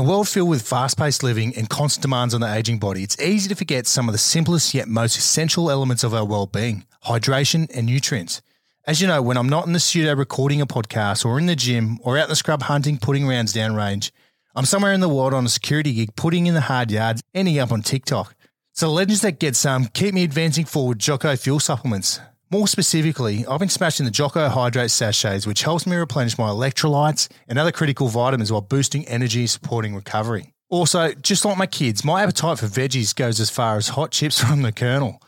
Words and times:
a 0.00 0.02
world 0.02 0.26
filled 0.26 0.48
with 0.48 0.66
fast 0.66 0.96
paced 0.96 1.22
living 1.22 1.54
and 1.58 1.68
constant 1.68 2.00
demands 2.00 2.32
on 2.32 2.40
the 2.40 2.50
aging 2.50 2.78
body, 2.78 3.02
it's 3.02 3.20
easy 3.20 3.50
to 3.50 3.54
forget 3.54 3.86
some 3.86 4.08
of 4.08 4.12
the 4.12 4.18
simplest 4.18 4.72
yet 4.72 4.88
most 4.88 5.18
essential 5.18 5.70
elements 5.70 6.02
of 6.02 6.14
our 6.14 6.24
well 6.24 6.46
being 6.46 6.86
hydration 7.04 7.70
and 7.76 7.84
nutrients. 7.84 8.40
As 8.86 9.02
you 9.02 9.06
know, 9.06 9.20
when 9.20 9.36
I'm 9.36 9.50
not 9.50 9.66
in 9.66 9.74
the 9.74 9.78
studio 9.78 10.14
recording 10.14 10.62
a 10.62 10.66
podcast 10.66 11.26
or 11.26 11.38
in 11.38 11.44
the 11.44 11.54
gym 11.54 11.98
or 12.02 12.16
out 12.16 12.24
in 12.24 12.28
the 12.30 12.36
scrub 12.36 12.62
hunting, 12.62 12.96
putting 12.96 13.26
rounds 13.26 13.52
downrange, 13.52 14.10
I'm 14.54 14.64
somewhere 14.64 14.94
in 14.94 15.00
the 15.00 15.08
world 15.08 15.34
on 15.34 15.44
a 15.44 15.50
security 15.50 15.92
gig, 15.92 16.16
putting 16.16 16.46
in 16.46 16.54
the 16.54 16.62
hard 16.62 16.90
yards, 16.90 17.22
ending 17.34 17.58
up 17.58 17.70
on 17.70 17.82
TikTok. 17.82 18.34
So 18.72 18.90
legends 18.90 19.20
that 19.20 19.38
get 19.38 19.54
some 19.54 19.84
keep 19.84 20.14
me 20.14 20.24
advancing 20.24 20.64
forward 20.64 20.98
Jocko 20.98 21.36
fuel 21.36 21.60
supplements. 21.60 22.20
More 22.52 22.66
specifically, 22.66 23.46
I've 23.46 23.60
been 23.60 23.68
smashing 23.68 24.06
the 24.06 24.10
Jocko 24.10 24.48
Hydrate 24.48 24.90
sachets, 24.90 25.46
which 25.46 25.62
helps 25.62 25.86
me 25.86 25.94
replenish 25.94 26.36
my 26.36 26.48
electrolytes 26.48 27.28
and 27.46 27.60
other 27.60 27.70
critical 27.70 28.08
vitamins 28.08 28.50
while 28.50 28.60
boosting 28.60 29.06
energy, 29.06 29.42
and 29.42 29.50
supporting 29.50 29.94
recovery. 29.94 30.52
Also, 30.68 31.12
just 31.12 31.44
like 31.44 31.56
my 31.56 31.66
kids, 31.66 32.04
my 32.04 32.24
appetite 32.24 32.58
for 32.58 32.66
veggies 32.66 33.14
goes 33.14 33.38
as 33.38 33.50
far 33.50 33.76
as 33.76 33.90
hot 33.90 34.10
chips 34.10 34.40
from 34.44 34.62
the 34.62 34.72
Colonel. 34.72 35.22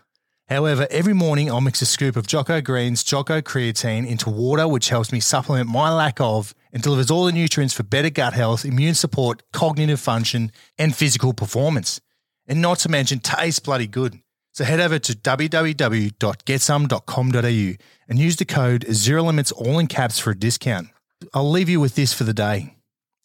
However, 0.49 0.89
every 0.91 1.15
morning 1.15 1.49
I'll 1.49 1.61
mix 1.61 1.81
a 1.81 1.87
scoop 1.87 2.17
of 2.17 2.27
Jocko 2.27 2.61
Greens, 2.61 3.05
Jocko 3.05 3.41
Creatine 3.41 4.05
into 4.05 4.29
water, 4.29 4.67
which 4.67 4.89
helps 4.89 5.13
me 5.13 5.21
supplement 5.21 5.69
my 5.69 5.95
lack 5.95 6.21
of 6.21 6.57
and 6.73 6.83
delivers 6.83 7.09
all 7.09 7.27
the 7.27 7.33
nutrients 7.33 7.73
for 7.73 7.85
better 7.85 8.11
gut 8.11 8.33
health, 8.33 8.65
immune 8.65 8.95
support, 8.95 9.45
cognitive 9.53 10.01
function, 10.01 10.51
and 10.77 10.97
physical 10.97 11.33
performance. 11.33 12.01
And 12.49 12.61
not 12.61 12.81
to 12.81 12.89
mention, 12.89 13.21
tastes 13.21 13.61
bloody 13.61 13.87
good. 13.87 14.22
So 14.53 14.65
head 14.65 14.81
over 14.81 14.99
to 14.99 15.13
www.getsome.com.au 15.15 17.85
and 18.09 18.19
use 18.19 18.37
the 18.37 18.45
code 18.45 18.85
Zero 18.93 19.23
Limits 19.23 19.53
all 19.53 19.79
in 19.79 19.87
caps 19.87 20.19
for 20.19 20.33
a 20.33 20.39
discount. 20.39 20.89
I'll 21.33 21.51
leave 21.51 21.71
you 21.71 21.81
with 21.81 21.95
this 21.95 22.13
for 22.13 22.25
the 22.25 22.35
day. 22.35 22.77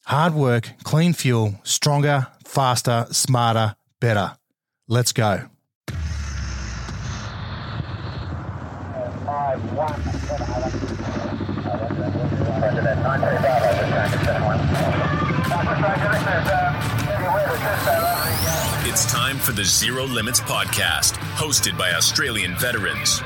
Hard 0.05 0.34
work, 0.34 0.72
clean 0.84 1.12
fuel, 1.12 1.59
stronger, 1.63 2.27
faster, 2.45 3.08
smarter, 3.12 3.76
better. 4.00 4.38
Let's 4.88 5.11
go. 5.11 5.50
Five, 9.25 9.73
one, 9.73 10.02
seven, 10.25 10.48
It's 18.98 19.06
time 19.06 19.38
for 19.38 19.52
the 19.52 19.64
Zero 19.64 20.06
Limits 20.06 20.40
podcast, 20.40 21.12
hosted 21.38 21.78
by 21.78 21.94
Australian 21.94 22.56
veterans. 22.58 23.22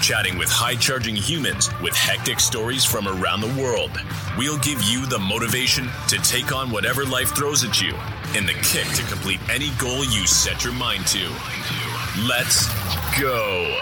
Chatting 0.00 0.38
with 0.38 0.48
high 0.48 0.74
charging 0.74 1.14
humans 1.14 1.68
with 1.82 1.94
hectic 1.94 2.40
stories 2.40 2.82
from 2.82 3.06
around 3.06 3.42
the 3.42 3.60
world. 3.60 3.90
We'll 4.38 4.56
give 4.60 4.82
you 4.84 5.04
the 5.04 5.18
motivation 5.18 5.90
to 6.08 6.16
take 6.24 6.50
on 6.50 6.70
whatever 6.70 7.04
life 7.04 7.36
throws 7.36 7.62
at 7.62 7.78
you 7.78 7.92
and 8.32 8.48
the 8.48 8.54
kick 8.64 8.88
to 8.96 9.02
complete 9.12 9.38
any 9.50 9.68
goal 9.76 10.02
you 10.02 10.26
set 10.26 10.64
your 10.64 10.72
mind 10.72 11.06
to. 11.08 11.28
Let's 12.26 12.64
go. 13.20 13.76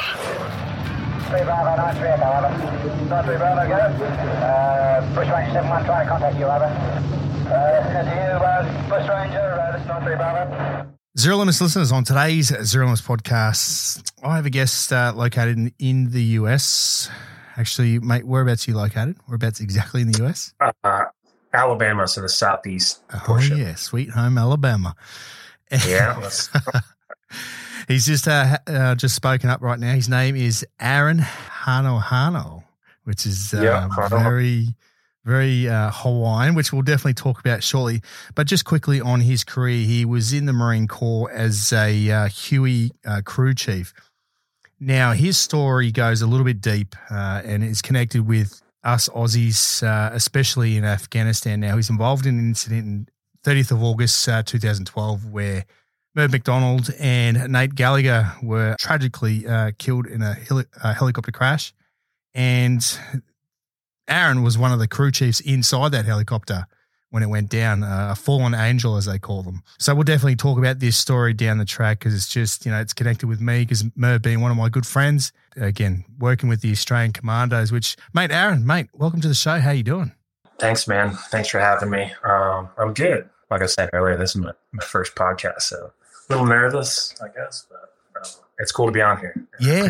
Uh, 10.34 10.94
to 11.16 11.22
you, 11.22 11.36
Bush 11.36 11.46
Ranger, 11.46 11.60
this 11.60 11.76
is 11.76 11.92
nine 11.92 12.04
three 12.04 12.12
Bravo. 12.12 12.34
Zero 12.36 12.36
Limits 12.36 12.56
listeners, 12.56 12.56
on 12.56 12.56
today's 12.56 12.66
Zero 12.66 12.86
Limits 12.86 13.02
podcast, 13.02 14.12
I 14.22 14.36
have 14.36 14.46
a 14.46 14.50
guest 14.50 14.92
uh, 14.92 15.12
located 15.14 15.56
in, 15.56 15.72
in 15.78 16.10
the 16.10 16.22
US. 16.40 17.08
Actually, 17.56 17.98
mate, 18.00 18.24
whereabouts 18.26 18.66
are 18.66 18.70
you 18.72 18.76
located? 18.76 19.16
Whereabouts 19.26 19.60
exactly 19.60 20.02
in 20.02 20.10
the 20.10 20.24
US? 20.26 20.54
uh, 20.60 21.04
Alabama, 21.52 22.08
so 22.08 22.20
the 22.20 22.28
southeast 22.28 23.00
Oh, 23.12 23.20
portion. 23.24 23.58
yeah, 23.58 23.74
sweet 23.76 24.10
home 24.10 24.38
Alabama. 24.38 24.94
Yeah, 25.86 26.20
He's 27.88 28.06
just 28.06 28.26
uh, 28.28 28.58
uh, 28.66 28.94
just 28.94 29.14
spoken 29.14 29.50
up 29.50 29.60
right 29.60 29.78
now. 29.78 29.92
His 29.94 30.08
name 30.08 30.36
is 30.36 30.66
Arin 30.80 31.20
Hanohano, 31.20 32.64
which 33.04 33.26
is 33.26 33.52
uh, 33.54 33.60
Yeah, 33.62 33.88
Hano. 33.90 34.22
very, 34.22 34.74
very 35.24 35.68
uh, 35.68 35.90
Hawaiian, 35.92 36.54
which 36.54 36.72
we'll 36.72 36.82
definitely 36.82 37.14
talk 37.14 37.40
about 37.40 37.62
shortly. 37.62 38.02
But 38.34 38.46
just 38.46 38.64
quickly 38.64 39.00
on 39.00 39.20
his 39.20 39.42
career, 39.42 39.84
he 39.84 40.04
was 40.04 40.32
in 40.32 40.46
the 40.46 40.52
Marine 40.52 40.86
Corps 40.86 41.30
as 41.30 41.72
a 41.72 42.10
uh, 42.10 42.28
Huey 42.28 42.92
uh, 43.06 43.22
crew 43.24 43.54
chief. 43.54 43.94
Now, 44.78 45.12
his 45.12 45.38
story 45.38 45.90
goes 45.90 46.20
a 46.20 46.26
little 46.26 46.44
bit 46.44 46.60
deep 46.60 46.94
uh, 47.10 47.40
and 47.44 47.64
is 47.64 47.80
connected 47.80 48.26
with 48.26 48.60
us 48.82 49.08
Aussies, 49.08 49.82
uh, 49.82 50.10
especially 50.12 50.76
in 50.76 50.84
Afghanistan. 50.84 51.60
Now, 51.60 51.76
he's 51.76 51.88
involved 51.88 52.26
in 52.26 52.38
an 52.38 52.48
incident 52.48 52.84
in 52.84 53.08
30th 53.44 53.70
of 53.70 53.82
August 53.82 54.28
uh, 54.28 54.42
2012 54.42 55.30
where 55.30 55.64
Merv 56.14 56.32
McDonald 56.32 56.90
and 57.00 57.50
Nate 57.50 57.74
Gallagher 57.74 58.30
were 58.42 58.76
tragically 58.78 59.46
killed 59.78 60.06
in 60.06 60.22
a 60.22 60.34
heli- 60.34 60.66
uh, 60.82 60.92
helicopter 60.92 61.32
crash. 61.32 61.72
And 62.34 62.84
Arin 64.08 64.42
was 64.44 64.58
one 64.58 64.72
of 64.72 64.78
the 64.78 64.88
crew 64.88 65.10
chiefs 65.10 65.40
inside 65.40 65.92
that 65.92 66.04
helicopter 66.04 66.66
when 67.10 67.22
it 67.22 67.28
went 67.28 67.48
down, 67.48 67.84
uh, 67.84 68.08
a 68.10 68.14
fallen 68.16 68.54
angel, 68.54 68.96
as 68.96 69.04
they 69.04 69.20
call 69.20 69.44
them. 69.44 69.62
So 69.78 69.94
we'll 69.94 70.02
definitely 70.02 70.34
talk 70.34 70.58
about 70.58 70.80
this 70.80 70.96
story 70.96 71.32
down 71.32 71.58
the 71.58 71.64
track 71.64 72.00
because 72.00 72.12
it's 72.12 72.28
just, 72.28 72.66
you 72.66 72.72
know, 72.72 72.80
it's 72.80 72.92
connected 72.92 73.28
with 73.28 73.40
me 73.40 73.60
because 73.60 73.84
Merv 73.94 74.20
being 74.20 74.40
one 74.40 74.50
of 74.50 74.56
my 74.56 74.68
good 74.68 74.84
friends. 74.84 75.32
Again, 75.56 76.04
working 76.18 76.48
with 76.48 76.60
the 76.60 76.72
Australian 76.72 77.12
Commandos, 77.12 77.70
which, 77.70 77.96
mate, 78.12 78.32
Arin, 78.32 78.64
mate, 78.64 78.88
welcome 78.92 79.20
to 79.20 79.28
the 79.28 79.34
show. 79.34 79.60
How 79.60 79.70
you 79.70 79.84
doing? 79.84 80.12
Thanks, 80.58 80.88
man. 80.88 81.12
Thanks 81.30 81.48
for 81.48 81.60
having 81.60 81.90
me. 81.90 82.12
Um, 82.24 82.68
I'm 82.78 82.92
good. 82.92 83.28
Like 83.48 83.62
I 83.62 83.66
said 83.66 83.90
earlier, 83.92 84.16
this 84.16 84.30
is 84.30 84.36
my, 84.36 84.50
my 84.72 84.82
first 84.82 85.14
podcast, 85.14 85.62
so 85.62 85.92
a 86.28 86.32
little 86.32 86.46
nervous, 86.46 87.14
I 87.22 87.28
guess, 87.28 87.66
but 87.70 87.94
um, 88.20 88.32
it's 88.58 88.72
cool 88.72 88.86
to 88.86 88.92
be 88.92 89.02
on 89.02 89.20
here. 89.20 89.36
Yeah. 89.60 89.84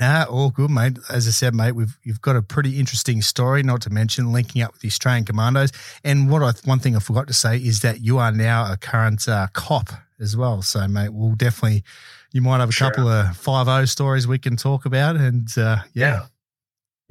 Nah, 0.00 0.24
all 0.24 0.48
good, 0.50 0.70
mate. 0.70 0.98
As 1.10 1.28
I 1.28 1.30
said, 1.30 1.54
mate, 1.54 1.72
we've 1.72 1.98
you've 2.02 2.22
got 2.22 2.34
a 2.34 2.40
pretty 2.42 2.78
interesting 2.80 3.20
story. 3.20 3.62
Not 3.62 3.82
to 3.82 3.90
mention 3.90 4.32
linking 4.32 4.62
up 4.62 4.72
with 4.72 4.80
the 4.80 4.88
Australian 4.88 5.26
Commandos. 5.26 5.72
And 6.02 6.30
what 6.30 6.42
I 6.42 6.52
one 6.64 6.78
thing 6.78 6.96
I 6.96 7.00
forgot 7.00 7.26
to 7.26 7.34
say 7.34 7.58
is 7.58 7.80
that 7.80 8.00
you 8.00 8.16
are 8.18 8.32
now 8.32 8.72
a 8.72 8.78
current 8.78 9.28
uh, 9.28 9.48
cop 9.52 9.90
as 10.18 10.36
well. 10.36 10.62
So, 10.62 10.88
mate, 10.88 11.10
we'll 11.12 11.34
definitely 11.34 11.84
you 12.32 12.40
might 12.40 12.60
have 12.60 12.70
a 12.70 12.72
Sure. 12.72 12.90
couple 12.90 13.08
of 13.08 13.36
five 13.36 13.68
O 13.68 13.84
stories 13.84 14.26
we 14.26 14.38
can 14.38 14.56
talk 14.56 14.86
about. 14.86 15.16
And 15.16 15.46
uh, 15.58 15.78
yeah, 15.92 16.06
Yeah, 16.12 16.26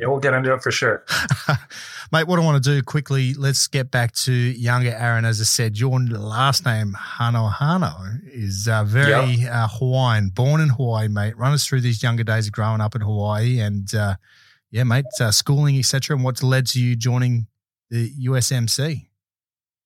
we'll 0.08 0.20
get 0.20 0.34
into 0.34 0.54
it 0.54 0.62
for 0.62 0.72
sure. 0.72 1.04
mate, 2.12 2.26
what 2.26 2.40
I 2.40 2.44
want 2.44 2.64
to 2.64 2.76
do 2.78 2.82
quickly, 2.82 3.34
let's 3.34 3.68
get 3.68 3.92
back 3.92 4.14
to 4.14 4.32
younger 4.32 4.92
Arin. 4.92 5.26
As 5.26 5.42
I 5.42 5.44
said, 5.44 5.78
your 5.78 6.00
last 6.00 6.66
name 6.66 6.96
Hanohano 7.18 8.20
is 8.26 8.68
uh, 8.72 8.84
very 8.86 9.46
uh, 9.46 9.68
Hawaiian, 9.68 10.30
born 10.30 10.62
in 10.62 10.70
Hawaii, 10.70 11.08
mate. 11.08 11.38
Run 11.38 11.54
us 11.54 11.66
through 11.66 11.82
these 11.82 12.02
younger 12.02 12.24
days 12.24 12.48
of 12.48 12.54
growing 12.54 12.82
up 12.82 12.96
in 12.96 13.02
Hawaii, 13.02 13.60
and 13.60 13.94
uh, 13.94 14.16
yeah, 14.72 14.84
mate, 14.84 15.06
uh, 15.20 15.32
schooling, 15.32 15.78
etc., 15.78 16.16
and 16.16 16.24
what's 16.24 16.44
led 16.44 16.66
to 16.68 16.82
you 16.82 16.96
joining 16.96 17.48
the 17.90 18.12
USMC. 18.26 19.08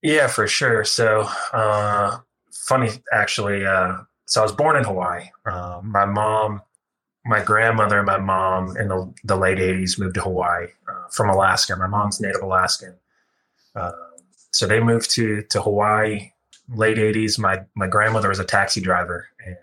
Yeah, 0.03 0.27
for 0.27 0.47
sure. 0.47 0.83
So, 0.83 1.27
uh, 1.53 2.17
funny 2.51 2.89
actually. 3.11 3.65
Uh, 3.65 3.99
so 4.25 4.41
I 4.41 4.43
was 4.43 4.51
born 4.51 4.75
in 4.75 4.83
Hawaii. 4.83 5.25
My 5.45 6.05
mom, 6.05 6.61
my 7.25 7.41
grandmother, 7.41 7.97
and 7.99 8.05
my 8.05 8.17
mom 8.19 8.75
in 8.77 8.87
the, 8.89 9.13
the 9.23 9.35
late 9.35 9.57
'80s 9.57 9.99
moved 9.99 10.15
to 10.15 10.21
Hawaii 10.21 10.67
uh, 10.89 11.07
from 11.11 11.29
Alaska. 11.29 11.75
My 11.75 11.87
mom's 11.87 12.19
Native 12.19 12.41
Alaskan, 12.41 12.95
uh, 13.75 13.91
so 14.51 14.67
they 14.67 14.79
moved 14.79 15.09
to 15.11 15.41
to 15.49 15.61
Hawaii 15.61 16.31
late 16.69 16.97
'80s. 16.97 17.39
My 17.39 17.61
my 17.75 17.87
grandmother 17.87 18.29
was 18.29 18.39
a 18.39 18.43
taxi 18.45 18.81
driver, 18.81 19.27
and 19.45 19.55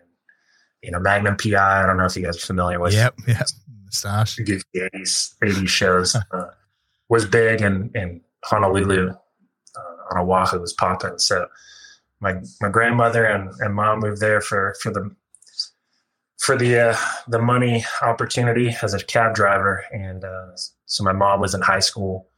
you 0.83 0.91
know 0.91 0.99
Magnum 1.01 1.37
PI. 1.37 1.83
I 1.83 1.87
don't 1.87 1.97
know 1.97 2.07
if 2.07 2.17
you 2.17 2.23
guys 2.25 2.37
are 2.37 2.47
familiar 2.47 2.81
with 2.81 2.95
Yep, 2.95 3.15
yep, 3.29 3.49
moustache. 3.85 4.37
goofy 4.37 4.65
80s 4.75 5.35
80s 5.43 5.69
shows 5.69 6.17
uh, 6.17 6.51
was 7.09 7.27
big 7.27 7.61
in 7.61 7.91
in 7.95 8.21
Honolulu 8.45 9.11
uh, 9.11 10.15
on 10.15 10.19
Oahu 10.19 10.61
was 10.61 10.73
popping. 10.73 11.19
So 11.19 11.47
my 12.21 12.37
my 12.63 12.69
grandmother 12.71 13.25
and, 13.27 13.51
and 13.61 13.75
mom 13.75 14.01
moved 14.01 14.21
there 14.21 14.41
for 14.41 14.75
for 14.83 14.91
the 14.93 15.15
for 16.41 16.57
the 16.57 16.91
uh, 16.91 16.97
the 17.29 17.39
money 17.39 17.85
opportunity 18.03 18.75
as 18.83 18.95
a 18.95 19.05
cab 19.05 19.35
driver, 19.35 19.85
and 19.93 20.25
uh, 20.25 20.47
so 20.87 21.05
my 21.05 21.13
mom 21.13 21.41
was 21.41 21.55
in 21.55 21.61
high 21.61 21.81
school 21.81 22.29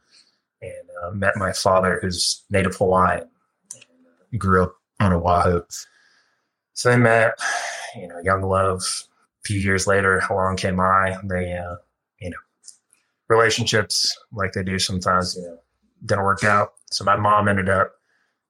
and 0.61 0.89
uh, 1.01 1.11
met 1.11 1.37
my 1.37 1.53
father, 1.53 1.99
who's 2.01 2.43
native 2.49 2.75
Hawaiian, 2.75 3.29
grew 4.37 4.63
up 4.63 4.75
on 4.99 5.13
Oahu. 5.13 5.61
So 6.73 6.89
they 6.89 6.97
met, 6.97 7.39
you 7.95 8.07
know, 8.07 8.19
young 8.23 8.41
love. 8.41 8.81
A 8.81 9.47
few 9.47 9.59
years 9.59 9.87
later, 9.87 10.19
along 10.29 10.57
came 10.57 10.79
I. 10.79 11.17
They, 11.23 11.53
uh, 11.53 11.75
you 12.19 12.29
know, 12.29 12.37
relationships 13.29 14.17
like 14.31 14.53
they 14.53 14.63
do 14.63 14.79
sometimes, 14.79 15.35
you 15.35 15.43
know, 15.43 15.57
didn't 16.05 16.23
work 16.23 16.43
out. 16.43 16.73
So 16.91 17.03
my 17.03 17.15
mom 17.15 17.47
ended 17.47 17.69
up 17.69 17.93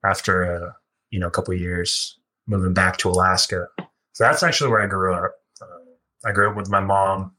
after, 0.04 0.68
uh, 0.68 0.72
you 1.10 1.20
know, 1.20 1.28
a 1.28 1.32
couple 1.32 1.54
years 1.54 2.18
moving 2.48 2.74
back 2.74 2.98
to 2.98 3.10
Alaska. 3.10 3.68
So 4.14 4.24
that's 4.24 4.44
actually 4.44 4.70
where 4.70 4.82
I 4.82 4.88
grew 4.88 5.16
up. 5.16 5.34
I 6.26 6.32
grew 6.32 6.50
up 6.50 6.56
with 6.56 6.70
my 6.70 6.80
mom, 6.80 7.34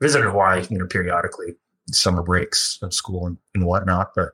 visited 0.00 0.28
Hawaii, 0.28 0.64
you 0.70 0.78
know, 0.78 0.86
periodically, 0.86 1.56
summer 1.90 2.22
breaks 2.22 2.78
of 2.82 2.92
school 2.94 3.26
and, 3.26 3.38
and 3.54 3.66
whatnot. 3.66 4.12
But 4.14 4.30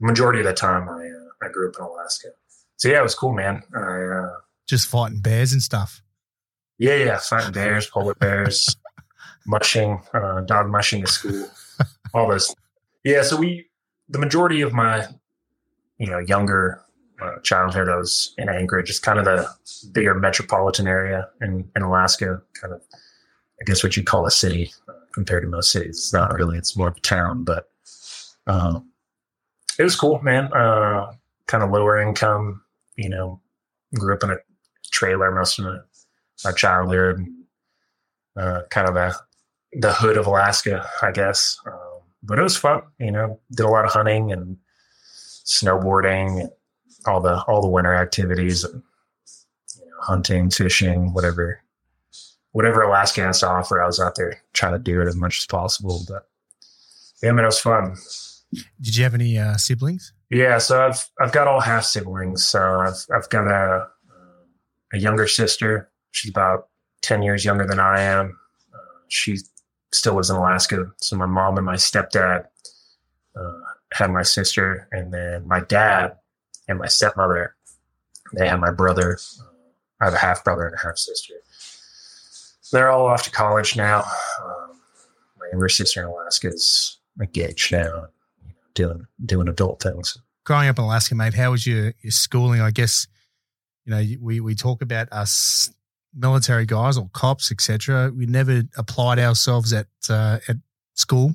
the 0.00 0.06
majority 0.06 0.40
of 0.40 0.46
the 0.46 0.52
time, 0.54 0.88
I, 0.88 1.06
uh, 1.06 1.46
I 1.48 1.50
grew 1.50 1.68
up 1.68 1.76
in 1.78 1.84
Alaska. 1.84 2.28
So 2.76 2.88
yeah, 2.88 3.00
it 3.00 3.02
was 3.02 3.14
cool, 3.14 3.32
man. 3.32 3.62
I, 3.74 3.78
uh, 3.78 4.30
Just 4.66 4.88
fighting 4.88 5.20
bears 5.20 5.52
and 5.52 5.62
stuff. 5.62 6.02
yeah, 6.78 6.96
yeah, 6.96 7.18
fighting 7.18 7.52
bears, 7.52 7.86
polar 7.86 8.14
bears, 8.14 8.76
mushing, 9.46 10.02
uh, 10.12 10.40
dog 10.42 10.68
mushing 10.68 11.02
at 11.02 11.08
school, 11.08 11.48
all 12.12 12.28
this. 12.28 12.54
Yeah, 13.04 13.22
so 13.22 13.36
we, 13.36 13.66
the 14.08 14.18
majority 14.18 14.60
of 14.62 14.72
my, 14.72 15.06
you 15.98 16.08
know, 16.08 16.18
younger 16.18 16.82
uh, 17.20 17.38
childhood, 17.42 17.88
I 17.88 17.96
was 17.96 18.34
in 18.36 18.48
Anchorage, 18.48 18.88
just 18.88 19.02
kind 19.02 19.18
of 19.18 19.24
the 19.24 19.48
bigger 19.92 20.14
metropolitan 20.14 20.88
area 20.88 21.28
in, 21.40 21.68
in 21.76 21.82
Alaska, 21.82 22.42
kind 22.60 22.74
of, 22.74 22.82
I 23.62 23.64
guess 23.64 23.84
what 23.84 23.96
you'd 23.96 24.06
call 24.06 24.26
a 24.26 24.30
city 24.30 24.72
compared 25.14 25.44
to 25.44 25.48
most 25.48 25.70
cities. 25.70 25.96
It's 25.96 26.12
not 26.12 26.34
really, 26.34 26.58
it's 26.58 26.76
more 26.76 26.88
of 26.88 26.96
a 26.96 27.00
town, 27.00 27.44
but 27.44 27.70
um, 28.48 28.90
it 29.78 29.84
was 29.84 29.94
cool, 29.94 30.20
man. 30.20 30.52
Uh, 30.52 31.12
kind 31.46 31.62
of 31.62 31.70
lower 31.70 32.00
income, 32.02 32.60
you 32.96 33.08
know, 33.08 33.40
grew 33.94 34.14
up 34.14 34.24
in 34.24 34.30
a 34.30 34.36
trailer 34.90 35.30
most 35.30 35.60
of 35.60 35.66
my, 36.44 36.52
childhood, 36.52 37.24
uh, 38.36 38.62
kind 38.70 38.88
of 38.88 38.94
the, 38.94 39.14
the 39.74 39.92
hood 39.92 40.16
of 40.16 40.26
Alaska, 40.26 40.84
I 41.00 41.12
guess. 41.12 41.56
Um, 41.64 42.00
but 42.24 42.40
it 42.40 42.42
was 42.42 42.56
fun, 42.56 42.82
you 42.98 43.12
know, 43.12 43.38
did 43.52 43.64
a 43.64 43.68
lot 43.68 43.84
of 43.84 43.92
hunting 43.92 44.32
and 44.32 44.56
snowboarding 45.44 46.40
and 46.40 46.50
all 47.06 47.20
the, 47.20 47.42
all 47.42 47.62
the 47.62 47.68
winter 47.68 47.94
activities 47.94 48.64
and, 48.64 48.82
you 49.78 49.86
know, 49.86 49.96
hunting, 50.00 50.50
fishing, 50.50 51.12
whatever, 51.12 51.61
whatever 52.52 52.82
Alaska 52.82 53.22
has 53.22 53.40
to 53.40 53.48
offer. 53.48 53.82
I 53.82 53.86
was 53.86 54.00
out 54.00 54.14
there 54.14 54.40
trying 54.52 54.72
to 54.72 54.78
do 54.78 55.00
it 55.00 55.08
as 55.08 55.16
much 55.16 55.38
as 55.38 55.46
possible, 55.46 56.02
but 56.08 56.28
yeah, 57.22 57.32
man, 57.32 57.44
it 57.44 57.48
was 57.48 57.60
fun. 57.60 57.96
Did 58.80 58.96
you 58.96 59.04
have 59.04 59.14
any 59.14 59.38
uh, 59.38 59.56
siblings? 59.56 60.12
Yeah, 60.30 60.58
so 60.58 60.84
I've 60.84 61.08
I've 61.20 61.32
got 61.32 61.46
all 61.46 61.60
half 61.60 61.84
siblings. 61.84 62.44
So 62.44 62.60
I've 62.60 63.06
I've 63.14 63.28
got 63.28 63.46
a 63.46 63.88
a 64.92 64.98
younger 64.98 65.26
sister. 65.26 65.90
She's 66.10 66.30
about 66.30 66.68
ten 67.00 67.22
years 67.22 67.44
younger 67.44 67.66
than 67.66 67.80
I 67.80 68.00
am. 68.00 68.38
Uh, 68.74 68.78
she 69.08 69.38
still 69.92 70.14
lives 70.14 70.30
in 70.30 70.36
Alaska. 70.36 70.86
So 70.98 71.16
my 71.16 71.26
mom 71.26 71.56
and 71.56 71.66
my 71.66 71.76
stepdad 71.76 72.46
uh, 73.36 73.60
had 73.92 74.10
my 74.10 74.22
sister, 74.22 74.88
and 74.92 75.12
then 75.12 75.46
my 75.46 75.60
dad 75.60 76.16
and 76.68 76.78
my 76.78 76.86
stepmother. 76.88 77.54
They 78.34 78.48
had 78.48 78.60
my 78.60 78.70
brother. 78.70 79.18
I 80.00 80.06
have 80.06 80.14
a 80.14 80.18
half 80.18 80.44
brother 80.44 80.66
and 80.66 80.74
a 80.74 80.78
half 80.78 80.96
sister. 80.96 81.34
They're 82.72 82.90
all 82.90 83.06
off 83.06 83.22
to 83.24 83.30
college 83.30 83.76
now. 83.76 84.00
Um, 84.42 84.80
my 85.38 85.46
younger 85.52 85.68
sister 85.68 86.02
in 86.02 86.08
Alaska 86.08 86.48
is 86.48 86.98
engaged 87.20 87.70
now 87.70 88.08
doing 88.74 89.06
doing 89.24 89.48
adult 89.48 89.82
things. 89.82 90.18
Growing 90.44 90.68
up 90.68 90.78
in 90.78 90.84
Alaska, 90.84 91.14
mate, 91.14 91.34
how 91.34 91.52
was 91.52 91.66
your, 91.66 91.92
your 92.02 92.10
schooling? 92.10 92.60
I 92.60 92.72
guess, 92.72 93.06
you 93.84 93.92
know, 93.92 94.02
we, 94.20 94.40
we 94.40 94.56
talk 94.56 94.82
about 94.82 95.06
us 95.12 95.70
military 96.14 96.66
guys 96.66 96.98
or 96.98 97.08
cops, 97.12 97.52
etc. 97.52 98.10
We 98.16 98.26
never 98.26 98.62
applied 98.76 99.18
ourselves 99.18 99.72
at 99.72 99.86
uh, 100.08 100.38
at 100.48 100.56
school, 100.94 101.34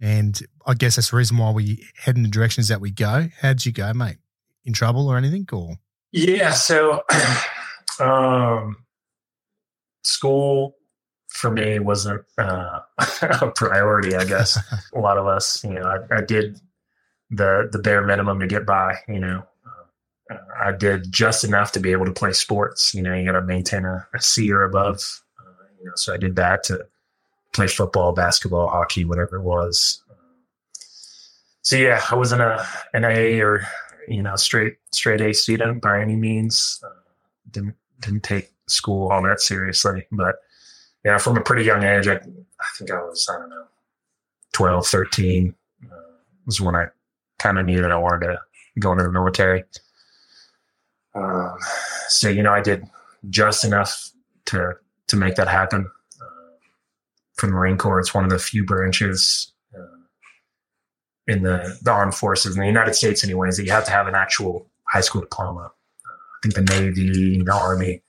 and 0.00 0.38
I 0.66 0.74
guess 0.74 0.96
that's 0.96 1.10
the 1.10 1.16
reason 1.16 1.38
why 1.38 1.52
we 1.52 1.86
head 1.96 2.16
in 2.16 2.22
the 2.22 2.28
directions 2.28 2.68
that 2.68 2.80
we 2.80 2.90
go. 2.90 3.28
How 3.40 3.50
did 3.50 3.64
you 3.66 3.72
go, 3.72 3.92
mate? 3.94 4.16
In 4.64 4.72
trouble 4.72 5.08
or 5.08 5.16
anything? 5.16 5.46
Or 5.52 5.76
yeah, 6.12 6.50
so 6.50 7.02
um, 8.00 8.76
school 10.06 10.76
for 11.28 11.50
me 11.50 11.78
wasn't 11.78 12.24
uh, 12.38 12.80
a 13.22 13.50
priority. 13.54 14.16
I 14.16 14.24
guess 14.24 14.58
a 14.94 14.98
lot 14.98 15.18
of 15.18 15.26
us, 15.26 15.62
you 15.64 15.74
know, 15.74 15.82
I, 15.82 16.18
I, 16.18 16.20
did 16.22 16.60
the 17.30 17.68
the 17.70 17.78
bare 17.78 18.04
minimum 18.04 18.40
to 18.40 18.46
get 18.46 18.64
by. 18.64 18.96
You 19.08 19.20
know, 19.20 19.46
uh, 20.30 20.36
I 20.62 20.72
did 20.72 21.12
just 21.12 21.44
enough 21.44 21.72
to 21.72 21.80
be 21.80 21.92
able 21.92 22.06
to 22.06 22.12
play 22.12 22.32
sports. 22.32 22.94
You 22.94 23.02
know, 23.02 23.14
you 23.14 23.24
got 23.24 23.38
to 23.38 23.42
maintain 23.42 23.84
a, 23.84 24.06
a 24.14 24.20
C 24.20 24.50
or 24.50 24.62
above. 24.62 25.22
Uh, 25.38 25.64
you 25.78 25.86
know, 25.86 25.92
so 25.96 26.14
I 26.14 26.16
did 26.16 26.36
that 26.36 26.64
to 26.64 26.86
play 27.52 27.66
football, 27.66 28.12
basketball, 28.12 28.68
hockey, 28.68 29.04
whatever 29.04 29.36
it 29.36 29.42
was. 29.42 30.02
So 31.62 31.76
yeah, 31.76 32.00
I 32.10 32.14
wasn't 32.14 32.42
a 32.42 32.64
an 32.94 33.04
A 33.04 33.40
or 33.40 33.66
you 34.08 34.22
know 34.22 34.36
straight 34.36 34.76
straight 34.92 35.20
A 35.20 35.34
student 35.34 35.82
by 35.82 36.00
any 36.00 36.16
means. 36.16 36.80
Uh, 36.82 36.90
didn't 37.50 37.76
didn't 38.00 38.22
take 38.22 38.52
school 38.68 39.10
all 39.10 39.22
that 39.22 39.40
seriously, 39.40 40.06
but 40.10 40.36
yeah, 41.06 41.18
from 41.18 41.36
a 41.36 41.40
pretty 41.40 41.64
young 41.64 41.84
age, 41.84 42.08
I, 42.08 42.14
I 42.14 42.66
think 42.76 42.90
I 42.90 42.96
was, 42.96 43.28
I 43.32 43.38
don't 43.38 43.50
know, 43.50 43.66
12, 44.54 44.86
13 44.86 45.54
uh, 45.84 45.96
was 46.46 46.60
when 46.60 46.74
I 46.74 46.86
kind 47.38 47.58
of 47.58 47.66
knew 47.66 47.80
that 47.80 47.92
I 47.92 47.96
wanted 47.96 48.26
to 48.26 48.38
go 48.80 48.90
into 48.90 49.04
the 49.04 49.12
military. 49.12 49.62
Um, 51.14 51.56
so, 52.08 52.28
you 52.28 52.42
know, 52.42 52.52
I 52.52 52.60
did 52.60 52.84
just 53.30 53.64
enough 53.64 54.10
to, 54.46 54.74
to 55.06 55.16
make 55.16 55.36
that 55.36 55.46
happen. 55.46 55.88
Uh, 56.20 56.56
for 57.34 57.46
the 57.46 57.52
Marine 57.52 57.78
Corps, 57.78 58.00
it's 58.00 58.12
one 58.12 58.24
of 58.24 58.30
the 58.30 58.38
few 58.38 58.64
branches 58.64 59.52
uh, 59.78 59.98
in 61.28 61.42
the, 61.42 61.78
the 61.82 61.92
armed 61.92 62.14
forces 62.14 62.56
in 62.56 62.60
the 62.60 62.66
United 62.66 62.94
States, 62.94 63.22
anyways, 63.22 63.58
that 63.58 63.64
you 63.64 63.70
have 63.70 63.84
to 63.84 63.92
have 63.92 64.08
an 64.08 64.16
actual 64.16 64.66
high 64.88 65.02
school 65.02 65.20
diploma. 65.20 65.60
Uh, 65.60 65.68
I 65.68 66.38
think 66.42 66.54
the 66.54 66.74
Navy, 66.74 67.42
the 67.42 67.52
Army 67.52 68.02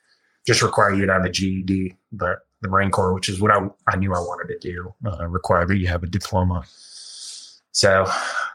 just 0.47 0.61
require 0.61 0.93
you 0.93 1.05
to 1.05 1.11
have 1.11 1.25
a 1.25 1.29
GED, 1.29 1.93
but 2.13 2.39
the 2.61 2.69
Marine 2.69 2.89
Corps, 2.89 3.13
which 3.13 3.27
is 3.27 3.41
what 3.41 3.51
I, 3.51 3.67
I 3.91 3.97
knew 3.97 4.13
I 4.13 4.19
wanted 4.19 4.59
to 4.59 4.71
do, 4.71 4.93
uh, 5.05 5.27
required 5.27 5.67
that 5.67 5.77
you 5.77 5.87
have 5.87 6.03
a 6.03 6.07
diploma. 6.07 6.63
So, 7.73 8.05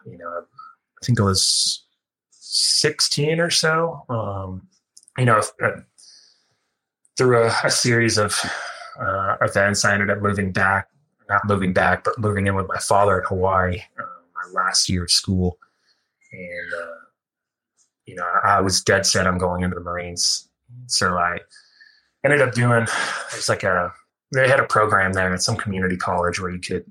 you 0.06 0.16
know, 0.16 0.26
I 0.26 1.04
think 1.04 1.18
it 1.18 1.22
was 1.22 1.84
16 2.30 3.40
or 3.40 3.50
so. 3.50 4.04
Um, 4.08 4.66
you 5.18 5.26
know, 5.26 5.42
uh, 5.62 5.70
through 7.18 7.44
a, 7.44 7.52
a, 7.62 7.70
series 7.70 8.16
of 8.16 8.34
uh, 8.98 9.36
events, 9.42 9.84
I 9.84 9.92
ended 9.92 10.08
up 10.08 10.22
moving 10.22 10.50
back, 10.50 10.88
not 11.28 11.44
moving 11.44 11.74
back, 11.74 12.04
but 12.04 12.18
moving 12.18 12.46
in 12.46 12.54
with 12.54 12.68
my 12.68 12.78
father 12.78 13.18
in 13.18 13.24
Hawaii 13.26 13.80
uh, 13.98 14.02
my 14.02 14.62
last 14.62 14.88
year 14.88 15.04
of 15.04 15.10
school. 15.10 15.58
And, 16.32 16.72
uh, 16.82 16.96
you 18.06 18.14
know, 18.14 18.26
I 18.42 18.62
was 18.62 18.80
dead 18.80 19.04
set 19.04 19.26
on 19.26 19.36
going 19.36 19.62
into 19.62 19.74
the 19.74 19.82
Marines. 19.82 20.48
So 20.86 21.18
I, 21.18 21.38
ended 22.24 22.40
up 22.40 22.54
doing 22.54 22.86
it's 23.34 23.48
like 23.48 23.62
a 23.62 23.92
they 24.32 24.48
had 24.48 24.60
a 24.60 24.66
program 24.66 25.12
there 25.12 25.32
at 25.32 25.42
some 25.42 25.56
community 25.56 25.96
college 25.96 26.40
where 26.40 26.50
you 26.50 26.58
could 26.60 26.90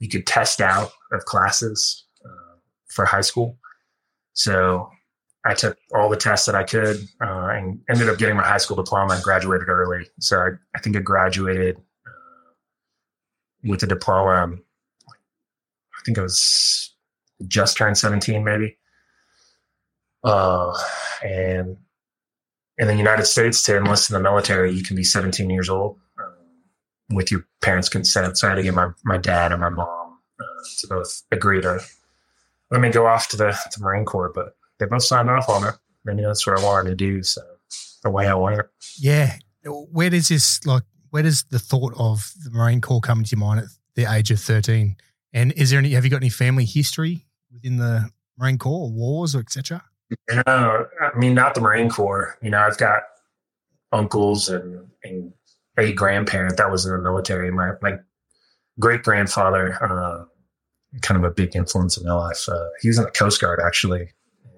you 0.00 0.08
could 0.08 0.26
test 0.26 0.60
out 0.60 0.90
of 1.12 1.24
classes 1.24 2.04
uh, 2.24 2.56
for 2.86 3.04
high 3.04 3.20
school. 3.20 3.58
So 4.32 4.90
I 5.44 5.54
took 5.54 5.76
all 5.94 6.08
the 6.08 6.16
tests 6.16 6.46
that 6.46 6.54
I 6.54 6.62
could 6.62 6.96
uh, 7.20 7.48
and 7.48 7.80
ended 7.88 8.08
up 8.08 8.18
getting 8.18 8.36
my 8.36 8.44
high 8.44 8.58
school 8.58 8.76
diploma 8.76 9.14
and 9.14 9.22
graduated 9.22 9.68
early. 9.68 10.06
So 10.20 10.38
I, 10.38 10.50
I 10.74 10.80
think 10.80 10.96
I 10.96 11.00
graduated 11.00 11.76
uh, 11.76 12.52
with 13.64 13.82
a 13.82 13.86
diploma. 13.86 14.42
Um, 14.42 14.62
I 15.08 16.04
think 16.04 16.18
I 16.18 16.22
was 16.22 16.94
just 17.46 17.76
turned 17.76 17.98
17 17.98 18.44
maybe. 18.44 18.76
Uh, 20.24 20.76
and 21.22 21.76
in 22.78 22.86
the 22.86 22.94
United 22.94 23.26
States 23.26 23.62
to 23.64 23.76
enlist 23.76 24.10
in 24.10 24.14
the 24.14 24.20
military, 24.20 24.72
you 24.72 24.82
can 24.82 24.96
be 24.96 25.04
17 25.04 25.50
years 25.50 25.68
old 25.68 25.98
um, 26.18 27.16
with 27.16 27.30
your 27.30 27.44
parents' 27.60 27.88
consent. 27.88 28.38
So 28.38 28.46
I 28.46 28.50
had 28.50 28.56
to 28.56 28.62
get 28.62 28.74
my, 28.74 28.90
my 29.04 29.18
dad 29.18 29.52
and 29.52 29.60
my 29.60 29.68
mom 29.68 30.18
uh, 30.40 30.44
to 30.80 30.86
both 30.86 31.22
agree 31.32 31.60
to 31.60 31.80
let 32.70 32.80
me 32.80 32.90
go 32.90 33.06
off 33.06 33.28
to 33.28 33.36
the, 33.36 33.58
to 33.72 33.82
Marine 33.82 34.04
Corps, 34.04 34.30
but 34.32 34.56
they 34.78 34.86
both 34.86 35.02
signed 35.02 35.28
off 35.28 35.48
on 35.48 35.64
it. 35.64 35.74
They 36.04 36.14
knew 36.14 36.26
that's 36.26 36.46
what 36.46 36.58
I 36.58 36.64
wanted 36.64 36.90
to 36.90 36.94
do. 36.94 37.22
So 37.22 37.42
the 38.02 38.10
way 38.10 38.28
I 38.28 38.34
wanted 38.34 38.60
it. 38.60 38.70
Yeah. 38.98 39.36
Where 39.64 40.10
does 40.10 40.28
this, 40.28 40.64
like, 40.64 40.84
where 41.10 41.22
does 41.22 41.44
the 41.44 41.58
thought 41.58 41.94
of 41.98 42.32
the 42.44 42.50
Marine 42.50 42.80
Corps 42.80 43.00
come 43.00 43.24
to 43.24 43.30
your 43.30 43.40
mind 43.40 43.60
at 43.60 43.66
the 43.94 44.04
age 44.04 44.30
of 44.30 44.40
13? 44.40 44.96
And 45.32 45.52
is 45.52 45.70
there 45.70 45.78
any, 45.78 45.90
have 45.90 46.04
you 46.04 46.10
got 46.10 46.18
any 46.18 46.28
family 46.28 46.64
history 46.64 47.26
within 47.52 47.78
the 47.78 48.10
Marine 48.38 48.58
Corps 48.58 48.84
or 48.84 48.90
wars 48.90 49.34
or 49.34 49.40
etc.? 49.40 49.82
No, 50.30 50.86
I 51.14 51.18
mean 51.18 51.34
not 51.34 51.54
the 51.54 51.60
Marine 51.60 51.88
Corps. 51.88 52.36
You 52.42 52.50
know, 52.50 52.58
I've 52.58 52.78
got 52.78 53.02
uncles 53.92 54.48
and, 54.48 54.86
and 55.04 55.32
a 55.76 55.92
grandparent 55.92 56.56
that 56.56 56.70
was 56.70 56.84
in 56.84 56.92
the 56.92 56.98
military. 56.98 57.50
My 57.50 57.72
my 57.80 57.98
great 58.80 59.02
grandfather, 59.02 59.82
uh, 59.82 60.24
kind 61.02 61.22
of 61.22 61.30
a 61.30 61.34
big 61.34 61.54
influence 61.56 61.96
in 61.96 62.06
my 62.06 62.14
life. 62.14 62.48
Uh, 62.48 62.66
he 62.80 62.88
was 62.88 62.98
in 62.98 63.04
the 63.04 63.10
Coast 63.10 63.40
Guard 63.40 63.60
actually, 63.64 64.10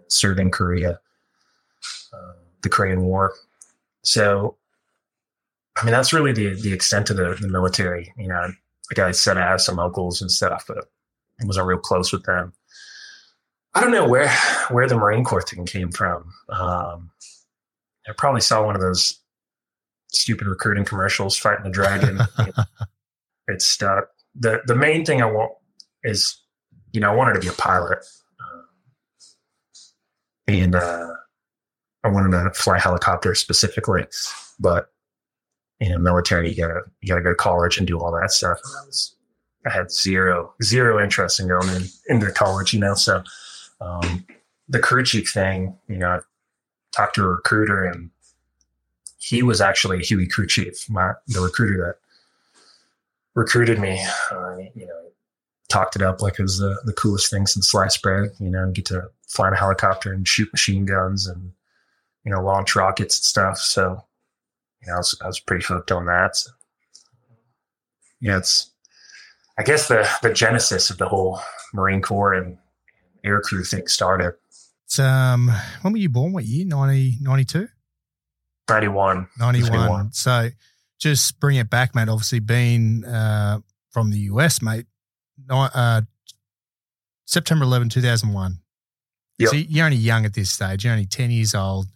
served 0.09 0.41
in 0.41 0.51
Korea, 0.51 1.01
uh, 2.13 2.33
the 2.63 2.69
Korean 2.69 3.03
War. 3.03 3.35
So, 4.03 4.57
I 5.77 5.85
mean, 5.85 5.93
that's 5.93 6.13
really 6.13 6.33
the 6.33 6.61
the 6.61 6.73
extent 6.73 7.11
of 7.11 7.17
the, 7.17 7.37
the 7.41 7.49
military. 7.49 8.13
You 8.17 8.29
know, 8.29 8.53
like 8.91 8.99
I 8.99 9.13
said, 9.13 9.37
I 9.37 9.43
have 9.43 9.61
some 9.61 9.79
uncles 9.79 10.21
and 10.21 10.31
stuff, 10.31 10.65
but 10.67 10.79
I 11.41 11.47
wasn't 11.47 11.67
real 11.67 11.79
close 11.79 12.13
with 12.13 12.25
them. 12.25 12.53
I 13.75 13.81
don't 13.81 13.93
know 13.93 14.09
where 14.09 14.29
where 14.71 14.89
the 14.89 14.97
Marine 14.97 15.25
Corps 15.25 15.43
thing 15.43 15.65
came 15.65 15.93
from. 15.93 16.33
Um, 16.49 17.11
I 18.09 18.13
probably 18.17 18.41
saw 18.41 18.65
one 18.65 18.75
of 18.75 18.81
those 18.81 19.21
stupid 20.09 20.47
recruiting 20.47 20.85
commercials 20.85 21.37
fighting 21.37 21.65
the 21.65 21.71
dragon. 21.71 22.19
it 23.49 23.63
stuck. 23.63 24.09
the 24.35 24.61
The 24.67 24.75
main 24.75 25.05
thing 25.05 25.23
I 25.23 25.27
want 25.27 25.53
is, 26.03 26.41
you 26.93 27.01
know, 27.01 27.13
I 27.13 27.15
wanted 27.15 27.35
to 27.35 27.41
be 27.41 27.49
a 27.49 27.53
pilot. 27.53 27.99
Uh, 28.41 28.63
and 30.49 30.75
uh, 30.75 31.13
I 32.03 32.09
wanted 32.09 32.31
to 32.33 32.51
fly 32.55 32.79
helicopter 32.79 33.35
specifically, 33.35 34.07
but 34.59 34.91
you 35.81 35.89
know, 35.91 35.99
military, 35.99 36.51
you 36.51 36.57
gotta 36.57 36.81
you 37.01 37.09
gotta 37.09 37.23
go 37.23 37.31
to 37.31 37.37
college 37.37 37.79
and 37.79 37.87
do 37.87 37.99
all 37.99 38.13
that 38.13 38.33
stuff. 38.33 38.59
I 38.65 38.87
was 38.87 39.17
I 39.67 39.71
had 39.71 39.91
zero 39.91 40.55
zero 40.63 41.03
interest 41.03 41.41
in 41.41 41.49
going 41.49 41.69
in, 41.69 41.85
into 42.09 42.31
college, 42.33 42.73
you 42.75 42.81
know. 42.81 42.95
So 42.95 43.23
um, 43.81 44.27
the 44.69 44.79
crew 44.79 45.05
chief 45.05 45.31
thing, 45.33 45.77
you 45.89 45.97
know, 45.97 46.09
I 46.09 46.19
talked 46.93 47.17
to 47.17 47.25
a 47.25 47.29
recruiter 47.29 47.85
and 47.85 48.11
he 49.19 49.43
was 49.43 49.61
actually 49.61 49.99
a 49.99 50.03
Huey 50.03 50.27
crew 50.27 50.47
chief, 50.47 50.89
my 50.89 51.13
the 51.29 51.41
recruiter 51.41 51.85
that 51.85 51.97
recruited 53.35 53.79
me. 53.79 54.05
Uh, 54.31 54.57
you 54.75 54.87
know, 54.87 55.01
talked 55.69 55.97
it 55.97 56.03
up 56.03 56.21
like 56.23 56.39
it 56.39 56.43
was 56.43 56.59
the, 56.59 56.81
the 56.85 56.93
coolest 56.93 57.31
thing 57.31 57.47
since 57.47 57.71
sliced 57.71 58.03
bread. 58.03 58.31
You 58.39 58.51
know, 58.51 58.71
get 58.71 58.87
to 58.87 59.09
fly 59.29 59.49
in 59.49 59.55
a 59.55 59.59
helicopter 59.59 60.13
and 60.13 60.27
shoot 60.27 60.53
machine 60.53 60.85
guns 60.85 61.27
and 61.27 61.53
you 62.25 62.33
know 62.33 62.43
launch 62.43 62.75
rockets 62.75 63.19
and 63.19 63.25
stuff. 63.25 63.59
So 63.59 64.03
you 64.83 64.89
know, 64.89 64.95
I 64.95 64.99
was, 64.99 65.19
I 65.23 65.27
was 65.27 65.41
pretty 65.41 65.65
hooked 65.65 65.93
on 65.93 66.07
that. 66.07 66.37
So, 66.37 66.51
yeah, 68.21 68.39
it's 68.39 68.71
I 69.59 69.63
guess 69.63 69.89
the 69.89 70.09
the 70.23 70.33
genesis 70.33 70.91
of 70.91 70.99
the 70.99 71.09
whole 71.09 71.41
Marine 71.75 72.03
Corps 72.03 72.35
and 72.35 72.59
air 73.25 73.41
crew 73.41 73.65
thing 73.65 73.87
started. 73.87 74.35
It's, 74.87 74.99
um, 74.99 75.51
when 75.83 75.93
were 75.93 75.99
you 75.99 76.09
born? 76.09 76.33
What 76.33 76.45
year? 76.45 76.67
90, 76.67 77.19
92? 77.21 77.69
91. 78.69 79.29
91. 79.39 79.73
91. 79.73 80.13
So 80.13 80.49
just 80.99 81.41
bring 81.41 81.57
it 81.57 81.71
back, 81.71 81.95
mate. 81.95 82.09
Obviously, 82.09 82.41
being 82.41 83.05
uh, 83.05 83.61
from 83.91 84.11
the 84.11 84.19
US, 84.19 84.63
mate, 84.63 84.87
uh, 85.49 86.03
September 87.27 87.65
11, 87.65 87.89
2001. 87.91 88.59
Yep. 89.39 89.49
So 89.49 89.57
you're 89.57 89.87
only 89.87 89.97
young 89.97 90.25
at 90.25 90.35
this 90.35 90.51
stage. 90.51 90.85
You're 90.85 90.93
only 90.93 91.07
10 91.07 91.31
years 91.31 91.55
old. 91.55 91.87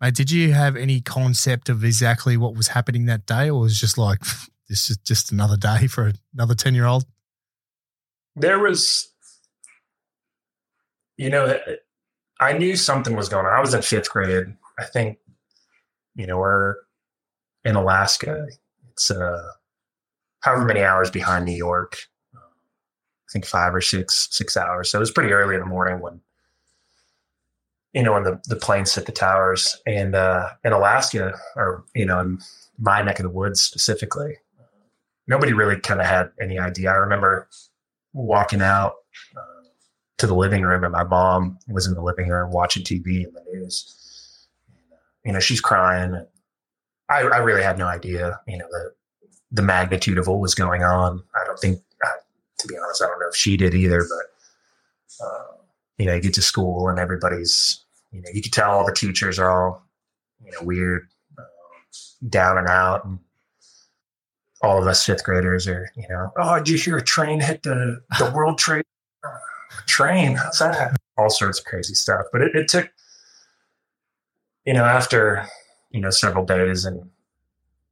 Mate, 0.00 0.14
did 0.14 0.30
you 0.30 0.52
have 0.52 0.76
any 0.76 1.00
concept 1.00 1.68
of 1.68 1.82
exactly 1.82 2.36
what 2.36 2.54
was 2.54 2.68
happening 2.68 3.06
that 3.06 3.24
day, 3.24 3.48
or 3.48 3.60
was 3.60 3.72
it 3.72 3.76
just 3.76 3.96
like, 3.96 4.20
this 4.68 4.90
is 4.90 4.98
just 4.98 5.32
another 5.32 5.56
day 5.56 5.86
for 5.86 6.12
another 6.34 6.54
10 6.54 6.74
year 6.74 6.84
old? 6.84 7.06
There 8.36 8.58
was, 8.58 9.13
you 11.16 11.30
know, 11.30 11.58
I 12.40 12.52
knew 12.52 12.76
something 12.76 13.16
was 13.16 13.28
going 13.28 13.46
on. 13.46 13.52
I 13.52 13.60
was 13.60 13.74
in 13.74 13.82
fifth 13.82 14.10
grade. 14.10 14.54
I 14.78 14.84
think, 14.84 15.18
you 16.14 16.26
know, 16.26 16.38
we're 16.38 16.76
in 17.64 17.76
Alaska. 17.76 18.46
It's 18.92 19.10
uh, 19.10 19.42
however 20.40 20.64
many 20.64 20.82
hours 20.82 21.10
behind 21.10 21.44
New 21.44 21.56
York. 21.56 21.98
I 22.34 23.32
think 23.32 23.46
five 23.46 23.74
or 23.74 23.80
six 23.80 24.28
six 24.30 24.56
hours. 24.56 24.90
So 24.90 24.98
it 24.98 25.00
was 25.00 25.10
pretty 25.10 25.32
early 25.32 25.54
in 25.54 25.60
the 25.60 25.66
morning 25.66 26.00
when 26.00 26.20
you 27.92 28.02
know 28.02 28.12
when 28.12 28.22
the 28.22 28.40
the 28.46 28.56
planes 28.56 28.94
hit 28.94 29.06
the 29.06 29.12
towers. 29.12 29.76
And 29.86 30.14
uh, 30.14 30.50
in 30.64 30.72
Alaska, 30.72 31.34
or 31.56 31.84
you 31.94 32.04
know, 32.04 32.20
in 32.20 32.38
my 32.78 33.02
neck 33.02 33.18
of 33.18 33.24
the 33.24 33.30
woods 33.30 33.60
specifically, 33.60 34.36
nobody 35.26 35.52
really 35.52 35.80
kind 35.80 36.00
of 36.00 36.06
had 36.06 36.30
any 36.40 36.58
idea. 36.58 36.90
I 36.90 36.96
remember 36.96 37.48
walking 38.12 38.62
out 38.62 38.94
uh, 39.36 39.53
to 40.18 40.26
the 40.26 40.34
living 40.34 40.62
room, 40.62 40.84
and 40.84 40.92
my 40.92 41.04
mom 41.04 41.58
was 41.68 41.86
in 41.86 41.94
the 41.94 42.02
living 42.02 42.28
room 42.28 42.52
watching 42.52 42.82
TV 42.84 43.24
and 43.24 43.34
the 43.34 43.44
news. 43.52 44.46
you 45.24 45.32
know, 45.32 45.40
she's 45.40 45.60
crying. 45.60 46.24
I, 47.08 47.20
I 47.22 47.38
really 47.38 47.62
had 47.62 47.78
no 47.78 47.86
idea, 47.86 48.40
you 48.46 48.58
know, 48.58 48.66
the 48.70 48.92
the 49.52 49.62
magnitude 49.62 50.18
of 50.18 50.26
what 50.26 50.40
was 50.40 50.54
going 50.54 50.82
on. 50.82 51.22
I 51.36 51.44
don't 51.46 51.58
think, 51.60 51.80
uh, 52.04 52.08
to 52.58 52.66
be 52.66 52.74
honest, 52.76 53.02
I 53.02 53.06
don't 53.06 53.20
know 53.20 53.28
if 53.28 53.36
she 53.36 53.56
did 53.56 53.74
either. 53.74 54.00
But 54.02 55.24
uh, 55.24 55.56
you 55.98 56.06
know, 56.06 56.14
you 56.14 56.20
get 56.20 56.34
to 56.34 56.42
school 56.42 56.88
and 56.88 56.98
everybody's, 56.98 57.84
you 58.10 58.20
know, 58.20 58.28
you 58.32 58.42
can 58.42 58.50
tell 58.50 58.70
all 58.70 58.86
the 58.86 58.92
teachers 58.92 59.38
are 59.38 59.50
all, 59.50 59.86
you 60.44 60.50
know, 60.50 60.58
weird, 60.62 61.08
uh, 61.38 61.42
down 62.28 62.58
and 62.58 62.68
out, 62.68 63.04
and 63.04 63.18
all 64.62 64.80
of 64.80 64.88
us 64.88 65.04
fifth 65.04 65.24
graders 65.24 65.68
are, 65.68 65.90
you 65.96 66.06
know, 66.08 66.30
oh, 66.38 66.58
did 66.58 66.68
you 66.68 66.78
hear 66.78 66.96
a 66.96 67.02
train 67.02 67.40
hit 67.40 67.62
the 67.62 68.00
the 68.18 68.30
World 68.34 68.58
Trade 68.58 68.84
train? 69.86 70.36
How's 70.36 70.58
that? 70.58 70.96
All 71.16 71.30
sorts 71.30 71.58
of 71.58 71.64
crazy 71.64 71.94
stuff. 71.94 72.26
But 72.32 72.42
it, 72.42 72.54
it 72.54 72.68
took, 72.68 72.90
you 74.64 74.72
know, 74.72 74.84
after 74.84 75.46
you 75.94 76.00
know, 76.00 76.10
several 76.10 76.44
days 76.44 76.84
and 76.84 77.08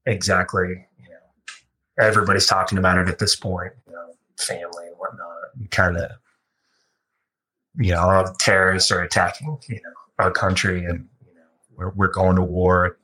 exactly, 0.07 0.69
you 0.69 1.09
know, 1.09 2.05
everybody's 2.05 2.47
talking 2.47 2.77
about 2.77 2.99
it 2.99 3.09
at 3.09 3.21
this 3.21 3.37
point, 3.37 3.73
you 3.87 3.93
know, 3.93 4.13
family 4.37 4.89
and 4.89 4.97
whatnot. 4.99 5.29
Kind 5.71 5.97
of, 5.97 6.11
you 7.79 7.93
know, 7.93 8.35
terrorists 8.41 8.91
are 8.91 9.03
attacking, 9.03 9.57
you 9.69 9.77
know, 9.77 9.93
our 10.19 10.33
country 10.33 10.85
and, 10.85 11.09
you 11.25 11.33
know, 11.37 11.43
we're, 11.77 11.91
we're 11.91 12.13
going 12.13 12.35
to 12.35 12.43
war. 12.43 12.99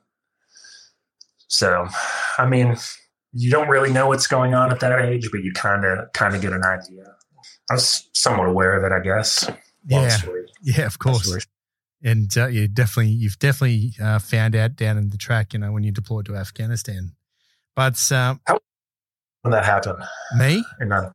So, 1.47 1.87
I 2.37 2.47
mean, 2.47 2.76
you 3.32 3.52
don't 3.52 3.68
really 3.68 3.92
know 3.92 4.08
what's 4.08 4.26
going 4.26 4.52
on 4.52 4.73
at 4.73 4.80
that 4.80 5.00
age, 5.00 5.30
but 5.30 5.44
you 5.44 5.52
kind 5.52 5.85
of, 5.85 6.12
kind 6.12 6.35
of 6.35 6.42
get 6.42 6.52
an 6.52 6.64
idea. 6.64 7.14
I 7.70 7.75
was 7.75 8.08
somewhat 8.14 8.48
aware 8.48 8.76
of 8.76 8.84
it, 8.84 8.94
I 8.94 9.02
guess. 9.02 9.50
yeah. 9.87 10.18
Yeah, 10.62 10.87
of 10.87 10.98
course 10.98 11.46
and 12.02 12.37
uh, 12.37 12.46
you 12.46 12.68
definitely 12.68 13.12
you've 13.12 13.38
definitely 13.38 13.92
uh, 14.02 14.18
found 14.18 14.54
out 14.54 14.76
down 14.76 14.96
in 14.96 15.10
the 15.10 15.16
track, 15.16 15.52
you 15.52 15.58
know, 15.58 15.72
when 15.72 15.82
you 15.82 15.92
deployed 15.92 16.26
to 16.26 16.37
Afghanistan. 16.37 17.12
But 17.75 17.98
um, 18.12 18.40
how 18.46 18.58
when 19.42 19.52
that 19.52 19.64
happened? 19.64 20.02
Me? 20.37 20.64
And 20.78 20.92
uh, 20.92 21.10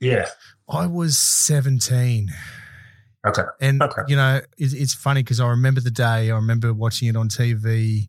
yeah, 0.00 0.28
I 0.68 0.86
was 0.86 1.18
seventeen. 1.18 2.30
Okay, 3.26 3.42
and 3.60 3.82
okay. 3.82 4.02
you 4.06 4.16
know, 4.16 4.40
it's, 4.56 4.72
it's 4.72 4.94
funny 4.94 5.22
because 5.22 5.40
I 5.40 5.48
remember 5.48 5.80
the 5.80 5.90
day. 5.90 6.30
I 6.30 6.34
remember 6.34 6.72
watching 6.72 7.08
it 7.08 7.16
on 7.16 7.28
TV, 7.28 8.08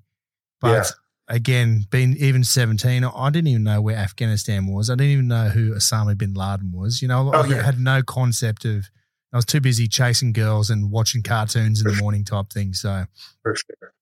but. 0.61 0.91
Again, 1.31 1.85
being 1.91 2.17
even 2.17 2.43
17, 2.43 3.03
I 3.03 3.29
didn't 3.29 3.47
even 3.47 3.63
know 3.63 3.81
where 3.81 3.95
Afghanistan 3.95 4.65
was. 4.65 4.89
I 4.89 4.95
didn't 4.95 5.11
even 5.11 5.27
know 5.27 5.49
who 5.49 5.75
Osama 5.75 6.17
bin 6.17 6.33
Laden 6.33 6.71
was. 6.71 7.03
You 7.03 7.07
know, 7.07 7.31
oh, 7.33 7.43
okay. 7.43 7.59
I 7.59 7.63
had 7.63 7.79
no 7.79 8.01
concept 8.01 8.65
of 8.65 8.89
I 9.31 9.37
was 9.37 9.45
too 9.45 9.61
busy 9.61 9.87
chasing 9.87 10.33
girls 10.33 10.69
and 10.69 10.91
watching 10.91 11.21
cartoons 11.21 11.81
in 11.81 11.91
the 11.91 12.01
morning 12.01 12.23
type 12.25 12.49
thing. 12.51 12.73
So, 12.73 13.05
for 13.43 13.55
sure. 13.55 13.93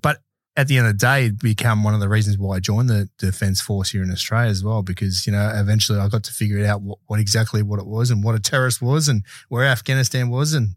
But 0.00 0.20
at 0.56 0.68
the 0.68 0.78
end 0.78 0.86
of 0.86 0.94
the 0.94 0.98
day, 0.98 1.26
it 1.26 1.38
became 1.40 1.82
one 1.82 1.92
of 1.92 2.00
the 2.00 2.08
reasons 2.08 2.38
why 2.38 2.56
I 2.56 2.60
joined 2.60 2.88
the 2.88 3.10
Defence 3.18 3.60
Force 3.60 3.90
here 3.90 4.02
in 4.02 4.12
Australia 4.12 4.50
as 4.50 4.62
well, 4.62 4.82
because, 4.82 5.26
you 5.26 5.32
know, 5.32 5.50
eventually 5.54 5.98
I 5.98 6.08
got 6.08 6.22
to 6.24 6.32
figure 6.32 6.58
it 6.58 6.66
out 6.66 6.82
what, 6.82 6.98
what 7.06 7.20
exactly 7.20 7.62
what 7.62 7.80
it 7.80 7.86
was 7.86 8.10
and 8.10 8.22
what 8.22 8.36
a 8.36 8.40
terrorist 8.40 8.80
was 8.80 9.08
and 9.08 9.24
where 9.48 9.64
Afghanistan 9.64 10.30
was 10.30 10.54
and 10.54 10.76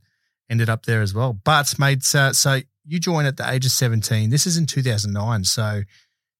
ended 0.49 0.69
up 0.69 0.85
there 0.85 1.01
as 1.01 1.13
well. 1.13 1.33
But, 1.33 1.77
mate, 1.77 2.03
so, 2.03 2.31
so 2.31 2.61
you 2.89 2.99
joined 2.99 3.27
at 3.27 3.37
the 3.37 3.49
age 3.49 3.65
of 3.65 3.71
17. 3.71 4.31
This 4.31 4.47
is 4.47 4.57
in 4.57 4.65
2009. 4.65 5.43
So 5.43 5.83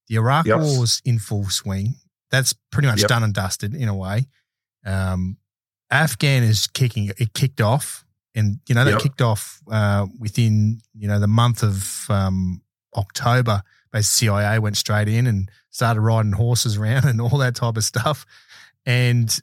the 0.08 0.16
Iraq 0.16 0.46
yep. 0.46 0.58
War 0.58 0.80
was 0.80 1.00
in 1.04 1.20
full 1.20 1.48
swing. 1.48 1.94
That's 2.30 2.52
pretty 2.72 2.88
much 2.88 3.00
yep. 3.00 3.08
done 3.08 3.22
and 3.22 3.32
dusted 3.32 3.74
in 3.74 3.88
a 3.88 3.94
way. 3.94 4.26
Um, 4.84 5.38
Afghan 5.90 6.42
is 6.42 6.66
kicking. 6.66 7.10
It 7.18 7.34
kicked 7.34 7.60
off, 7.60 8.04
and 8.34 8.58
you 8.68 8.74
know 8.74 8.84
that 8.84 8.92
yep. 8.92 9.00
kicked 9.00 9.22
off 9.22 9.60
uh, 9.70 10.06
within 10.18 10.80
you 10.94 11.08
know 11.08 11.18
the 11.18 11.28
month 11.28 11.62
of 11.62 12.06
um, 12.08 12.62
October. 12.96 13.62
Basically, 13.92 14.28
CIA 14.28 14.58
went 14.60 14.76
straight 14.76 15.08
in 15.08 15.26
and 15.26 15.50
started 15.70 16.00
riding 16.00 16.32
horses 16.32 16.76
around 16.78 17.04
and 17.04 17.20
all 17.20 17.38
that 17.38 17.56
type 17.56 17.76
of 17.76 17.84
stuff. 17.84 18.24
And 18.86 19.36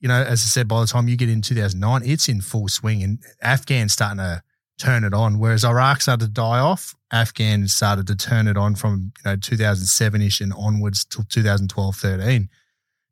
you 0.00 0.08
know, 0.08 0.22
as 0.22 0.40
I 0.40 0.48
said, 0.48 0.68
by 0.68 0.80
the 0.80 0.86
time 0.86 1.08
you 1.08 1.16
get 1.16 1.30
in 1.30 1.42
2009, 1.42 2.02
it's 2.04 2.28
in 2.28 2.40
full 2.40 2.68
swing, 2.68 3.02
and 3.02 3.18
Afghan's 3.42 3.92
starting 3.92 4.18
to 4.18 4.42
turn 4.78 5.04
it 5.04 5.14
on. 5.14 5.38
Whereas 5.38 5.64
Iraq 5.64 6.00
started 6.00 6.26
to 6.26 6.30
die 6.30 6.58
off, 6.58 6.94
Afghan 7.12 7.68
started 7.68 8.06
to 8.08 8.16
turn 8.16 8.48
it 8.48 8.56
on 8.56 8.74
from 8.74 9.12
you 9.24 9.30
know 9.30 9.36
2007 9.36 10.22
ish 10.22 10.40
and 10.40 10.52
onwards 10.54 11.04
till 11.04 11.24
2012, 11.24 11.96
13. 11.96 12.48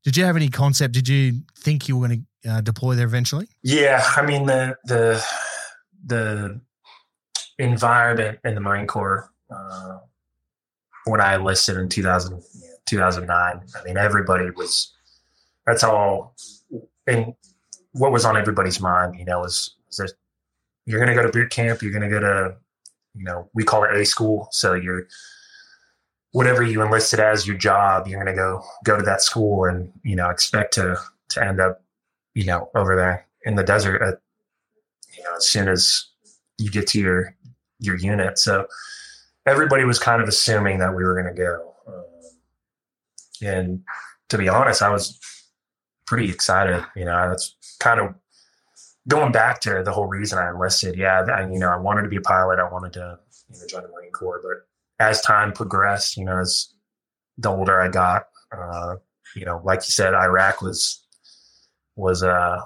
Did 0.04 0.16
you 0.16 0.24
have 0.24 0.36
any 0.36 0.48
concept? 0.48 0.94
Did 0.94 1.08
you 1.08 1.42
think 1.58 1.88
you 1.88 1.96
were 1.96 2.08
going 2.08 2.26
to 2.44 2.50
uh, 2.50 2.60
deploy 2.60 2.94
there 2.94 3.06
eventually? 3.06 3.48
Yeah, 3.62 4.02
I 4.16 4.22
mean 4.22 4.46
the 4.46 4.76
the 4.84 5.24
the 6.06 6.60
environment 7.58 8.38
in 8.44 8.54
the 8.54 8.60
Marine 8.60 8.86
Corps 8.86 9.30
uh, 9.50 9.98
when 11.04 11.20
I 11.20 11.34
enlisted 11.34 11.76
in 11.76 11.88
2000, 11.88 12.42
2009, 12.86 13.30
I 13.36 13.84
mean 13.84 13.96
everybody 13.96 14.50
was 14.50 14.92
that's 15.66 15.84
all 15.84 16.34
and 17.06 17.34
what 17.92 18.12
was 18.12 18.24
on 18.24 18.36
everybody's 18.36 18.80
mind, 18.80 19.18
you 19.18 19.24
know, 19.24 19.40
was, 19.40 19.74
was 19.98 20.14
you're 20.90 21.04
going 21.04 21.14
to 21.14 21.20
go 21.20 21.26
to 21.26 21.32
boot 21.32 21.50
camp, 21.50 21.82
you're 21.82 21.92
going 21.92 22.02
to 22.02 22.08
go 22.08 22.20
to 22.20 22.56
you 23.14 23.24
know, 23.24 23.50
we 23.54 23.64
call 23.64 23.82
it 23.84 23.94
A 23.94 24.04
school, 24.04 24.48
so 24.52 24.74
you're 24.74 25.06
whatever 26.32 26.62
you 26.62 26.80
enlisted 26.80 27.18
as 27.18 27.46
your 27.46 27.56
job, 27.56 28.06
you're 28.06 28.22
going 28.22 28.34
to 28.34 28.40
go 28.40 28.62
go 28.84 28.96
to 28.96 29.02
that 29.02 29.22
school 29.22 29.64
and 29.64 29.92
you 30.04 30.16
know 30.16 30.30
expect 30.30 30.74
to 30.74 30.96
to 31.30 31.44
end 31.44 31.60
up 31.60 31.82
you 32.34 32.44
know, 32.44 32.70
over 32.74 32.96
there 32.96 33.26
in 33.44 33.54
the 33.56 33.64
desert 33.64 34.02
at, 34.02 34.20
you 35.16 35.22
know, 35.24 35.36
as 35.36 35.48
soon 35.48 35.68
as 35.68 36.06
you 36.58 36.70
get 36.70 36.86
to 36.88 37.00
your, 37.00 37.34
your 37.78 37.96
unit. 37.96 38.38
So 38.38 38.66
everybody 39.46 39.84
was 39.84 39.98
kind 39.98 40.22
of 40.22 40.28
assuming 40.28 40.78
that 40.78 40.94
we 40.94 41.02
were 41.02 41.20
going 41.20 41.34
to 41.34 41.42
go. 41.42 41.74
Um, 41.86 42.04
and 43.42 43.82
to 44.28 44.38
be 44.38 44.48
honest, 44.48 44.82
I 44.82 44.90
was 44.90 45.18
pretty 46.06 46.30
excited. 46.30 46.84
You 46.94 47.06
know, 47.06 47.28
that's 47.28 47.56
kind 47.80 48.00
of 48.00 48.14
going 49.10 49.32
back 49.32 49.60
to 49.60 49.82
the 49.84 49.92
whole 49.92 50.06
reason 50.06 50.38
I 50.38 50.48
enlisted, 50.48 50.96
yeah, 50.96 51.22
I, 51.22 51.42
you 51.42 51.58
know, 51.58 51.68
I 51.68 51.76
wanted 51.76 52.02
to 52.02 52.08
be 52.08 52.16
a 52.16 52.22
pilot. 52.22 52.58
I 52.58 52.70
wanted 52.70 52.92
to 52.94 53.18
you 53.52 53.60
know, 53.60 53.66
join 53.66 53.82
the 53.82 53.88
Marine 53.88 54.12
Corps, 54.12 54.40
but 54.42 55.04
as 55.04 55.20
time 55.20 55.52
progressed, 55.52 56.16
you 56.16 56.24
know, 56.24 56.38
as 56.38 56.72
the 57.36 57.50
older 57.50 57.80
I 57.80 57.88
got, 57.88 58.28
uh, 58.56 58.96
you 59.34 59.44
know, 59.44 59.60
like 59.64 59.80
you 59.80 59.92
said, 59.92 60.14
Iraq 60.14 60.62
was 60.62 61.04
was 61.96 62.22
uh, 62.22 62.60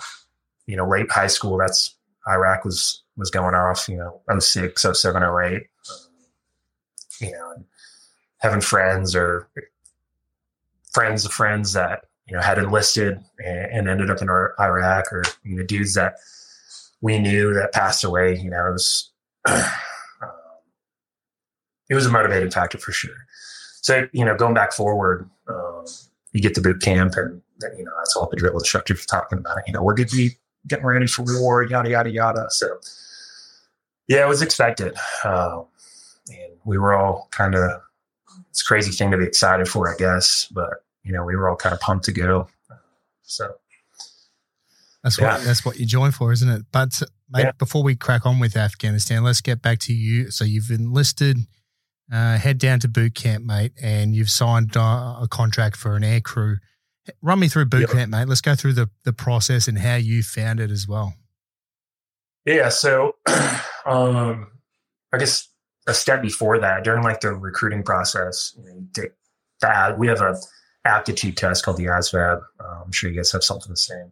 you 0.66 0.76
know, 0.76 0.88
late 0.88 1.10
high 1.10 1.26
school. 1.26 1.56
That's 1.56 1.96
Iraq 2.28 2.64
was 2.64 3.02
was 3.16 3.30
going 3.30 3.54
off, 3.54 3.88
you 3.88 3.96
know, 3.96 4.20
06, 4.38 4.86
07, 4.92 5.22
08. 5.22 5.62
you 7.20 7.32
know, 7.32 7.64
having 8.38 8.60
friends 8.60 9.14
or 9.14 9.48
friends 10.92 11.24
of 11.24 11.32
friends 11.32 11.72
that 11.72 12.04
you 12.26 12.34
know 12.34 12.42
had 12.42 12.58
enlisted 12.58 13.20
and, 13.44 13.66
and 13.72 13.88
ended 13.88 14.10
up 14.10 14.20
in 14.20 14.28
Iraq, 14.28 15.12
or 15.12 15.22
you 15.42 15.56
know, 15.56 15.62
dudes 15.62 15.94
that 15.94 16.16
we 17.04 17.18
knew 17.18 17.52
that 17.52 17.74
passed 17.74 18.02
away. 18.02 18.34
You 18.34 18.48
know, 18.48 18.66
it 18.66 18.72
was 18.72 19.12
um, 19.44 19.60
it 21.90 21.94
was 21.94 22.06
a 22.06 22.10
motivating 22.10 22.50
factor 22.50 22.78
for 22.78 22.92
sure. 22.92 23.26
So 23.82 24.08
you 24.12 24.24
know, 24.24 24.34
going 24.34 24.54
back 24.54 24.72
forward, 24.72 25.28
um, 25.46 25.84
you 26.32 26.40
get 26.40 26.54
to 26.54 26.62
boot 26.62 26.80
camp, 26.80 27.12
and 27.16 27.42
you 27.76 27.84
know 27.84 27.92
that's 27.98 28.16
all 28.16 28.26
the 28.30 28.38
drill 28.38 28.54
instructors 28.54 29.04
talking 29.04 29.38
about. 29.38 29.58
It. 29.58 29.64
You 29.66 29.74
know, 29.74 29.82
we're 29.82 29.92
going 29.92 30.08
to 30.08 30.16
be 30.16 30.30
getting 30.66 30.86
ready 30.86 31.06
for 31.06 31.24
war, 31.40 31.62
yada 31.62 31.90
yada 31.90 32.10
yada. 32.10 32.46
So 32.48 32.78
yeah, 34.08 34.24
it 34.24 34.28
was 34.28 34.40
expected, 34.40 34.94
uh, 35.24 35.60
and 36.30 36.52
we 36.64 36.78
were 36.78 36.94
all 36.94 37.28
kind 37.32 37.54
of 37.54 37.82
it's 38.48 38.62
crazy 38.62 38.92
thing 38.92 39.10
to 39.10 39.18
be 39.18 39.26
excited 39.26 39.68
for, 39.68 39.92
I 39.92 39.96
guess. 39.98 40.48
But 40.50 40.82
you 41.02 41.12
know, 41.12 41.22
we 41.22 41.36
were 41.36 41.50
all 41.50 41.56
kind 41.56 41.74
of 41.74 41.80
pumped 41.80 42.06
to 42.06 42.12
go. 42.12 42.48
So 43.24 43.56
that's 45.04 45.20
yeah. 45.20 45.36
what 45.36 45.44
that's 45.44 45.64
what 45.66 45.78
you 45.78 45.84
join 45.84 46.12
for, 46.12 46.32
isn't 46.32 46.48
it? 46.48 46.62
But 46.72 47.00
mate, 47.28 47.42
yeah. 47.42 47.52
before 47.58 47.82
we 47.82 47.94
crack 47.94 48.24
on 48.24 48.40
with 48.40 48.56
Afghanistan, 48.56 49.22
let's 49.22 49.42
get 49.42 49.60
back 49.60 49.78
to 49.80 49.92
you. 49.92 50.30
So 50.30 50.44
you've 50.44 50.70
enlisted, 50.70 51.36
uh, 52.10 52.38
head 52.38 52.56
down 52.56 52.80
to 52.80 52.88
boot 52.88 53.14
camp, 53.14 53.44
mate, 53.44 53.72
and 53.82 54.16
you've 54.16 54.30
signed 54.30 54.76
uh, 54.78 55.16
a 55.20 55.28
contract 55.30 55.76
for 55.76 55.94
an 55.94 56.04
air 56.04 56.22
crew. 56.22 56.56
Run 57.20 57.38
me 57.38 57.48
through 57.48 57.66
boot 57.66 57.82
yep. 57.82 57.90
camp, 57.90 58.10
mate. 58.10 58.28
Let's 58.28 58.40
go 58.40 58.54
through 58.54 58.72
the 58.72 58.88
the 59.04 59.12
process 59.12 59.68
and 59.68 59.78
how 59.78 59.96
you 59.96 60.22
found 60.22 60.58
it 60.58 60.70
as 60.70 60.88
well. 60.88 61.12
Yeah, 62.46 62.70
so 62.70 63.16
um, 63.86 64.48
I 65.12 65.18
guess 65.18 65.48
a 65.86 65.92
step 65.92 66.22
before 66.22 66.58
that, 66.60 66.82
during 66.82 67.02
like 67.02 67.20
the 67.20 67.34
recruiting 67.34 67.82
process, 67.82 68.54
you 68.56 68.64
know, 68.64 68.74
you 68.74 68.88
take 68.94 69.12
that 69.60 69.98
we 69.98 70.06
have 70.06 70.22
a 70.22 70.36
aptitude 70.86 71.36
test 71.36 71.62
called 71.62 71.76
the 71.76 71.86
ASVAB. 71.86 72.40
Uh, 72.58 72.82
I'm 72.84 72.92
sure 72.92 73.10
you 73.10 73.16
guys 73.16 73.32
have 73.32 73.44
something 73.44 73.70
the 73.70 73.76
same. 73.76 74.10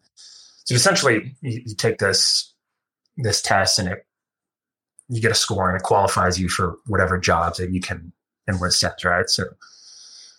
So 0.64 0.74
essentially, 0.74 1.34
you, 1.40 1.62
you, 1.66 1.74
take 1.74 1.98
this 1.98 2.52
this 3.16 3.42
test 3.42 3.78
and 3.78 3.88
it 3.88 4.06
you 5.08 5.20
get 5.20 5.32
a 5.32 5.34
score 5.34 5.68
and 5.68 5.78
it 5.78 5.82
qualifies 5.82 6.40
you 6.40 6.48
for 6.48 6.78
whatever 6.86 7.18
jobs 7.18 7.58
that 7.58 7.70
you 7.70 7.80
can 7.80 8.12
enlist 8.48 8.82
at, 8.82 9.04
right? 9.04 9.28
So 9.28 9.44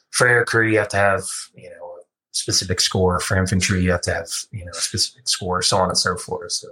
for 0.10 0.28
air 0.28 0.46
crew, 0.46 0.68
you 0.68 0.80
have 0.80 0.90
to 0.90 0.98
have 0.98 1.24
you 1.56 1.70
know 1.70 1.86
a 2.00 2.04
specific 2.32 2.80
score. 2.80 3.20
For 3.20 3.38
infantry, 3.38 3.84
you 3.84 3.92
have 3.92 4.02
to 4.02 4.14
have 4.14 4.30
you 4.52 4.66
know 4.66 4.72
a 4.72 4.82
specific 4.82 5.28
score, 5.28 5.62
so 5.62 5.78
on 5.78 5.90
and 5.90 5.98
so 5.98 6.16
forth. 6.18 6.52
So 6.54 6.70
I 6.70 6.72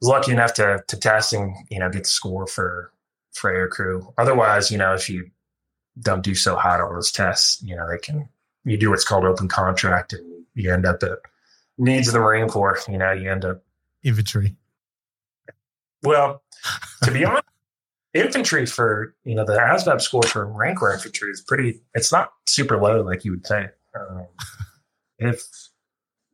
was 0.00 0.08
lucky 0.08 0.32
enough 0.32 0.54
to 0.54 0.82
to 0.86 0.96
test 0.98 1.32
and 1.32 1.54
you 1.68 1.78
know 1.78 1.90
get 1.90 2.04
the 2.04 2.08
score 2.08 2.46
for 2.46 2.92
for 3.32 3.50
air 3.50 3.68
crew. 3.68 4.12
Otherwise, 4.18 4.70
you 4.70 4.78
know, 4.78 4.94
if 4.94 5.08
you 5.08 5.30
don't 6.00 6.22
do 6.22 6.34
so 6.34 6.56
hot 6.56 6.80
on 6.80 6.94
those 6.94 7.12
tests, 7.12 7.62
you 7.62 7.76
know, 7.76 7.88
they 7.88 7.98
can 7.98 8.28
you 8.64 8.76
do 8.76 8.90
what's 8.90 9.04
called 9.04 9.24
open 9.24 9.48
contract 9.48 10.12
and 10.12 10.44
you 10.54 10.72
end 10.72 10.86
up 10.86 11.02
at 11.02 11.18
needs 11.78 12.08
of 12.08 12.14
the 12.14 12.20
Marine 12.20 12.48
Corps. 12.48 12.80
You 12.88 12.98
know, 12.98 13.12
you 13.12 13.30
end 13.30 13.44
up 13.44 13.62
infantry. 14.02 14.56
Well, 16.02 16.42
to 17.04 17.10
be 17.10 17.24
honest, 17.24 17.44
infantry 18.14 18.66
for 18.66 19.14
you 19.24 19.34
know 19.34 19.44
the 19.44 19.54
ASVAB 19.54 20.00
score 20.00 20.22
for 20.22 20.46
rank 20.46 20.78
Corps 20.78 20.92
infantry 20.92 21.30
is 21.30 21.40
pretty. 21.40 21.80
It's 21.94 22.12
not 22.12 22.32
super 22.46 22.80
low 22.80 23.02
like 23.02 23.24
you 23.24 23.32
would 23.32 23.46
think. 23.46 23.70
Um, 23.94 24.26
if 25.18 25.42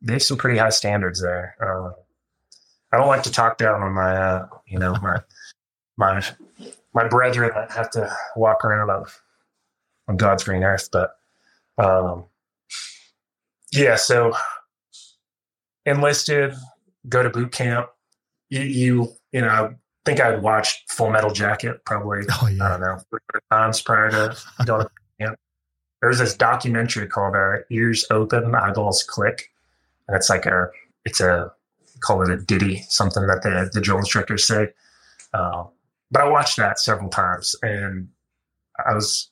they 0.01 0.13
have 0.13 0.23
some 0.23 0.37
pretty 0.37 0.59
high 0.59 0.69
standards 0.69 1.21
there. 1.21 1.55
Uh, 1.59 1.91
I 2.91 2.97
don't 2.97 3.07
like 3.07 3.23
to 3.23 3.31
talk 3.31 3.57
down 3.57 3.81
on 3.81 3.93
my, 3.93 4.15
uh, 4.15 4.47
you 4.67 4.79
know, 4.79 4.95
my 5.01 5.17
my 5.97 6.23
my 6.93 7.07
brethren 7.07 7.51
that 7.55 7.71
have 7.71 7.89
to 7.91 8.15
walk 8.35 8.63
around 8.63 8.89
on, 8.89 9.05
on 10.07 10.17
God's 10.17 10.43
green 10.43 10.63
earth, 10.63 10.89
but 10.91 11.15
um, 11.77 12.25
yeah. 13.73 13.95
So 13.95 14.33
enlisted, 15.85 16.53
go 17.07 17.23
to 17.23 17.29
boot 17.29 17.51
camp. 17.51 17.87
You, 18.49 18.61
you, 18.61 19.13
you 19.31 19.41
know, 19.41 19.47
I 19.47 19.69
think 20.05 20.19
I'd 20.19 20.41
watched 20.41 20.91
Full 20.91 21.09
Metal 21.11 21.31
Jacket 21.31 21.83
probably, 21.85 22.21
oh, 22.41 22.47
yeah. 22.47 22.65
I 22.65 22.69
don't 22.69 22.81
know, 22.81 23.19
times 23.51 23.81
prior 23.81 24.11
to 24.11 24.37
going 24.65 24.85
to 24.85 24.89
camp. 25.19 25.37
There's 26.01 26.19
this 26.19 26.35
documentary 26.35 27.07
called 27.07 27.35
uh, 27.35 27.57
Ears 27.71 28.05
Open, 28.11 28.53
Eyeballs 28.55 29.03
Click. 29.03 29.51
And 30.07 30.15
it's 30.15 30.29
like 30.29 30.45
a, 30.45 30.67
it's 31.05 31.19
a, 31.19 31.51
call 32.01 32.21
it 32.21 32.29
a 32.29 32.37
ditty, 32.37 32.83
something 32.89 33.25
that 33.25 33.41
the, 33.41 33.69
the 33.73 33.81
drill 33.81 33.97
instructors 33.97 34.45
say. 34.45 34.69
Uh, 35.33 35.63
but 36.11 36.21
I 36.21 36.29
watched 36.29 36.57
that 36.57 36.79
several 36.79 37.09
times 37.09 37.55
and 37.63 38.09
I 38.85 38.93
was, 38.93 39.29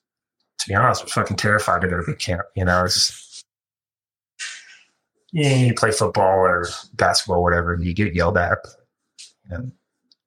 to 0.59 0.67
be 0.67 0.75
honest, 0.75 1.01
I 1.01 1.05
was 1.05 1.13
fucking 1.13 1.37
terrified 1.37 1.81
to 1.81 1.87
go 1.87 1.97
to 1.97 2.03
boot 2.03 2.19
camp. 2.19 2.41
You 2.55 2.65
know, 2.65 2.85
it's 2.85 3.33
you 5.34 5.74
play 5.74 5.91
football 5.91 6.39
or 6.39 6.67
basketball, 6.93 7.39
or 7.39 7.43
whatever, 7.43 7.74
and 7.74 7.84
you 7.84 7.93
get 7.93 8.13
yelled 8.13 8.38
at. 8.38 8.60
And 9.50 9.72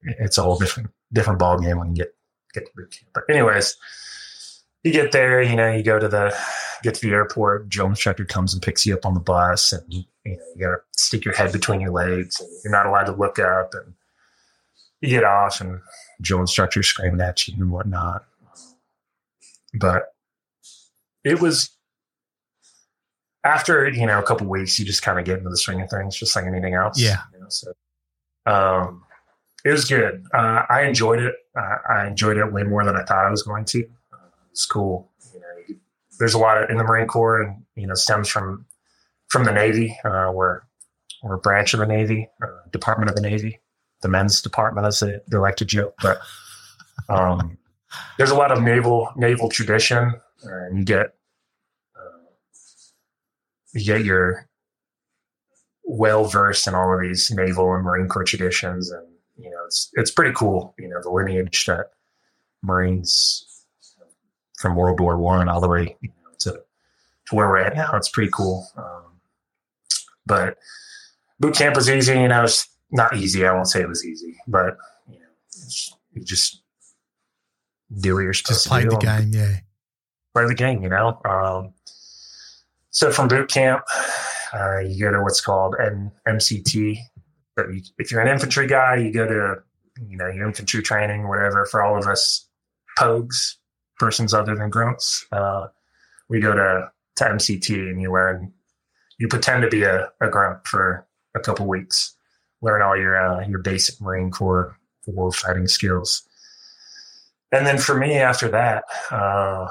it's 0.03 0.37
a 0.37 0.42
whole 0.42 0.59
different 0.59 0.90
different 1.12 1.38
ball 1.38 1.59
game 1.59 1.79
when 1.79 1.90
you 1.90 1.97
get 2.05 2.14
get 2.53 2.66
to 2.66 2.73
boot 2.75 2.90
camp. 2.90 3.11
But 3.14 3.25
anyways, 3.31 3.77
you 4.83 4.92
get 4.92 5.12
there, 5.12 5.40
you 5.42 5.57
know, 5.57 5.73
you 5.73 5.83
go 5.83 5.99
to 5.99 6.09
the 6.09 6.37
get 6.83 6.95
to 6.95 7.07
the 7.07 7.12
airport. 7.12 7.69
Joe 7.69 7.87
instructor 7.87 8.25
comes 8.25 8.53
and 8.53 8.62
picks 8.62 8.85
you 8.85 8.95
up 8.95 9.07
on 9.07 9.14
the 9.14 9.21
bus, 9.21 9.73
and 9.73 9.83
you 9.88 10.05
know 10.25 10.37
you 10.57 10.64
gotta 10.64 10.79
stick 10.97 11.25
your 11.25 11.35
head 11.35 11.53
between 11.53 11.81
your 11.81 11.92
legs, 11.92 12.40
and 12.40 12.51
you're 12.64 12.73
not 12.73 12.87
allowed 12.87 13.05
to 13.05 13.12
look 13.12 13.38
up. 13.38 13.75
And 13.75 13.95
you 15.01 15.11
get 15.11 15.25
off, 15.25 15.61
and 15.61 15.81
Joe 16.21 16.40
instructor 16.40 16.83
screaming 16.83 17.21
at 17.21 17.47
you 17.47 17.55
and 17.55 17.71
whatnot. 17.71 18.25
But 19.75 20.14
it 21.23 21.40
was 21.40 21.75
after 23.44 23.88
you 23.88 24.07
know 24.07 24.18
a 24.18 24.22
couple 24.22 24.46
weeks, 24.46 24.79
you 24.79 24.85
just 24.85 25.03
kind 25.03 25.18
of 25.18 25.25
get 25.25 25.38
into 25.38 25.51
the 25.51 25.57
swing 25.57 25.81
of 25.81 25.90
things, 25.90 26.16
just 26.16 26.35
like 26.35 26.46
anything 26.46 26.75
else. 26.75 27.01
Yeah. 27.01 27.18
You 27.33 27.40
know, 27.40 27.46
so 27.49 27.72
um, 28.46 29.03
it 29.64 29.70
was 29.70 29.85
good. 29.85 30.25
Uh, 30.33 30.62
I 30.68 30.83
enjoyed 30.83 31.20
it. 31.20 31.35
Uh, 31.59 31.77
I 31.88 32.07
enjoyed 32.07 32.37
it 32.37 32.53
way 32.53 32.62
more 32.62 32.85
than 32.85 32.96
I 32.96 33.03
thought 33.05 33.27
I 33.27 33.31
was 33.31 33.42
going 33.42 33.64
to. 33.66 33.85
Uh, 34.12 34.29
it's 34.51 34.66
cool. 34.66 35.11
You 35.35 35.40
know, 35.40 35.77
there's 36.18 36.35
a 36.35 36.38
lot 36.38 36.62
of, 36.62 36.70
in 36.70 36.77
the 36.77 36.85
Marine 36.85 37.07
Corps, 37.07 37.42
and 37.42 37.62
you 37.75 37.87
know, 37.87 37.94
stems 37.94 38.29
from 38.29 38.64
from 39.29 39.44
the 39.44 39.53
Navy. 39.53 39.99
Uh, 40.05 40.31
we're 40.33 40.61
we're 41.22 41.35
a 41.35 41.38
branch 41.38 41.75
of 41.75 41.81
the 41.81 41.87
Navy, 41.87 42.29
uh, 42.42 42.46
Department 42.70 43.11
of 43.11 43.16
the 43.16 43.22
Navy, 43.22 43.59
the 44.03 44.09
men's 44.09 44.40
department, 44.40 44.87
as 44.87 45.01
they, 45.01 45.18
they 45.29 45.38
like 45.38 45.57
to 45.57 45.64
joke. 45.64 45.94
But 46.01 46.20
um, 47.09 47.59
there's 48.18 48.31
a 48.31 48.37
lot 48.37 48.53
of 48.53 48.62
naval 48.62 49.12
naval 49.16 49.49
tradition, 49.49 50.14
and 50.44 50.79
you 50.79 50.85
get 50.85 51.14
you 53.76 53.84
get 53.84 54.04
your 54.04 54.48
well 55.84 56.24
versed 56.24 56.66
in 56.66 56.74
all 56.74 56.92
of 56.92 57.00
these 57.00 57.30
naval 57.30 57.72
and 57.74 57.84
Marine 57.84 58.08
Corps 58.08 58.24
traditions, 58.24 58.90
and 58.90 59.06
you 59.36 59.50
know 59.50 59.64
it's 59.66 59.90
it's 59.94 60.10
pretty 60.10 60.32
cool. 60.34 60.74
You 60.78 60.88
know 60.88 61.00
the 61.02 61.10
lineage 61.10 61.66
that 61.66 61.90
Marines 62.62 63.64
from 64.58 64.76
World 64.76 65.00
War 65.00 65.18
One 65.18 65.48
all 65.48 65.60
the 65.60 65.68
way 65.68 65.96
you 66.00 66.08
know, 66.08 66.30
to 66.40 66.52
to 66.52 67.34
where 67.34 67.48
we're 67.48 67.58
at 67.58 67.76
now. 67.76 67.90
It's 67.94 68.08
pretty 68.08 68.30
cool. 68.32 68.66
Um, 68.76 69.02
but 70.26 70.58
boot 71.38 71.54
camp 71.54 71.76
was 71.76 71.88
easy. 71.88 72.14
You 72.14 72.28
know, 72.28 72.44
it's 72.44 72.68
not 72.90 73.16
easy. 73.16 73.46
I 73.46 73.52
won't 73.52 73.68
say 73.68 73.80
it 73.80 73.88
was 73.88 74.04
easy, 74.04 74.36
but 74.46 74.76
you 75.08 75.18
know, 75.18 75.96
you 76.14 76.24
just 76.24 76.62
do 78.00 78.14
what 78.14 78.22
you're 78.22 78.34
supposed 78.34 78.64
just 78.64 78.72
to 78.72 78.80
do. 78.80 78.90
Just 78.90 79.00
play 79.00 79.12
the 79.12 79.20
game, 79.20 79.32
yeah. 79.32 79.56
Play 80.34 80.46
the 80.46 80.54
game, 80.54 80.82
you 80.82 80.88
know. 80.88 81.20
Um, 81.24 81.74
so 82.96 83.12
from 83.12 83.28
boot 83.28 83.50
camp, 83.50 83.85
uh, 84.54 84.78
you 84.78 84.98
go 85.04 85.12
to 85.12 85.20
what's 85.22 85.42
called 85.42 85.74
an 85.78 86.11
MCT. 86.26 86.96
But 87.54 87.66
you, 87.70 87.82
if 87.98 88.11
you're 88.11 88.22
an 88.22 88.28
infantry 88.28 88.66
guy, 88.66 88.96
you 88.96 89.12
go 89.12 89.26
to 89.26 89.56
you 90.09 90.16
know 90.16 90.28
your 90.28 90.46
infantry 90.46 90.82
training, 90.82 91.28
whatever. 91.28 91.66
For 91.66 91.82
all 91.82 91.98
of 91.98 92.06
us 92.06 92.48
pogues, 92.98 93.56
persons 93.98 94.32
other 94.32 94.54
than 94.54 94.70
grunts, 94.70 95.26
uh, 95.30 95.66
we 96.30 96.40
go 96.40 96.54
to 96.54 96.90
to 97.16 97.24
MCT, 97.24 97.68
and 97.90 98.00
you 98.00 98.11
learn 98.11 98.50
you 99.18 99.28
pretend 99.28 99.61
to 99.64 99.68
be 99.68 99.82
a, 99.82 100.09
a 100.22 100.30
grunt 100.30 100.66
for 100.66 101.06
a 101.35 101.40
couple 101.40 101.66
weeks, 101.66 102.16
learn 102.62 102.80
all 102.80 102.96
your 102.96 103.22
uh, 103.22 103.46
your 103.46 103.59
basic 103.59 104.00
Marine 104.00 104.30
Corps 104.30 104.74
war 105.06 105.32
fighting 105.32 105.68
skills. 105.68 106.26
And 107.52 107.66
then 107.66 107.76
for 107.76 107.94
me, 107.94 108.14
after 108.14 108.48
that, 108.48 108.85
uh, 109.11 109.68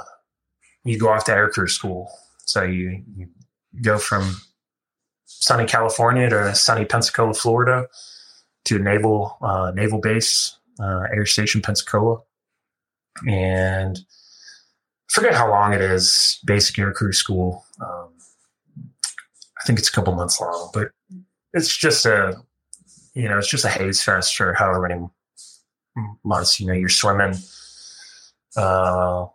you 0.83 0.99
go 0.99 1.09
off 1.09 1.25
to 1.25 1.31
air 1.31 1.49
aircrew 1.49 1.67
school. 1.71 2.11
So 2.45 2.63
you, 2.63 3.03
you 3.15 3.27
go 3.81 3.97
from 3.97 4.38
sunny 5.25 5.65
California 5.65 6.29
to 6.29 6.55
sunny 6.55 6.86
Pensacola, 6.86 7.34
Florida 7.34 7.88
to 8.65 8.79
naval 8.79 9.38
uh, 9.41 9.71
naval 9.75 9.99
base, 9.99 10.58
uh, 10.79 11.03
Air 11.13 11.25
Station 11.25 11.62
Pensacola, 11.62 12.19
and 13.27 13.99
I 13.99 15.13
forget 15.13 15.36
how 15.36 15.49
long 15.49 15.73
it 15.73 15.81
is. 15.81 16.39
Basic 16.45 16.77
Air 16.79 16.91
Crew 16.91 17.13
School. 17.13 17.65
Um, 17.81 18.10
I 18.77 19.65
think 19.65 19.79
it's 19.79 19.89
a 19.89 19.91
couple 19.91 20.13
months 20.13 20.39
long, 20.41 20.69
but 20.73 20.89
it's 21.53 21.75
just 21.75 22.05
a 22.05 22.36
you 23.13 23.29
know 23.29 23.38
it's 23.38 23.49
just 23.49 23.65
a 23.65 23.69
haze 23.69 24.03
fest 24.03 24.36
for 24.36 24.53
however 24.53 24.88
many 24.88 25.08
months. 26.23 26.60
You 26.60 26.67
know, 26.67 26.73
you're 26.73 26.89
swimming. 26.89 27.36
Uh, 28.55 29.27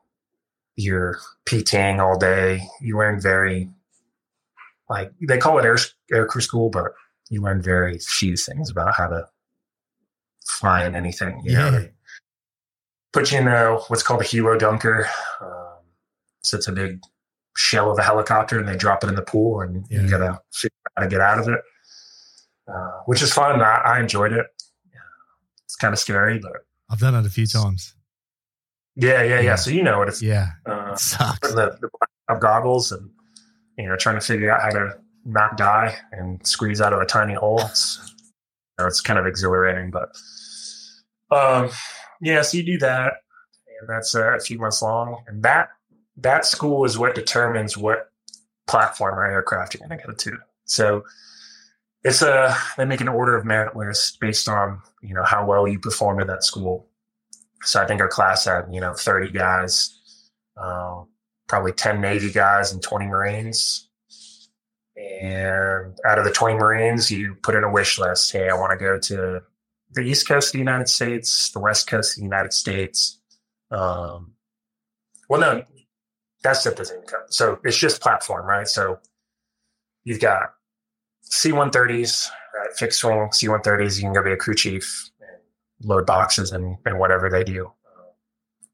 you're 0.80 1.18
PTing 1.46 1.98
all 2.00 2.18
day. 2.18 2.62
You 2.80 2.96
learn 2.98 3.20
very, 3.20 3.68
like 4.88 5.12
they 5.26 5.38
call 5.38 5.58
it 5.58 5.64
air 5.64 5.78
air 6.12 6.26
crew 6.26 6.40
school, 6.40 6.70
but 6.70 6.92
you 7.28 7.40
learn 7.42 7.62
very 7.62 7.98
few 7.98 8.36
things 8.36 8.70
about 8.70 8.94
how 8.94 9.06
to 9.08 9.26
fly 10.46 10.84
in 10.84 10.94
anything. 10.94 11.40
You 11.44 11.52
Yeah. 11.52 11.70
know, 11.70 11.88
put 13.12 13.30
you 13.32 13.38
in 13.38 13.48
a, 13.48 13.76
what's 13.88 14.02
called 14.02 14.20
a 14.20 14.24
helo 14.24 14.58
dunker. 14.58 15.08
Um, 15.40 15.78
so 16.42 16.56
it's 16.56 16.68
a 16.68 16.72
big 16.72 17.00
shell 17.56 17.90
of 17.90 17.98
a 17.98 18.02
helicopter, 18.02 18.58
and 18.58 18.68
they 18.68 18.76
drop 18.76 19.04
it 19.04 19.08
in 19.08 19.14
the 19.14 19.22
pool, 19.22 19.60
and 19.60 19.86
Yeah. 19.90 20.00
you 20.02 20.08
gotta 20.10 20.40
figure 20.52 20.74
out 20.86 20.92
how 20.96 21.02
to 21.04 21.08
get 21.08 21.20
out 21.20 21.38
of 21.38 21.48
it, 21.48 21.60
uh, 22.68 23.00
which 23.06 23.22
is 23.22 23.32
fun. 23.32 23.60
I, 23.60 23.74
I 23.84 24.00
enjoyed 24.00 24.32
it. 24.32 24.46
It's 25.64 25.76
kind 25.76 25.92
of 25.92 25.98
scary, 26.00 26.38
but 26.38 26.64
I've 26.88 26.98
done 26.98 27.14
it 27.14 27.26
a 27.26 27.30
few 27.30 27.46
times. 27.46 27.94
Yeah, 29.00 29.22
yeah, 29.22 29.34
yeah. 29.34 29.40
Yeah. 29.40 29.54
So 29.56 29.70
you 29.70 29.82
know 29.82 29.98
what 29.98 30.08
it's 30.08 30.22
Yeah, 30.22 30.48
uh, 30.66 30.92
it 30.92 30.98
sucks. 30.98 31.38
putting 31.40 31.56
the, 31.56 31.90
the 32.28 32.34
goggles 32.36 32.92
and 32.92 33.10
you 33.78 33.88
know 33.88 33.96
trying 33.96 34.16
to 34.16 34.20
figure 34.20 34.50
out 34.50 34.62
how 34.62 34.70
to 34.70 34.98
not 35.24 35.56
die 35.56 35.96
and 36.12 36.44
squeeze 36.46 36.80
out 36.80 36.92
of 36.92 37.00
a 37.00 37.06
tiny 37.06 37.34
hole. 37.34 37.60
It's 37.62 37.98
you 38.78 38.84
know, 38.84 38.86
it's 38.86 39.00
kind 39.00 39.18
of 39.18 39.26
exhilarating, 39.26 39.90
but 39.90 40.16
um, 41.30 41.70
yeah. 42.20 42.42
So 42.42 42.58
you 42.58 42.64
do 42.64 42.78
that, 42.78 43.14
and 43.80 43.88
that's 43.88 44.14
uh, 44.14 44.36
a 44.36 44.40
few 44.40 44.58
months 44.58 44.82
long, 44.82 45.22
and 45.26 45.42
that 45.42 45.68
that 46.16 46.44
school 46.44 46.84
is 46.84 46.98
what 46.98 47.14
determines 47.14 47.76
what 47.76 48.10
platform 48.66 49.18
or 49.18 49.24
aircraft 49.24 49.74
you're 49.74 49.86
going 49.86 49.98
to 49.98 50.06
go 50.06 50.12
to. 50.12 50.36
So 50.64 51.04
it's 52.04 52.22
a 52.22 52.56
they 52.76 52.84
make 52.84 53.00
an 53.00 53.08
order 53.08 53.36
of 53.36 53.44
merit 53.44 53.76
list 53.76 54.18
based 54.20 54.48
on 54.48 54.80
you 55.02 55.14
know 55.14 55.24
how 55.24 55.46
well 55.46 55.66
you 55.66 55.78
perform 55.78 56.20
at 56.20 56.26
that 56.28 56.44
school. 56.44 56.86
So 57.62 57.80
I 57.82 57.86
think 57.86 58.00
our 58.00 58.08
class 58.08 58.44
had 58.44 58.66
you 58.70 58.80
know 58.80 58.94
30 58.94 59.30
guys, 59.30 59.98
um, 60.56 61.08
probably 61.48 61.72
10 61.72 62.00
Navy 62.00 62.30
guys 62.30 62.72
and 62.72 62.82
20 62.82 63.06
Marines. 63.06 63.88
And 65.22 65.98
out 66.04 66.18
of 66.18 66.24
the 66.24 66.30
20 66.30 66.56
Marines, 66.56 67.10
you 67.10 67.34
put 67.42 67.54
in 67.54 67.64
a 67.64 67.70
wish 67.70 67.98
list. 67.98 68.32
Hey, 68.32 68.48
I 68.48 68.54
want 68.54 68.72
to 68.72 68.76
go 68.76 68.98
to 68.98 69.42
the 69.92 70.00
East 70.02 70.28
Coast 70.28 70.48
of 70.48 70.52
the 70.52 70.58
United 70.58 70.88
States, 70.88 71.50
the 71.50 71.58
West 71.58 71.86
Coast 71.86 72.16
of 72.16 72.20
the 72.20 72.24
United 72.24 72.52
States. 72.52 73.18
Um, 73.70 74.34
well, 75.28 75.40
no, 75.40 75.62
that 76.42 76.54
stuff 76.54 76.76
doesn't 76.76 77.08
count. 77.08 77.32
So 77.32 77.58
it's 77.64 77.76
just 77.76 78.00
platform, 78.00 78.46
right? 78.46 78.68
So 78.68 78.98
you've 80.04 80.20
got 80.20 80.54
C 81.22 81.50
130s, 81.50 82.28
right? 82.56 82.72
Fixed 82.76 83.02
wing 83.04 83.30
C 83.32 83.46
130s. 83.46 83.96
You 83.96 84.02
can 84.02 84.12
go 84.12 84.22
be 84.22 84.32
a 84.32 84.36
crew 84.36 84.54
chief 84.54 85.09
load 85.82 86.06
boxes 86.06 86.52
and, 86.52 86.76
and 86.84 86.98
whatever 86.98 87.28
they 87.28 87.44
do. 87.44 87.72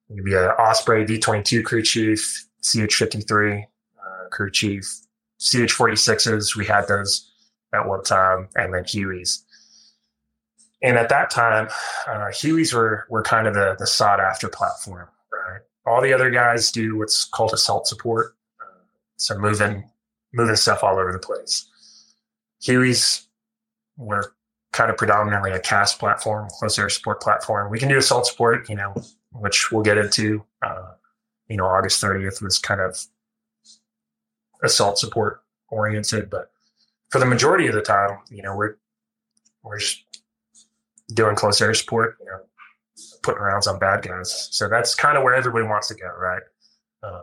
You 0.08 0.16
can 0.16 0.24
be 0.24 0.34
an 0.34 0.50
Osprey 0.50 1.04
V 1.04 1.18
22 1.18 1.62
crew 1.62 1.82
chief, 1.82 2.46
CH 2.62 2.94
53 2.94 3.54
uh, 3.54 4.28
crew 4.30 4.50
chief, 4.50 4.84
CH 5.38 5.74
46s. 5.74 6.56
We 6.56 6.64
had 6.64 6.86
those 6.86 7.32
at 7.72 7.86
one 7.86 8.02
time, 8.04 8.48
and 8.54 8.72
then 8.72 8.84
Hueys. 8.84 9.42
And 10.82 10.96
at 10.96 11.08
that 11.08 11.30
time, 11.30 11.68
uh, 12.06 12.28
Hueys 12.28 12.72
were, 12.72 13.06
were 13.10 13.22
kind 13.22 13.46
of 13.46 13.54
the, 13.54 13.76
the 13.78 13.86
sought 13.86 14.20
after 14.20 14.48
platform, 14.48 15.08
right? 15.32 15.60
All 15.86 16.00
the 16.00 16.12
other 16.12 16.30
guys 16.30 16.70
do 16.70 16.96
what's 16.96 17.24
called 17.24 17.52
assault 17.52 17.86
support. 17.86 18.36
Uh, 18.60 18.82
so 19.16 19.38
moving, 19.38 19.90
moving 20.32 20.56
stuff 20.56 20.84
all 20.84 20.98
over 20.98 21.12
the 21.12 21.18
place. 21.18 21.68
Hueys 22.62 23.26
were 23.96 24.35
kind 24.76 24.90
of 24.90 24.98
predominantly 24.98 25.50
a 25.52 25.58
CAS 25.58 25.94
platform, 25.94 26.48
close 26.58 26.78
air 26.78 26.90
support 26.90 27.22
platform. 27.22 27.70
We 27.70 27.78
can 27.78 27.88
do 27.88 27.96
assault 27.96 28.26
support, 28.26 28.68
you 28.68 28.76
know, 28.76 28.94
which 29.32 29.72
we'll 29.72 29.82
get 29.82 29.96
into. 29.96 30.44
Uh, 30.62 30.92
you 31.48 31.56
know, 31.56 31.64
August 31.64 32.02
30th 32.02 32.42
was 32.42 32.58
kind 32.58 32.82
of 32.82 32.98
assault 34.62 34.98
support 34.98 35.40
oriented, 35.70 36.28
but 36.28 36.50
for 37.08 37.18
the 37.18 37.24
majority 37.24 37.66
of 37.68 37.74
the 37.74 37.80
time, 37.80 38.18
you 38.30 38.42
know, 38.42 38.54
we're 38.54 38.76
we're 39.62 39.78
just 39.78 40.04
doing 41.14 41.36
close 41.36 41.60
air 41.62 41.72
support, 41.72 42.18
you 42.20 42.26
know, 42.26 42.40
putting 43.22 43.40
rounds 43.40 43.66
on 43.66 43.78
bad 43.78 44.02
guys. 44.02 44.48
So 44.50 44.68
that's 44.68 44.94
kind 44.94 45.16
of 45.16 45.24
where 45.24 45.34
everybody 45.34 45.66
wants 45.66 45.88
to 45.88 45.94
go, 45.94 46.08
right? 46.18 46.42
Uh, 47.02 47.22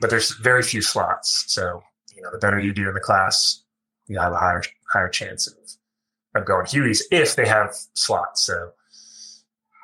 but 0.00 0.10
there's 0.10 0.32
very 0.38 0.64
few 0.64 0.82
slots. 0.82 1.44
So 1.46 1.82
you 2.16 2.22
know, 2.22 2.30
the 2.32 2.38
better 2.38 2.58
you 2.58 2.72
do 2.72 2.88
in 2.88 2.94
the 2.94 3.00
class, 3.00 3.62
you 4.08 4.18
have 4.18 4.32
a 4.32 4.38
higher 4.38 4.64
higher 4.92 5.08
chance 5.08 5.46
of 5.46 5.54
of 6.34 6.44
going 6.44 6.66
Hueys 6.66 7.02
if 7.10 7.36
they 7.36 7.46
have 7.46 7.74
slots. 7.94 8.42
So 8.44 8.72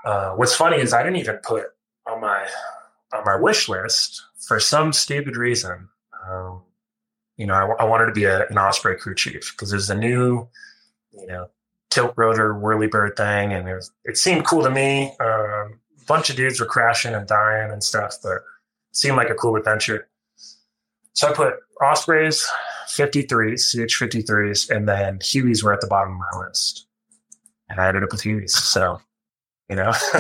uh, 0.05 0.33
what's 0.33 0.55
funny 0.55 0.79
is 0.79 0.93
I 0.93 1.03
didn't 1.03 1.19
even 1.19 1.37
put 1.39 1.65
on 2.07 2.21
my 2.21 2.47
on 3.13 3.25
my 3.25 3.37
wish 3.37 3.69
list 3.69 4.23
for 4.47 4.61
some 4.61 4.93
stupid 4.93 5.37
reason. 5.37 5.89
Um, 6.27 6.63
you 7.37 7.47
know, 7.47 7.55
I, 7.55 7.83
I 7.83 7.85
wanted 7.85 8.07
to 8.07 8.13
be 8.13 8.25
a, 8.25 8.47
an 8.49 8.59
Osprey 8.59 8.97
crew 8.97 9.15
chief 9.15 9.53
because 9.53 9.71
there's 9.71 9.91
a 9.91 9.95
new, 9.95 10.49
you 11.13 11.27
know, 11.27 11.49
tilt 11.91 12.13
rotor 12.17 12.55
whirlybird 12.55 13.17
thing, 13.17 13.53
and 13.53 13.69
it, 13.69 13.75
was, 13.75 13.91
it 14.05 14.19
seemed 14.19 14.45
cool 14.45 14.63
to 14.63 14.71
me. 14.71 15.15
Um, 15.21 15.81
a 16.01 16.05
bunch 16.07 16.31
of 16.31 16.37
dudes 16.37 16.61
were 16.61 16.67
crashing 16.67 17.15
and 17.15 17.27
dying 17.27 17.71
and 17.71 17.83
stuff, 17.83 18.17
but 18.23 18.37
it 18.37 18.43
seemed 18.93 19.17
like 19.17 19.31
a 19.31 19.35
cool 19.35 19.57
adventure. 19.57 20.09
So 21.13 21.29
I 21.29 21.33
put 21.33 21.55
Ospreys, 21.81 22.47
53s, 22.89 23.71
CH 23.71 24.01
53s, 24.01 24.71
and 24.71 24.89
then 24.89 25.19
Hueys 25.19 25.63
were 25.63 25.73
at 25.73 25.81
the 25.81 25.87
bottom 25.87 26.15
of 26.15 26.19
my 26.19 26.47
list. 26.47 26.87
And 27.69 27.81
I 27.81 27.89
ended 27.89 28.03
up 28.03 28.13
with 28.13 28.23
Hueys. 28.23 28.51
So, 28.51 29.01
you 29.69 29.77
know, 29.77 29.93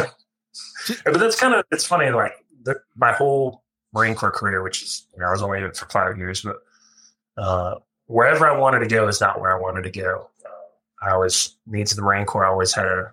but 1.04 1.18
that's 1.18 1.38
kind 1.38 1.54
of, 1.54 1.64
it's 1.70 1.86
funny, 1.86 2.10
like 2.10 2.32
the, 2.62 2.76
my 2.96 3.12
whole 3.12 3.62
Marine 3.94 4.14
Corps 4.14 4.30
career, 4.30 4.62
which 4.62 4.82
is, 4.82 5.06
you 5.14 5.20
know, 5.20 5.28
I 5.28 5.30
was 5.30 5.42
only 5.42 5.58
in 5.58 5.64
it 5.64 5.76
for 5.76 5.86
five 5.86 6.18
years, 6.18 6.42
but 6.42 6.56
uh, 7.42 7.76
wherever 8.06 8.46
I 8.46 8.56
wanted 8.56 8.80
to 8.80 8.88
go 8.88 9.08
is 9.08 9.20
not 9.20 9.40
where 9.40 9.56
I 9.56 9.60
wanted 9.60 9.84
to 9.84 9.90
go. 9.90 10.28
Uh, 10.44 11.06
I 11.06 11.12
always, 11.12 11.56
needs 11.66 11.92
of 11.92 11.96
the 11.96 12.02
Marine 12.02 12.26
Corps, 12.26 12.44
I 12.44 12.48
always 12.48 12.74
had 12.74 12.86
a, 12.86 13.12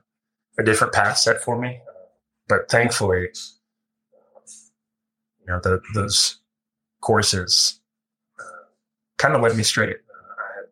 a 0.59 0.63
different 0.63 0.93
path 0.93 1.17
set 1.17 1.41
for 1.41 1.59
me. 1.59 1.79
but 2.47 2.69
thankfully, 2.69 3.29
you 5.39 5.47
know, 5.47 5.59
the, 5.61 5.79
those 5.93 6.39
courses 7.01 7.79
kind 9.25 9.35
of 9.35 9.41
led 9.41 9.57
me 9.57 9.63
straight. 9.63 9.89
Uh, 9.89 10.33
I 10.41 10.65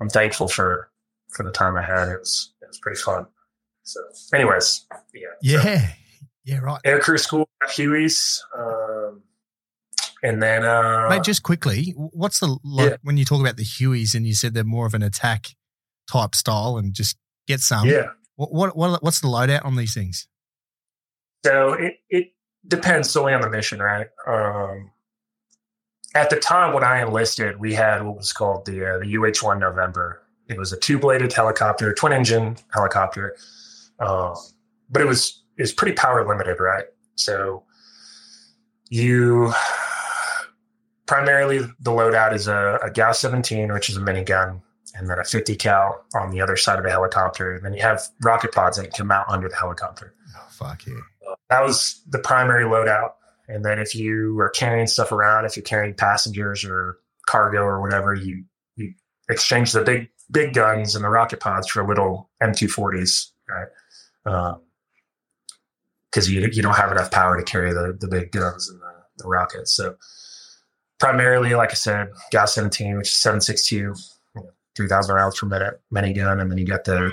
I'm 0.00 0.08
thankful 0.08 0.48
for 0.48 0.90
for 1.30 1.42
the 1.44 1.52
time 1.52 1.76
I 1.76 1.82
had. 1.82 2.08
It 2.08 2.18
was 2.18 2.52
it 2.62 2.66
was 2.68 2.78
pretty 2.78 3.00
fun. 3.00 3.26
So, 3.84 4.00
anyways, 4.34 4.84
yeah, 5.14 5.60
so 5.62 5.68
Yeah. 5.68 5.88
Yeah, 6.44 6.58
right. 6.58 6.80
air 6.84 7.00
crew 7.00 7.18
school 7.18 7.48
at 7.62 7.70
Huey's, 7.70 8.44
um, 8.56 9.22
and 10.22 10.40
then 10.40 10.64
uh, 10.64 11.08
Mate, 11.08 11.24
just 11.24 11.42
quickly, 11.42 11.92
what's 11.96 12.38
the 12.38 12.56
like 12.62 12.90
Yeah. 12.90 12.96
when 13.02 13.16
you 13.16 13.24
talk 13.24 13.40
about 13.40 13.56
the 13.56 13.64
Hueys 13.64 14.14
and 14.14 14.24
you 14.26 14.34
said 14.34 14.54
they're 14.54 14.62
more 14.62 14.86
of 14.86 14.94
an 14.94 15.02
attack 15.02 15.48
type 16.10 16.36
style 16.36 16.76
and 16.76 16.94
just 16.94 17.16
get 17.48 17.58
some? 17.60 17.88
yeah. 17.88 18.10
What, 18.36 18.52
what, 18.52 18.76
what 18.76 19.02
what's 19.02 19.20
the 19.20 19.26
loadout 19.28 19.64
on 19.64 19.74
these 19.76 19.92
things? 19.94 20.28
So 21.44 21.72
it 21.72 21.94
it 22.10 22.28
depends 22.68 23.10
solely 23.10 23.32
on 23.34 23.40
the 23.40 23.50
mission, 23.50 23.80
right? 23.80 24.06
Um, 24.26 24.90
at 26.16 26.30
the 26.30 26.36
time 26.36 26.72
when 26.72 26.82
I 26.82 27.02
enlisted, 27.02 27.60
we 27.60 27.74
had 27.74 28.02
what 28.02 28.16
was 28.16 28.32
called 28.32 28.64
the 28.64 28.94
uh, 28.94 28.98
the 28.98 29.16
UH 29.16 29.46
one 29.46 29.58
November. 29.60 30.22
It 30.48 30.58
was 30.58 30.72
a 30.72 30.78
two 30.78 30.98
bladed 30.98 31.32
helicopter, 31.32 31.92
twin 31.92 32.12
engine 32.12 32.56
helicopter, 32.72 33.36
uh, 33.98 34.34
but 34.90 35.02
it 35.02 35.04
was 35.04 35.42
it 35.58 35.62
was 35.62 35.72
pretty 35.72 35.94
power 35.94 36.26
limited, 36.26 36.58
right? 36.58 36.86
So 37.16 37.64
you 38.88 39.52
primarily 41.04 41.58
the 41.58 41.90
loadout 41.90 42.34
is 42.34 42.48
a, 42.48 42.78
a 42.82 42.90
GAU-17, 42.90 43.72
which 43.72 43.90
is 43.90 43.96
a 43.96 44.00
minigun, 44.00 44.60
and 44.94 45.10
then 45.10 45.18
a 45.18 45.24
50 45.24 45.54
cal 45.56 46.04
on 46.14 46.30
the 46.30 46.40
other 46.40 46.56
side 46.56 46.78
of 46.78 46.84
the 46.84 46.90
helicopter. 46.90 47.56
And 47.56 47.64
then 47.64 47.74
you 47.74 47.82
have 47.82 48.02
rocket 48.22 48.52
pods 48.52 48.78
that 48.78 48.94
can 48.94 49.06
mount 49.06 49.28
under 49.28 49.48
the 49.48 49.56
helicopter. 49.56 50.14
Oh, 50.36 50.46
fuck 50.50 50.86
yeah. 50.86 50.94
That 51.50 51.62
was 51.62 52.02
the 52.08 52.18
primary 52.18 52.64
loadout. 52.64 53.12
And 53.48 53.64
then 53.64 53.78
if 53.78 53.94
you 53.94 54.38
are 54.40 54.50
carrying 54.50 54.86
stuff 54.86 55.12
around, 55.12 55.44
if 55.44 55.56
you're 55.56 55.64
carrying 55.64 55.94
passengers 55.94 56.64
or 56.64 56.98
cargo 57.26 57.62
or 57.62 57.80
whatever, 57.80 58.14
you 58.14 58.44
you 58.76 58.94
exchange 59.28 59.72
the 59.72 59.82
big 59.82 60.08
big 60.30 60.54
guns 60.54 60.94
and 60.94 61.04
the 61.04 61.08
rocket 61.08 61.40
pods 61.40 61.68
for 61.68 61.86
little 61.86 62.28
M240s, 62.42 63.30
right? 63.48 63.68
Um, 64.26 64.60
because 66.10 66.30
you 66.30 66.48
you 66.52 66.62
don't 66.62 66.76
have 66.76 66.90
enough 66.90 67.10
power 67.10 67.36
to 67.36 67.42
carry 67.42 67.72
the 67.72 67.96
the 67.98 68.08
big 68.08 68.32
guns 68.32 68.68
and 68.68 68.80
the, 68.80 68.92
the 69.18 69.28
rockets. 69.28 69.72
So 69.72 69.96
primarily, 70.98 71.54
like 71.54 71.70
I 71.70 71.74
said, 71.74 72.08
GAU-17, 72.32 72.96
which 72.96 73.08
is 73.08 73.14
762, 73.14 73.76
you 73.76 73.94
know, 74.34 74.50
3,000 74.74 75.14
rounds 75.14 75.38
per 75.38 75.46
minute 75.46 75.80
mini 75.90 76.12
gun, 76.12 76.40
and 76.40 76.50
then 76.50 76.58
you 76.58 76.66
got 76.66 76.84
the 76.84 77.12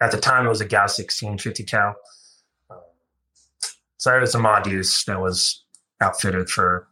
at 0.00 0.10
the 0.10 0.18
time 0.18 0.46
it 0.46 0.48
was 0.48 0.60
a 0.60 0.66
GAU-16 0.66 1.40
50 1.40 1.64
cal. 1.64 1.94
So 4.04 4.14
it 4.14 4.20
was 4.20 4.34
a 4.34 4.38
Ma 4.38 4.60
Deuce 4.60 5.02
that 5.04 5.18
was 5.18 5.64
outfitted 6.02 6.50
for 6.50 6.86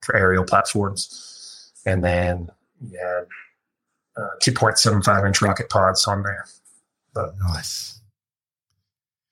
for 0.00 0.16
aerial 0.16 0.42
platforms, 0.42 1.70
and 1.84 2.02
then 2.02 2.48
yeah, 2.80 3.24
uh, 4.16 4.28
2.75 4.42 5.26
inch 5.26 5.42
rocket 5.42 5.68
pods 5.68 6.06
on 6.06 6.22
there. 6.22 6.46
But 7.12 7.34
Nice. 7.46 8.00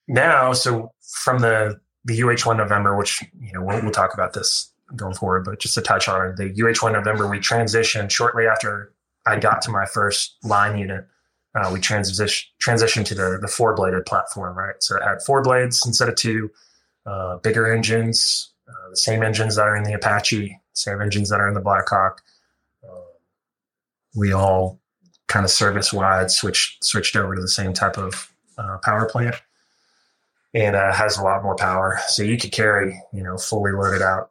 now, 0.07 0.53
so 0.53 0.93
from 1.01 1.39
the 1.39 1.81
the 2.05 2.21
UH1 2.21 2.59
November, 2.59 2.95
which 2.95 3.23
you 3.41 3.55
know 3.55 3.63
we'll, 3.63 3.81
we'll 3.81 3.91
talk 3.91 4.13
about 4.13 4.35
this 4.35 4.71
going 4.95 5.15
forward, 5.15 5.47
but 5.47 5.59
just 5.59 5.73
to 5.77 5.81
touch 5.81 6.07
on 6.09 6.35
the 6.37 6.51
UH1 6.53 6.93
November, 6.93 7.27
we 7.27 7.39
transitioned 7.39 8.11
shortly 8.11 8.47
after 8.47 8.93
I 9.25 9.39
got 9.39 9.63
to 9.63 9.71
my 9.71 9.87
first 9.87 10.37
line 10.43 10.77
unit. 10.77 11.07
Uh, 11.55 11.71
we 11.73 11.81
transition 11.81 12.51
transitioned 12.63 13.07
to 13.07 13.15
the 13.15 13.39
the 13.41 13.49
four 13.49 13.75
bladed 13.75 14.05
platform, 14.05 14.59
right? 14.59 14.75
So 14.81 14.99
it 14.99 15.03
had 15.03 15.23
four 15.23 15.41
blades 15.41 15.87
instead 15.87 16.11
of 16.11 16.17
two, 16.17 16.51
uh, 17.07 17.37
bigger 17.39 17.73
engines, 17.73 18.53
uh, 18.69 18.91
the 18.91 18.97
same 18.97 19.23
engines 19.23 19.57
that 19.57 19.67
are 19.67 19.77
in 19.77 19.85
the 19.85 19.93
Apache, 19.93 20.59
same 20.73 21.01
engines 21.01 21.29
that 21.31 21.41
are 21.41 21.49
in 21.49 21.55
the 21.55 21.61
Blackhawk. 21.61 22.23
Uh, 22.83 23.01
we 24.15 24.33
all 24.33 24.81
kind 25.27 25.45
of 25.45 25.51
service 25.51 25.93
wide 25.93 26.31
switched 26.31 26.85
switched 26.85 27.17
over 27.17 27.35
to 27.35 27.41
the 27.41 27.49
same 27.49 27.73
type 27.73 27.99
of 27.99 28.31
uh, 28.59 28.79
power 28.83 29.07
plant 29.07 29.37
and 30.55 30.77
uh, 30.77 30.93
has 30.93 31.19
a 31.19 31.23
lot 31.23 31.43
more 31.43 31.57
power. 31.57 31.99
So 32.07 32.23
you 32.23 32.39
could 32.39 32.53
carry, 32.53 33.01
you 33.13 33.23
know, 33.23 33.37
fully 33.37 33.73
loaded 33.73 34.03
out 34.03 34.31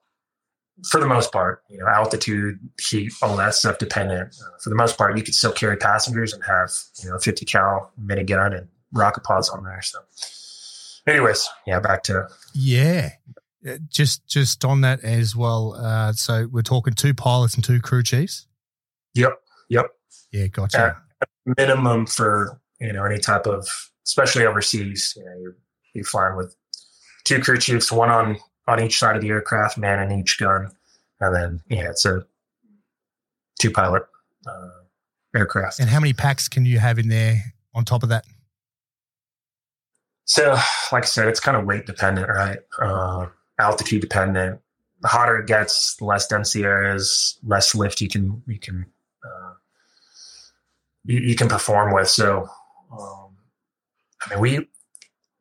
for 0.90 1.00
the 1.00 1.08
most 1.08 1.32
part, 1.32 1.62
you 1.70 1.78
know, 1.78 1.88
altitude, 1.88 2.60
heat, 2.82 3.14
all 3.22 3.36
that 3.38 3.54
stuff 3.56 3.78
dependent. 3.78 4.36
Uh, 4.42 4.58
for 4.62 4.70
the 4.70 4.76
most 4.76 4.98
part, 4.98 5.18
you 5.18 5.24
could 5.24 5.36
still 5.36 5.52
carry 5.52 5.78
passengers 5.78 6.34
and 6.34 6.44
have, 6.46 6.72
you 7.04 7.10
know, 7.10 7.20
50 7.20 7.46
cal 7.46 7.92
minigun 8.04 8.58
and 8.58 8.68
rocket 8.92 9.24
pods 9.24 9.50
on 9.50 9.64
there. 9.64 9.82
So, 9.82 10.00
anyways, 11.06 11.48
yeah, 11.68 11.80
back 11.80 12.04
to 12.04 12.28
Yeah. 12.54 13.12
Uh, 13.68 13.78
Just 13.90 14.28
just 14.28 14.66
on 14.66 14.82
that 14.82 15.04
as 15.04 15.36
well. 15.36 15.74
Uh, 15.76 16.12
so 16.14 16.48
we're 16.52 16.62
talking 16.62 16.94
two 16.94 17.14
pilots 17.14 17.56
and 17.56 17.64
two 17.64 17.80
crew 17.80 18.04
chiefs. 18.04 18.46
yep, 19.14 19.40
yep. 19.70 19.88
Yeah, 20.32 20.48
gotcha. 20.48 21.02
Minimum 21.58 22.08
for 22.08 22.60
you 22.80 22.92
know 22.92 23.06
any 23.06 23.20
type 23.20 23.48
of, 23.48 23.68
especially 24.06 24.46
overseas. 24.46 25.14
You 25.16 25.24
know, 25.26 25.36
you're 25.42 25.56
you're 25.94 26.04
flying 26.04 26.36
with 26.36 26.56
two 27.24 27.40
crew 27.40 27.58
chiefs, 27.58 27.92
one 27.92 28.10
on 28.10 28.38
on 28.68 28.82
each 28.82 28.98
side 29.00 29.16
of 29.16 29.22
the 29.22 29.30
aircraft, 29.30 29.78
man 29.78 30.12
in 30.12 30.20
each 30.20 30.38
gun, 30.40 30.70
and 31.22 31.36
then 31.36 31.62
yeah, 31.70 31.90
it's 31.90 32.06
a 32.06 32.26
two 33.60 33.72
pilot 33.72 34.04
uh, 34.46 34.70
aircraft. 35.36 35.80
And 35.80 35.90
how 35.90 36.00
many 36.02 36.12
packs 36.14 36.50
can 36.50 36.66
you 36.66 36.80
have 36.80 37.00
in 37.00 37.08
there 37.08 37.42
on 37.74 37.86
top 37.86 38.04
of 38.04 38.10
that? 38.10 38.26
So, 40.26 40.52
like 40.92 41.04
I 41.04 41.08
said, 41.08 41.28
it's 41.28 41.40
kind 41.40 41.58
of 41.58 41.66
weight 41.66 41.86
dependent, 41.86 42.30
right? 42.30 42.60
Uh, 42.80 43.28
altitude 43.60 44.02
dependent. 44.02 44.60
The 45.02 45.08
hotter 45.10 45.38
it 45.38 45.48
gets, 45.48 45.96
the 45.98 46.06
less 46.06 46.28
density 46.28 46.62
there 46.62 46.96
is, 46.96 47.38
less 47.44 47.76
lift 47.76 48.00
you 48.00 48.08
can 48.08 48.42
you 48.48 48.58
can 48.58 48.86
uh, 49.24 49.54
you, 51.04 51.20
you 51.20 51.36
can 51.36 51.50
perform 51.50 51.94
with. 51.94 52.08
So, 52.08 52.48
um, 52.92 53.36
I 54.26 54.30
mean, 54.30 54.40
we 54.40 54.68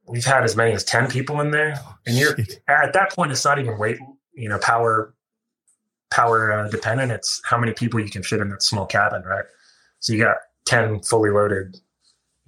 we've 0.09 0.25
had 0.25 0.42
as 0.42 0.57
many 0.57 0.73
as 0.73 0.83
ten 0.83 1.09
people 1.09 1.40
in 1.40 1.53
there, 1.53 1.81
and 2.07 2.16
you're 2.16 2.37
at 2.66 2.92
that 2.92 3.12
point. 3.14 3.31
It's 3.31 3.45
not 3.45 3.61
even 3.61 3.79
weight, 3.79 3.99
you 4.35 4.49
know, 4.49 4.59
power 4.59 5.14
power 6.11 6.53
uh, 6.53 6.68
dependent. 6.68 7.12
It's 7.12 7.40
how 7.45 7.57
many 7.57 7.73
people 7.73 8.01
you 8.01 8.11
can 8.11 8.23
fit 8.25 8.40
in 8.40 8.51
that 8.51 8.62
small 8.62 8.87
cabin, 8.87 9.23
right? 9.23 9.45
So 10.01 10.12
you 10.12 10.23
got 10.25 10.37
ten 10.66 11.01
fully 11.03 11.31
loaded, 11.31 11.77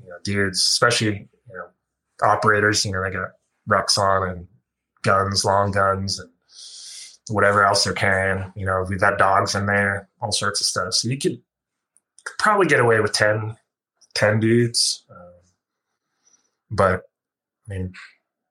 you 0.02 0.08
know, 0.08 0.16
dudes, 0.24 0.60
especially 0.60 1.28
you 1.48 1.56
know 1.56 1.66
operators, 2.22 2.84
you 2.84 2.92
know, 2.92 3.02
they 3.02 3.10
got 3.10 3.30
rucks 3.68 3.98
on 3.98 4.28
and 4.28 4.48
guns, 5.02 5.44
long 5.44 5.70
guns, 5.70 6.18
and 6.18 6.30
whatever 7.28 7.64
else 7.64 7.84
they're 7.84 7.92
carrying. 7.92 8.52
You 8.56 8.66
know, 8.66 8.84
we've 8.88 9.00
got 9.00 9.18
dogs 9.18 9.54
in 9.54 9.66
there, 9.66 10.08
all 10.20 10.32
sorts 10.32 10.60
of 10.60 10.66
stuff. 10.66 10.94
So 10.94 11.08
you 11.08 11.18
could 11.18 11.40
probably 12.38 12.66
get 12.66 12.80
away 12.80 13.00
with 13.00 13.12
10, 13.12 13.56
10 14.14 14.40
dudes. 14.40 15.04
Um, 15.10 15.32
but 16.70 17.02
I 17.68 17.74
mean, 17.74 17.92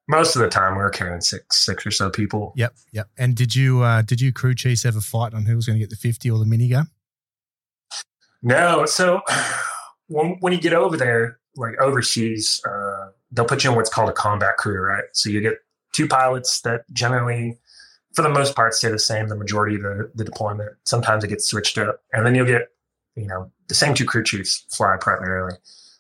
most 0.08 0.36
of 0.36 0.42
the 0.42 0.50
time 0.50 0.74
we 0.74 0.80
were 0.80 0.90
carrying 0.90 1.22
six, 1.22 1.64
six 1.64 1.86
or 1.86 1.92
so 1.92 2.10
people. 2.10 2.54
Yep, 2.56 2.76
yep. 2.92 3.10
And 3.18 3.36
did 3.36 3.56
you 3.56 3.82
uh, 3.82 4.02
did 4.02 4.20
you 4.20 4.34
crew 4.34 4.56
chiefs 4.56 4.86
ever 4.86 5.02
fight 5.02 5.34
on 5.34 5.46
who 5.46 5.56
was 5.56 5.66
going 5.66 5.78
to 5.78 5.84
get 5.84 5.90
the 5.90 5.96
fifty 5.96 6.30
or 6.30 6.38
the 6.40 6.46
minigun? 6.46 6.88
No, 8.42 8.86
so 8.86 9.22
when 10.08 10.38
when 10.42 10.54
you 10.54 10.60
get 10.60 10.74
over 10.74 10.98
there, 10.98 11.40
like 11.56 11.80
overseas, 11.80 12.62
uh, 12.68 12.83
they'll 13.34 13.46
put 13.46 13.64
you 13.64 13.72
in 13.72 13.76
what's 13.76 13.90
called 13.90 14.10
a 14.10 14.14
combat 14.14 14.58
crew, 14.58 14.80
right? 14.80 15.04
So 15.14 15.30
you 15.30 15.42
get 15.42 15.56
two 15.94 16.08
pilots 16.08 16.62
that 16.62 16.82
generally, 16.94 17.58
for 18.14 18.22
the 18.22 18.30
most 18.30 18.56
part, 18.56 18.74
stay 18.74 18.90
the 18.90 19.00
same 19.00 19.28
the 19.28 19.36
majority 19.36 19.76
of 19.76 19.82
the, 19.82 20.12
the 20.16 20.24
deployment. 20.24 20.72
Sometimes 20.86 21.24
it 21.24 21.30
gets 21.30 21.48
switched 21.48 21.78
up, 21.78 22.00
and 22.14 22.26
then 22.26 22.36
you'll 22.36 22.46
get, 22.46 22.70
you 23.16 23.28
know, 23.28 23.52
the 23.68 23.76
same 23.76 23.94
two 23.94 24.06
crew 24.06 24.24
chiefs 24.24 24.66
fly 24.72 24.96
primarily 25.02 25.58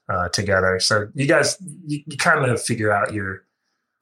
uh, 0.09 0.29
together. 0.29 0.79
So 0.79 1.07
you 1.15 1.25
guys, 1.27 1.57
you, 1.87 2.03
you 2.05 2.17
kind 2.17 2.45
of 2.45 2.61
figure 2.61 2.91
out 2.91 3.13
your 3.13 3.43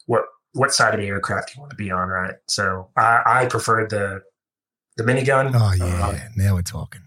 what 0.07 0.23
what 0.53 0.73
side 0.73 0.93
of 0.93 0.99
the 0.99 1.07
aircraft 1.07 1.55
you 1.55 1.61
want 1.61 1.69
to 1.71 1.77
be 1.77 1.89
on, 1.91 2.09
right? 2.09 2.35
So 2.47 2.89
I, 2.97 3.21
I 3.25 3.45
prefer 3.45 3.87
the 3.87 4.21
the 4.97 5.03
minigun. 5.03 5.51
Oh 5.55 5.71
yeah, 5.73 6.07
Uh, 6.07 6.19
now 6.35 6.55
we're 6.55 6.61
talking. 6.63 7.01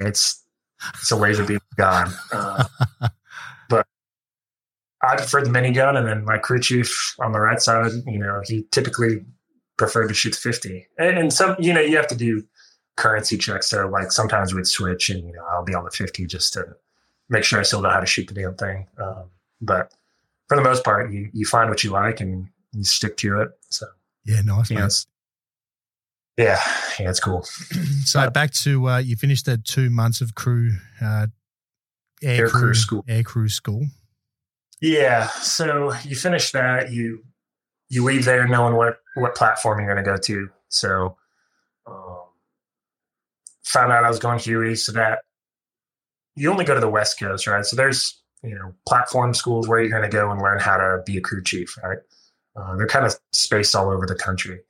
it's 0.00 0.42
it's 0.94 1.10
a 1.12 1.16
laser 1.16 1.44
beam 1.44 1.60
gun. 1.76 2.12
Uh, 2.32 2.64
I 5.02 5.16
preferred 5.16 5.46
the 5.46 5.50
minigun, 5.50 5.96
and 5.96 6.06
then 6.06 6.24
my 6.24 6.38
crew 6.38 6.60
chief 6.60 7.14
on 7.20 7.32
the 7.32 7.40
right 7.40 7.60
side, 7.60 7.92
you 8.06 8.18
know, 8.18 8.42
he 8.44 8.64
typically 8.72 9.24
preferred 9.76 10.08
to 10.08 10.14
shoot 10.14 10.30
the 10.30 10.38
50. 10.38 10.86
And, 10.98 11.18
and 11.18 11.32
some, 11.32 11.56
you 11.58 11.72
know, 11.72 11.80
you 11.80 11.96
have 11.96 12.08
to 12.08 12.16
do 12.16 12.42
currency 12.96 13.38
checks. 13.38 13.68
So, 13.70 13.86
like, 13.88 14.10
sometimes 14.10 14.54
we'd 14.54 14.66
switch, 14.66 15.08
and, 15.08 15.24
you 15.24 15.32
know, 15.32 15.44
I'll 15.50 15.64
be 15.64 15.74
on 15.74 15.84
the 15.84 15.90
50 15.90 16.26
just 16.26 16.52
to 16.54 16.64
make 17.28 17.44
sure 17.44 17.60
I 17.60 17.62
still 17.62 17.80
know 17.80 17.90
how 17.90 18.00
to 18.00 18.06
shoot 18.06 18.26
the 18.26 18.34
damn 18.34 18.56
thing. 18.56 18.86
Um, 18.98 19.30
but 19.60 19.92
for 20.48 20.56
the 20.56 20.62
most 20.62 20.82
part, 20.82 21.12
you, 21.12 21.30
you 21.32 21.46
find 21.46 21.70
what 21.70 21.84
you 21.84 21.90
like 21.90 22.20
and 22.20 22.48
you 22.72 22.82
stick 22.84 23.16
to 23.18 23.40
it. 23.42 23.50
So, 23.70 23.86
Yeah, 24.24 24.40
nice. 24.40 24.70
mate. 24.70 24.80
it's, 24.80 25.06
yeah, 26.36 26.58
yeah, 26.98 27.10
it's 27.10 27.20
cool. 27.20 27.42
so 28.04 28.30
back 28.30 28.52
to 28.52 28.88
uh, 28.88 28.98
you 28.98 29.16
finished 29.16 29.46
the 29.46 29.58
two 29.58 29.90
months 29.90 30.20
of 30.20 30.36
crew 30.36 30.70
uh, 31.02 31.26
air, 32.22 32.44
Air 32.44 32.48
crew 32.48 32.74
school. 32.74 33.04
Air 33.08 33.24
crew 33.24 33.48
school. 33.48 33.86
Yeah. 34.80 35.28
So 35.28 35.92
you 36.04 36.16
finish 36.16 36.52
that, 36.52 36.92
you 36.92 37.24
you 37.88 38.04
leave 38.04 38.24
there 38.24 38.46
knowing 38.46 38.76
what 38.76 38.98
what 39.14 39.34
platform 39.34 39.80
you're 39.80 39.92
going 39.92 40.04
to 40.04 40.10
go 40.10 40.16
to. 40.16 40.48
So 40.68 41.16
um, 41.86 42.26
found 43.64 43.92
out 43.92 44.04
I 44.04 44.08
was 44.08 44.18
going 44.18 44.38
Huey, 44.38 44.76
so 44.76 44.92
that 44.92 45.20
you 46.36 46.50
only 46.50 46.64
go 46.64 46.74
to 46.74 46.80
the 46.80 46.88
West 46.88 47.18
Coast, 47.18 47.46
right? 47.46 47.64
So 47.64 47.76
there's 47.76 48.20
you 48.42 48.54
know 48.54 48.74
platform 48.86 49.34
schools 49.34 49.68
where 49.68 49.80
you're 49.80 49.90
going 49.90 50.08
to 50.08 50.08
go 50.08 50.30
and 50.30 50.40
learn 50.40 50.60
how 50.60 50.76
to 50.76 51.02
be 51.04 51.16
a 51.16 51.20
crew 51.20 51.42
chief, 51.42 51.76
right? 51.82 51.98
Uh, 52.56 52.76
they're 52.76 52.86
kind 52.86 53.06
of 53.06 53.14
spaced 53.32 53.74
all 53.74 53.90
over 53.90 54.06
the 54.06 54.14
country. 54.14 54.60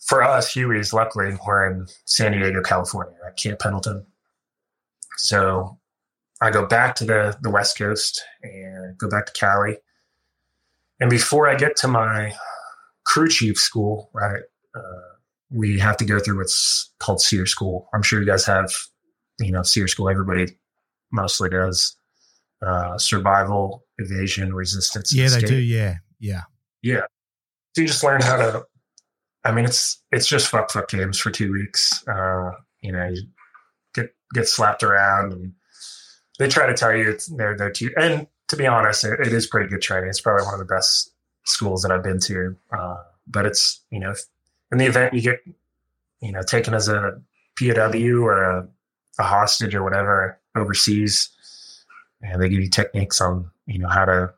For 0.00 0.22
us, 0.22 0.52
Huey's, 0.54 0.92
luckily, 0.92 1.36
we're 1.46 1.68
in 1.68 1.86
San 2.04 2.32
Diego, 2.32 2.62
California, 2.62 3.16
at 3.26 3.36
Camp 3.36 3.58
Pendleton. 3.58 4.06
So 5.16 5.78
I 6.40 6.50
go 6.50 6.66
back 6.66 6.94
to 6.96 7.04
the, 7.04 7.36
the 7.42 7.50
West 7.50 7.78
Coast 7.78 8.22
and 8.42 8.96
go 8.98 9.08
back 9.08 9.26
to 9.26 9.32
Cali. 9.32 9.78
And 11.00 11.10
before 11.10 11.48
I 11.48 11.54
get 11.54 11.76
to 11.76 11.88
my 11.88 12.34
crew 13.04 13.28
chief 13.28 13.58
school, 13.58 14.10
right, 14.12 14.42
uh, 14.74 15.16
we 15.50 15.78
have 15.78 15.96
to 15.98 16.04
go 16.04 16.18
through 16.18 16.38
what's 16.38 16.90
called 16.98 17.20
SERE 17.20 17.46
school. 17.46 17.88
I'm 17.94 18.02
sure 18.02 18.20
you 18.20 18.26
guys 18.26 18.44
have, 18.46 18.70
you 19.38 19.52
know, 19.52 19.62
SERE 19.62 19.88
school. 19.88 20.08
Everybody 20.08 20.58
mostly 21.12 21.48
does. 21.48 21.96
Uh, 22.66 22.96
survival, 22.98 23.84
evasion, 23.98 24.54
resistance. 24.54 25.14
Yeah, 25.14 25.28
they 25.28 25.40
do. 25.40 25.56
Yeah, 25.56 25.96
yeah. 26.18 26.42
Yeah. 26.82 27.02
So 27.74 27.82
you 27.82 27.86
just 27.86 28.02
learn 28.02 28.22
how 28.22 28.36
to. 28.36 28.66
I 29.44 29.52
mean, 29.52 29.66
it's 29.66 30.02
it's 30.10 30.26
just 30.26 30.48
fuck 30.48 30.70
fuck 30.70 30.88
games 30.88 31.18
for 31.18 31.30
two 31.30 31.52
weeks. 31.52 32.02
Uh, 32.08 32.52
you 32.80 32.92
know, 32.92 33.08
you 33.08 33.22
get 33.94 34.14
get 34.32 34.48
slapped 34.48 34.82
around, 34.82 35.32
and 35.32 35.52
they 36.38 36.48
try 36.48 36.66
to 36.66 36.74
tell 36.74 36.94
you 36.94 37.10
it's 37.10 37.26
they're 37.26 37.56
they're 37.56 37.70
too. 37.70 37.90
And 37.96 38.26
to 38.48 38.56
be 38.56 38.66
honest, 38.66 39.04
it, 39.04 39.20
it 39.20 39.32
is 39.32 39.46
pretty 39.46 39.68
good 39.68 39.82
training. 39.82 40.08
It's 40.08 40.20
probably 40.20 40.44
one 40.44 40.54
of 40.54 40.60
the 40.60 40.72
best 40.72 41.12
schools 41.44 41.82
that 41.82 41.90
I've 41.90 42.02
been 42.02 42.20
to. 42.20 42.56
Uh, 42.70 42.96
but 43.26 43.46
it's 43.46 43.80
you 43.90 44.00
know, 44.00 44.14
in 44.72 44.78
the 44.78 44.86
event 44.86 45.14
you 45.14 45.22
get 45.22 45.40
you 46.20 46.32
know 46.32 46.42
taken 46.42 46.74
as 46.74 46.88
a 46.88 47.20
POW 47.58 48.22
or 48.22 48.42
a, 48.42 48.68
a 49.18 49.22
hostage 49.22 49.74
or 49.74 49.82
whatever 49.82 50.38
overseas, 50.54 51.30
and 52.22 52.40
they 52.40 52.48
give 52.48 52.60
you 52.60 52.70
techniques 52.70 53.20
on 53.20 53.50
you 53.66 53.78
know 53.78 53.88
how 53.88 54.04
to 54.04 54.32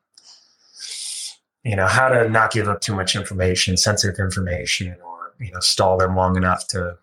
you 1.64 1.76
know 1.76 1.86
how 1.86 2.08
to 2.08 2.28
not 2.28 2.52
give 2.52 2.68
up 2.68 2.80
too 2.80 2.94
much 2.94 3.16
information 3.16 3.76
sensitive 3.76 4.18
information 4.18 4.96
or 5.04 5.34
you 5.38 5.52
know 5.52 5.60
stall 5.60 5.98
them 5.98 6.16
long 6.16 6.36
enough 6.36 6.66
to 6.68 6.96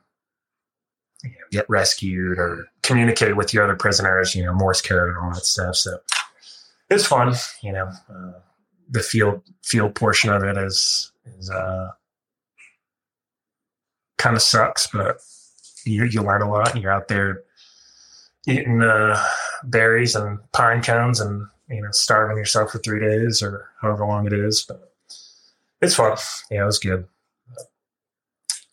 you 1.25 1.31
know, 1.31 1.47
get 1.51 1.69
rescued 1.69 2.37
or 2.37 2.67
communicate 2.83 3.35
with 3.35 3.53
your 3.53 3.63
other 3.63 3.75
prisoners 3.75 4.35
you 4.35 4.43
know 4.45 4.53
morse 4.53 4.81
code 4.81 5.09
and 5.09 5.17
all 5.17 5.33
that 5.33 5.45
stuff 5.45 5.75
so 5.75 5.97
it's 6.89 7.05
fun, 7.05 7.33
you 7.61 7.71
know. 7.71 7.91
Uh, 8.09 8.39
the 8.89 9.01
field 9.01 9.41
field 9.63 9.95
portion 9.95 10.29
of 10.29 10.43
it 10.43 10.57
is 10.57 11.11
is 11.37 11.49
uh, 11.49 11.89
kind 14.17 14.35
of 14.35 14.41
sucks, 14.41 14.87
but 14.87 15.17
you 15.85 16.03
you 16.05 16.21
learn 16.21 16.41
a 16.41 16.49
lot. 16.49 16.75
You're 16.79 16.91
out 16.91 17.07
there 17.07 17.43
eating 18.47 18.81
uh, 18.81 19.21
berries 19.63 20.15
and 20.15 20.39
pine 20.51 20.83
cones, 20.83 21.19
and 21.19 21.47
you 21.69 21.81
know 21.81 21.91
starving 21.91 22.37
yourself 22.37 22.71
for 22.71 22.79
three 22.79 22.99
days 22.99 23.41
or 23.41 23.69
however 23.81 24.05
long 24.05 24.27
it 24.27 24.33
is. 24.33 24.63
But 24.67 24.93
it's 25.81 25.95
fun. 25.95 26.17
Yeah, 26.51 26.63
it 26.63 26.65
was 26.65 26.79
good. 26.79 27.07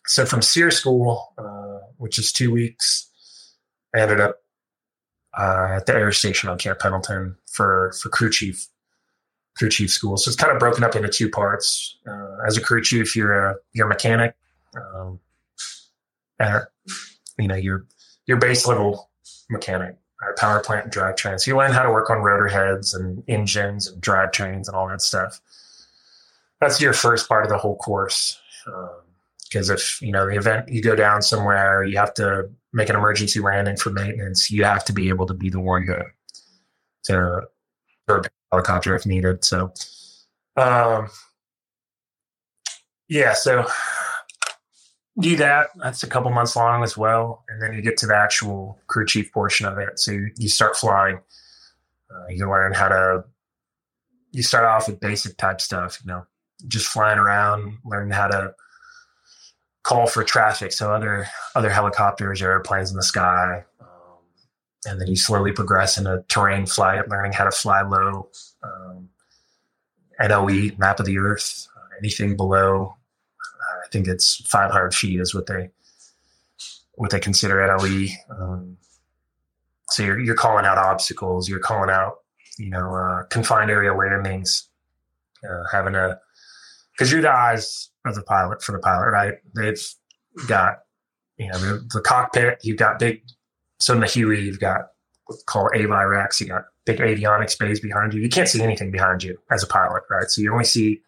So 0.05 0.25
from 0.25 0.41
SERE 0.41 0.71
school, 0.71 1.33
uh, 1.37 1.79
which 1.97 2.19
is 2.19 2.31
two 2.31 2.51
weeks, 2.51 3.09
I 3.95 4.01
ended 4.01 4.19
up 4.19 4.37
uh, 5.37 5.67
at 5.77 5.85
the 5.85 5.93
air 5.93 6.11
station 6.11 6.49
on 6.49 6.57
Camp 6.57 6.79
Pendleton 6.79 7.35
for 7.51 7.93
for 8.01 8.09
crew 8.09 8.29
chief 8.29 8.67
crew 9.57 9.69
chief 9.69 9.91
school. 9.91 10.17
So 10.17 10.29
it's 10.29 10.35
kind 10.35 10.51
of 10.51 10.59
broken 10.59 10.83
up 10.83 10.95
into 10.95 11.09
two 11.09 11.29
parts. 11.29 11.97
Uh, 12.07 12.37
as 12.45 12.57
a 12.57 12.61
crew 12.61 12.81
chief, 12.81 13.15
you're 13.15 13.33
a 13.33 13.55
you're 13.73 13.85
a 13.85 13.89
mechanic, 13.89 14.35
um, 14.75 15.19
and 16.39 16.63
you 17.37 17.47
know 17.47 17.55
you're 17.55 17.85
your 18.25 18.37
base 18.37 18.67
level 18.67 19.09
mechanic, 19.49 19.95
power 20.37 20.59
plant 20.59 20.85
and 20.85 20.93
drivetrain. 20.93 21.39
So 21.39 21.51
you 21.51 21.57
learn 21.57 21.71
how 21.71 21.83
to 21.83 21.91
work 21.91 22.09
on 22.09 22.19
rotor 22.19 22.47
heads 22.47 22.93
and 22.93 23.23
engines 23.27 23.87
and 23.87 24.01
drivetrains 24.01 24.67
and 24.67 24.75
all 24.75 24.87
that 24.89 25.01
stuff. 25.01 25.39
That's 26.59 26.81
your 26.81 26.93
first 26.93 27.27
part 27.27 27.43
of 27.43 27.49
the 27.49 27.57
whole 27.57 27.75
course. 27.77 28.39
Because 29.53 29.69
if 29.69 30.01
you 30.01 30.11
know 30.11 30.25
the 30.25 30.35
event, 30.35 30.67
you 30.69 30.81
go 30.81 30.95
down 30.95 31.21
somewhere, 31.21 31.83
you 31.83 31.95
have 31.97 32.13
to 32.15 32.49
make 32.73 32.89
an 32.89 32.95
emergency 32.95 33.39
landing 33.39 33.77
for 33.77 33.91
maintenance. 33.91 34.49
You 34.49 34.63
have 34.63 34.83
to 34.85 34.93
be 34.93 35.09
able 35.09 35.27
to 35.27 35.33
be 35.35 35.49
the 35.49 35.59
one 35.59 35.85
to 35.85 37.41
to 38.07 38.29
helicopter 38.51 38.95
if 38.95 39.05
needed. 39.05 39.45
So, 39.45 39.71
um, 40.57 41.09
yeah, 43.07 43.33
so 43.33 43.67
do 45.19 45.35
that. 45.35 45.67
That's 45.75 46.01
a 46.01 46.07
couple 46.07 46.31
months 46.31 46.55
long 46.55 46.83
as 46.83 46.97
well, 46.97 47.43
and 47.47 47.61
then 47.61 47.73
you 47.73 47.83
get 47.83 47.97
to 47.97 48.07
the 48.07 48.15
actual 48.15 48.79
crew 48.87 49.05
chief 49.05 49.31
portion 49.31 49.67
of 49.67 49.77
it. 49.77 49.99
So 49.99 50.13
you, 50.13 50.31
you 50.37 50.49
start 50.49 50.75
flying. 50.75 51.19
Uh, 52.09 52.27
you 52.29 52.49
learn 52.49 52.73
how 52.73 52.87
to. 52.87 53.25
You 54.31 54.41
start 54.41 54.65
off 54.65 54.87
with 54.87 54.99
basic 54.99 55.37
type 55.37 55.61
stuff, 55.61 55.99
you 56.03 56.11
know, 56.11 56.25
just 56.67 56.87
flying 56.87 57.19
around, 57.19 57.77
learn 57.85 58.09
how 58.09 58.25
to 58.25 58.55
call 59.83 60.07
for 60.07 60.23
traffic, 60.23 60.71
so 60.71 60.91
other 60.91 61.27
other 61.55 61.69
helicopters 61.69 62.41
airplanes 62.41 62.89
in 62.89 62.97
the 62.97 63.03
sky, 63.03 63.63
and 64.85 64.99
then 64.99 65.07
you 65.07 65.15
slowly 65.15 65.51
progress 65.51 65.97
into 65.97 66.23
terrain 66.27 66.65
flight, 66.65 67.07
learning 67.09 67.33
how 67.33 67.43
to 67.43 67.51
fly 67.51 67.81
low. 67.81 68.29
Um, 68.63 69.09
NOE, 70.19 70.71
nap 70.77 70.99
of 70.99 71.05
the 71.05 71.17
Earth, 71.17 71.67
uh, 71.75 71.97
anything 71.99 72.37
below, 72.37 72.95
uh, 73.39 73.79
I 73.83 73.87
think 73.91 74.07
it's 74.07 74.37
500 74.47 74.93
feet 74.93 75.19
is 75.19 75.33
what 75.33 75.47
they 75.47 75.69
what 76.95 77.11
they 77.11 77.19
consider 77.19 77.65
NOE. 77.65 78.07
Um, 78.29 78.77
so 79.89 80.03
you're 80.03 80.19
you're 80.19 80.35
calling 80.35 80.65
out 80.65 80.77
obstacles, 80.77 81.49
you're 81.49 81.59
calling 81.59 81.89
out 81.89 82.19
you 82.57 82.69
know 82.69 82.93
uh, 82.95 83.23
confined 83.23 83.71
area 83.71 83.93
landings, 83.93 84.69
uh, 85.43 85.63
having 85.71 85.95
a 85.95 86.19
because 86.91 87.11
you're 87.11 87.21
the 87.21 87.31
eyes 87.31 87.89
of 88.05 88.15
the 88.15 88.23
pilot 88.23 88.61
for 88.61 88.71
the 88.73 88.79
pilot, 88.79 89.09
right? 89.11 89.35
They've 89.55 89.81
got 90.47 90.79
you 91.37 91.47
know 91.49 91.57
the, 91.57 91.89
the 91.93 92.01
cockpit, 92.01 92.59
you've 92.63 92.77
got 92.77 92.99
big 92.99 93.21
so 93.79 93.93
in 93.93 93.99
the 93.99 94.07
Huey, 94.07 94.41
you've 94.41 94.61
got 94.61 94.87
called 95.45 95.71
AVIREX. 95.75 96.39
You 96.39 96.47
got 96.47 96.65
big 96.85 96.99
avionics 96.99 97.57
bays 97.57 97.79
behind 97.79 98.13
you. 98.13 98.21
You 98.21 98.29
can't 98.29 98.47
see 98.47 98.61
anything 98.61 98.91
behind 98.91 99.23
you 99.23 99.37
as 99.51 99.63
a 99.63 99.67
pilot, 99.67 100.03
right? 100.09 100.29
So 100.29 100.41
you 100.41 100.51
only 100.51 100.63
see 100.63 101.01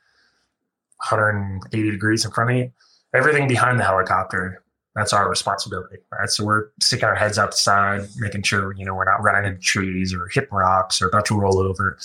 180 1.09 1.91
degrees 1.91 2.25
in 2.25 2.31
front 2.31 2.51
of 2.51 2.57
you. 2.57 2.71
Everything 3.13 3.47
behind 3.47 3.79
the 3.79 3.83
helicopter, 3.85 4.61
that's 4.93 5.13
our 5.13 5.29
responsibility, 5.29 5.97
right? 6.11 6.29
So 6.29 6.43
we're 6.43 6.67
sticking 6.81 7.05
our 7.05 7.15
heads 7.15 7.37
out 7.37 7.51
the 7.51 7.57
side, 7.57 8.07
making 8.17 8.43
sure, 8.43 8.73
you 8.73 8.85
know, 8.85 8.93
we're 8.93 9.05
not 9.05 9.23
running 9.23 9.49
into 9.49 9.61
trees 9.61 10.13
or 10.13 10.27
hitting 10.27 10.49
rocks 10.51 11.01
or 11.01 11.07
about 11.07 11.25
to 11.27 11.39
roll 11.39 11.59
over, 11.59 11.97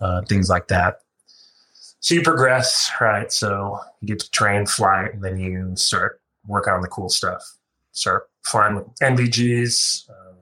uh, 0.00 0.22
things 0.22 0.48
like 0.48 0.68
that. 0.68 1.00
So 2.00 2.14
you 2.14 2.22
progress, 2.22 2.90
right? 3.00 3.32
So 3.32 3.78
you 4.00 4.08
get 4.08 4.20
to 4.20 4.30
train 4.30 4.66
flight 4.66 5.14
and 5.14 5.24
then 5.24 5.38
you 5.38 5.72
start 5.76 6.20
working 6.46 6.72
on 6.72 6.80
the 6.80 6.88
cool 6.88 7.08
stuff. 7.08 7.42
Start 7.92 8.28
flying 8.44 8.76
with 8.76 8.86
NVGs, 9.02 10.08
um, 10.10 10.36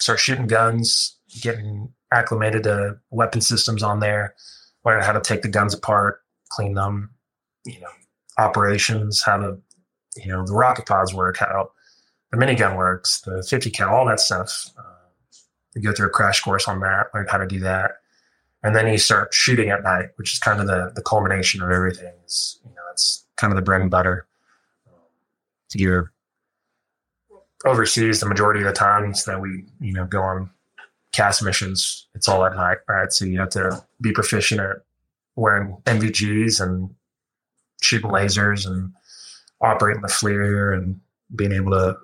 start 0.00 0.18
shooting 0.18 0.46
guns, 0.46 1.16
getting 1.40 1.92
acclimated 2.12 2.64
to 2.64 2.98
weapon 3.10 3.40
systems 3.40 3.82
on 3.82 4.00
there, 4.00 4.34
learn 4.84 5.02
how 5.02 5.12
to 5.12 5.20
take 5.20 5.42
the 5.42 5.48
guns 5.48 5.74
apart, 5.74 6.20
clean 6.50 6.74
them, 6.74 7.10
you 7.64 7.80
know, 7.80 7.88
operations, 8.38 9.22
how 9.22 9.36
to, 9.36 9.58
you 10.16 10.28
know, 10.28 10.44
the 10.44 10.52
rocket 10.52 10.86
pods 10.86 11.14
work, 11.14 11.38
how 11.38 11.70
the 12.30 12.36
minigun 12.36 12.76
works, 12.76 13.20
the 13.20 13.42
50 13.48 13.70
cal, 13.70 13.94
all 13.94 14.06
that 14.06 14.20
stuff. 14.20 14.70
Uh, 14.78 14.82
you 15.74 15.82
go 15.82 15.92
through 15.92 16.06
a 16.06 16.10
crash 16.10 16.40
course 16.40 16.68
on 16.68 16.80
that, 16.80 17.06
learn 17.14 17.26
how 17.28 17.38
to 17.38 17.46
do 17.46 17.60
that. 17.60 17.92
And 18.66 18.74
then 18.74 18.88
you 18.88 18.98
start 18.98 19.32
shooting 19.32 19.70
at 19.70 19.84
night, 19.84 20.06
which 20.16 20.32
is 20.32 20.40
kind 20.40 20.60
of 20.60 20.66
the, 20.66 20.90
the 20.96 21.02
culmination 21.02 21.62
of 21.62 21.70
everything. 21.70 22.12
Is, 22.26 22.58
you 22.64 22.70
know, 22.70 22.82
it's 22.90 23.24
kind 23.36 23.52
of 23.52 23.56
the 23.56 23.62
bread 23.62 23.80
and 23.80 23.88
butter. 23.88 24.26
You're 25.72 26.10
overseas 27.64 28.18
the 28.18 28.26
majority 28.26 28.58
of 28.60 28.66
the 28.66 28.72
times 28.72 29.24
that 29.24 29.40
we 29.40 29.64
you 29.80 29.92
know 29.92 30.04
go 30.04 30.20
on 30.20 30.50
CAS 31.12 31.42
missions 31.42 32.06
it's 32.14 32.28
all 32.28 32.44
at 32.44 32.54
night 32.54 32.78
right 32.86 33.12
so 33.12 33.24
you 33.24 33.40
have 33.40 33.48
to 33.50 33.82
be 34.00 34.12
proficient 34.12 34.60
at 34.60 34.76
wearing 35.34 35.76
nvgs 35.84 36.60
and 36.60 36.94
shooting 37.82 38.10
lasers 38.10 38.66
and 38.66 38.92
operating 39.60 40.02
the 40.02 40.08
FLIR 40.08 40.76
and 40.76 41.00
being 41.34 41.52
able 41.52 41.72
to 41.72 41.96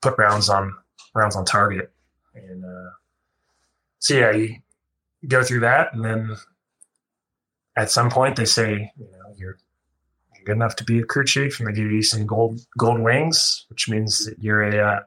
put 0.00 0.16
rounds 0.16 0.48
on 0.48 0.72
rounds 1.14 1.36
on 1.36 1.44
target 1.44 1.92
and 2.34 2.64
uh, 2.64 2.90
so 3.98 4.14
yeah 4.14 4.30
you 4.30 4.56
go 5.28 5.42
through 5.42 5.60
that 5.60 5.92
and 5.94 6.04
then 6.04 6.36
at 7.76 7.90
some 7.90 8.10
point 8.10 8.36
they 8.36 8.44
say 8.44 8.92
you 8.96 9.04
know 9.04 9.34
you're 9.36 9.58
good 10.44 10.56
enough 10.56 10.76
to 10.76 10.84
be 10.84 10.98
a 10.98 11.04
crew 11.04 11.24
chief, 11.24 11.58
and 11.58 11.68
they 11.68 11.72
give 11.72 11.90
you 11.90 12.02
some 12.02 12.26
gold 12.26 12.60
gold 12.78 13.00
wings, 13.00 13.66
which 13.68 13.88
means 13.88 14.26
that 14.26 14.38
you're 14.38 14.62
a 14.62 14.78
uh, 14.78 15.00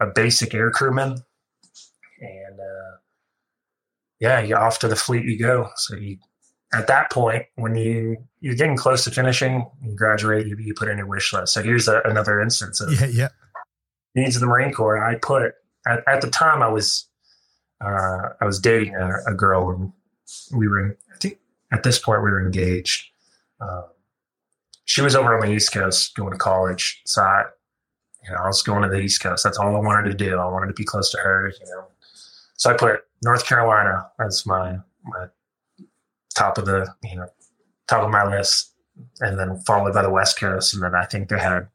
a 0.00 0.06
basic 0.06 0.54
air 0.54 0.70
crewman. 0.70 1.18
And 2.20 2.60
uh, 2.60 2.96
yeah, 4.18 4.40
you're 4.40 4.58
off 4.58 4.78
to 4.80 4.88
the 4.88 4.96
fleet 4.96 5.24
you 5.24 5.38
go. 5.38 5.68
So 5.76 5.96
you 5.96 6.18
at 6.72 6.86
that 6.86 7.10
point 7.10 7.46
when 7.56 7.74
you 7.74 8.16
you're 8.40 8.54
getting 8.54 8.76
close 8.76 9.04
to 9.04 9.10
finishing, 9.10 9.66
you 9.82 9.94
graduate, 9.94 10.46
you, 10.46 10.56
you 10.58 10.74
put 10.74 10.88
in 10.88 10.98
your 10.98 11.06
wish 11.06 11.32
list. 11.32 11.52
So 11.52 11.62
here's 11.62 11.88
a, 11.88 12.00
another 12.04 12.40
instance 12.40 12.80
of 12.80 12.92
yeah, 13.00 13.06
yeah. 13.06 13.28
needs 14.14 14.36
of 14.36 14.40
the 14.40 14.46
Marine 14.46 14.72
Corps. 14.72 15.02
I 15.02 15.16
put 15.16 15.54
at, 15.86 16.02
at 16.06 16.20
the 16.20 16.30
time 16.30 16.62
I 16.62 16.68
was 16.68 17.06
uh, 17.80 18.28
I 18.40 18.44
was 18.44 18.58
dating 18.58 18.94
a, 18.94 19.10
a 19.26 19.34
girl 19.34 19.70
and 19.70 19.92
we 20.52 20.68
were 20.68 20.96
I 21.12 21.18
think 21.18 21.38
at 21.72 21.82
this 21.82 21.98
point 21.98 22.22
we 22.22 22.30
were 22.30 22.44
engaged. 22.44 23.06
Um, 23.60 23.84
she 24.84 25.02
was 25.02 25.14
over 25.14 25.34
on 25.34 25.46
the 25.46 25.52
East 25.54 25.72
Coast 25.72 26.14
going 26.16 26.32
to 26.32 26.38
college. 26.38 27.00
So 27.04 27.22
I, 27.22 27.44
you 28.24 28.30
know, 28.32 28.38
I 28.42 28.46
was 28.46 28.62
going 28.62 28.82
to 28.82 28.88
the 28.88 29.00
East 29.00 29.22
Coast. 29.22 29.44
That's 29.44 29.58
all 29.58 29.76
I 29.76 29.80
wanted 29.80 30.10
to 30.10 30.16
do. 30.16 30.36
I 30.36 30.48
wanted 30.48 30.66
to 30.66 30.74
be 30.74 30.84
close 30.84 31.10
to 31.10 31.18
her, 31.18 31.52
you 31.60 31.66
know. 31.66 31.84
So 32.56 32.70
I 32.70 32.76
put 32.76 33.04
North 33.22 33.46
Carolina 33.46 34.10
as 34.20 34.44
my 34.44 34.78
my 35.04 35.26
top 36.34 36.58
of 36.58 36.66
the 36.66 36.92
you 37.02 37.16
know 37.16 37.28
top 37.86 38.02
of 38.02 38.10
my 38.10 38.24
list, 38.24 38.72
and 39.20 39.38
then 39.38 39.60
followed 39.60 39.94
by 39.94 40.02
the 40.02 40.10
West 40.10 40.38
Coast, 40.38 40.74
and 40.74 40.82
then 40.82 40.94
I 40.94 41.04
think 41.04 41.28
they 41.28 41.38
had 41.38 41.68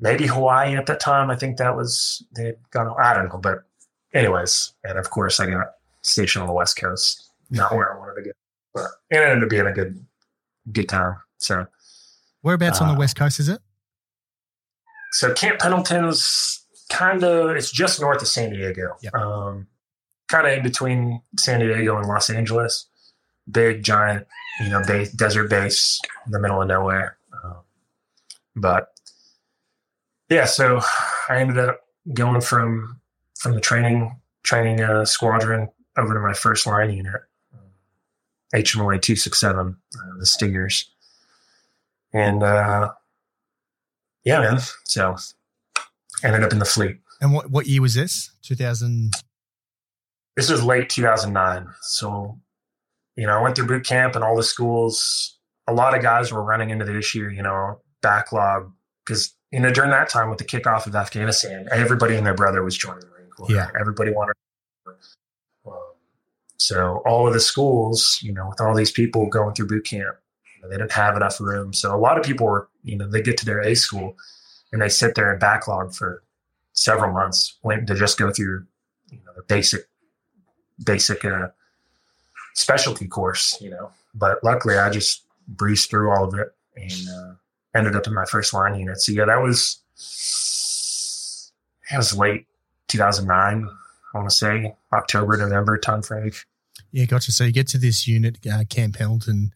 maybe 0.00 0.26
Hawaii 0.26 0.76
at 0.76 0.86
that 0.86 1.00
time. 1.00 1.30
I 1.30 1.36
think 1.36 1.56
that 1.56 1.76
was 1.76 2.24
they 2.34 2.46
had 2.46 2.70
gone. 2.70 2.94
I 2.98 3.14
don't 3.14 3.28
know, 3.28 3.38
but 3.38 3.64
anyways, 4.14 4.72
and 4.84 4.98
of 4.98 5.10
course 5.10 5.40
I 5.40 5.46
got 5.46 5.72
stationed 6.02 6.42
on 6.42 6.48
the 6.48 6.54
West 6.54 6.76
Coast, 6.76 7.30
not 7.50 7.74
where 7.74 7.92
I 7.92 7.98
wanted 7.98 8.14
to 8.16 8.22
get, 8.22 8.36
but 8.74 8.86
it 9.10 9.16
ended 9.16 9.44
up 9.44 9.50
being 9.50 9.66
a 9.66 9.72
good 9.72 10.04
good 10.72 10.88
time. 10.88 11.16
So, 11.38 11.66
whereabouts 12.42 12.80
uh, 12.80 12.84
on 12.84 12.90
the 12.90 12.96
uh, 12.96 12.98
west 12.98 13.16
coast 13.16 13.40
is 13.40 13.48
it? 13.48 13.60
So 15.12 15.32
Camp 15.32 15.60
Pendleton's 15.60 16.64
kind 16.90 17.24
of 17.24 17.56
it's 17.56 17.70
just 17.70 18.00
north 18.00 18.22
of 18.22 18.28
San 18.28 18.50
Diego. 18.50 18.96
Yep. 19.02 19.14
Um, 19.14 19.66
kind 20.28 20.46
of 20.46 20.52
in 20.54 20.62
between 20.62 21.22
San 21.38 21.60
Diego 21.60 21.96
and 21.96 22.06
Los 22.06 22.30
Angeles. 22.30 22.86
Big 23.50 23.82
giant, 23.82 24.26
you 24.60 24.68
know, 24.68 24.82
base, 24.86 25.12
desert 25.12 25.48
base 25.48 26.00
in 26.26 26.32
the 26.32 26.40
middle 26.40 26.60
of 26.60 26.68
nowhere. 26.68 27.16
Um, 27.44 27.58
but 28.56 28.88
yeah, 30.28 30.46
so 30.46 30.80
I 31.28 31.38
ended 31.38 31.58
up 31.58 31.80
going 32.12 32.40
from 32.40 33.00
from 33.38 33.54
the 33.54 33.60
training 33.60 34.20
training 34.42 34.80
uh, 34.80 35.04
squadron 35.04 35.68
over 35.96 36.14
to 36.14 36.20
my 36.20 36.32
first 36.32 36.66
line 36.66 36.90
unit, 36.90 37.20
HMLA 38.54 39.02
267, 39.02 39.76
uh, 39.94 39.98
the 40.18 40.26
Stingers. 40.26 40.90
And 42.12 42.42
uh, 42.42 42.92
yeah, 44.24 44.40
man. 44.40 44.58
So 44.84 45.16
ended 46.22 46.42
up 46.42 46.52
in 46.52 46.58
the 46.58 46.64
fleet. 46.64 46.98
And 47.20 47.32
what, 47.32 47.50
what 47.50 47.66
year 47.66 47.82
was 47.82 47.94
this? 47.94 48.30
2000? 48.42 49.12
this 50.36 50.50
was 50.50 50.62
late 50.62 50.88
2009. 50.90 51.66
So, 51.80 52.38
you 53.16 53.26
know, 53.26 53.38
I 53.38 53.42
went 53.42 53.56
through 53.56 53.66
boot 53.66 53.84
camp 53.84 54.14
and 54.14 54.22
all 54.22 54.36
the 54.36 54.42
schools. 54.42 55.38
A 55.66 55.72
lot 55.72 55.96
of 55.96 56.02
guys 56.02 56.30
were 56.30 56.42
running 56.42 56.70
into 56.70 56.84
the 56.84 56.96
issue, 56.96 57.28
you 57.28 57.42
know, 57.42 57.80
backlog 58.02 58.70
because 59.04 59.34
you 59.50 59.58
know 59.58 59.72
during 59.72 59.90
that 59.90 60.08
time 60.08 60.28
with 60.28 60.38
the 60.38 60.44
kickoff 60.44 60.86
of 60.86 60.94
Afghanistan, 60.94 61.66
everybody 61.72 62.16
and 62.16 62.26
their 62.26 62.34
brother 62.34 62.62
was 62.62 62.76
joining 62.76 63.00
the 63.00 63.06
Marine 63.06 63.15
Corps. 63.15 63.15
Yeah. 63.48 63.68
everybody 63.78 64.10
wanted. 64.12 64.34
Um, 65.66 65.72
so 66.56 67.02
all 67.06 67.26
of 67.26 67.34
the 67.34 67.40
schools, 67.40 68.18
you 68.22 68.32
know, 68.32 68.48
with 68.48 68.60
all 68.60 68.74
these 68.74 68.90
people 68.90 69.28
going 69.28 69.54
through 69.54 69.68
boot 69.68 69.84
camp, 69.84 70.16
you 70.56 70.62
know, 70.62 70.68
they 70.68 70.76
didn't 70.76 70.92
have 70.92 71.16
enough 71.16 71.40
room. 71.40 71.72
So 71.72 71.94
a 71.94 71.98
lot 71.98 72.18
of 72.18 72.24
people 72.24 72.46
were, 72.46 72.68
you 72.82 72.96
know, 72.96 73.08
they 73.08 73.22
get 73.22 73.36
to 73.38 73.46
their 73.46 73.60
A 73.60 73.74
school 73.74 74.16
and 74.72 74.80
they 74.80 74.88
sit 74.88 75.14
there 75.14 75.30
and 75.30 75.40
backlog 75.40 75.94
for 75.94 76.22
several 76.72 77.12
months 77.12 77.58
waiting 77.62 77.86
to 77.86 77.94
just 77.94 78.18
go 78.18 78.32
through, 78.32 78.66
you 79.10 79.18
know, 79.24 79.32
the 79.36 79.42
basic, 79.42 79.82
basic 80.84 81.24
uh, 81.24 81.48
specialty 82.54 83.06
course, 83.06 83.58
you 83.60 83.70
know. 83.70 83.90
But 84.14 84.42
luckily, 84.42 84.78
I 84.78 84.90
just 84.90 85.24
breezed 85.46 85.90
through 85.90 86.10
all 86.10 86.24
of 86.24 86.34
it 86.34 86.54
and 86.76 87.08
uh, 87.08 87.34
ended 87.74 87.96
up 87.96 88.06
in 88.06 88.14
my 88.14 88.24
first 88.24 88.52
line 88.52 88.78
unit. 88.78 89.00
So 89.00 89.12
yeah, 89.12 89.26
that 89.26 89.42
was 89.42 89.80
it 91.92 91.96
was 91.96 92.16
late 92.16 92.46
2009. 92.88 93.68
I 94.14 94.18
want 94.18 94.30
to 94.30 94.34
say 94.34 94.74
October, 94.92 95.36
November 95.36 95.78
time 95.78 96.02
frame. 96.02 96.32
Yeah, 96.92 97.04
gotcha. 97.04 97.32
So 97.32 97.44
you 97.44 97.52
get 97.52 97.68
to 97.68 97.78
this 97.78 98.06
unit, 98.06 98.38
uh, 98.50 98.64
Camp 98.68 98.96
Pendleton. 98.96 99.52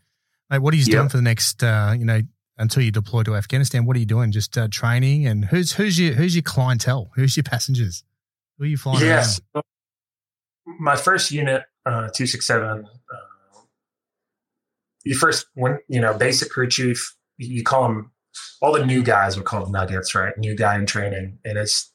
Mate, 0.51 0.59
what 0.59 0.75
are 0.75 0.77
you 0.77 0.85
doing 0.85 1.09
for 1.09 1.17
the 1.17 1.23
next, 1.23 1.63
uh, 1.63 1.95
you 1.97 2.05
know, 2.05 2.21
until 2.59 2.83
you 2.83 2.91
deploy 2.91 3.23
to 3.23 3.37
Afghanistan? 3.37 3.87
What 3.87 3.97
are 3.97 4.01
you 4.01 4.07
doing? 4.07 4.33
Just 4.33 4.59
uh, 4.59 4.69
training, 4.69 5.27
and 5.27 5.45
who's 5.45 5.73
who's 5.73 5.99
your 5.99 6.15
who's 6.15 6.35
your 6.35 6.43
clientele? 6.43 7.11
Who's 7.15 7.37
your 7.37 7.45
passengers? 7.45 8.05
Who 8.59 8.65
are 8.65 8.69
you 8.69 8.77
flying? 8.77 9.01
Yes. 9.01 9.41
My 10.79 10.97
first 10.97 11.31
unit, 11.31 11.65
uh, 11.87 12.11
267, 12.13 12.85
uh, 12.85 13.19
you 15.05 15.15
first, 15.15 15.47
when, 15.55 15.79
you 15.89 16.01
know, 16.01 16.13
basic 16.13 16.51
crew 16.51 16.69
chief, 16.69 17.17
you 17.39 17.63
call 17.63 17.85
them, 17.85 18.13
all 18.61 18.73
the 18.73 18.85
new 18.85 19.03
guys 19.03 19.37
would 19.37 19.47
call 19.47 19.65
them 19.65 19.73
nuggets, 19.73 20.15
right? 20.15 20.37
New 20.37 20.55
guy 20.55 20.77
in 20.77 20.87
training. 20.87 21.39
And 21.45 21.57
it's 21.57 21.90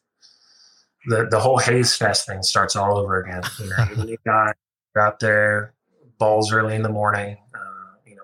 the, 1.07 1.27
the 1.29 1.39
whole 1.39 1.57
haze 1.57 1.95
fest 1.95 2.27
thing 2.27 2.43
starts 2.43 2.75
all 2.75 2.97
over 2.97 3.21
again. 3.21 3.43
You 3.59 3.69
know, 3.69 4.03
new 4.03 4.17
guy, 4.25 4.53
you're 4.95 5.03
out 5.03 5.19
there, 5.19 5.73
balls 6.17 6.51
early 6.51 6.75
in 6.75 6.81
the 6.81 6.89
morning, 6.89 7.37
uh, 7.53 7.97
you 8.05 8.15
know, 8.15 8.23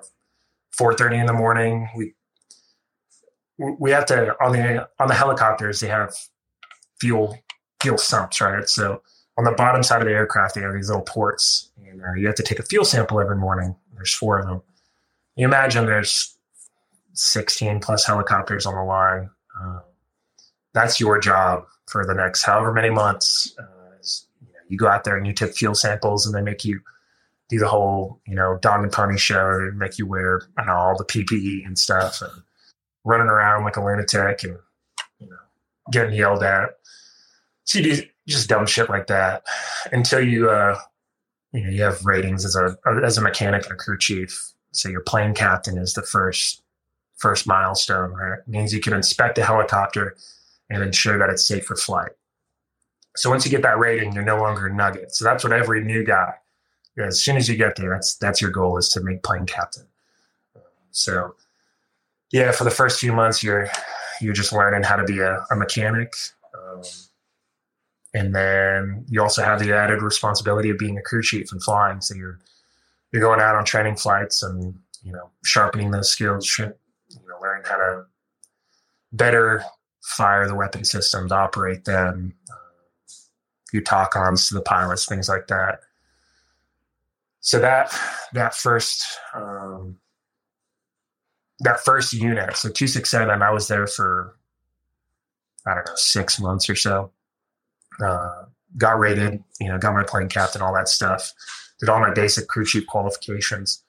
4.30 0.77 1.19
in 1.19 1.25
the 1.25 1.33
morning. 1.33 1.89
We, 1.95 2.13
we 3.79 3.91
have 3.91 4.05
to, 4.07 4.35
on 4.43 4.53
the, 4.53 4.87
on 4.99 5.07
the 5.07 5.13
helicopters, 5.13 5.79
they 5.79 5.87
have 5.87 6.13
fuel 6.99 7.37
fuel 7.81 7.97
sumps, 7.97 8.39
right? 8.39 8.67
So 8.69 9.01
on 9.37 9.43
the 9.43 9.51
bottom 9.51 9.83
side 9.83 10.01
of 10.01 10.07
the 10.07 10.13
aircraft, 10.13 10.55
they 10.55 10.61
have 10.61 10.73
these 10.73 10.89
little 10.89 11.03
ports, 11.03 11.71
and 11.83 12.01
uh, 12.01 12.13
you 12.13 12.27
have 12.27 12.35
to 12.35 12.43
take 12.43 12.59
a 12.59 12.63
fuel 12.63 12.85
sample 12.85 13.19
every 13.19 13.35
morning. 13.35 13.75
There's 13.95 14.13
four 14.13 14.39
of 14.39 14.45
them. 14.45 14.61
You 15.35 15.45
imagine 15.45 15.85
there's 15.85 16.37
16 17.13 17.79
plus 17.79 18.05
helicopters 18.05 18.65
on 18.65 18.75
the 18.75 18.83
line. 18.83 19.29
Uh, 19.59 19.79
that's 20.73 20.99
your 20.99 21.19
job 21.19 21.65
for 21.87 22.05
the 22.05 22.13
next 22.13 22.43
however 22.43 22.71
many 22.71 22.89
months. 22.89 23.53
Uh, 23.59 23.63
you, 24.41 24.47
know, 24.47 24.59
you 24.69 24.77
go 24.77 24.87
out 24.87 25.03
there 25.03 25.17
and 25.17 25.27
you 25.27 25.33
take 25.33 25.55
fuel 25.55 25.75
samples, 25.75 26.25
and 26.25 26.33
they 26.33 26.41
make 26.41 26.63
you 26.63 26.79
do 27.49 27.59
the 27.59 27.67
whole, 27.67 28.19
you 28.25 28.35
know, 28.35 28.57
dog 28.61 28.83
and 28.83 28.91
pony 28.91 29.17
show, 29.17 29.49
and 29.49 29.77
make 29.77 29.97
you 29.97 30.05
wear 30.05 30.41
you 30.57 30.65
know, 30.65 30.73
all 30.73 30.97
the 30.97 31.05
PPE 31.05 31.65
and 31.65 31.77
stuff, 31.77 32.21
and 32.21 32.31
running 33.03 33.27
around 33.27 33.63
like 33.63 33.77
a 33.77 33.83
lunatic, 33.83 34.43
and 34.43 34.57
you 35.19 35.29
know, 35.29 35.37
getting 35.91 36.13
yelled 36.13 36.43
at. 36.43 36.69
So 37.65 37.79
you 37.79 37.95
do 37.95 38.03
just 38.27 38.49
dumb 38.49 38.65
shit 38.65 38.89
like 38.89 39.07
that 39.07 39.43
until 39.91 40.21
you, 40.21 40.49
uh, 40.49 40.77
you 41.51 41.63
know, 41.63 41.69
you 41.69 41.81
have 41.83 42.05
ratings 42.05 42.45
as 42.45 42.55
a 42.55 42.77
as 43.03 43.17
a 43.17 43.21
mechanic 43.21 43.63
and 43.63 43.73
a 43.73 43.75
crew 43.75 43.97
chief. 43.97 44.53
So 44.71 44.87
your 44.87 45.01
plane 45.01 45.33
captain 45.33 45.77
is 45.77 45.93
the 45.93 46.01
first 46.01 46.63
first 47.17 47.45
milestone. 47.45 48.11
Right? 48.11 48.39
It 48.39 48.47
means 48.47 48.73
you 48.73 48.79
can 48.79 48.93
inspect 48.93 49.37
a 49.37 49.43
helicopter 49.43 50.15
and 50.71 50.81
ensure 50.81 51.19
that 51.19 51.29
it's 51.29 51.45
safe 51.45 51.65
for 51.65 51.75
flight. 51.75 52.11
So 53.17 53.29
once 53.29 53.45
you 53.45 53.51
get 53.51 53.61
that 53.63 53.77
rating, 53.77 54.13
you're 54.13 54.23
no 54.23 54.37
longer 54.37 54.67
a 54.67 54.73
nugget. 54.73 55.13
So 55.13 55.25
that's 55.25 55.43
what 55.43 55.51
every 55.51 55.83
new 55.83 56.03
guy. 56.03 56.33
As 56.97 57.21
soon 57.21 57.35
as 57.35 57.49
you 57.49 57.55
get 57.55 57.75
there, 57.75 57.89
that's 57.89 58.15
that's 58.15 58.41
your 58.41 58.51
goal 58.51 58.77
is 58.77 58.89
to 58.89 59.01
make 59.01 59.23
plane 59.23 59.45
captain. 59.45 59.85
So, 60.91 61.35
yeah, 62.31 62.51
for 62.51 62.63
the 62.63 62.71
first 62.71 62.99
few 62.99 63.11
months, 63.13 63.43
you're 63.43 63.69
you're 64.21 64.33
just 64.33 64.53
learning 64.53 64.83
how 64.83 64.95
to 64.95 65.03
be 65.03 65.19
a, 65.19 65.43
a 65.51 65.55
mechanic. 65.55 66.13
Um, 66.53 66.81
and 68.13 68.35
then 68.35 69.05
you 69.09 69.21
also 69.21 69.41
have 69.41 69.59
the 69.59 69.73
added 69.73 70.01
responsibility 70.01 70.69
of 70.69 70.77
being 70.77 70.97
a 70.97 71.01
crew 71.01 71.21
chief 71.21 71.51
and 71.51 71.63
flying. 71.63 72.01
So 72.01 72.13
you're 72.15 72.39
you're 73.11 73.21
going 73.21 73.39
out 73.39 73.55
on 73.55 73.65
training 73.65 73.97
flights 73.97 74.43
and 74.43 74.77
you 75.03 75.11
know 75.11 75.29
sharpening 75.43 75.91
those 75.91 76.09
skills, 76.09 76.57
you 76.59 76.65
know, 76.65 76.73
learning 77.41 77.63
how 77.65 77.77
to 77.77 78.05
better 79.13 79.63
fire 80.01 80.47
the 80.47 80.55
weapon 80.55 80.83
systems, 80.83 81.31
operate 81.31 81.85
them, 81.85 82.33
uh, 82.49 82.55
few 83.69 83.81
talk-ons 83.81 84.47
to 84.47 84.53
the 84.53 84.61
pilots, 84.61 85.05
things 85.05 85.29
like 85.29 85.47
that. 85.47 85.79
So 87.39 87.59
that 87.59 87.95
that 88.33 88.53
first 88.53 89.03
um, 89.33 89.97
that 91.59 91.79
first 91.79 92.13
unit, 92.13 92.55
so 92.57 92.69
two 92.69 92.87
six 92.87 93.09
seven, 93.09 93.41
I 93.41 93.51
was 93.51 93.67
there 93.67 93.87
for 93.87 94.35
I 95.65 95.75
don't 95.75 95.87
know 95.87 95.93
six 95.95 96.39
months 96.39 96.69
or 96.69 96.75
so 96.75 97.11
uh, 98.03 98.43
got 98.77 98.99
rated, 98.99 99.43
you 99.59 99.67
know, 99.67 99.77
got 99.77 99.93
my 99.93 100.03
plane 100.03 100.29
captain, 100.29 100.61
all 100.61 100.73
that 100.73 100.89
stuff. 100.89 101.33
Did 101.79 101.89
all 101.89 101.99
my 101.99 102.13
basic 102.13 102.47
crew 102.47 102.65
chief 102.65 102.85
qualifications. 102.87 103.83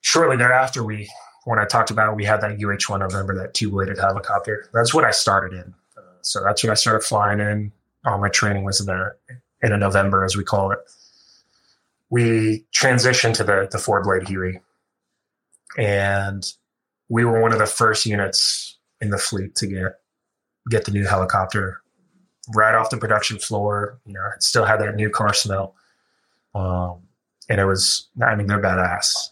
Shortly 0.00 0.36
thereafter, 0.36 0.84
we, 0.84 1.08
when 1.44 1.58
I 1.58 1.64
talked 1.64 1.90
about, 1.90 2.16
we 2.16 2.24
had 2.24 2.40
that 2.40 2.62
UH 2.62 2.90
one 2.92 3.00
November, 3.00 3.34
that 3.36 3.54
two 3.54 3.70
bladed 3.70 3.98
helicopter. 3.98 4.68
That's 4.72 4.92
what 4.92 5.04
I 5.04 5.10
started 5.10 5.52
in. 5.54 5.74
Uh, 5.96 6.02
so 6.22 6.42
that's 6.42 6.62
what 6.62 6.70
I 6.70 6.74
started 6.74 7.04
flying 7.04 7.40
in. 7.40 7.72
All 8.04 8.18
my 8.18 8.28
training 8.28 8.64
was 8.64 8.80
in 8.80 8.86
the 8.86 9.14
in 9.62 9.72
a 9.72 9.76
November, 9.76 10.24
as 10.24 10.36
we 10.36 10.44
call 10.44 10.70
it. 10.70 10.78
We 12.10 12.64
transitioned 12.74 13.34
to 13.34 13.44
the 13.44 13.68
the 13.70 13.78
four 13.78 14.02
blade 14.02 14.28
Huey, 14.28 14.60
and 15.76 16.44
we 17.08 17.24
were 17.24 17.42
one 17.42 17.52
of 17.52 17.58
the 17.58 17.66
first 17.66 18.06
units 18.06 18.78
in 19.00 19.10
the 19.10 19.18
fleet 19.18 19.54
to 19.56 19.66
get 19.66 19.92
get 20.70 20.84
the 20.84 20.92
new 20.92 21.06
helicopter 21.06 21.80
right 22.54 22.74
off 22.74 22.90
the 22.90 22.96
production 22.96 23.38
floor. 23.38 23.98
You 24.06 24.14
know, 24.14 24.20
it 24.34 24.42
still 24.42 24.64
had 24.64 24.80
that 24.80 24.96
new 24.96 25.10
car 25.10 25.34
smell. 25.34 25.74
Um, 26.54 27.02
and 27.48 27.60
it 27.60 27.64
was, 27.64 28.08
I 28.22 28.34
mean, 28.34 28.46
they're 28.46 28.60
badass. 28.60 29.30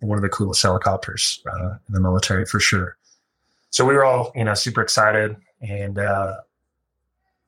One 0.00 0.16
of 0.16 0.22
the 0.22 0.28
coolest 0.28 0.62
helicopters 0.62 1.42
uh, 1.46 1.74
in 1.88 1.94
the 1.94 2.00
military 2.00 2.46
for 2.46 2.60
sure. 2.60 2.96
So 3.70 3.84
we 3.84 3.94
were 3.94 4.04
all, 4.04 4.32
you 4.34 4.44
know, 4.44 4.54
super 4.54 4.82
excited. 4.82 5.36
And, 5.60 5.98
uh, 5.98 6.36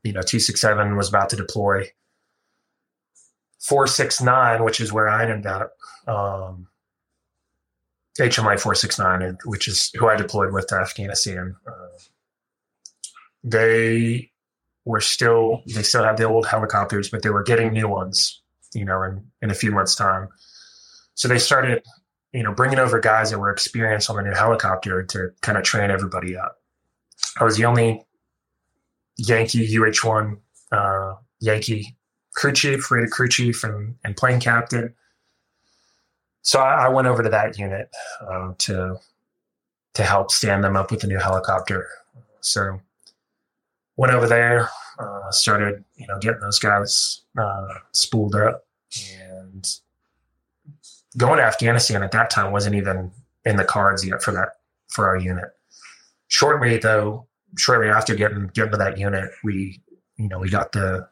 you 0.02 0.12
know, 0.12 0.20
267 0.20 0.96
was 0.96 1.08
about 1.08 1.30
to 1.30 1.36
deploy. 1.36 1.90
469, 3.60 4.64
which 4.64 4.80
is 4.80 4.92
where 4.92 5.08
I 5.08 5.22
ended 5.22 5.46
up, 5.46 5.72
um, 6.06 6.66
HMI 8.18 8.60
469, 8.60 9.38
which 9.46 9.68
is 9.68 9.90
who 9.94 10.08
I 10.08 10.16
deployed 10.16 10.52
with 10.52 10.66
to 10.68 10.76
Afghanistan. 10.76 11.56
Uh, 11.66 11.98
they 13.44 14.30
were 14.84 15.00
still 15.00 15.62
they 15.66 15.82
still 15.82 16.04
had 16.04 16.16
the 16.16 16.24
old 16.24 16.46
helicopters, 16.46 17.08
but 17.08 17.22
they 17.22 17.30
were 17.30 17.42
getting 17.42 17.72
new 17.72 17.88
ones, 17.88 18.42
you 18.74 18.84
know, 18.84 19.02
in, 19.02 19.24
in 19.40 19.50
a 19.50 19.54
few 19.54 19.70
months' 19.70 19.94
time. 19.94 20.28
So 21.14 21.28
they 21.28 21.38
started, 21.38 21.82
you 22.32 22.42
know, 22.42 22.52
bringing 22.52 22.78
over 22.78 22.98
guys 22.98 23.30
that 23.30 23.38
were 23.38 23.50
experienced 23.50 24.08
on 24.08 24.16
the 24.16 24.22
new 24.22 24.34
helicopter 24.34 25.02
to 25.02 25.30
kind 25.42 25.58
of 25.58 25.64
train 25.64 25.90
everybody 25.90 26.36
up. 26.36 26.58
I 27.38 27.44
was 27.44 27.56
the 27.56 27.64
only 27.64 28.04
Yankee 29.16 29.64
UH-1 29.76 30.38
uh, 30.72 31.14
Yankee 31.40 31.96
crew 32.34 32.52
chief, 32.52 32.90
rated 32.90 33.10
crew 33.10 33.28
chief, 33.28 33.62
and, 33.64 33.94
and 34.04 34.16
plane 34.16 34.40
captain. 34.40 34.94
So 36.42 36.60
I, 36.60 36.86
I 36.86 36.88
went 36.88 37.06
over 37.06 37.22
to 37.22 37.28
that 37.28 37.58
unit 37.58 37.90
uh, 38.20 38.52
to 38.58 38.96
to 39.94 40.02
help 40.02 40.30
stand 40.30 40.64
them 40.64 40.74
up 40.74 40.90
with 40.90 41.00
the 41.00 41.06
new 41.06 41.18
helicopter. 41.18 41.86
So 42.40 42.80
went 43.96 44.14
over 44.14 44.26
there, 44.26 44.70
uh, 44.98 45.30
started, 45.30 45.84
you 45.96 46.06
know, 46.06 46.18
getting 46.18 46.40
those 46.40 46.58
guys 46.58 47.20
uh, 47.38 47.74
spooled 47.92 48.34
up, 48.34 48.64
and 49.20 49.68
going 51.16 51.38
to 51.38 51.44
Afghanistan 51.44 52.02
at 52.02 52.12
that 52.12 52.30
time 52.30 52.52
wasn't 52.52 52.74
even 52.74 53.10
in 53.44 53.56
the 53.56 53.64
cards 53.64 54.06
yet 54.06 54.22
for 54.22 54.32
that 54.32 54.50
for 54.88 55.08
our 55.08 55.16
unit. 55.16 55.50
Shortly 56.28 56.78
though, 56.78 57.26
shortly 57.58 57.88
after 57.88 58.14
getting 58.14 58.48
getting 58.48 58.72
to 58.72 58.78
that 58.78 58.98
unit, 58.98 59.30
we, 59.44 59.80
you 60.16 60.28
know, 60.28 60.38
we 60.38 60.48
got 60.48 60.72
the 60.72 61.08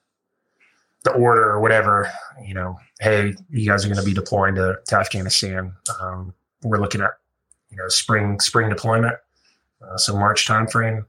the 1.05 1.12
order 1.12 1.44
or 1.51 1.61
whatever, 1.61 2.11
you 2.44 2.53
know, 2.53 2.78
hey, 3.01 3.34
you 3.48 3.66
guys 3.66 3.84
are 3.84 3.88
going 3.88 3.98
to 3.98 4.05
be 4.05 4.12
deploying 4.12 4.55
to, 4.55 4.78
to 4.86 4.96
Afghanistan. 4.96 5.72
Um, 5.98 6.34
we're 6.62 6.78
looking 6.78 7.01
at, 7.01 7.12
you 7.70 7.76
know, 7.76 7.88
spring 7.88 8.38
spring 8.40 8.68
deployment, 8.68 9.16
uh, 9.82 9.96
so 9.96 10.14
March 10.14 10.46
timeframe. 10.46 11.05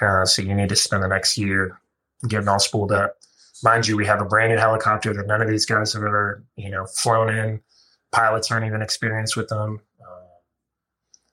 Uh, 0.00 0.24
so 0.24 0.42
you 0.42 0.54
need 0.54 0.68
to 0.68 0.76
spend 0.76 1.02
the 1.02 1.08
next 1.08 1.38
year 1.38 1.80
getting 2.28 2.48
all 2.48 2.58
spooled 2.58 2.92
up. 2.92 3.16
mind 3.62 3.86
you, 3.86 3.96
we 3.96 4.06
have 4.06 4.20
a 4.20 4.24
brand 4.24 4.52
new 4.52 4.58
helicopter 4.58 5.14
that 5.14 5.26
none 5.26 5.40
of 5.40 5.48
these 5.48 5.64
guys 5.64 5.92
have 5.92 6.02
ever, 6.02 6.42
you 6.56 6.70
know, 6.70 6.86
flown 6.86 7.28
in. 7.30 7.60
Pilots 8.12 8.50
aren't 8.50 8.66
even 8.66 8.82
experienced 8.82 9.36
with 9.36 9.48
them. 9.48 9.80
Uh, 10.00 10.26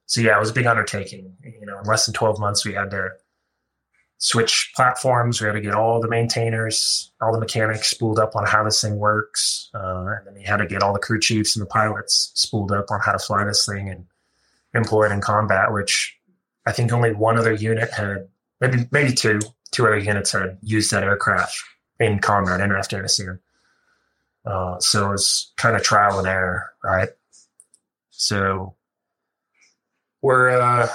so 0.06 0.22
yeah, 0.22 0.36
it 0.36 0.40
was 0.40 0.50
a 0.50 0.54
big 0.54 0.66
undertaking. 0.66 1.36
You 1.44 1.66
know, 1.66 1.80
in 1.80 1.86
less 1.86 2.06
than 2.06 2.14
12 2.14 2.40
months, 2.40 2.66
we 2.66 2.74
had 2.74 2.90
to 2.92 3.10
switch 4.20 4.72
platforms. 4.76 5.42
We 5.42 5.48
had 5.48 5.54
to 5.54 5.62
get 5.62 5.74
all 5.74 6.00
the 6.00 6.10
maintainers, 6.10 7.12
all 7.22 7.32
the 7.34 7.40
mechanics 7.40 7.90
spooled 7.90 8.20
up 8.20 8.36
on 8.36 8.46
how 8.46 8.64
this 8.64 8.82
thing 8.82 8.98
works. 8.98 9.70
Uh, 9.74 10.06
and 10.18 10.28
then 10.28 10.34
we 10.36 10.44
had 10.44 10.58
to 10.58 10.68
get 10.68 10.84
all 10.84 10.94
the 10.94 11.00
crew 11.00 11.20
chiefs 11.20 11.56
and 11.56 11.62
the 11.62 11.70
pilots 11.70 12.32
spooled 12.36 12.72
up 12.72 12.92
on 12.92 13.00
how 13.00 13.14
to 13.14 13.20
fly 13.20 13.44
this 13.44 13.66
thing 13.66 13.90
and 13.90 14.06
employ 14.74 15.06
it 15.06 15.12
in 15.12 15.22
combat, 15.22 15.74
which 15.74 16.18
I 16.66 16.72
think 16.74 16.92
only 16.92 17.14
one 17.14 17.38
other 17.38 17.54
unit 17.54 17.92
had, 17.92 18.28
maybe, 18.62 18.88
maybe 18.92 19.14
two, 19.14 19.40
two 19.72 19.88
other 19.88 19.98
units 19.98 20.34
had 20.34 20.58
used 20.62 20.92
that 20.92 21.04
aircraft 21.04 21.58
in 22.00 22.20
combat 22.20 22.62
in 22.62 22.72
Afghanistan. 22.72 23.40
Uh, 24.46 24.80
so 24.80 25.08
it 25.08 25.12
was 25.12 25.52
kind 25.58 25.76
of 25.76 25.84
trial 25.84 26.20
and 26.20 26.28
error, 26.28 26.69
right? 26.84 27.10
So 28.10 28.76
we're, 30.22 30.50
uh, 30.50 30.88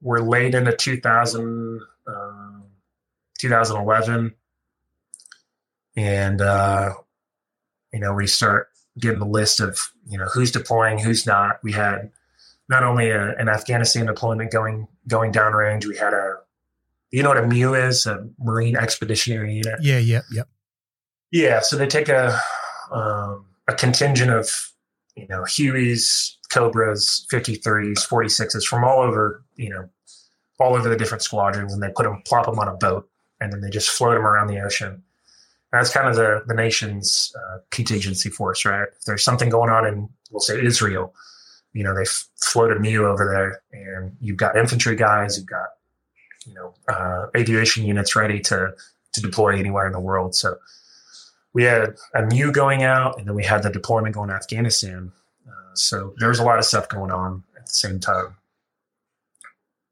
we're 0.00 0.20
late 0.20 0.54
into 0.54 0.74
2000, 0.74 1.80
um, 2.06 2.64
2011 3.42 4.34
and 5.96 6.40
uh, 6.40 6.94
you 7.92 8.00
know 8.00 8.14
we 8.14 8.26
start 8.26 8.68
getting 8.98 9.18
the 9.18 9.26
list 9.26 9.60
of 9.60 9.78
you 10.08 10.16
know 10.16 10.26
who's 10.26 10.52
deploying 10.52 10.98
who's 10.98 11.26
not 11.26 11.58
we 11.62 11.72
had 11.72 12.10
not 12.68 12.84
only 12.84 13.10
a, 13.10 13.34
an 13.36 13.48
afghanistan 13.48 14.06
deployment 14.06 14.52
going 14.52 14.86
going 15.08 15.32
downrange 15.32 15.86
we 15.86 15.96
had 15.96 16.14
a 16.14 16.36
you 17.10 17.22
know 17.22 17.30
what 17.30 17.38
a 17.38 17.46
MEU 17.46 17.74
is 17.74 18.06
a 18.06 18.28
marine 18.38 18.76
expeditionary 18.76 19.54
unit 19.54 19.80
Yeah, 19.82 19.98
yeah, 19.98 20.20
yeah. 20.32 20.44
yeah 21.30 21.60
so 21.60 21.76
they 21.76 21.86
take 21.86 22.08
a 22.08 22.38
um, 22.92 23.46
a 23.68 23.74
contingent 23.74 24.30
of 24.30 24.50
you 25.16 25.26
know 25.28 25.42
hueys 25.42 26.36
cobras 26.52 27.26
53s 27.32 28.06
46s 28.08 28.64
from 28.64 28.84
all 28.84 29.00
over 29.00 29.42
you 29.56 29.70
know 29.70 29.88
all 30.58 30.74
over 30.74 30.88
the 30.88 30.96
different 30.96 31.22
squadrons 31.22 31.72
and 31.72 31.82
they 31.82 31.90
put 31.94 32.04
them 32.04 32.22
plop 32.24 32.46
them 32.46 32.58
on 32.58 32.68
a 32.68 32.74
boat 32.74 33.08
and 33.40 33.52
then 33.52 33.60
they 33.60 33.70
just 33.70 33.90
float 33.90 34.14
them 34.14 34.26
around 34.26 34.46
the 34.46 34.60
ocean 34.60 35.02
that's 35.72 35.90
kind 35.90 36.06
of 36.06 36.16
the, 36.16 36.42
the 36.46 36.54
nation's 36.54 37.32
uh, 37.34 37.58
contingency 37.70 38.28
force, 38.28 38.64
right? 38.64 38.88
If 38.96 39.04
there's 39.06 39.24
something 39.24 39.48
going 39.48 39.70
on 39.70 39.86
in, 39.86 40.08
we'll 40.30 40.40
say 40.40 40.62
Israel, 40.62 41.14
you 41.72 41.82
know, 41.82 41.94
they 41.94 42.02
f- 42.02 42.28
float 42.36 42.76
a 42.76 42.78
MEU 42.78 43.06
over 43.06 43.24
there 43.24 43.62
and 43.72 44.14
you've 44.20 44.36
got 44.36 44.56
infantry 44.56 44.94
guys, 44.94 45.38
you've 45.38 45.46
got, 45.46 45.68
you 46.46 46.52
know, 46.52 46.74
uh, 46.88 47.26
aviation 47.34 47.86
units 47.86 48.14
ready 48.14 48.38
to, 48.40 48.74
to 49.14 49.20
deploy 49.22 49.56
anywhere 49.58 49.86
in 49.86 49.92
the 49.92 50.00
world. 50.00 50.34
So 50.34 50.56
we 51.54 51.64
had 51.64 51.96
a 52.14 52.26
MEU 52.26 52.52
going 52.52 52.82
out 52.82 53.18
and 53.18 53.26
then 53.26 53.34
we 53.34 53.44
had 53.44 53.62
the 53.62 53.70
deployment 53.70 54.14
going 54.14 54.28
to 54.28 54.34
Afghanistan. 54.34 55.12
Uh, 55.46 55.74
so 55.74 56.14
there 56.18 56.28
was 56.28 56.38
a 56.38 56.44
lot 56.44 56.58
of 56.58 56.64
stuff 56.64 56.88
going 56.88 57.10
on 57.10 57.42
at 57.56 57.66
the 57.66 57.72
same 57.72 58.00
time. 58.00 58.36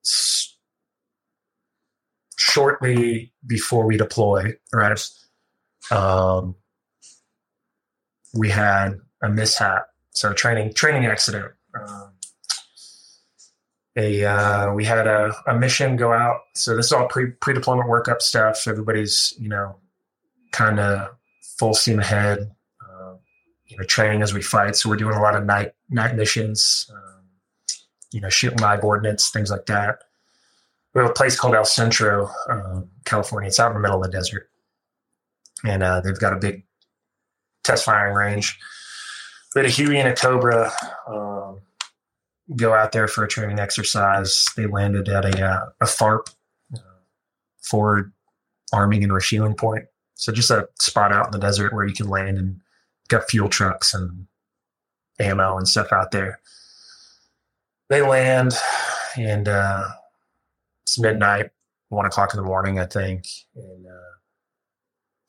S- 0.04 0.56
shortly 2.36 3.32
before 3.46 3.86
we 3.86 3.96
deploy, 3.96 4.54
right? 4.72 5.00
um, 5.90 6.54
we 8.34 8.48
had 8.48 9.00
a 9.22 9.28
mishap. 9.28 9.86
So 10.12 10.32
training 10.32 10.74
training 10.74 11.06
accident. 11.06 11.52
Um, 11.74 12.12
a 13.96 14.24
uh, 14.24 14.72
we 14.72 14.84
had 14.84 15.06
a, 15.06 15.34
a 15.46 15.54
mission 15.54 15.96
go 15.96 16.12
out. 16.12 16.40
So 16.54 16.76
this 16.76 16.86
is 16.86 16.92
all 16.92 17.06
pre 17.08 17.32
pre 17.32 17.54
deployment 17.54 17.88
workup 17.88 18.22
stuff. 18.22 18.66
Everybody's 18.66 19.34
you 19.38 19.48
know 19.48 19.76
kind 20.52 20.78
of 20.80 21.16
full 21.61 21.74
steam 21.74 22.00
ahead. 22.00 22.50
Uh, 22.82 23.14
you 23.66 23.76
know, 23.76 23.84
training 23.84 24.22
as 24.22 24.34
we 24.34 24.42
fight. 24.42 24.74
So 24.74 24.88
we're 24.88 24.96
doing 24.96 25.14
a 25.14 25.22
lot 25.22 25.36
of 25.36 25.44
night 25.44 25.72
night 25.88 26.16
missions. 26.16 26.90
Um, 26.92 27.22
you 28.11 28.20
know, 28.20 28.28
shooting 28.28 28.58
live 28.58 28.82
ordnance, 28.82 29.30
things 29.30 29.50
like 29.50 29.66
that. 29.66 30.00
We 30.94 31.02
have 31.02 31.11
a 31.11 31.14
place 31.14 31.38
called 31.38 31.54
El 31.54 31.64
Centro, 31.64 32.28
uh, 32.48 32.80
California. 33.04 33.46
It's 33.46 33.61
out 33.61 33.68
in 33.68 33.74
the 33.74 33.80
middle 33.80 34.02
of 34.02 34.11
the 34.11 34.11
desert 34.11 34.50
and 35.64 35.82
uh, 35.82 36.00
they've 36.00 36.18
got 36.18 36.32
a 36.32 36.36
big 36.36 36.64
test 37.64 37.84
firing 37.84 38.14
range. 38.14 38.58
We 39.54 39.61
had 39.61 39.66
a 39.66 39.72
Huey 39.72 39.98
and 39.98 40.08
a 40.08 40.14
Cobra 40.14 40.70
um, 41.08 41.61
go 42.56 42.72
out 42.72 42.92
there 42.92 43.08
for 43.08 43.24
a 43.24 43.28
training 43.28 43.58
exercise. 43.58 44.46
They 44.56 44.66
landed 44.66 45.08
at 45.08 45.24
a, 45.24 45.44
uh, 45.44 45.68
a 45.80 45.86
FARP, 45.86 46.28
uh, 46.74 46.78
forward 47.61 48.12
arming 48.72 49.02
and 49.02 49.12
refueling 49.12 49.54
point. 49.54 49.84
So 50.20 50.32
just 50.32 50.50
a 50.50 50.68
spot 50.78 51.12
out 51.12 51.26
in 51.26 51.32
the 51.32 51.38
desert 51.38 51.72
where 51.72 51.86
you 51.86 51.94
can 51.94 52.08
land 52.08 52.36
and 52.36 52.60
got 53.08 53.30
fuel 53.30 53.48
trucks 53.48 53.94
and 53.94 54.26
ammo 55.18 55.56
and 55.56 55.66
stuff 55.66 55.92
out 55.92 56.10
there. 56.10 56.40
They 57.88 58.02
land 58.02 58.52
and 59.16 59.48
uh, 59.48 59.88
it's 60.82 60.98
midnight, 60.98 61.50
one 61.88 62.04
o'clock 62.04 62.34
in 62.34 62.36
the 62.36 62.46
morning, 62.46 62.78
I 62.78 62.84
think. 62.84 63.26
And 63.56 63.86
uh, 63.86 64.10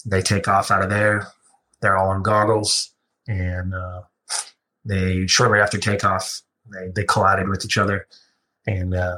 they 0.05 0.21
take 0.21 0.49
off 0.49 0.71
out 0.71 0.83
of 0.83 0.89
there. 0.89 1.25
They're 1.81 1.97
all 1.97 2.13
in 2.13 2.21
goggles, 2.21 2.93
and 3.29 3.73
uh, 3.73 4.01
they 4.83 5.25
shortly 5.25 5.59
after 5.59 5.77
takeoff 5.77 6.41
they 6.71 6.89
they 6.93 7.05
collided 7.05 7.47
with 7.47 7.65
each 7.65 7.77
other, 7.77 8.07
and 8.67 8.93
uh, 8.93 9.17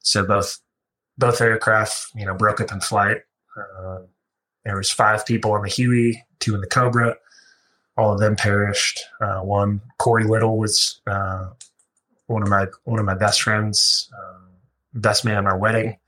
so 0.00 0.26
both 0.26 0.58
both 1.16 1.40
aircraft 1.40 2.08
you 2.14 2.26
know 2.26 2.34
broke 2.34 2.60
up 2.60 2.72
in 2.72 2.80
flight. 2.80 3.22
Uh, 4.64 4.70
there 4.70 4.76
was 4.76 4.90
five 4.90 5.24
people 5.26 5.52
on 5.52 5.62
the 5.62 5.68
Huey, 5.68 6.24
two 6.40 6.54
in 6.54 6.60
the 6.60 6.66
Cobra. 6.66 7.16
All 7.96 8.12
of 8.12 8.20
them 8.20 8.36
perished. 8.36 9.00
Uh, 9.20 9.40
one 9.40 9.80
Corey 9.98 10.24
Little 10.24 10.58
was 10.58 11.00
uh, 11.06 11.48
one 12.26 12.42
of 12.42 12.48
my 12.48 12.66
one 12.84 12.98
of 12.98 13.04
my 13.04 13.14
best 13.14 13.42
friends, 13.42 14.10
uh, 14.18 14.38
best 14.94 15.24
man 15.24 15.38
at 15.38 15.46
our 15.46 15.58
wedding. 15.58 15.98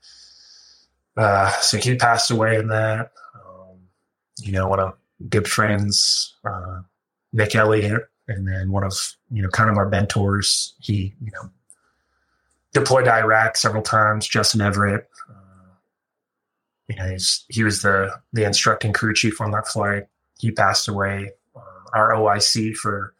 so 1.61 1.77
he 1.77 1.95
passed 1.95 2.31
away 2.31 2.57
in 2.57 2.67
that 2.69 3.11
you 4.41 4.51
know, 4.51 4.67
one 4.67 4.79
of 4.79 4.93
good 5.29 5.47
friends, 5.47 6.35
uh, 6.45 6.81
Nick 7.33 7.55
Elliott, 7.55 8.03
and 8.27 8.47
then 8.47 8.71
one 8.71 8.83
of, 8.83 8.93
you 9.31 9.41
know, 9.41 9.49
kind 9.49 9.69
of 9.69 9.77
our 9.77 9.89
mentors. 9.89 10.73
He, 10.79 11.15
you 11.21 11.31
know, 11.31 11.49
deployed 12.73 13.05
to 13.05 13.13
Iraq 13.13 13.57
several 13.57 13.83
times, 13.83 14.27
Justin 14.27 14.61
Everett. 14.61 15.07
Uh, 15.29 15.44
you 16.87 16.95
know, 16.95 17.09
he's, 17.09 17.45
he 17.49 17.63
was 17.63 17.81
the, 17.81 18.11
the 18.33 18.43
instructing 18.43 18.93
crew 18.93 19.13
chief 19.13 19.41
on 19.41 19.51
that 19.51 19.67
flight. 19.67 20.03
He 20.37 20.51
passed 20.51 20.87
away. 20.87 21.31
Uh, 21.55 21.59
our 21.93 22.11
OIC 22.13 22.75
for 22.75 23.13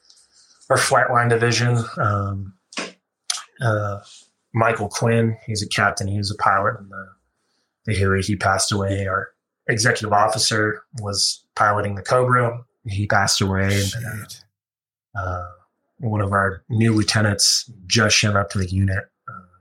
our 0.69 0.77
flightline 0.77 1.29
division, 1.29 1.83
um, 1.97 2.53
uh, 3.61 3.99
Michael 4.53 4.89
Quinn, 4.89 5.37
he's 5.45 5.61
a 5.61 5.67
captain. 5.67 6.07
He 6.07 6.17
was 6.17 6.31
a 6.31 6.35
pilot 6.35 6.79
in 6.79 6.89
the, 6.89 7.07
the 7.85 7.93
Huey. 7.93 8.21
He 8.21 8.35
passed 8.35 8.71
away. 8.71 9.07
Our 9.07 9.29
executive 9.67 10.13
officer 10.13 10.83
was 10.99 11.43
piloting 11.55 11.95
the 11.95 12.01
Cobra. 12.01 12.63
He 12.85 13.07
passed 13.07 13.41
away. 13.41 13.83
And, 13.95 14.41
uh, 15.15 15.45
one 15.99 16.21
of 16.21 16.31
our 16.31 16.63
new 16.69 16.93
lieutenants 16.93 17.71
just 17.87 18.15
showed 18.15 18.35
up 18.35 18.49
to 18.51 18.59
the 18.59 18.69
unit, 18.69 19.05
uh, 19.29 19.57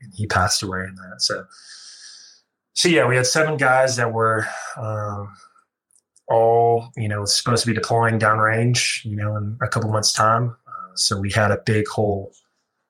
and 0.00 0.12
he 0.14 0.26
passed 0.26 0.62
away 0.62 0.80
in 0.80 0.94
that. 0.94 1.20
So, 1.20 1.44
so 2.74 2.88
yeah, 2.88 3.06
we 3.06 3.16
had 3.16 3.26
seven 3.26 3.56
guys 3.56 3.96
that 3.96 4.12
were 4.12 4.46
um, 4.76 5.34
all 6.28 6.90
you 6.96 7.08
know 7.08 7.24
supposed 7.24 7.64
to 7.64 7.70
be 7.70 7.74
deploying 7.74 8.18
downrange, 8.18 9.04
you 9.04 9.16
know, 9.16 9.36
in 9.36 9.58
a 9.62 9.68
couple 9.68 9.90
months' 9.90 10.12
time. 10.12 10.56
Uh, 10.66 10.94
so 10.94 11.18
we 11.18 11.30
had 11.30 11.50
a 11.50 11.60
big 11.64 11.86
hole, 11.88 12.32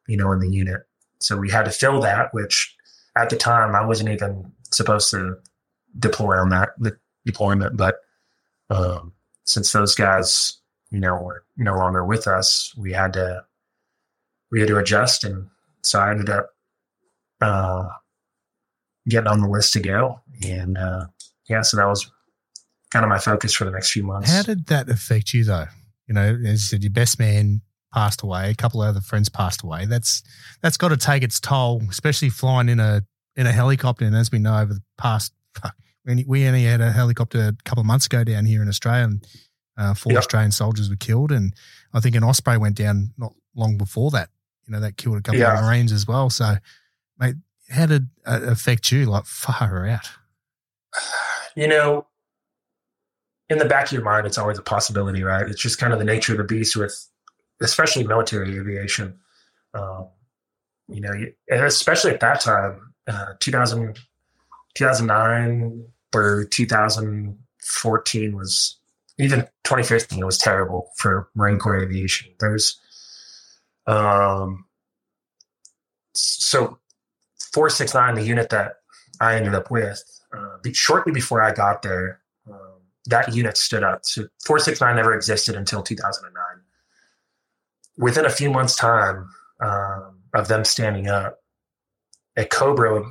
you 0.06 0.16
know, 0.16 0.32
in 0.32 0.38
the 0.38 0.50
unit. 0.50 0.82
So 1.20 1.36
we 1.36 1.50
had 1.50 1.64
to 1.64 1.70
fill 1.70 2.00
that, 2.00 2.32
which 2.32 2.74
at 3.16 3.30
the 3.30 3.36
time 3.36 3.74
I 3.74 3.84
wasn't 3.84 4.10
even 4.10 4.52
supposed 4.70 5.10
to 5.10 5.36
deploy 5.98 6.36
on 6.36 6.48
that 6.50 6.70
deployment. 7.26 7.76
But 7.76 7.96
um, 8.70 9.12
since 9.44 9.72
those 9.72 9.94
guys, 9.94 10.58
you 10.90 11.00
know, 11.00 11.14
were 11.16 11.44
no 11.56 11.76
longer 11.76 12.04
with 12.04 12.26
us, 12.26 12.72
we 12.76 12.92
had 12.92 13.12
to 13.14 13.44
we 14.50 14.60
had 14.60 14.68
to 14.68 14.78
adjust, 14.78 15.24
and 15.24 15.48
so 15.82 15.98
I 15.98 16.10
ended 16.10 16.30
up 16.30 16.50
uh, 17.40 17.88
getting 19.08 19.28
on 19.28 19.40
the 19.40 19.48
list 19.48 19.72
to 19.74 19.80
go, 19.80 20.20
and 20.46 20.78
uh, 20.78 21.06
yeah, 21.48 21.62
so 21.62 21.76
that 21.76 21.86
was 21.86 22.10
kind 22.90 23.04
of 23.04 23.08
my 23.08 23.18
focus 23.18 23.54
for 23.54 23.64
the 23.64 23.70
next 23.70 23.92
few 23.92 24.02
months. 24.02 24.30
How 24.30 24.42
did 24.42 24.66
that 24.66 24.88
affect 24.88 25.32
you, 25.32 25.44
though? 25.44 25.66
You 26.06 26.14
know, 26.14 26.34
as 26.34 26.50
you 26.50 26.56
said, 26.58 26.82
your 26.82 26.92
best 26.92 27.18
man 27.18 27.62
passed 27.94 28.22
away, 28.22 28.50
a 28.50 28.54
couple 28.54 28.82
of 28.82 28.88
other 28.88 29.00
friends 29.00 29.28
passed 29.28 29.62
away. 29.62 29.86
That's 29.86 30.22
that's 30.62 30.76
got 30.76 30.88
to 30.88 30.96
take 30.96 31.22
its 31.22 31.40
toll, 31.40 31.82
especially 31.90 32.30
flying 32.30 32.68
in 32.68 32.80
a 32.80 33.02
in 33.36 33.46
a 33.46 33.52
helicopter. 33.52 34.04
And 34.04 34.16
as 34.16 34.30
we 34.30 34.38
know, 34.38 34.58
over 34.58 34.74
the 34.74 34.82
past 34.98 35.32
we 36.04 36.46
only 36.46 36.64
had 36.64 36.80
a 36.80 36.90
helicopter 36.90 37.48
a 37.48 37.56
couple 37.64 37.80
of 37.80 37.86
months 37.86 38.06
ago 38.06 38.24
down 38.24 38.44
here 38.44 38.62
in 38.62 38.68
Australia, 38.68 39.04
and 39.04 39.26
uh, 39.76 39.94
four 39.94 40.12
yep. 40.12 40.18
Australian 40.20 40.52
soldiers 40.52 40.90
were 40.90 40.96
killed, 40.96 41.32
and 41.32 41.54
I 41.92 42.00
think 42.00 42.16
an 42.16 42.24
Osprey 42.24 42.58
went 42.58 42.76
down 42.76 43.12
not 43.16 43.32
long 43.54 43.76
before 43.76 44.10
that. 44.10 44.28
You 44.66 44.72
know, 44.72 44.80
that 44.80 44.96
killed 44.96 45.18
a 45.18 45.22
couple 45.22 45.40
yeah. 45.40 45.58
of 45.58 45.64
Marines 45.64 45.92
as 45.92 46.06
well. 46.06 46.30
So, 46.30 46.56
mate, 47.18 47.36
how 47.72 47.86
did 47.86 48.08
it 48.26 48.42
affect 48.44 48.92
you? 48.92 49.06
Like 49.06 49.24
far 49.24 49.86
out. 49.86 50.10
You 51.56 51.68
know, 51.68 52.06
in 53.48 53.58
the 53.58 53.64
back 53.64 53.86
of 53.86 53.92
your 53.92 54.02
mind, 54.02 54.26
it's 54.26 54.38
always 54.38 54.58
a 54.58 54.62
possibility, 54.62 55.22
right? 55.22 55.48
It's 55.48 55.60
just 55.60 55.78
kind 55.78 55.92
of 55.92 55.98
the 55.98 56.04
nature 56.04 56.32
of 56.32 56.38
the 56.38 56.44
beast 56.44 56.76
with, 56.76 57.06
especially 57.60 58.04
military 58.04 58.58
aviation. 58.58 59.18
Um, 59.74 60.08
you 60.88 61.00
know, 61.00 61.12
and 61.12 61.64
especially 61.64 62.12
at 62.12 62.20
that 62.20 62.40
time, 62.40 62.94
uh, 63.06 63.34
2000, 63.40 63.98
2009 64.74 65.84
or 66.14 66.44
2014 66.44 68.36
was 68.36 68.78
even 69.18 69.40
2015 69.64 70.24
was 70.24 70.38
terrible 70.38 70.90
for 70.96 71.28
Marine 71.34 71.58
Corps 71.58 71.78
aviation. 71.78 72.32
There's, 72.40 72.80
um, 73.86 74.64
so 76.14 76.78
469, 77.52 78.14
the 78.14 78.22
unit 78.22 78.50
that 78.50 78.76
I 79.20 79.36
ended 79.36 79.54
up 79.54 79.70
with, 79.70 80.02
uh, 80.36 80.56
shortly 80.72 81.12
before 81.12 81.42
I 81.42 81.52
got 81.52 81.82
there, 81.82 82.20
um, 82.48 82.80
that 83.06 83.34
unit 83.34 83.56
stood 83.56 83.82
up. 83.82 84.00
So 84.04 84.22
469 84.44 84.96
never 84.96 85.14
existed 85.14 85.54
until 85.54 85.82
2009. 85.82 86.42
Within 87.98 88.24
a 88.24 88.30
few 88.30 88.50
months' 88.50 88.76
time 88.76 89.28
um, 89.60 90.18
of 90.34 90.48
them 90.48 90.64
standing 90.64 91.08
up, 91.08 91.38
at 92.36 92.50
Cobra, 92.50 93.02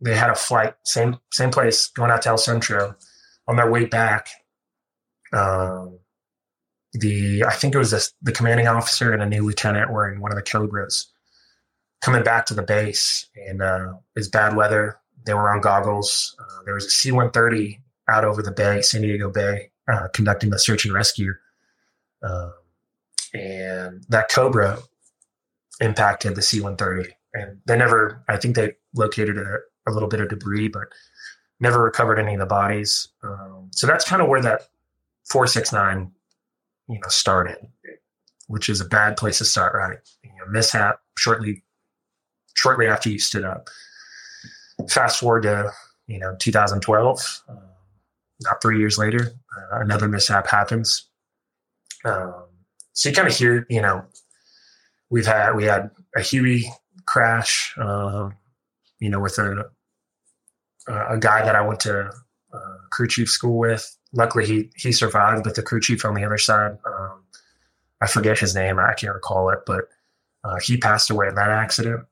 they 0.00 0.14
had 0.14 0.30
a 0.30 0.34
flight, 0.34 0.74
same 0.84 1.18
same 1.32 1.50
place, 1.50 1.86
going 1.88 2.10
out 2.10 2.22
to 2.22 2.30
El 2.30 2.38
Centro. 2.38 2.94
On 3.48 3.56
their 3.56 3.70
way 3.70 3.86
back, 3.86 4.28
um, 5.32 5.98
the 6.92 7.44
I 7.44 7.54
think 7.54 7.74
it 7.74 7.78
was 7.78 8.12
the 8.20 8.32
commanding 8.32 8.68
officer 8.68 9.12
and 9.12 9.22
a 9.22 9.26
new 9.26 9.44
lieutenant 9.44 9.90
were 9.90 10.12
in 10.12 10.20
one 10.20 10.30
of 10.30 10.36
the 10.36 10.42
Cobras 10.42 11.10
coming 12.02 12.24
back 12.24 12.44
to 12.46 12.54
the 12.54 12.62
base, 12.62 13.26
and 13.36 13.62
uh, 13.62 13.94
it's 14.14 14.28
bad 14.28 14.54
weather. 14.56 14.98
They 15.24 15.34
were 15.34 15.50
on 15.50 15.60
goggles. 15.60 16.36
Uh, 16.38 16.64
there 16.64 16.74
was 16.74 16.84
a 16.84 16.90
C 16.90 17.12
130 17.12 17.80
out 18.08 18.24
over 18.24 18.42
the 18.42 18.50
bay, 18.50 18.82
San 18.82 19.02
Diego 19.02 19.30
Bay, 19.30 19.70
uh, 19.90 20.08
conducting 20.12 20.50
the 20.50 20.58
search 20.58 20.84
and 20.84 20.92
rescue. 20.92 21.32
Um, 22.22 22.52
and 23.32 24.04
that 24.08 24.30
Cobra 24.30 24.78
impacted 25.80 26.34
the 26.34 26.42
C 26.42 26.60
130. 26.60 27.14
And 27.34 27.60
they 27.64 27.76
never, 27.76 28.22
I 28.28 28.36
think 28.36 28.56
they 28.56 28.74
located 28.94 29.38
a, 29.38 29.58
a, 29.88 29.90
little 29.90 30.08
bit 30.08 30.20
of 30.20 30.28
debris, 30.28 30.68
but 30.68 30.88
never 31.60 31.82
recovered 31.82 32.18
any 32.18 32.34
of 32.34 32.40
the 32.40 32.46
bodies. 32.46 33.08
Um, 33.22 33.70
so 33.72 33.86
that's 33.86 34.04
kind 34.04 34.20
of 34.20 34.28
where 34.28 34.42
that 34.42 34.68
469, 35.30 36.10
you 36.88 37.00
know, 37.00 37.08
started, 37.08 37.56
which 38.48 38.68
is 38.68 38.80
a 38.80 38.84
bad 38.84 39.16
place 39.16 39.38
to 39.38 39.44
start, 39.44 39.74
right? 39.74 39.98
You 40.22 40.30
know, 40.30 40.50
mishap 40.50 41.00
shortly 41.16 41.62
shortly 42.54 42.86
after 42.86 43.10
you 43.10 43.18
stood 43.18 43.44
up. 43.44 43.68
Fast 44.88 45.20
forward 45.20 45.42
to 45.42 45.70
you 46.06 46.18
know 46.18 46.34
2012, 46.38 47.42
uh, 47.48 47.54
not 48.42 48.62
three 48.62 48.78
years 48.78 48.98
later, 48.98 49.32
uh, 49.56 49.80
another 49.80 50.08
mishap 50.08 50.46
happens. 50.46 51.08
Um, 52.04 52.44
so 52.92 53.08
you 53.08 53.14
kind 53.14 53.28
of 53.28 53.36
hear, 53.36 53.66
you 53.70 53.80
know, 53.80 54.04
we've 55.10 55.26
had 55.26 55.52
we 55.54 55.64
had 55.64 55.90
a 56.16 56.20
Huey 56.20 56.70
crash, 57.06 57.74
uh, 57.78 58.30
you 58.98 59.08
know, 59.08 59.20
with 59.20 59.38
a 59.38 59.70
a 60.88 61.18
guy 61.18 61.44
that 61.44 61.54
I 61.54 61.60
went 61.62 61.80
to 61.80 62.10
uh, 62.52 62.76
crew 62.90 63.08
chief 63.08 63.28
school 63.28 63.58
with. 63.58 63.96
Luckily, 64.12 64.46
he 64.46 64.70
he 64.76 64.92
survived, 64.92 65.44
but 65.44 65.54
the 65.54 65.62
crew 65.62 65.80
chief 65.80 66.04
on 66.04 66.14
the 66.14 66.24
other 66.24 66.38
side, 66.38 66.76
um, 66.86 67.22
I 68.00 68.06
forget 68.06 68.38
his 68.38 68.54
name, 68.54 68.78
I 68.78 68.94
can't 68.94 69.14
recall 69.14 69.50
it, 69.50 69.60
but 69.64 69.84
uh, 70.44 70.58
he 70.60 70.76
passed 70.76 71.08
away 71.08 71.28
in 71.28 71.36
that 71.36 71.50
accident. 71.50 72.04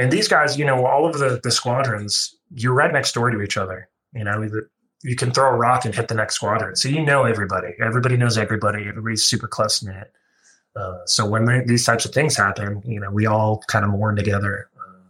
And 0.00 0.10
these 0.10 0.28
guys, 0.28 0.58
you 0.58 0.64
know, 0.64 0.86
all 0.86 1.04
of 1.04 1.18
the 1.18 1.40
the 1.42 1.50
squadrons, 1.50 2.34
you're 2.54 2.72
right 2.72 2.90
next 2.90 3.12
door 3.12 3.30
to 3.30 3.42
each 3.42 3.58
other. 3.58 3.88
You 4.14 4.24
know, 4.24 4.48
you 5.02 5.14
can 5.14 5.30
throw 5.30 5.50
a 5.50 5.56
rock 5.56 5.84
and 5.84 5.94
hit 5.94 6.08
the 6.08 6.14
next 6.14 6.36
squadron, 6.36 6.74
so 6.74 6.88
you 6.88 7.04
know 7.04 7.24
everybody. 7.24 7.74
Everybody 7.84 8.16
knows 8.16 8.38
everybody. 8.38 8.88
Everybody's 8.88 9.24
super 9.24 9.46
close 9.46 9.82
knit. 9.82 10.10
Uh, 10.74 10.98
so 11.04 11.28
when 11.28 11.44
they, 11.44 11.62
these 11.66 11.84
types 11.84 12.06
of 12.06 12.12
things 12.12 12.34
happen, 12.34 12.82
you 12.86 12.98
know, 12.98 13.10
we 13.10 13.26
all 13.26 13.62
kind 13.68 13.84
of 13.84 13.90
mourn 13.90 14.16
together. 14.16 14.70
Uh, 14.78 15.00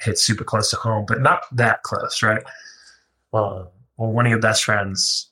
hit 0.00 0.18
super 0.18 0.42
close 0.42 0.70
to 0.70 0.76
home, 0.76 1.04
but 1.06 1.20
not 1.20 1.42
that 1.52 1.82
close, 1.84 2.20
right? 2.20 2.42
Well, 3.30 3.72
well, 3.96 4.10
one 4.10 4.26
of 4.26 4.30
your 4.30 4.40
best 4.40 4.64
friends, 4.64 5.30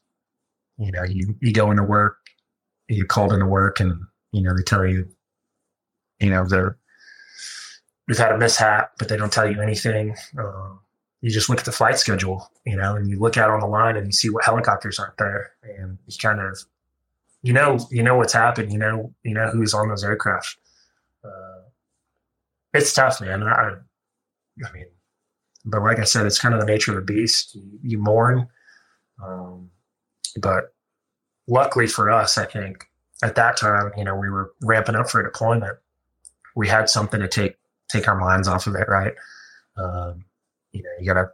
you 0.78 0.92
know, 0.92 1.02
you 1.02 1.34
you 1.40 1.52
go 1.52 1.72
into 1.72 1.82
work, 1.82 2.18
you're 2.86 3.06
called 3.06 3.32
into 3.32 3.46
work, 3.46 3.80
and 3.80 4.00
you 4.30 4.40
know 4.40 4.54
they 4.54 4.62
tell 4.62 4.86
you, 4.86 5.08
you 6.20 6.30
know, 6.30 6.46
they're 6.46 6.76
we've 8.12 8.18
had 8.18 8.32
a 8.32 8.36
mishap, 8.36 8.92
but 8.98 9.08
they 9.08 9.16
don't 9.16 9.32
tell 9.32 9.50
you 9.50 9.62
anything. 9.62 10.14
Um, 10.38 10.80
you 11.22 11.30
just 11.30 11.48
look 11.48 11.60
at 11.60 11.64
the 11.64 11.72
flight 11.72 11.98
schedule, 11.98 12.46
you 12.66 12.76
know, 12.76 12.94
and 12.94 13.08
you 13.08 13.18
look 13.18 13.38
out 13.38 13.48
on 13.48 13.60
the 13.60 13.66
line 13.66 13.96
and 13.96 14.04
you 14.04 14.12
see 14.12 14.28
what 14.28 14.44
helicopters 14.44 14.98
aren't 14.98 15.16
there, 15.16 15.52
and 15.62 15.96
you 16.06 16.14
kind 16.20 16.38
of, 16.38 16.58
you 17.42 17.54
know, 17.54 17.78
you 17.90 18.02
know 18.02 18.14
what's 18.16 18.34
happened. 18.34 18.70
You 18.70 18.78
know, 18.78 19.14
you 19.22 19.32
know 19.32 19.48
who's 19.48 19.72
on 19.72 19.88
those 19.88 20.04
aircraft. 20.04 20.58
Uh, 21.24 21.62
it's 22.74 22.92
tough, 22.92 23.18
man. 23.22 23.44
I, 23.44 23.76
I 24.62 24.72
mean, 24.74 24.88
but 25.64 25.80
like 25.80 25.98
I 25.98 26.04
said, 26.04 26.26
it's 26.26 26.38
kind 26.38 26.52
of 26.52 26.60
the 26.60 26.66
nature 26.66 26.90
of 26.90 26.96
the 26.96 27.14
beast. 27.14 27.54
You, 27.54 27.78
you 27.82 27.98
mourn, 27.98 28.46
um, 29.24 29.70
but 30.38 30.74
luckily 31.48 31.86
for 31.86 32.10
us, 32.10 32.36
I 32.36 32.44
think 32.44 32.84
at 33.22 33.36
that 33.36 33.56
time, 33.56 33.90
you 33.96 34.04
know, 34.04 34.16
we 34.16 34.28
were 34.28 34.52
ramping 34.60 34.96
up 34.96 35.08
for 35.08 35.18
a 35.18 35.24
deployment. 35.24 35.78
We 36.54 36.68
had 36.68 36.90
something 36.90 37.18
to 37.18 37.28
take 37.28 37.56
take 37.90 38.08
our 38.08 38.18
minds 38.18 38.48
off 38.48 38.66
of 38.66 38.74
it, 38.74 38.88
right? 38.88 39.14
Um, 39.76 40.24
you 40.72 40.82
know, 40.82 40.90
you 40.98 41.06
gotta 41.06 41.30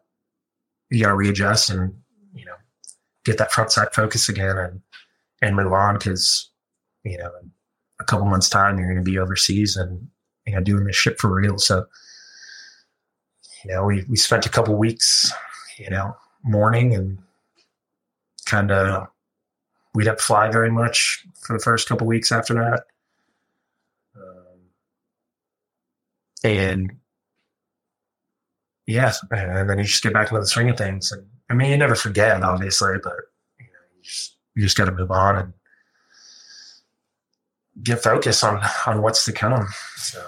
you 0.90 1.02
gotta 1.02 1.16
readjust 1.16 1.70
and 1.70 1.94
you 2.34 2.44
know 2.44 2.54
get 3.24 3.38
that 3.38 3.52
front 3.52 3.72
side 3.72 3.88
focus 3.92 4.28
again 4.28 4.58
and 4.58 4.80
and 5.42 5.56
move 5.56 5.72
on 5.72 5.94
because 5.94 6.50
you 7.04 7.18
know 7.18 7.30
in 7.42 7.50
a 8.00 8.04
couple 8.04 8.26
months 8.26 8.48
time 8.48 8.78
you're 8.78 8.94
to 8.94 9.02
be 9.02 9.18
overseas 9.18 9.76
and 9.76 10.08
you 10.46 10.54
know 10.54 10.60
doing 10.62 10.84
this 10.84 10.96
shit 10.96 11.18
for 11.18 11.32
real. 11.32 11.58
So 11.58 11.86
you 13.64 13.72
know 13.72 13.84
we 13.84 14.04
we 14.08 14.16
spent 14.16 14.46
a 14.46 14.50
couple 14.50 14.76
weeks 14.76 15.32
you 15.78 15.90
know 15.90 16.16
mourning 16.42 16.94
and 16.94 17.18
kind 18.46 18.70
of 18.70 19.08
we 19.94 20.04
didn't 20.04 20.20
fly 20.20 20.50
very 20.50 20.70
much 20.70 21.24
for 21.40 21.56
the 21.56 21.62
first 21.62 21.88
couple 21.88 22.06
weeks 22.06 22.32
after 22.32 22.54
that. 22.54 22.84
And 26.44 26.92
yeah, 28.86 29.12
and 29.30 29.68
then 29.68 29.78
you 29.78 29.84
just 29.84 30.02
get 30.02 30.12
back 30.12 30.28
into 30.28 30.40
the 30.40 30.46
swing 30.46 30.70
of 30.70 30.78
things. 30.78 31.12
And 31.12 31.26
I 31.50 31.54
mean, 31.54 31.70
you 31.70 31.76
never 31.76 31.94
forget, 31.94 32.42
obviously, 32.42 32.94
but 33.02 33.16
you 33.60 33.66
know, 33.66 33.80
you 33.96 34.02
just, 34.02 34.36
you 34.54 34.62
just 34.62 34.76
got 34.76 34.86
to 34.86 34.92
move 34.92 35.10
on 35.10 35.36
and 35.36 35.52
get 37.82 38.02
focused 38.02 38.42
on 38.44 38.60
on 38.86 39.02
what's 39.02 39.24
to 39.26 39.32
come. 39.32 39.68
So. 39.96 40.24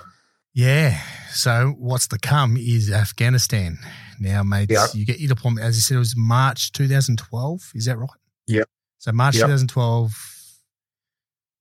Yeah. 0.53 1.01
So 1.33 1.75
what's 1.79 2.09
to 2.09 2.19
come 2.19 2.57
is 2.57 2.91
Afghanistan. 2.91 3.79
Now, 4.19 4.43
mate, 4.43 4.71
yep. 4.71 4.91
you 4.93 5.07
get 5.07 5.21
your 5.21 5.29
deployment. 5.29 5.65
As 5.65 5.77
you 5.77 5.81
said, 5.81 5.95
it 5.95 5.99
was 5.99 6.15
March 6.17 6.73
2012. 6.73 7.73
Is 7.75 7.87
that 7.87 7.97
right? 7.97 8.09
Yeah. 8.47 8.65
So 8.99 9.13
March 9.13 9.37
yep. 9.37 9.47
2012 9.47 10.39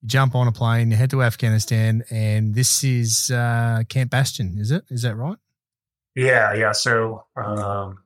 you 0.02 0.08
jump 0.08 0.36
on 0.36 0.48
a 0.48 0.52
plane, 0.52 0.92
you 0.92 0.98
head 0.98 1.10
to 1.12 1.24
Afghanistan, 1.24 2.04
and 2.10 2.56
this 2.56 2.84
is 2.84 3.32
uh, 3.32 3.84
Camp 3.90 4.12
Bastion, 4.12 4.58
is 4.58 4.72
it? 4.72 4.84
Is 4.90 5.02
that 5.04 5.16
right? 5.16 5.38
Yeah, 6.16 6.54
yeah. 6.54 6.72
So 6.72 7.26
um, 7.36 8.00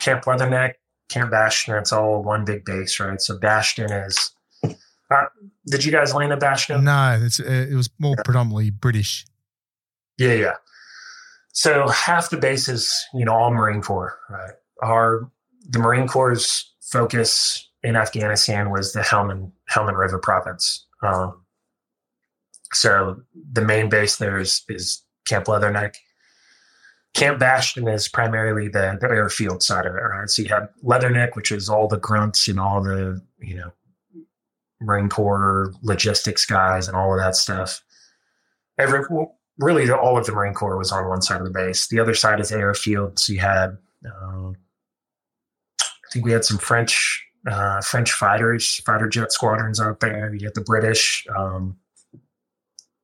Camp 0.00 0.24
Leatherneck, 0.24 0.74
Camp 1.08 1.30
Bastion, 1.30 1.74
it's 1.74 1.92
all 1.92 2.22
one 2.22 2.44
big 2.44 2.64
base, 2.64 3.00
right? 3.00 3.20
So 3.20 3.38
Bastion 3.38 3.90
is. 3.90 4.32
Uh, 4.62 5.24
did 5.66 5.84
you 5.84 5.90
guys 5.90 6.14
land 6.14 6.32
at 6.32 6.38
Bastion? 6.38 6.84
No, 6.84 7.18
it's, 7.20 7.40
uh, 7.40 7.66
it 7.68 7.74
was 7.74 7.90
more 7.98 8.14
yeah. 8.16 8.22
predominantly 8.24 8.70
British. 8.70 9.26
Yeah, 10.18 10.34
yeah. 10.34 10.54
So 11.52 11.88
half 11.88 12.30
the 12.30 12.36
base 12.36 12.68
is, 12.68 12.94
you 13.12 13.24
know, 13.24 13.34
all 13.34 13.50
Marine 13.50 13.82
Corps, 13.82 14.16
right? 14.28 14.52
Our 14.82 15.28
the 15.68 15.78
Marine 15.78 16.06
Corps' 16.06 16.64
focus 16.80 17.68
in 17.82 17.96
Afghanistan 17.96 18.70
was 18.70 18.92
the 18.92 19.00
Helmand 19.00 19.50
Helmand 19.70 19.98
River 19.98 20.18
province. 20.18 20.86
Um, 21.02 21.44
so 22.72 23.22
the 23.52 23.62
main 23.62 23.88
base 23.88 24.16
there 24.16 24.38
is, 24.38 24.62
is 24.68 25.02
Camp 25.26 25.46
Leatherneck. 25.46 25.94
Camp 27.14 27.40
Bastion 27.40 27.88
is 27.88 28.08
primarily 28.08 28.68
the, 28.68 28.96
the 29.00 29.08
airfield 29.08 29.62
side 29.62 29.86
of 29.86 29.94
it, 29.94 29.98
right? 29.98 30.30
So 30.30 30.42
you 30.42 30.48
have 30.50 30.70
Leatherneck, 30.84 31.34
which 31.34 31.50
is 31.50 31.68
all 31.68 31.88
the 31.88 31.98
grunts 31.98 32.46
and 32.46 32.60
all 32.60 32.82
the, 32.82 33.20
you 33.40 33.56
know, 33.56 33.72
Marine 34.80 35.08
Corps 35.08 35.74
logistics 35.82 36.46
guys 36.46 36.86
and 36.86 36.96
all 36.96 37.12
of 37.12 37.20
that 37.20 37.36
stuff. 37.36 37.82
Every, 38.78 39.00
well, 39.10 39.38
really, 39.58 39.90
all 39.90 40.16
of 40.16 40.24
the 40.24 40.32
Marine 40.32 40.54
Corps 40.54 40.78
was 40.78 40.92
on 40.92 41.08
one 41.08 41.20
side 41.20 41.40
of 41.40 41.46
the 41.46 41.52
base. 41.52 41.88
The 41.88 41.98
other 41.98 42.14
side 42.14 42.40
is 42.40 42.52
airfield. 42.52 43.18
So 43.18 43.32
you 43.32 43.40
had, 43.40 43.76
um, 44.06 44.56
I 45.82 46.12
think 46.12 46.24
we 46.24 46.32
had 46.32 46.44
some 46.44 46.58
French 46.58 47.24
uh, 47.46 47.80
French 47.82 48.12
fighters, 48.12 48.80
fighter 48.86 49.08
jet 49.08 49.32
squadrons 49.32 49.80
out 49.80 50.00
there. 50.00 50.32
You 50.32 50.40
get 50.40 50.54
the 50.54 50.60
British 50.60 51.26
um, 51.36 51.76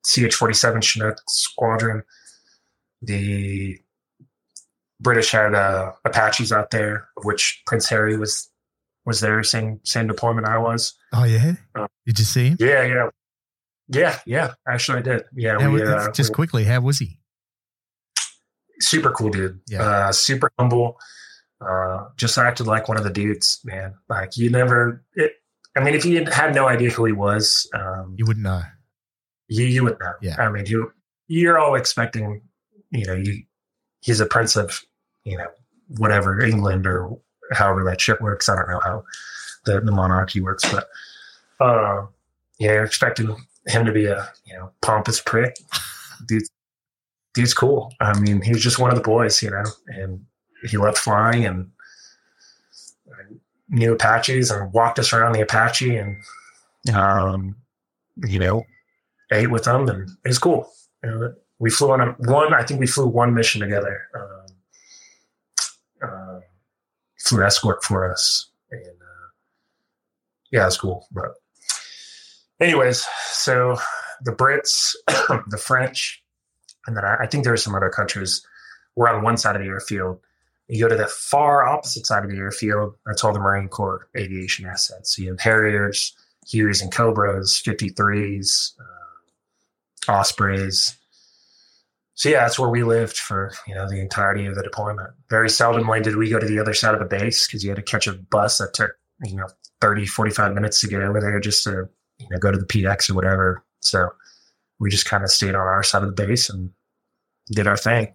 CH-47 0.05 0.83
Chinook 0.83 1.19
squadron. 1.29 2.03
The 3.03 3.79
British 5.01 5.31
had 5.33 5.55
uh, 5.55 5.93
Apaches 6.05 6.53
out 6.53 6.71
there, 6.71 7.09
of 7.17 7.25
which 7.25 7.63
Prince 7.67 7.89
Harry 7.89 8.17
was 8.17 8.51
was 9.05 9.21
there, 9.21 9.43
same 9.45 9.79
same 9.85 10.09
deployment 10.09 10.47
I 10.47 10.59
was. 10.59 10.95
Oh 11.13 11.25
yeah. 11.25 11.55
Uh, 11.75 11.87
Did 12.07 12.19
you 12.19 12.25
see 12.25 12.49
him? 12.49 12.57
Yeah, 12.59 12.83
yeah, 12.85 13.09
yeah, 13.89 14.19
yeah. 14.27 14.55
Actually, 14.67 14.99
I 14.99 15.03
did. 15.03 15.25
Yeah, 15.35 15.69
we, 15.69 15.83
uh, 15.83 16.11
just 16.11 16.31
we- 16.31 16.35
quickly, 16.35 16.65
how 16.65 16.81
was 16.81 16.99
he? 16.99 17.19
super 18.81 19.11
cool 19.11 19.31
dude. 19.31 19.61
Yeah. 19.69 19.83
Uh, 19.83 20.13
super 20.13 20.51
humble. 20.59 20.99
Uh, 21.61 22.09
just 22.17 22.37
acted 22.37 22.67
like 22.67 22.89
one 22.89 22.99
of 22.99 23.05
the 23.05 23.11
dudes, 23.11 23.61
man. 23.65 23.95
Like 24.09 24.37
you 24.37 24.51
never. 24.51 25.03
It, 25.15 25.33
I 25.77 25.81
mean, 25.83 25.95
if 25.95 26.05
you 26.05 26.25
had 26.27 26.55
no 26.55 26.69
idea 26.69 26.91
who 26.91 27.05
he 27.05 27.13
was, 27.13 27.69
um, 27.75 28.15
You 28.19 28.27
wouldn't 28.27 28.45
know. 28.45 28.63
you 29.49 29.65
you 29.65 29.85
would 29.85 29.99
know. 30.01 30.13
Yeah. 30.23 30.37
I 30.39 30.51
mean, 30.51 30.67
you 30.67 30.93
you're 31.29 31.59
all 31.59 31.75
expecting, 31.75 32.43
you 32.91 33.05
know, 33.07 33.15
you 33.15 33.43
he's 34.01 34.21
a 34.21 34.27
prince 34.27 34.55
of, 34.57 34.81
you 35.25 35.37
know, 35.37 35.49
whatever 35.97 36.41
England 36.41 36.87
or 36.87 37.19
however 37.53 37.85
that 37.85 38.01
shit 38.01 38.21
works. 38.21 38.49
I 38.49 38.57
don't 38.57 38.69
know 38.69 38.81
how 38.81 39.05
the, 39.65 39.81
the 39.81 39.93
monarchy 39.93 40.41
works, 40.41 40.65
but 40.71 40.89
uh, 41.61 42.07
yeah, 42.59 42.73
you're 42.75 42.85
expecting 42.85 43.35
him 43.67 43.85
to 43.85 43.93
be 43.93 44.07
a 44.07 44.29
you 44.45 44.55
know 44.55 44.71
pompous 44.83 45.21
prick. 45.21 45.57
Dude, 46.27 46.43
dude's 47.35 47.53
cool. 47.55 47.93
I 48.01 48.19
mean, 48.19 48.41
he 48.43 48.53
was 48.53 48.63
just 48.63 48.79
one 48.79 48.91
of 48.91 48.97
the 48.97 49.03
boys, 49.03 49.43
you 49.43 49.51
know, 49.51 49.65
and 49.89 50.25
he 50.67 50.77
loved 50.77 50.99
flying 50.99 51.45
and 51.45 51.71
knew 53.69 53.93
Apaches 53.93 54.51
and 54.51 54.73
walked 54.73 54.99
us 54.99 55.13
around 55.13 55.33
the 55.33 55.41
Apache 55.43 55.97
and 55.97 56.17
um, 56.95 57.57
you 58.25 58.39
know, 58.39 58.65
ate 59.33 59.51
with 59.51 59.65
them 59.65 59.89
and 59.89 60.09
it 60.25 60.29
was 60.29 60.39
cool. 60.39 60.71
You 61.03 61.11
know, 61.11 61.35
we 61.59 61.71
flew 61.71 61.91
on 61.91 62.01
a 62.01 62.13
one, 62.31 62.55
I 62.55 62.63
think 62.63 62.81
we 62.81 62.87
flew 62.87 63.07
one 63.07 63.35
mission 63.35 63.61
together. 63.61 64.01
Um, 64.15 64.47
uh, 66.03 66.41
flew 67.19 67.43
escort 67.43 67.83
for 67.83 68.11
us. 68.11 68.49
And 68.71 68.83
uh, 68.83 69.29
yeah, 70.53 70.67
it's 70.67 70.77
cool. 70.77 71.07
But 71.11 71.35
anyways, 72.61 73.07
so 73.31 73.79
the 74.23 74.33
Brits, 74.33 74.95
the 75.49 75.59
French, 75.59 76.23
and 76.87 76.97
then 76.97 77.05
I, 77.05 77.17
I 77.23 77.27
think 77.27 77.45
there 77.45 77.53
were 77.53 77.59
some 77.59 77.75
other 77.75 77.91
countries 77.91 78.47
were 78.95 79.09
on 79.09 79.23
one 79.23 79.37
side 79.37 79.57
of 79.57 79.63
the 79.63 79.69
airfield. 79.69 80.21
You 80.69 80.83
go 80.83 80.89
to 80.89 80.97
the 80.97 81.07
far 81.07 81.67
opposite 81.67 82.07
side 82.07 82.25
of 82.25 82.31
the 82.31 82.39
airfield, 82.39 82.97
that's 83.07 83.23
all 83.23 83.33
the 83.33 83.39
Marine 83.39 83.69
Corps 83.69 84.09
aviation 84.17 84.67
assets. 84.67 85.15
So 85.15 85.23
you 85.23 85.29
have 85.31 85.41
Harriers, 85.41 86.17
Hueys 86.47 86.83
and 86.83 86.93
Cobras, 86.93 87.63
53s, 87.65 88.73
uh, 88.81 90.13
Ospreys. 90.13 90.97
So 92.15 92.31
yeah, 92.31 92.41
that's 92.41 92.59
where 92.59 92.71
we 92.71 92.83
lived 92.83 93.19
for 93.19 93.53
you 93.67 93.75
know 93.75 93.89
the 93.89 94.01
entirety 94.01 94.47
of 94.47 94.55
the 94.55 94.63
deployment. 94.63 95.11
Very 95.29 95.49
seldomly 95.49 96.03
did 96.03 96.17
we 96.17 96.31
go 96.31 96.39
to 96.39 96.47
the 96.47 96.59
other 96.59 96.75
side 96.75 96.95
of 96.95 97.01
the 97.01 97.07
base 97.07 97.47
because 97.47 97.63
you 97.63 97.71
had 97.71 97.77
to 97.77 97.83
catch 97.83 98.07
a 98.07 98.15
bus 98.15 98.59
that 98.59 98.73
took 98.73 98.93
you 99.23 99.37
know 99.37 99.49
30, 99.81 100.07
45 100.07 100.55
minutes 100.55 100.81
to 100.81 100.89
get 100.89 101.03
over 101.03 101.21
there 101.21 101.39
just 101.41 101.63
to 101.65 101.89
you 102.19 102.27
know 102.31 102.39
go 102.39 102.51
to 102.51 102.59
the 102.59 102.67
PX 102.67 103.11
or 103.11 103.15
whatever. 103.15 103.63
So 103.81 104.09
we 104.79 104.91
just 104.91 105.07
kind 105.07 105.25
of 105.25 105.31
stayed 105.31 105.55
on 105.55 105.57
our 105.57 105.83
side 105.83 106.03
of 106.03 106.15
the 106.15 106.27
base 106.27 106.49
and 106.49 106.71
did 107.49 107.67
our 107.67 107.77
thing. 107.77 108.15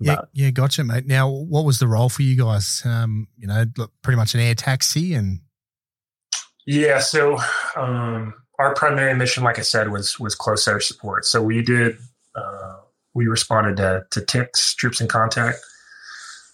Yeah, 0.00 0.16
But- 0.16 0.28
yeah, 0.32 0.50
gotcha, 0.50 0.84
mate. 0.84 1.06
Now, 1.06 1.28
what 1.28 1.64
was 1.64 1.78
the 1.78 1.88
role 1.88 2.08
for 2.08 2.22
you 2.22 2.36
guys? 2.36 2.82
Um, 2.84 3.26
you 3.36 3.46
know, 3.48 3.64
pretty 4.02 4.16
much 4.16 4.34
an 4.34 4.40
air 4.40 4.54
taxi, 4.54 5.14
and 5.14 5.40
Yeah, 6.66 7.00
so 7.00 7.38
um, 7.76 8.34
our 8.58 8.74
primary 8.74 9.14
mission, 9.14 9.42
like 9.42 9.58
I 9.58 9.62
said, 9.62 9.90
was 9.90 10.18
was 10.20 10.34
close 10.34 10.68
air 10.68 10.80
support. 10.80 11.24
So 11.24 11.42
we 11.42 11.62
did 11.62 11.96
uh, 12.34 12.76
we 13.14 13.26
responded 13.26 13.76
to 13.78 14.04
to 14.10 14.20
ticks, 14.24 14.74
troops 14.74 15.00
in 15.00 15.08
contact. 15.08 15.58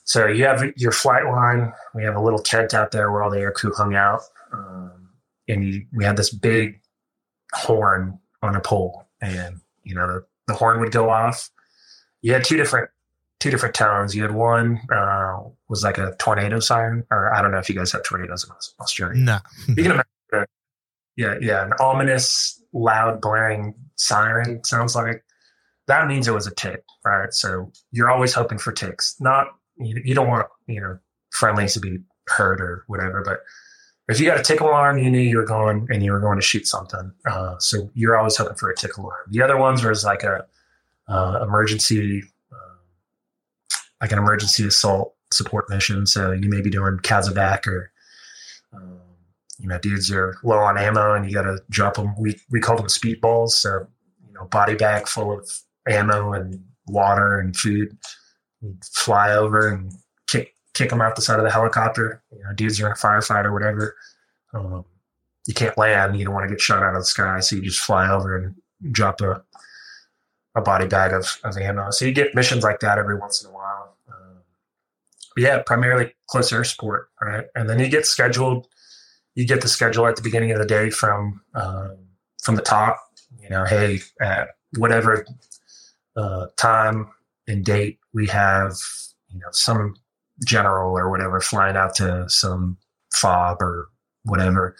So 0.04 0.26
you 0.26 0.44
have 0.44 0.62
your 0.76 0.92
flight 0.92 1.24
line. 1.24 1.72
We 1.94 2.04
have 2.04 2.14
a 2.16 2.20
little 2.20 2.38
tent 2.38 2.74
out 2.74 2.90
there 2.92 3.10
where 3.10 3.22
all 3.22 3.30
the 3.30 3.40
air 3.40 3.52
crew 3.52 3.72
hung 3.74 3.94
out, 3.94 4.20
um, 4.52 5.08
and 5.48 5.64
you, 5.64 5.86
we 5.92 6.04
had 6.04 6.16
this 6.16 6.30
big 6.30 6.80
horn 7.54 8.18
on 8.42 8.54
a 8.54 8.60
pole, 8.60 9.06
and 9.20 9.60
you 9.82 9.94
know 9.94 10.06
the, 10.06 10.24
the 10.46 10.54
horn 10.54 10.80
would 10.80 10.92
go 10.92 11.10
off. 11.10 11.50
You 12.22 12.32
had 12.32 12.44
two 12.44 12.56
different 12.56 12.88
two 13.44 13.50
different 13.50 13.74
tones. 13.74 14.16
You 14.16 14.22
had 14.22 14.32
one 14.32 14.80
uh, 14.90 15.38
was 15.68 15.84
like 15.84 15.98
a 15.98 16.16
tornado 16.18 16.60
siren, 16.60 17.04
or 17.10 17.34
I 17.34 17.42
don't 17.42 17.50
know 17.50 17.58
if 17.58 17.68
you 17.68 17.74
guys 17.74 17.92
have 17.92 18.02
tornadoes 18.02 18.42
in 18.44 18.50
Aus- 18.52 18.74
Australia. 18.80 19.20
nah, 19.20 19.40
You 19.68 19.74
can 19.74 19.84
imagine, 20.32 20.46
yeah, 21.16 21.34
yeah, 21.42 21.66
an 21.66 21.74
ominous, 21.78 22.58
loud, 22.72 23.20
blaring 23.20 23.74
siren 23.96 24.64
sounds 24.64 24.94
like 24.96 25.22
that 25.88 26.08
means 26.08 26.26
it 26.26 26.32
was 26.32 26.46
a 26.46 26.54
tick, 26.54 26.82
right? 27.04 27.34
So 27.34 27.70
you're 27.92 28.10
always 28.10 28.32
hoping 28.32 28.56
for 28.56 28.72
ticks. 28.72 29.14
Not 29.20 29.48
you, 29.76 30.00
you 30.02 30.14
don't 30.14 30.28
want 30.28 30.46
you 30.66 30.80
know 30.80 30.98
friendlies 31.30 31.74
to 31.74 31.80
be 31.80 31.98
hurt 32.28 32.62
or 32.62 32.84
whatever, 32.86 33.22
but 33.22 33.40
if 34.08 34.18
you 34.20 34.26
got 34.26 34.40
a 34.40 34.42
tick 34.42 34.60
alarm, 34.62 34.96
you 34.96 35.10
knew 35.10 35.20
you 35.20 35.36
were 35.36 35.44
going 35.44 35.86
and 35.90 36.02
you 36.02 36.12
were 36.12 36.20
going 36.20 36.38
to 36.38 36.42
shoot 36.46 36.66
something. 36.66 37.12
Uh, 37.26 37.56
so 37.58 37.90
you're 37.92 38.16
always 38.16 38.36
hoping 38.38 38.56
for 38.56 38.70
a 38.70 38.74
tick 38.74 38.96
alarm. 38.96 39.20
The 39.28 39.42
other 39.42 39.58
ones 39.58 39.84
was 39.84 40.02
like 40.02 40.22
a 40.22 40.46
uh, 41.08 41.40
emergency, 41.42 42.22
like 44.00 44.12
an 44.12 44.18
emergency 44.18 44.66
assault 44.66 45.14
support 45.32 45.68
mission. 45.70 46.06
So 46.06 46.32
you 46.32 46.48
may 46.48 46.60
be 46.60 46.70
doing 46.70 46.98
CASEVAC 46.98 47.66
or 47.66 47.92
um, 48.72 49.00
you 49.58 49.68
know, 49.68 49.78
dudes 49.78 50.10
are 50.10 50.36
low 50.42 50.58
on 50.58 50.76
ammo 50.76 51.14
and 51.14 51.26
you 51.26 51.32
got 51.32 51.42
to 51.42 51.58
drop 51.70 51.94
them. 51.94 52.14
We, 52.18 52.38
we 52.50 52.60
call 52.60 52.76
them 52.76 52.86
speedballs. 52.86 53.50
So, 53.50 53.86
you 54.26 54.32
know, 54.34 54.46
body 54.46 54.74
bag 54.74 55.06
full 55.06 55.38
of 55.38 55.48
ammo 55.88 56.32
and 56.32 56.62
water 56.86 57.38
and 57.38 57.56
food. 57.56 57.96
You'd 58.60 58.84
fly 58.84 59.32
over 59.32 59.68
and 59.68 59.92
kick, 60.28 60.54
kick 60.74 60.90
them 60.90 61.00
out 61.00 61.16
the 61.16 61.22
side 61.22 61.38
of 61.38 61.44
the 61.44 61.50
helicopter. 61.50 62.22
You 62.32 62.42
know, 62.42 62.52
dudes 62.54 62.80
are 62.80 62.86
in 62.86 62.92
a 62.92 62.96
firefight 62.96 63.44
or 63.44 63.52
whatever. 63.52 63.96
Um, 64.52 64.84
you 65.46 65.54
can't 65.54 65.76
land. 65.78 66.18
You 66.18 66.24
don't 66.24 66.34
want 66.34 66.48
to 66.48 66.54
get 66.54 66.60
shot 66.60 66.82
out 66.82 66.94
of 66.94 67.02
the 67.02 67.06
sky. 67.06 67.40
So 67.40 67.56
you 67.56 67.62
just 67.62 67.80
fly 67.80 68.08
over 68.08 68.36
and 68.36 68.54
drop 68.92 69.20
a, 69.20 69.44
a 70.54 70.62
body 70.62 70.86
bag 70.86 71.12
of, 71.12 71.38
of 71.44 71.56
ammo. 71.56 71.90
So 71.90 72.04
you 72.06 72.12
get 72.12 72.34
missions 72.34 72.64
like 72.64 72.80
that 72.80 72.98
every 72.98 73.16
once 73.16 73.42
in 73.42 73.50
a 73.50 73.52
while. 73.52 73.73
Yeah, 75.36 75.62
primarily 75.64 76.14
close 76.28 76.52
air 76.52 76.64
support, 76.64 77.08
right? 77.20 77.46
And 77.54 77.68
then 77.68 77.80
you 77.80 77.88
get 77.88 78.06
scheduled 78.06 78.68
you 79.34 79.46
get 79.46 79.60
the 79.60 79.68
schedule 79.68 80.06
at 80.06 80.16
the 80.16 80.22
beginning 80.22 80.52
of 80.52 80.58
the 80.58 80.66
day 80.66 80.90
from 80.90 81.40
um, 81.54 81.96
from 82.42 82.56
the 82.56 82.62
top. 82.62 83.00
You 83.40 83.50
know, 83.50 83.64
hey, 83.64 84.00
at 84.20 84.50
whatever 84.78 85.26
uh, 86.16 86.46
time 86.56 87.10
and 87.46 87.64
date 87.64 87.98
we 88.12 88.26
have, 88.28 88.74
you 89.28 89.38
know, 89.38 89.48
some 89.50 89.96
general 90.44 90.96
or 90.96 91.10
whatever 91.10 91.40
flying 91.40 91.76
out 91.76 91.94
to 91.96 92.28
some 92.28 92.78
fob 93.12 93.60
or 93.60 93.88
whatever. 94.24 94.76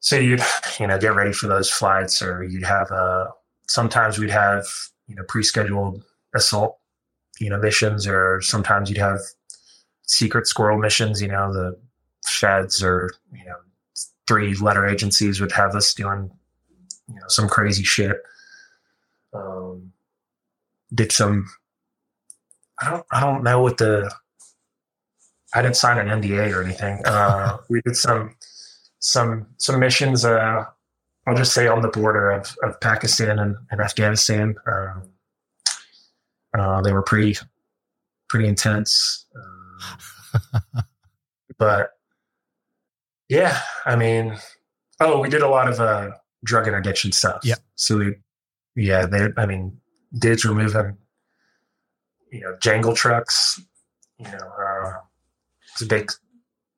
So 0.00 0.16
you'd 0.16 0.42
you 0.80 0.86
know 0.86 0.98
get 0.98 1.14
ready 1.14 1.32
for 1.32 1.48
those 1.48 1.70
flights, 1.70 2.22
or 2.22 2.42
you'd 2.42 2.64
have 2.64 2.90
uh, 2.90 3.26
sometimes 3.68 4.18
we'd 4.18 4.30
have 4.30 4.64
you 5.06 5.14
know 5.14 5.24
pre-scheduled 5.28 6.02
assault 6.34 6.78
you 7.40 7.50
know 7.50 7.58
missions, 7.58 8.06
or 8.06 8.40
sometimes 8.42 8.88
you'd 8.88 8.98
have 8.98 9.20
secret 10.02 10.46
squirrel 10.46 10.78
missions. 10.78 11.20
You 11.20 11.28
know 11.28 11.52
the 11.52 11.78
feds 12.26 12.82
or 12.82 13.10
you 13.32 13.44
know 13.44 13.54
three 14.26 14.54
letter 14.56 14.86
agencies 14.86 15.40
would 15.40 15.52
have 15.52 15.74
us 15.74 15.94
doing 15.94 16.30
you 17.08 17.14
know 17.14 17.28
some 17.28 17.48
crazy 17.48 17.82
shit 17.82 18.16
um 19.32 19.92
did 20.94 21.10
some 21.12 21.46
i 22.80 22.90
don't 22.90 23.06
i 23.10 23.20
don't 23.20 23.42
know 23.42 23.60
what 23.60 23.78
the 23.78 24.12
i 25.54 25.62
didn't 25.62 25.76
sign 25.76 25.98
an 25.98 26.20
nda 26.20 26.54
or 26.54 26.62
anything 26.62 27.00
uh 27.06 27.56
we 27.68 27.80
did 27.82 27.96
some 27.96 28.34
some 28.98 29.46
some 29.56 29.80
missions 29.80 30.24
uh 30.24 30.64
i'll 31.26 31.36
just 31.36 31.54
say 31.54 31.66
on 31.66 31.82
the 31.82 31.88
border 31.88 32.30
of, 32.30 32.54
of 32.62 32.78
pakistan 32.80 33.38
and, 33.38 33.56
and 33.70 33.80
afghanistan 33.80 34.54
um 34.66 35.08
uh 36.60 36.80
they 36.82 36.92
were 36.92 37.02
pretty 37.02 37.36
pretty 38.28 38.46
intense 38.48 39.26
um, 39.36 40.82
but 41.58 41.90
yeah, 43.28 43.60
I 43.84 43.94
mean, 43.96 44.38
oh, 45.00 45.20
we 45.20 45.28
did 45.28 45.42
a 45.42 45.48
lot 45.48 45.68
of 45.68 45.80
uh, 45.80 46.10
drug 46.44 46.66
interdiction 46.66 47.12
stuff. 47.12 47.40
Yeah. 47.44 47.56
So 47.74 47.98
we, 47.98 48.14
yeah, 48.74 49.04
they, 49.06 49.28
I 49.36 49.44
mean, 49.44 49.78
dudes 50.18 50.44
were 50.44 50.54
moving, 50.54 50.96
you 52.32 52.40
know, 52.40 52.56
jingle 52.60 52.94
trucks, 52.94 53.60
you 54.18 54.30
know, 54.30 54.38
uh, 54.38 54.92
it's 55.72 55.82
big 55.84 56.10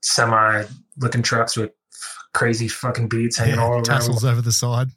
semi-looking 0.03 1.23
trucks 1.23 1.57
with 1.57 1.71
crazy 2.35 2.67
fucking 2.69 3.09
beats 3.09 3.39
hanging 3.39 3.59
all 3.59 3.69
yeah, 3.69 3.75
around. 3.75 3.85
tassels 3.85 4.25
over 4.25 4.41
the 4.43 4.53
side. 4.53 4.89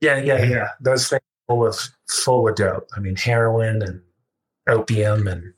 Yeah, 0.00 0.16
yeah, 0.18 0.38
Yeah. 0.38 0.48
yeah. 0.48 0.68
Those 0.80 1.08
things 1.08 1.22
full 1.46 1.66
of 1.66 1.76
full 2.08 2.48
of 2.48 2.56
dope. 2.56 2.88
I 2.96 3.00
mean, 3.00 3.14
heroin 3.16 3.82
and 3.82 4.00
opium 4.70 5.26
and 5.28 5.52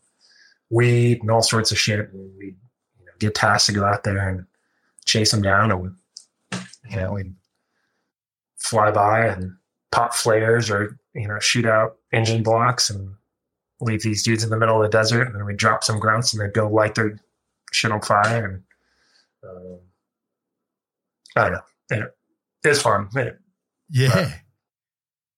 weed 0.70 1.20
and 1.20 1.30
all 1.30 1.42
sorts 1.42 1.70
of 1.70 1.78
shit. 1.78 2.00
And 2.12 2.30
we 2.38 2.46
you 2.98 3.04
know, 3.06 3.12
get 3.18 3.34
tasked 3.34 3.66
to 3.66 3.72
go 3.72 3.84
out 3.84 4.04
there 4.04 4.28
and 4.28 4.46
chase 5.04 5.30
them 5.30 5.42
down, 5.42 5.70
and 5.70 5.80
we, 5.82 6.58
you 6.90 6.96
know, 6.96 7.12
we 7.12 7.24
fly 8.56 8.90
by 8.90 9.26
and 9.26 9.52
pop 9.90 10.14
flares 10.14 10.70
or 10.70 10.96
you 11.14 11.28
know 11.28 11.38
shoot 11.40 11.66
out 11.66 11.96
engine 12.12 12.42
blocks 12.42 12.88
and 12.90 13.14
leave 13.80 14.02
these 14.02 14.22
dudes 14.22 14.44
in 14.44 14.50
the 14.50 14.56
middle 14.58 14.76
of 14.76 14.82
the 14.90 14.96
desert, 14.96 15.26
and 15.26 15.34
then 15.34 15.44
we 15.44 15.54
drop 15.54 15.82
some 15.84 15.98
grunts 15.98 16.32
and 16.32 16.40
they'd 16.40 16.54
go 16.54 16.68
light 16.68 16.94
their 16.94 17.18
shit 17.72 17.90
on 17.92 18.00
fire 18.00 18.44
and 18.46 18.62
Um, 19.44 19.80
I 21.34 21.42
don't 21.48 21.52
know. 21.52 21.60
It, 21.90 22.14
it's 22.64 22.80
fun. 22.82 23.08
It, 23.16 23.38
Yeah. 23.90 24.34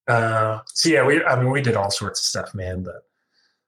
uh, 0.07 0.61
so 0.67 0.89
yeah, 0.91 1.07
we 1.07 1.25
I 1.25 1.37
mean 1.41 1.51
we 1.51 1.63
did 1.63 1.77
all 1.77 1.91
sorts 1.91 2.21
of 2.21 2.25
stuff, 2.27 2.55
man. 2.55 2.83
But 2.83 3.03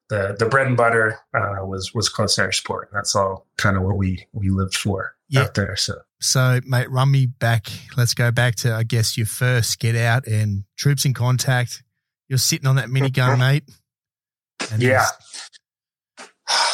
the 0.09 0.37
the 0.39 0.47
bread 0.47 0.67
and 0.67 0.77
butter 0.77 1.19
uh, 1.35 1.65
was 1.65 1.93
was 1.95 2.09
close 2.09 2.39
air 2.39 2.53
sport. 2.53 2.91
That's 2.93 3.15
all 3.17 3.47
kind 3.59 3.77
of 3.77 3.83
what 3.83 3.97
we 3.97 4.27
we 4.33 4.51
lived 4.51 4.77
for 4.77 5.15
Yeah. 5.29 5.43
out 5.43 5.55
there. 5.55 5.77
So 5.77 5.95
So, 6.21 6.61
mate, 6.65 6.91
run 6.91 7.11
me 7.11 7.27
back. 7.27 7.67
Let's 7.97 8.15
go 8.15 8.31
back 8.31 8.55
to, 8.57 8.75
I 8.75 8.83
guess, 8.85 9.17
your 9.19 9.27
first 9.27 9.79
get 9.81 9.97
out 9.97 10.27
and 10.27 10.65
troops 10.77 11.05
in 11.05 11.13
contact. 11.15 11.83
You're 12.29 12.39
sitting 12.39 12.67
on 12.67 12.77
that 12.77 12.89
minigun, 12.89 13.39
mate. 13.39 13.65
And 14.73 14.83
yeah. 14.83 15.07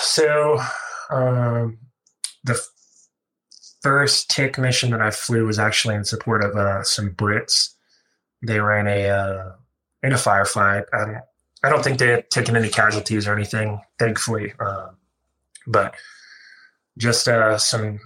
So 0.02 0.60
um, 1.10 1.78
the 2.44 2.60
first 3.82 4.30
tick 4.30 4.58
mission 4.58 4.90
that 4.90 5.00
I 5.00 5.10
flew 5.10 5.46
was 5.46 5.58
actually 5.58 5.94
in 5.94 6.04
support 6.04 6.44
of 6.44 6.54
uh, 6.54 6.82
some 6.82 7.10
Brits. 7.14 7.70
They 8.46 8.60
were 8.60 8.76
in 8.78 8.86
a 8.86 9.08
uh, 9.08 9.52
in 10.02 10.12
a 10.12 10.16
firefight. 10.16 10.84
I 10.92 10.98
don't, 10.98 11.22
I 11.64 11.68
don't 11.68 11.82
think 11.82 11.98
they 11.98 12.08
had 12.08 12.30
taken 12.30 12.56
any 12.56 12.68
casualties 12.68 13.26
or 13.26 13.34
anything, 13.34 13.80
thankfully. 13.98 14.52
Uh, 14.58 14.88
but 15.66 15.94
just 16.98 17.28
uh, 17.28 17.58
some. 17.58 18.00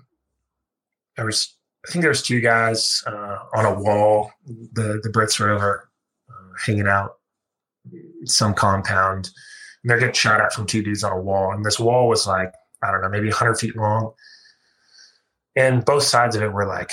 There 1.16 1.24
was, 1.24 1.54
I 1.86 1.90
think 1.90 2.02
there 2.02 2.10
was 2.10 2.22
two 2.22 2.40
guys 2.40 3.02
uh, 3.06 3.38
on 3.54 3.64
a 3.64 3.74
wall. 3.74 4.32
The 4.46 5.00
the 5.02 5.08
Brits 5.08 5.40
were 5.40 5.50
over 5.50 5.88
uh, 6.28 6.52
hanging 6.64 6.86
out 6.86 7.18
some 8.24 8.52
compound 8.52 9.30
and 9.86 9.90
they're 9.90 10.00
getting 10.00 10.14
shot 10.14 10.40
at 10.40 10.52
from 10.52 10.66
two 10.66 10.82
dudes 10.82 11.04
on 11.04 11.12
a 11.12 11.20
wall. 11.20 11.52
And 11.52 11.64
this 11.64 11.78
wall 11.78 12.08
was 12.08 12.26
like, 12.26 12.52
I 12.82 12.90
don't 12.90 13.02
know, 13.02 13.08
maybe 13.08 13.28
100 13.28 13.54
feet 13.54 13.76
long. 13.76 14.12
And 15.54 15.84
both 15.84 16.02
sides 16.02 16.34
of 16.34 16.42
it 16.42 16.52
were 16.52 16.66
like 16.66 16.92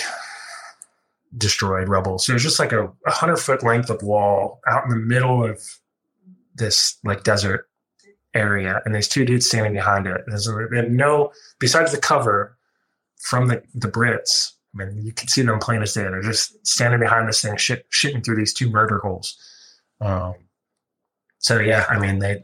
destroyed 1.36 1.90
rubble. 1.90 2.20
So 2.20 2.32
it 2.32 2.36
was 2.36 2.44
just 2.44 2.60
like 2.60 2.72
a 2.72 2.84
100 2.84 3.38
foot 3.38 3.64
length 3.64 3.90
of 3.90 4.04
wall 4.04 4.62
out 4.68 4.84
in 4.84 4.92
the 4.92 4.96
middle 4.96 5.44
of 5.44 5.60
this 6.56 6.98
like 7.04 7.24
desert 7.24 7.70
area. 8.34 8.82
And 8.86 8.94
there's 8.94 9.08
two 9.08 9.26
dudes 9.26 9.48
standing 9.48 9.74
behind 9.74 10.08
it. 10.08 10.22
There's 10.28 10.48
no, 10.48 11.32
besides 11.60 11.92
the 11.92 12.00
cover 12.00 12.58
from 13.22 13.48
the, 13.48 13.64
the 13.74 13.88
Brits, 13.88 14.54
I 14.74 14.86
mean, 14.86 15.06
you 15.06 15.12
can 15.12 15.28
see 15.28 15.44
them 15.44 15.60
plain 15.60 15.82
as 15.84 15.94
day. 15.94 16.02
They're 16.02 16.22
just 16.22 16.66
standing 16.66 17.00
behind 17.00 17.28
this 17.28 17.42
thing, 17.42 17.58
shit, 17.58 17.86
shitting 17.92 18.26
through 18.26 18.38
these 18.38 18.54
two 18.54 18.70
murder 18.70 19.00
holes. 19.00 19.38
Um, 20.02 20.34
so 21.38 21.60
yeah, 21.60 21.86
I 21.90 22.00
mean, 22.00 22.20
they, 22.20 22.44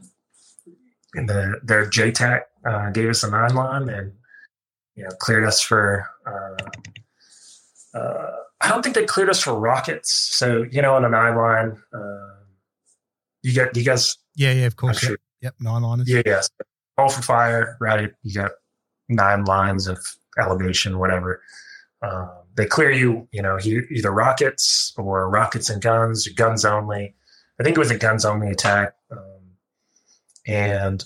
the 1.13 1.59
their 1.63 1.85
JTAC 1.85 2.41
uh, 2.65 2.89
gave 2.91 3.09
us 3.09 3.23
a 3.23 3.31
nine 3.31 3.55
line 3.55 3.89
and 3.89 4.13
you 4.95 5.03
know 5.03 5.09
cleared 5.19 5.45
us 5.45 5.61
for. 5.61 6.07
Uh, 6.25 7.97
uh, 7.97 8.35
I 8.61 8.67
don't 8.67 8.83
think 8.83 8.95
they 8.95 9.05
cleared 9.05 9.29
us 9.29 9.41
for 9.41 9.53
rockets. 9.53 10.13
So 10.13 10.63
you 10.69 10.81
know, 10.81 10.95
on 10.95 11.05
a 11.05 11.09
nine 11.09 11.35
line, 11.35 11.81
uh, 11.93 12.38
you 13.49 13.55
get 13.55 13.75
you 13.75 13.83
guys. 13.83 14.17
yeah, 14.35 14.51
yeah, 14.51 14.65
of 14.65 14.75
course. 14.75 14.99
sure, 14.99 15.11
Yep, 15.11 15.19
yep 15.41 15.55
nine 15.59 15.81
liners. 15.81 16.09
yeah, 16.09 16.21
yes. 16.25 16.49
All 16.97 17.09
for 17.09 17.21
fire, 17.21 17.77
right? 17.79 18.11
You 18.23 18.33
got 18.33 18.51
nine 19.09 19.45
lines 19.45 19.87
of 19.87 19.97
elevation, 20.37 20.99
whatever. 20.99 21.41
Um, 22.01 22.29
they 22.55 22.65
clear 22.65 22.91
you, 22.91 23.27
you 23.31 23.41
know, 23.41 23.57
either 23.63 24.11
rockets 24.11 24.93
or 24.97 25.29
rockets 25.29 25.69
and 25.69 25.81
guns, 25.81 26.27
or 26.27 26.31
guns 26.33 26.65
only. 26.65 27.15
I 27.59 27.63
think 27.63 27.75
it 27.77 27.79
was 27.79 27.91
a 27.91 27.97
guns 27.97 28.25
only 28.25 28.49
attack. 28.49 28.93
Um, 29.11 29.41
and 30.47 31.03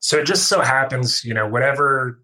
so 0.00 0.18
it 0.18 0.26
just 0.26 0.48
so 0.48 0.60
happens, 0.60 1.24
you 1.24 1.32
know, 1.34 1.46
whatever 1.48 2.22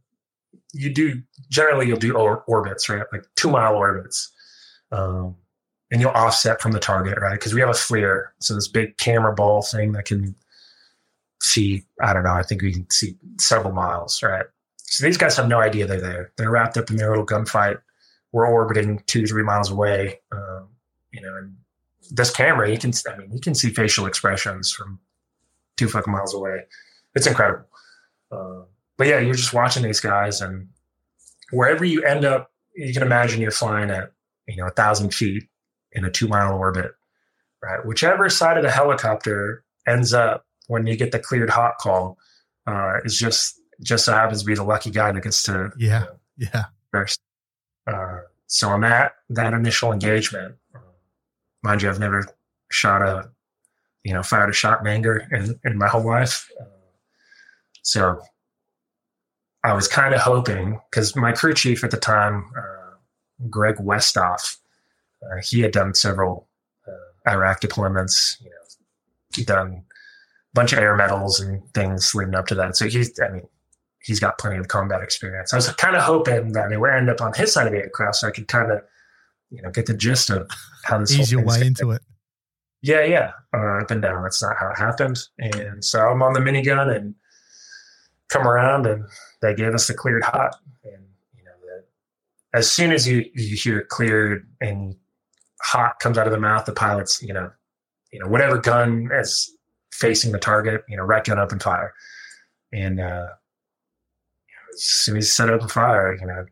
you 0.72 0.92
do, 0.92 1.22
generally 1.48 1.86
you'll 1.86 1.98
do 1.98 2.14
or- 2.16 2.42
orbits, 2.46 2.88
right? 2.88 3.04
Like 3.12 3.24
two 3.36 3.50
mile 3.50 3.74
orbits. 3.76 4.30
Um, 4.92 5.36
and 5.90 6.00
you'll 6.00 6.10
offset 6.10 6.60
from 6.60 6.72
the 6.72 6.80
target, 6.80 7.18
right? 7.18 7.32
Because 7.32 7.54
we 7.54 7.60
have 7.60 7.70
a 7.70 7.72
FLIR. 7.72 8.28
So 8.40 8.54
this 8.54 8.68
big 8.68 8.96
camera 8.98 9.34
ball 9.34 9.62
thing 9.62 9.92
that 9.92 10.04
can 10.04 10.34
see, 11.40 11.84
I 12.02 12.12
don't 12.12 12.24
know, 12.24 12.34
I 12.34 12.42
think 12.42 12.62
we 12.62 12.72
can 12.72 12.90
see 12.90 13.16
several 13.38 13.72
miles, 13.72 14.22
right? 14.22 14.46
So 14.76 15.04
these 15.04 15.16
guys 15.16 15.36
have 15.36 15.48
no 15.48 15.60
idea 15.60 15.86
they're 15.86 16.00
there. 16.00 16.32
They're 16.36 16.50
wrapped 16.50 16.76
up 16.76 16.90
in 16.90 16.96
their 16.96 17.10
little 17.10 17.26
gunfight. 17.26 17.78
We're 18.32 18.46
orbiting 18.46 19.02
two, 19.06 19.26
three 19.26 19.42
miles 19.42 19.70
away. 19.70 20.20
Um, 20.32 20.68
you 21.12 21.22
know, 21.22 21.36
and 21.36 21.56
this 22.10 22.30
camera, 22.30 22.70
you 22.70 22.78
can, 22.78 22.92
I 23.10 23.16
mean, 23.16 23.32
you 23.32 23.40
can 23.40 23.54
see 23.54 23.70
facial 23.70 24.06
expressions 24.06 24.72
from 24.72 24.98
two 25.76 25.88
fucking 25.88 26.12
miles 26.12 26.34
away. 26.34 26.64
It's 27.14 27.26
incredible. 27.26 27.66
Uh, 28.30 28.62
but 28.98 29.06
yeah, 29.06 29.20
you're 29.20 29.34
just 29.34 29.54
watching 29.54 29.82
these 29.82 30.00
guys, 30.00 30.40
and 30.40 30.68
wherever 31.50 31.84
you 31.84 32.02
end 32.02 32.24
up, 32.24 32.50
you 32.74 32.92
can 32.92 33.02
imagine 33.02 33.40
you're 33.40 33.50
flying 33.50 33.90
at 33.90 34.12
you 34.46 34.56
know 34.56 34.66
a 34.66 34.70
thousand 34.70 35.14
feet 35.14 35.48
in 35.92 36.04
a 36.04 36.10
two 36.10 36.28
mile 36.28 36.56
orbit, 36.56 36.92
right? 37.62 37.84
Whichever 37.84 38.28
side 38.28 38.56
of 38.56 38.62
the 38.62 38.70
helicopter 38.70 39.64
ends 39.86 40.12
up 40.12 40.44
when 40.66 40.86
you 40.86 40.96
get 40.96 41.12
the 41.12 41.18
cleared 41.18 41.50
hot 41.50 41.78
call 41.78 42.18
uh, 42.66 42.98
is 43.04 43.18
just 43.18 43.60
just 43.82 44.04
so 44.04 44.12
happens 44.12 44.40
to 44.40 44.46
be 44.46 44.54
the 44.54 44.64
lucky 44.64 44.90
guy 44.90 45.12
that 45.12 45.22
gets 45.22 45.42
to 45.44 45.70
Yeah. 45.78 46.06
Yeah. 46.36 46.64
first. 46.90 47.20
Uh, 47.86 48.18
so 48.46 48.68
on 48.68 48.80
that 48.82 49.12
that 49.30 49.52
initial 49.52 49.92
engagement, 49.92 50.56
mind 51.62 51.82
you, 51.82 51.88
I've 51.88 52.00
never 52.00 52.26
shot 52.70 53.02
a, 53.02 53.30
you 54.04 54.12
know, 54.12 54.22
fired 54.22 54.50
a 54.50 54.52
shot 54.52 54.80
in 54.80 54.86
anger 54.86 55.26
in, 55.30 55.58
in 55.64 55.78
my 55.78 55.88
whole 55.88 56.06
life. 56.06 56.48
Uh, 56.60 56.64
so 57.82 58.20
I 59.64 59.72
was 59.72 59.88
kind 59.88 60.14
of 60.14 60.20
hoping 60.20 60.80
because 60.90 61.16
my 61.16 61.32
crew 61.32 61.54
chief 61.54 61.82
at 61.82 61.90
the 61.90 61.96
time, 61.96 62.50
uh, 62.56 62.94
Greg 63.48 63.76
Westoff, 63.76 64.56
uh, 65.22 65.40
he 65.42 65.60
had 65.60 65.72
done 65.72 65.94
several 65.94 66.48
uh, 66.86 67.30
Iraq 67.30 67.60
deployments. 67.60 68.40
You 68.40 68.50
know, 68.50 69.44
done 69.44 69.68
a 69.68 69.82
bunch 70.54 70.72
of 70.72 70.78
air 70.78 70.96
medals 70.96 71.40
and 71.40 71.62
things 71.74 72.14
leading 72.14 72.34
up 72.34 72.46
to 72.48 72.54
that. 72.56 72.76
So 72.76 72.88
he's, 72.88 73.18
I 73.20 73.28
mean, 73.28 73.46
he's 74.02 74.20
got 74.20 74.38
plenty 74.38 74.56
of 74.56 74.68
combat 74.68 75.02
experience. 75.02 75.52
I 75.52 75.56
was 75.56 75.68
kind 75.74 75.96
of 75.96 76.02
hoping 76.02 76.52
that 76.52 76.72
it 76.72 76.80
would 76.80 76.90
end 76.90 77.10
up 77.10 77.20
on 77.20 77.32
his 77.34 77.52
side 77.52 77.66
of 77.66 77.72
the 77.72 77.78
aircraft, 77.78 78.16
so 78.16 78.28
I 78.28 78.30
could 78.30 78.48
kind 78.48 78.72
of, 78.72 78.80
you 79.50 79.62
know, 79.62 79.70
get 79.70 79.86
the 79.86 79.94
gist 79.94 80.30
of 80.30 80.50
how 80.84 80.98
this 80.98 81.12
Ease 81.12 81.32
your 81.32 81.44
way 81.44 81.66
into 81.66 81.90
it. 81.92 82.02
Yeah, 82.80 83.04
yeah, 83.04 83.32
uh, 83.54 83.80
up 83.80 83.90
and 83.90 84.00
down. 84.00 84.22
That's 84.22 84.42
not 84.42 84.56
how 84.58 84.70
it 84.70 84.78
happened. 84.78 85.18
And 85.38 85.84
so 85.84 86.00
I'm 86.00 86.22
on 86.22 86.32
the 86.32 86.40
minigun 86.40 86.94
and 86.94 87.14
come 88.28 88.46
around, 88.46 88.86
and 88.86 89.04
they 89.42 89.54
gave 89.54 89.74
us 89.74 89.88
the 89.88 89.94
cleared 89.94 90.22
hot. 90.22 90.56
And 90.84 91.04
you 91.36 91.44
know, 91.44 91.52
the, 91.60 91.84
as 92.58 92.70
soon 92.70 92.92
as 92.92 93.06
you 93.06 93.24
you 93.34 93.56
hear 93.56 93.82
cleared 93.82 94.48
and 94.60 94.96
hot 95.62 95.98
comes 96.00 96.18
out 96.18 96.26
of 96.26 96.32
the 96.32 96.40
mouth, 96.40 96.64
the 96.64 96.72
pilot's 96.72 97.22
you 97.22 97.32
know, 97.32 97.50
you 98.12 98.20
know, 98.20 98.26
whatever 98.26 98.58
gun 98.58 99.08
is 99.12 99.50
facing 99.92 100.32
the 100.32 100.38
target, 100.38 100.84
you 100.88 100.96
know, 100.96 101.02
right 101.02 101.24
gun 101.24 101.38
up 101.38 101.52
and 101.52 101.62
fire. 101.62 101.92
And 102.72 103.00
uh, 103.00 103.28
as 104.74 104.82
soon 104.82 105.16
as 105.16 105.24
you 105.24 105.30
set 105.30 105.50
up 105.50 105.62
a 105.62 105.68
fire, 105.68 106.16
you 106.18 106.26
know, 106.26 106.44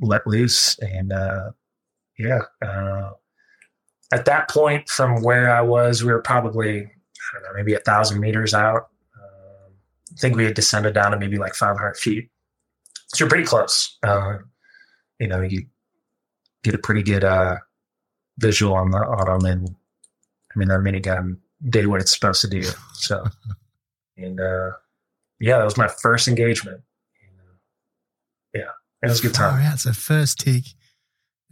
let 0.00 0.26
loose 0.26 0.78
and 0.78 1.12
uh, 1.12 1.50
yeah. 2.18 2.40
Uh, 2.60 3.10
at 4.12 4.26
that 4.26 4.50
point, 4.50 4.88
from 4.88 5.22
where 5.22 5.54
I 5.54 5.62
was, 5.62 6.04
we 6.04 6.12
were 6.12 6.20
probably 6.20 6.80
I 6.80 7.34
don't 7.34 7.42
know, 7.44 7.54
maybe 7.54 7.74
a 7.74 7.80
thousand 7.80 8.20
meters 8.20 8.52
out. 8.52 8.88
Um, 9.16 9.72
I 10.12 10.20
think 10.20 10.36
we 10.36 10.44
had 10.44 10.54
descended 10.54 10.94
down 10.94 11.12
to 11.12 11.18
maybe 11.18 11.38
like 11.38 11.54
500 11.54 11.96
feet. 11.96 12.28
So 13.08 13.24
you're 13.24 13.28
pretty 13.28 13.44
close. 13.44 13.96
Uh, 14.02 14.38
you 15.18 15.28
know, 15.28 15.40
you 15.40 15.66
get 16.62 16.74
a 16.74 16.78
pretty 16.78 17.02
good 17.02 17.24
uh, 17.24 17.56
visual 18.42 18.74
on 18.74 18.90
the 18.90 18.98
autumn, 18.98 19.44
and 19.46 19.74
I 20.54 20.58
mean, 20.58 20.70
our 20.70 20.82
minigun 20.82 21.38
did 21.70 21.86
what 21.86 22.00
it's 22.02 22.12
supposed 22.12 22.40
to 22.42 22.48
do. 22.48 22.62
So, 22.94 23.24
and 24.18 24.38
uh, 24.40 24.72
yeah, 25.40 25.56
that 25.58 25.64
was 25.64 25.78
my 25.78 25.88
first 25.88 26.28
engagement. 26.28 26.82
And, 27.22 27.38
uh, 27.40 27.54
yeah, 28.66 28.72
it 29.02 29.08
was 29.08 29.20
a 29.20 29.22
good 29.22 29.34
time. 29.34 29.58
Far 29.58 29.72
out. 29.72 29.78
So 29.78 29.92
first 29.92 30.40
tick, 30.40 30.64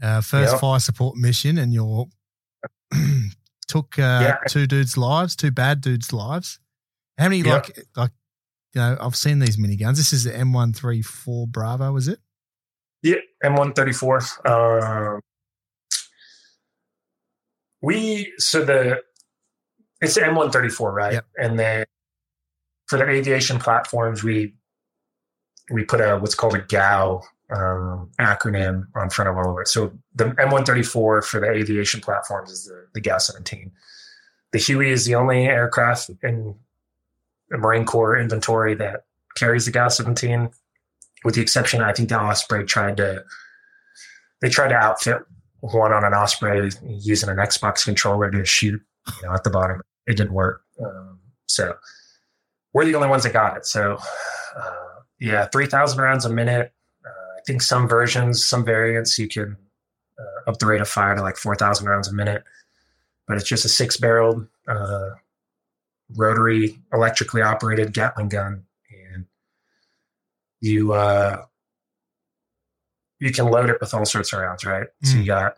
uh, 0.03 0.20
first 0.20 0.53
Yep. 0.53 0.61
fire 0.61 0.80
support 0.80 1.16
mission, 1.16 1.57
and 1.57 1.72
you're 1.72 2.07
took 3.68 3.99
uh, 3.99 4.20
Yeah. 4.22 4.36
two 4.49 4.66
dudes' 4.66 4.97
lives, 4.97 5.36
two 5.36 5.51
bad 5.51 5.80
dudes' 5.80 6.12
lives. 6.12 6.59
How 7.18 7.24
many 7.28 7.38
Yep. 7.38 7.47
like 7.68 7.86
like 7.97 8.11
you 8.74 8.80
know? 8.80 8.97
I've 9.01 9.16
seen 9.16 9.38
these 9.38 9.57
miniguns. 9.57 9.97
This 9.97 10.12
is 10.12 10.24
the 10.24 10.36
M 10.36 10.53
one 10.53 10.72
three 10.72 11.03
four 11.03 11.47
Bravo, 11.47 11.97
is 11.97 12.09
it? 12.09 12.18
Yeah, 13.03 13.16
M134. 13.43 14.47
Um, 14.47 15.20
we 17.83 18.33
so 18.39 18.64
the 18.64 19.03
it's 20.01 20.14
the 20.14 20.22
M134, 20.22 20.93
right? 20.93 21.12
Yep. 21.14 21.26
And 21.39 21.59
then 21.59 21.85
for 22.87 22.99
the 22.99 23.09
aviation 23.09 23.59
platforms, 23.59 24.22
we 24.22 24.55
we 25.70 25.85
put 25.85 26.01
a 26.01 26.18
what's 26.18 26.35
called 26.35 26.55
a 26.55 26.61
GAU 26.61 27.22
um, 27.51 28.11
acronym 28.18 28.87
on 28.95 29.11
front 29.11 29.28
of 29.28 29.37
all 29.37 29.53
of 29.53 29.59
it. 29.61 29.68
So 29.68 29.93
the 30.14 30.26
M134 30.26 31.24
for 31.24 31.41
the 31.41 31.51
aviation 31.51 32.01
platforms 32.01 32.51
is 32.51 32.66
the, 32.66 32.87
the 32.95 33.01
GAU 33.01 33.18
17. 33.18 33.70
The 34.53 34.59
Huey 34.59 34.91
is 34.91 35.05
the 35.05 35.14
only 35.14 35.47
aircraft 35.47 36.11
in 36.22 36.57
the 37.51 37.59
Marine 37.59 37.85
Corps 37.85 38.18
inventory 38.18 38.74
that 38.74 39.05
carries 39.37 39.66
the 39.66 39.72
GAU 39.72 39.89
17. 39.89 40.51
with 41.24 41.35
the 41.35 41.41
exception, 41.43 41.83
I 41.83 41.93
think 41.93 42.09
the 42.09 42.20
Osprey 42.20 42.64
tried 42.64 42.97
to 42.97 43.24
they 44.41 44.49
tried 44.49 44.68
to 44.68 44.74
outfit 44.74 45.22
one 45.61 45.93
on 45.93 46.05
an 46.05 46.15
Osprey 46.15 46.71
using 46.85 47.29
an 47.29 47.37
Xbox 47.37 47.85
controller 47.85 48.31
to 48.31 48.45
shoot, 48.45 48.81
you 49.07 49.27
know, 49.27 49.35
at 49.35 49.45
the 49.45 49.51
bottom. 49.51 49.81
It 50.07 50.17
didn't 50.17 50.33
work. 50.33 50.63
Um, 50.85 51.19
so 51.47 51.77
we're 52.73 52.85
the 52.85 52.95
only 52.95 53.09
ones 53.09 53.23
that 53.25 53.33
got 53.33 53.57
it. 53.57 53.67
So 53.67 53.99
uh, 54.57 55.01
yeah, 55.19 55.47
three 55.47 55.67
thousand 55.67 56.01
rounds 56.01 56.25
a 56.25 56.31
minute. 56.31 56.73
Uh, 57.05 57.39
I 57.39 57.41
think 57.47 57.63
some 57.63 57.89
versions, 57.89 58.45
some 58.45 58.65
variants, 58.65 59.19
you 59.19 59.29
can 59.29 59.57
uh, 60.19 60.51
up 60.51 60.59
the 60.59 60.67
rate 60.67 60.81
of 60.81 60.89
fire 60.89 61.15
to 61.15 61.23
like 61.23 61.37
four 61.37 61.57
thousand 61.57 61.87
rounds 61.87 62.09
a 62.09 62.15
minute. 62.15 62.45
But 63.29 63.37
it's 63.37 63.49
just 63.49 63.65
a 63.65 63.69
six-barreled 63.69 64.49
uh, 64.67 65.11
rotary, 66.17 66.81
electrically 66.93 67.43
operated 67.43 67.93
Gatling 67.93 68.29
gun, 68.29 68.65
and 69.13 69.27
you 70.61 70.95
uh, 70.95 71.45
you 73.21 73.33
can 73.33 73.47
load 73.47 73.71
it 73.71 73.77
with 73.81 73.95
all 73.95 74.05
sorts 74.05 74.33
of 74.33 74.41
rounds, 74.41 74.64
right? 74.64 74.87
Mm. 75.05 75.07
So 75.07 75.18
you 75.18 75.27
got 75.27 75.57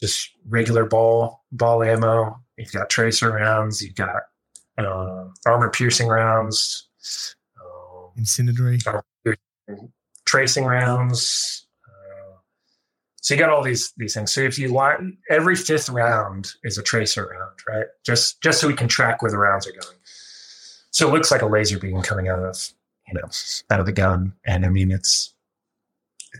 just 0.00 0.30
regular 0.48 0.86
ball 0.86 1.44
ball 1.52 1.82
ammo. 1.82 2.40
You've 2.56 2.72
got 2.72 2.88
tracer 2.88 3.30
rounds. 3.30 3.82
You've 3.82 3.94
got 3.94 4.22
uh, 4.78 5.26
armor 5.46 5.70
piercing 5.70 6.08
rounds, 6.08 6.86
um, 7.60 8.10
incendiary, 8.16 8.78
tracing 10.24 10.64
rounds. 10.64 11.66
Uh, 11.86 12.36
so 13.20 13.34
you 13.34 13.40
got 13.40 13.50
all 13.50 13.62
these 13.62 13.92
these 13.96 14.14
things. 14.14 14.32
So 14.32 14.40
if 14.40 14.58
you 14.58 14.68
like, 14.68 14.98
every 15.28 15.56
fifth 15.56 15.88
round 15.88 16.52
is 16.62 16.78
a 16.78 16.82
tracer 16.82 17.26
round, 17.26 17.58
right? 17.68 17.86
Just 18.04 18.40
just 18.40 18.60
so 18.60 18.68
we 18.68 18.74
can 18.74 18.88
track 18.88 19.22
where 19.22 19.30
the 19.30 19.38
rounds 19.38 19.66
are 19.66 19.72
going. 19.72 19.96
So 20.92 21.08
it 21.08 21.12
looks 21.12 21.30
like 21.30 21.42
a 21.42 21.46
laser 21.46 21.78
beam 21.78 22.02
coming 22.02 22.28
out 22.28 22.38
of 22.38 22.72
you 23.08 23.14
know 23.14 23.28
out 23.70 23.80
of 23.80 23.86
the 23.86 23.92
gun, 23.92 24.34
and 24.44 24.64
I 24.64 24.68
mean 24.68 24.90
it's 24.90 25.34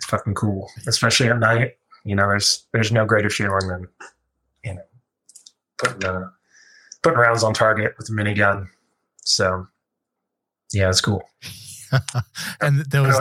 it's 0.00 0.06
fucking 0.06 0.32
cool, 0.32 0.70
especially 0.86 1.28
at 1.28 1.38
night. 1.38 1.76
You 2.04 2.16
know, 2.16 2.26
there's 2.26 2.66
there's 2.72 2.90
no 2.90 3.04
greater 3.04 3.28
feeling 3.28 3.68
than 3.68 3.88
you 4.64 4.74
know 4.74 4.82
putting 5.76 6.04
uh, 6.08 6.30
putting 7.02 7.18
rounds 7.18 7.44
on 7.44 7.52
target 7.52 7.92
with 7.98 8.08
a 8.08 8.12
minigun. 8.12 8.68
So 9.18 9.66
yeah, 10.72 10.88
it's 10.88 11.02
cool. 11.02 11.22
and 12.62 12.80
there 12.86 13.02
was 13.02 13.20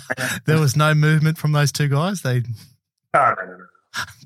there 0.46 0.58
was 0.58 0.74
no 0.74 0.94
movement 0.94 1.36
from 1.36 1.52
those 1.52 1.70
two 1.70 1.88
guys. 1.88 2.22
They 2.22 2.42
oh, 3.12 3.34
no, 3.38 3.44
no, 3.44 3.56
no. 3.58 3.66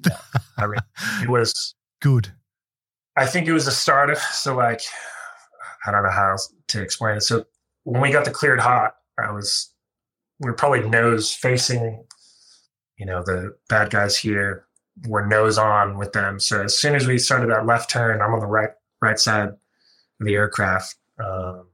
no. 0.06 0.16
I 0.58 0.66
mean, 0.68 0.80
it 1.24 1.28
was 1.28 1.74
good. 2.00 2.32
I 3.16 3.26
think 3.26 3.48
it 3.48 3.52
was 3.52 3.66
a 3.66 3.72
start. 3.72 4.10
Of, 4.10 4.18
so 4.18 4.54
like, 4.54 4.82
I 5.84 5.90
don't 5.90 6.04
know 6.04 6.10
how 6.10 6.36
to 6.68 6.80
explain 6.80 7.16
it. 7.16 7.22
So 7.22 7.46
when 7.82 8.00
we 8.00 8.12
got 8.12 8.24
the 8.24 8.30
cleared 8.30 8.60
hot, 8.60 8.94
I 9.18 9.32
was 9.32 9.74
we 10.40 10.48
are 10.48 10.54
probably 10.54 10.88
nose 10.88 11.32
facing, 11.32 12.04
you 12.96 13.06
know, 13.06 13.22
the 13.22 13.54
bad 13.68 13.90
guys 13.90 14.16
here. 14.16 14.64
We're 15.06 15.26
nose 15.26 15.58
on 15.58 15.98
with 15.98 16.12
them. 16.12 16.40
So 16.40 16.64
as 16.64 16.78
soon 16.78 16.94
as 16.94 17.06
we 17.06 17.18
started 17.18 17.50
that 17.50 17.66
left 17.66 17.90
turn, 17.90 18.20
I'm 18.20 18.34
on 18.34 18.40
the 18.40 18.46
right 18.46 18.70
right 19.00 19.18
side 19.18 19.48
of 19.48 19.56
the 20.20 20.34
aircraft. 20.34 20.96
Um, 21.18 21.66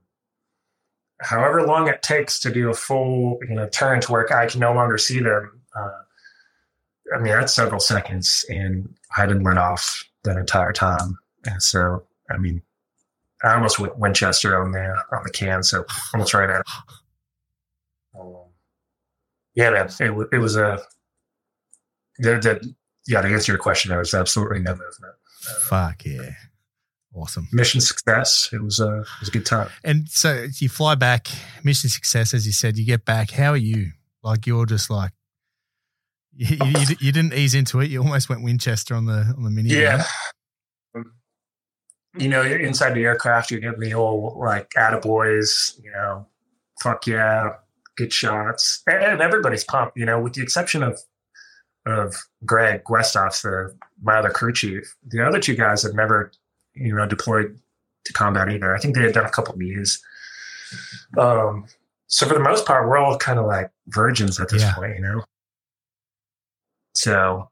however 1.21 1.65
long 1.65 1.87
it 1.87 2.03
takes 2.03 2.39
to 2.41 2.51
do 2.51 2.69
a 2.69 2.73
full 2.73 3.39
you 3.47 3.55
know 3.55 3.67
turn 3.69 4.01
to 4.01 4.11
where 4.11 4.31
I 4.33 4.45
can 4.45 4.59
no 4.59 4.73
longer 4.73 4.97
see 4.97 5.19
them. 5.19 5.61
Uh, 5.75 7.15
I 7.15 7.19
mean 7.19 7.33
that's 7.33 7.53
several 7.53 7.79
seconds, 7.79 8.45
and 8.49 8.93
I 9.17 9.25
didn't 9.25 9.43
let 9.43 9.57
off 9.57 10.03
that 10.23 10.37
entire 10.37 10.73
time. 10.73 11.17
And 11.45 11.61
so 11.63 12.03
I 12.29 12.37
mean, 12.37 12.61
I 13.43 13.53
almost 13.53 13.79
went 13.79 13.97
Winchester 13.97 14.61
on 14.61 14.71
the 14.71 14.95
on 15.11 15.23
the 15.23 15.31
can, 15.31 15.63
so 15.63 15.85
almost 16.13 16.33
right 16.33 16.49
at 16.49 16.61
it. 16.61 16.67
Yeah, 19.57 19.71
man, 19.71 19.87
it, 19.99 20.27
it 20.31 20.37
was 20.37 20.55
a. 20.55 20.79
The, 22.19 22.37
the, 22.37 22.73
yeah, 23.07 23.21
to 23.21 23.27
answer 23.27 23.51
your 23.51 23.59
question, 23.59 23.89
there 23.89 23.97
was 23.97 24.13
absolutely 24.13 24.59
no 24.59 24.71
movement. 24.71 25.15
Uh, 25.49 25.59
Fuck 25.61 26.05
yeah. 26.05 26.31
Awesome. 27.15 27.47
Mission 27.51 27.81
success. 27.81 28.49
It 28.53 28.61
was 28.61 28.79
a 28.79 28.99
it 28.99 29.19
was 29.19 29.29
a 29.29 29.31
good 29.31 29.45
time. 29.47 29.69
And 29.83 30.07
so 30.09 30.45
you 30.59 30.69
fly 30.69 30.93
back, 30.93 31.27
mission 31.63 31.89
success, 31.89 32.35
as 32.35 32.45
you 32.45 32.51
said. 32.51 32.77
You 32.77 32.85
get 32.85 33.03
back. 33.03 33.31
How 33.31 33.51
are 33.51 33.57
you? 33.57 33.93
Like 34.21 34.45
you're 34.45 34.67
just 34.67 34.91
like 34.91 35.11
you, 36.35 36.57
you, 36.63 36.95
you 36.99 37.11
didn't 37.11 37.33
ease 37.33 37.55
into 37.55 37.79
it. 37.79 37.89
You 37.89 38.03
almost 38.03 38.29
went 38.29 38.43
Winchester 38.43 38.93
on 38.93 39.05
the 39.05 39.33
on 39.35 39.43
the 39.43 39.49
mini. 39.49 39.69
Yeah. 39.69 40.05
You 42.15 42.29
know, 42.29 42.43
you're 42.43 42.59
inside 42.59 42.93
the 42.93 43.03
aircraft, 43.03 43.51
you 43.51 43.59
get 43.59 43.79
the 43.79 43.89
whole 43.91 44.37
like 44.39 44.69
attaboys, 44.71 45.79
you 45.83 45.91
know, 45.91 46.27
fuck 46.81 47.07
yeah, 47.07 47.55
good 47.97 48.13
shots, 48.13 48.81
and 48.87 49.21
everybody's 49.21 49.63
pumped. 49.63 49.97
You 49.97 50.05
know, 50.05 50.19
with 50.19 50.33
the 50.33 50.41
exception 50.41 50.83
of 50.83 50.99
of 51.85 52.15
Greg 52.45 52.83
Westoff, 52.85 53.41
the 53.41 53.75
my 54.01 54.17
other 54.17 54.29
crew 54.29 54.53
chief. 54.53 54.95
The 55.07 55.25
other 55.25 55.39
two 55.39 55.55
guys 55.55 55.83
have 55.83 55.93
never, 55.93 56.31
you 56.75 56.93
know, 56.93 57.05
deployed 57.05 57.59
to 58.05 58.13
combat 58.13 58.49
either. 58.49 58.75
I 58.75 58.79
think 58.79 58.95
they 58.95 59.03
had 59.03 59.13
done 59.13 59.25
a 59.25 59.31
couple 59.31 59.53
of 59.53 59.59
MEUs. 59.59 59.99
Um, 61.17 61.65
so 62.07 62.27
for 62.27 62.33
the 62.33 62.39
most 62.39 62.65
part, 62.65 62.87
we're 62.87 62.97
all 62.97 63.17
kind 63.17 63.39
of 63.39 63.45
like 63.45 63.71
virgins 63.87 64.39
at 64.39 64.49
this 64.49 64.61
yeah. 64.61 64.73
point, 64.73 64.95
you 64.95 65.01
know. 65.01 65.23
So, 66.93 67.49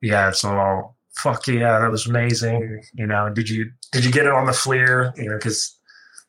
yeah, 0.00 0.28
it's 0.28 0.44
all 0.44 0.96
fuck 1.14 1.46
yeah, 1.46 1.78
that 1.78 1.90
was 1.90 2.06
amazing. 2.06 2.82
You 2.94 3.06
know, 3.06 3.30
did 3.30 3.48
you 3.48 3.70
did 3.92 4.04
you 4.04 4.12
get 4.12 4.26
it 4.26 4.32
on 4.32 4.46
the 4.46 4.52
FLIR? 4.52 5.16
You 5.16 5.30
know, 5.30 5.36
because 5.36 5.78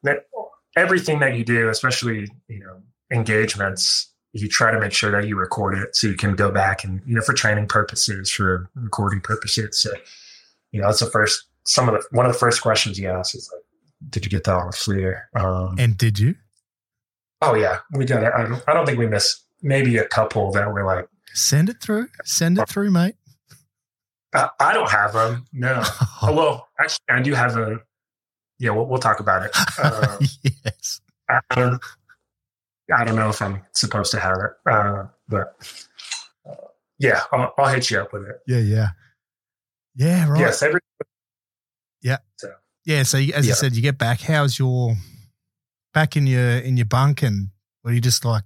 that 0.04 0.26
everything 0.78 1.20
that 1.20 1.38
you 1.38 1.43
do, 1.43 1.70
especially 1.70 2.28
you 2.48 2.60
know 2.60 2.82
engagements, 3.12 4.12
you 4.34 4.47
try 4.49 4.72
to 4.72 4.80
make 4.80 4.91
sure 4.91 5.12
that 5.12 5.28
you 5.28 5.38
record 5.38 5.78
it 5.78 5.95
so 5.95 6.08
you 6.08 6.16
can 6.16 6.36
go 6.36 6.51
back 6.51 6.84
and, 6.84 7.01
you 7.06 7.16
know, 7.16 7.22
for 7.22 7.34
training 7.34 7.68
purposes, 7.68 8.32
for 8.32 8.70
recording 8.76 9.22
purposes. 9.22 9.80
So, 9.80 9.91
you 10.72 10.82
know, 10.82 10.88
that's 10.88 10.99
the 10.99 11.06
first, 11.06 11.45
some 11.64 11.88
of 11.88 11.95
the, 11.95 12.03
one 12.12 12.26
of 12.26 12.34
the 12.34 12.38
first 12.38 12.62
questions 12.62 12.99
you 12.99 13.10
ask 13.10 13.34
is 13.34 13.49
like, 13.53 13.64
did 14.10 14.26
you 14.26 14.30
get 14.30 14.43
that 14.43 14.56
on 14.56 14.68
the 14.68 14.74
FLIR? 14.74 15.22
Um, 15.36 15.76
and 15.80 15.97
did 15.97 16.20
you? 16.20 16.36
Oh 17.41 17.53
yeah, 17.53 17.80
we 17.91 18.06
got 18.06 18.24
it. 18.24 18.32
I 18.36 18.43
don't, 18.43 18.64
I 18.68 18.74
don't 18.74 18.86
think 18.86 18.97
we 18.97 19.08
missed 19.08 19.45
maybe 19.62 19.97
a 19.97 20.06
couple 20.06 20.51
that 20.51 20.72
were 20.72 20.86
like, 20.86 21.08
send 21.34 21.70
it 21.70 21.82
through, 21.82 22.08
send 22.24 22.58
it 22.58 22.68
through, 22.70 22.91
mate. 22.91 23.16
Uh, 24.34 24.47
I 24.60 24.74
don't 24.74 24.89
have 24.89 25.14
them. 25.14 25.45
No. 25.53 25.82
oh, 26.22 26.34
well, 26.36 26.68
actually, 26.80 27.06
I 27.10 27.22
do 27.22 27.34
have 27.34 27.56
a. 27.56 27.80
Yeah, 28.60 28.72
we'll, 28.72 28.86
we'll 28.86 28.99
talk 28.99 29.20
about 29.20 29.43
it. 29.43 29.56
Um, 29.84 30.20
yes. 30.64 31.01
I 31.30 31.39
don't, 31.56 31.82
I 32.94 33.04
don't 33.04 33.16
know 33.16 33.30
if 33.30 33.42
I'm 33.42 33.62
supposed 33.74 34.12
to 34.12 34.20
have 34.20 34.38
it, 34.38 34.72
uh, 34.72 35.06
but 35.28 35.56
uh, 36.48 36.68
yeah, 37.00 37.22
I'll, 37.32 37.54
I'll, 37.58 37.74
hit 37.74 37.90
you 37.90 38.00
up 38.00 38.14
with 38.14 38.24
it. 38.24 38.42
Yeah, 38.48 38.60
yeah, 38.60 38.90
yeah. 39.96 40.30
Right. 40.30 40.40
Yes, 40.40 40.62
every. 40.62 40.80
Yeah. 42.02 42.18
So. 42.38 42.52
Yeah. 42.86 43.04
So 43.04 43.18
as 43.18 43.48
yeah. 43.48 43.54
I 43.54 43.56
said, 43.56 43.76
you 43.76 43.82
get 43.82 43.98
back. 43.98 44.22
How's 44.22 44.60
your 44.60 44.96
back 45.94 46.16
in 46.16 46.28
your 46.28 46.58
in 46.60 46.78
your 46.78 46.86
bunk, 46.86 47.24
and 47.24 47.50
were 47.84 47.92
you 47.92 48.02
just 48.02 48.24
like, 48.24 48.44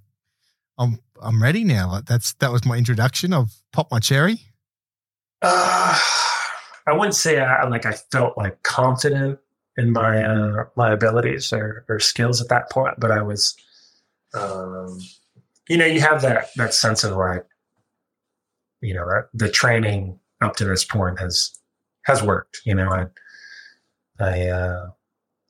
I'm 0.78 0.98
I'm 1.20 1.42
ready 1.42 1.64
now? 1.64 1.90
Like 1.90 2.06
that's 2.06 2.32
that 2.34 2.50
was 2.50 2.64
my 2.64 2.76
introduction. 2.76 3.34
I've 3.34 3.52
popped 3.72 3.92
my 3.92 3.98
cherry. 3.98 4.40
Uh, 5.42 5.98
I 6.86 6.92
wouldn't 6.92 7.14
say 7.14 7.40
I 7.40 7.66
like 7.68 7.84
I 7.84 7.92
felt 7.92 8.38
like 8.38 8.62
confident 8.62 9.38
in 9.76 9.92
my 9.92 10.22
uh, 10.22 10.64
my 10.76 10.92
abilities 10.92 11.52
or, 11.52 11.84
or 11.88 11.98
skills 12.00 12.40
at 12.40 12.48
that 12.48 12.70
point, 12.70 12.94
but 12.98 13.10
I 13.10 13.22
was 13.22 13.54
um, 14.34 15.00
you 15.68 15.76
know, 15.76 15.86
you 15.86 16.00
have 16.00 16.22
that 16.22 16.48
that 16.56 16.74
sense 16.74 17.04
of 17.04 17.16
like, 17.16 17.46
you 18.80 18.94
know, 18.94 19.06
that 19.06 19.28
the 19.34 19.48
training 19.50 20.18
up 20.40 20.56
to 20.56 20.64
this 20.64 20.84
point 20.84 21.18
has 21.20 21.56
has 22.04 22.22
worked. 22.22 22.60
You 22.64 22.74
know, 22.74 22.90
I 22.90 23.06
I 24.18 24.48
uh, 24.48 24.90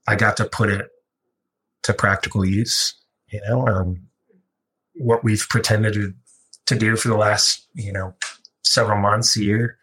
I 0.07 0.17
got 0.17 0.37
to 0.39 0.45
put 0.45 0.71
it 0.71 0.89
to 1.83 1.95
practical 1.95 2.45
use. 2.45 2.95
You 3.29 3.41
know, 3.49 3.67
um, 3.67 4.09
what 4.95 5.25
we've 5.25 5.47
pretended 5.49 5.95
to, 5.95 6.15
to 6.67 6.75
do 6.77 6.97
for 6.97 7.09
the 7.09 7.17
last 7.17 7.67
you 7.75 7.93
know 7.93 8.15
several 8.65 9.01
months, 9.01 9.37
a 9.37 9.43
year. 9.43 9.79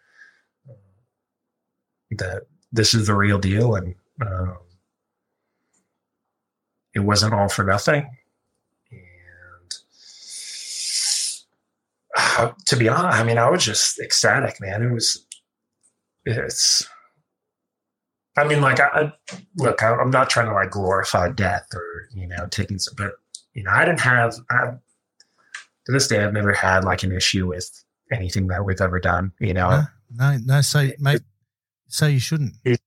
That 2.12 2.44
this 2.72 2.94
is 2.94 3.06
the 3.06 3.14
real 3.14 3.38
deal, 3.38 3.74
and 3.74 3.94
um, 4.24 4.56
it 6.94 7.00
wasn't 7.00 7.34
all 7.34 7.48
for 7.48 7.64
nothing. 7.64 8.08
To 12.66 12.76
be 12.76 12.88
honest, 12.88 13.18
I 13.18 13.24
mean, 13.24 13.38
I 13.38 13.50
was 13.50 13.64
just 13.64 13.98
ecstatic, 13.98 14.60
man. 14.60 14.82
It 14.82 14.92
was, 14.92 15.26
it's, 16.24 16.88
I 18.36 18.44
mean, 18.44 18.60
like, 18.60 18.80
I, 18.80 18.86
I 18.86 19.12
look, 19.56 19.82
I, 19.82 20.00
am 20.00 20.10
not 20.10 20.30
trying 20.30 20.46
to 20.46 20.52
like 20.52 20.70
glorify 20.70 21.30
death 21.30 21.66
or, 21.74 22.08
you 22.12 22.26
know, 22.26 22.46
taking 22.50 22.78
some, 22.78 22.94
but, 22.96 23.12
you 23.54 23.64
know, 23.64 23.70
I 23.70 23.84
didn't 23.84 24.00
have, 24.00 24.34
I, 24.50 24.72
to 25.86 25.92
this 25.92 26.06
day, 26.06 26.22
I've 26.22 26.32
never 26.32 26.52
had 26.52 26.84
like 26.84 27.02
an 27.02 27.12
issue 27.12 27.46
with 27.46 27.70
anything 28.12 28.46
that 28.48 28.64
we've 28.64 28.80
ever 28.80 29.00
done, 29.00 29.32
you 29.40 29.54
know? 29.54 29.70
No, 29.70 29.86
no, 30.14 30.38
no 30.44 30.60
so, 30.60 30.88
mate, 30.98 31.22
so 31.88 32.06
you 32.06 32.20
shouldn't. 32.20 32.54
It, 32.64 32.80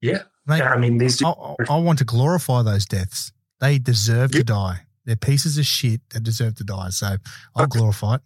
yeah. 0.00 0.22
Mate, 0.46 0.58
yeah. 0.58 0.72
I 0.72 0.78
mean, 0.78 0.98
these, 0.98 1.22
I, 1.22 1.32
I, 1.68 1.78
want 1.78 1.98
to 1.98 2.04
glorify 2.04 2.62
those 2.62 2.86
deaths. 2.86 3.32
They 3.60 3.78
deserve 3.78 4.32
yeah. 4.32 4.40
to 4.40 4.44
die. 4.44 4.80
They're 5.04 5.16
pieces 5.16 5.58
of 5.58 5.66
shit 5.66 6.00
that 6.10 6.22
deserve 6.22 6.56
to 6.56 6.64
die. 6.64 6.90
So 6.90 7.16
I'll 7.54 7.66
glorify 7.66 8.16
it. 8.16 8.20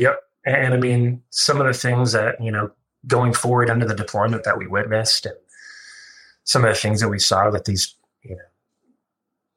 Yep. 0.00 0.18
And 0.46 0.72
I 0.72 0.78
mean, 0.78 1.22
some 1.28 1.60
of 1.60 1.66
the 1.66 1.74
things 1.74 2.12
that, 2.12 2.42
you 2.42 2.50
know, 2.50 2.70
going 3.06 3.34
forward 3.34 3.68
under 3.68 3.84
the 3.84 3.94
deployment 3.94 4.44
that 4.44 4.56
we 4.56 4.66
witnessed 4.66 5.26
and 5.26 5.36
some 6.44 6.64
of 6.64 6.70
the 6.70 6.80
things 6.80 7.00
that 7.00 7.10
we 7.10 7.18
saw 7.18 7.50
that 7.50 7.66
these, 7.66 7.94
you 8.22 8.34
know, 8.34 8.42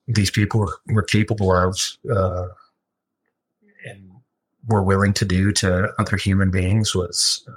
these 0.08 0.30
people 0.30 0.60
were, 0.60 0.78
were 0.88 1.02
capable 1.02 1.56
of 1.56 1.80
uh, 2.14 2.48
and 3.86 4.12
were 4.68 4.84
willing 4.84 5.14
to 5.14 5.24
do 5.24 5.54
to 5.54 5.94
other 5.98 6.18
human 6.18 6.52
beings 6.52 6.94
was 6.94 7.48
uh, 7.48 7.54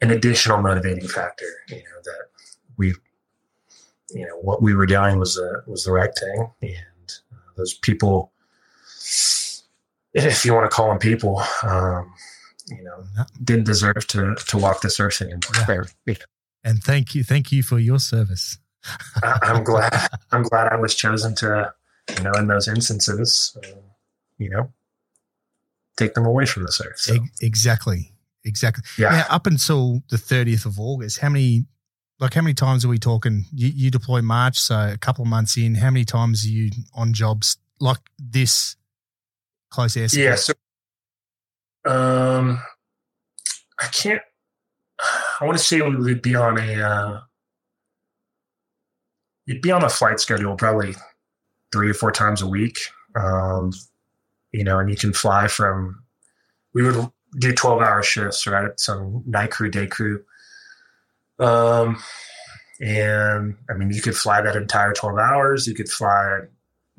an 0.00 0.10
additional 0.10 0.62
motivating 0.62 1.06
factor, 1.06 1.44
you 1.68 1.76
know, 1.76 2.00
that 2.04 2.28
we, 2.78 2.94
you 4.14 4.26
know, 4.26 4.38
what 4.40 4.62
we 4.62 4.72
were 4.72 4.86
doing 4.86 5.18
was 5.18 5.34
the, 5.34 5.62
was 5.66 5.84
the 5.84 5.92
right 5.92 6.14
thing. 6.18 6.50
And 6.62 7.12
uh, 7.30 7.52
those 7.58 7.74
people, 7.74 8.32
if 10.14 10.44
you 10.44 10.54
want 10.54 10.70
to 10.70 10.74
call 10.74 10.88
them 10.88 10.98
people, 10.98 11.42
um, 11.62 12.12
you 12.68 12.82
know, 12.82 13.24
didn't 13.42 13.64
deserve 13.64 14.06
to 14.08 14.34
to 14.34 14.58
walk 14.58 14.80
this 14.82 15.00
earth 15.00 15.22
anymore. 15.22 15.86
Yeah. 16.06 16.14
And 16.62 16.82
thank 16.82 17.14
you, 17.14 17.24
thank 17.24 17.52
you 17.52 17.62
for 17.62 17.78
your 17.78 17.98
service. 17.98 18.58
I, 19.22 19.38
am 19.42 19.64
glad. 19.64 20.08
I'm 20.30 20.42
glad 20.42 20.72
I 20.72 20.76
was 20.76 20.94
chosen 20.94 21.34
to, 21.36 21.72
you 22.16 22.22
know, 22.22 22.32
in 22.32 22.48
those 22.48 22.68
instances, 22.68 23.56
uh, 23.62 23.68
you 24.38 24.50
know, 24.50 24.72
take 25.96 26.14
them 26.14 26.26
away 26.26 26.46
from 26.46 26.64
this 26.64 26.80
earth. 26.84 26.98
So. 26.98 27.16
Exactly. 27.40 28.12
Exactly. 28.44 28.84
Yeah. 28.98 29.10
Now, 29.10 29.26
up 29.28 29.46
until 29.46 30.02
the 30.08 30.16
30th 30.16 30.64
of 30.64 30.80
August, 30.80 31.18
how 31.18 31.28
many, 31.28 31.66
like, 32.18 32.34
how 32.34 32.40
many 32.40 32.54
times 32.54 32.84
are 32.84 32.88
we 32.88 32.98
talking? 32.98 33.44
You, 33.52 33.68
you 33.68 33.90
deploy 33.90 34.22
March, 34.22 34.58
so 34.58 34.92
a 34.92 34.98
couple 34.98 35.22
of 35.22 35.28
months 35.28 35.56
in. 35.58 35.74
How 35.74 35.90
many 35.90 36.04
times 36.04 36.44
are 36.44 36.48
you 36.48 36.70
on 36.94 37.12
jobs 37.12 37.58
like 37.80 37.98
this 38.18 38.76
close 39.70 39.96
air? 39.96 40.08
Yeah. 40.12 40.34
So, 40.34 40.52
um, 41.84 42.60
I 43.80 43.86
can't. 43.86 44.22
I 45.40 45.44
want 45.44 45.56
to 45.56 45.64
say 45.64 45.80
we 45.80 45.96
would 45.96 46.22
be 46.22 46.34
on 46.34 46.58
a. 46.58 46.82
Uh, 46.82 47.20
you'd 49.46 49.62
be 49.62 49.70
on 49.70 49.82
a 49.82 49.88
flight 49.88 50.20
schedule 50.20 50.56
probably 50.56 50.94
three 51.72 51.90
or 51.90 51.94
four 51.94 52.12
times 52.12 52.42
a 52.42 52.46
week. 52.46 52.78
Um, 53.16 53.72
you 54.52 54.64
know, 54.64 54.78
and 54.78 54.90
you 54.90 54.96
can 54.96 55.12
fly 55.12 55.48
from. 55.48 56.02
We 56.74 56.82
would 56.82 57.10
do 57.38 57.52
twelve 57.52 57.80
hour 57.80 58.02
shifts, 58.02 58.46
right? 58.46 58.78
Some 58.78 59.22
night 59.26 59.50
crew, 59.50 59.70
day 59.70 59.86
crew. 59.86 60.22
Um, 61.38 62.02
and 62.80 63.56
I 63.68 63.74
mean, 63.74 63.90
you 63.90 64.02
could 64.02 64.16
fly 64.16 64.42
that 64.42 64.56
entire 64.56 64.92
twelve 64.92 65.18
hours. 65.18 65.66
You 65.66 65.74
could 65.74 65.88
fly 65.88 66.40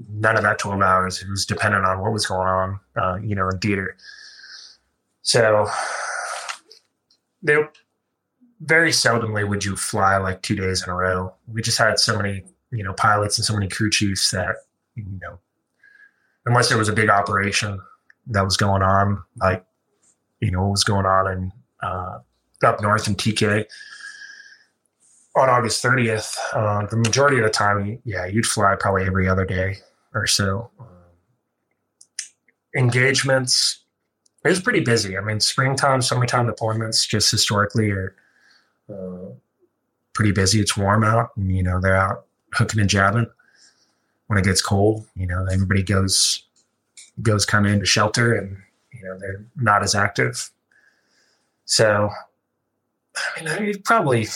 none 0.10 0.38
of 0.38 0.44
that 0.44 0.60
12 0.60 0.82
hours. 0.82 1.22
It 1.22 1.30
was 1.30 1.46
dependent 1.46 1.86
on 1.86 2.00
what 2.00 2.12
was 2.12 2.26
going 2.26 2.48
on, 2.48 2.80
uh, 2.96 3.16
you 3.22 3.36
know, 3.36 3.50
in 3.50 3.60
theater. 3.60 3.96
So 5.22 5.70
they 7.44 7.58
very 8.62 8.92
seldomly 8.92 9.48
would 9.48 9.66
you 9.66 9.76
fly 9.76 10.18
like 10.18 10.42
two 10.42 10.56
days 10.56 10.84
in 10.84 10.90
a 10.90 10.96
row. 10.96 11.34
We 11.48 11.62
just 11.62 11.78
had 11.78 12.00
so 12.00 12.18
many, 12.18 12.44
you 12.72 12.84
know, 12.84 12.94
pilots 12.94 13.38
and 13.38 13.46
so 13.46 13.54
many 13.54 13.68
crew 13.68 13.90
chiefs 13.90 14.32
that, 14.32 14.56
you 14.96 15.06
know, 15.22 15.40
unless 16.46 16.70
there 16.70 16.78
was 16.78 16.90
a 16.90 16.94
big 16.94 17.10
operation 17.10 17.80
that 18.28 18.44
was 18.44 18.58
going 18.58 18.82
on, 18.82 19.24
like, 19.38 19.66
you 20.40 20.52
know, 20.52 20.62
what 20.62 20.72
was 20.72 20.84
going 20.84 21.06
on 21.06 21.32
in 21.32 21.52
uh, 21.82 22.20
up 22.64 22.82
north 22.82 23.08
in 23.08 23.16
TK 23.16 23.66
on 25.36 25.50
August 25.50 25.84
30th, 25.84 26.36
uh, 26.54 26.86
the 26.88 26.98
majority 26.98 27.38
of 27.38 27.44
the 27.44 27.50
time, 27.50 28.00
yeah, 28.04 28.26
you'd 28.26 28.46
fly 28.46 28.76
probably 28.80 29.06
every 29.06 29.28
other 29.28 29.46
day 29.46 29.78
or 30.14 30.28
so. 30.28 30.70
Um, 30.80 30.88
engagements, 32.76 33.82
was 34.50 34.60
pretty 34.60 34.82
busy. 34.82 35.18
I 35.18 35.22
mean, 35.22 35.40
springtime, 35.40 36.02
summertime 36.02 36.48
deployments 36.48 37.08
just 37.08 37.30
historically 37.30 37.92
are 37.92 38.16
uh, 38.90 39.34
pretty 40.14 40.32
busy. 40.32 40.60
It's 40.60 40.76
warm 40.76 41.04
out, 41.04 41.30
and 41.38 41.56
you 41.56 41.64
know 41.64 41.80
they're 41.80 41.96
out 41.96 42.26
hooking 42.54 42.80
and 42.80 42.90
jabbing. 42.90 43.28
When 44.28 44.40
it 44.40 44.46
gets 44.46 44.62
cold, 44.62 45.06
you 45.16 45.28
know 45.28 45.46
everybody 45.52 45.84
goes 45.84 46.44
goes 47.22 47.46
kind 47.46 47.66
of 47.68 47.74
into 47.74 47.86
shelter, 47.86 48.34
and 48.34 48.58
you 48.94 49.04
know 49.04 49.18
they're 49.20 49.46
not 49.56 49.84
as 49.84 49.96
active. 49.96 50.50
So, 51.66 52.10
I 53.38 53.60
mean, 53.60 53.82
probably 53.84 54.28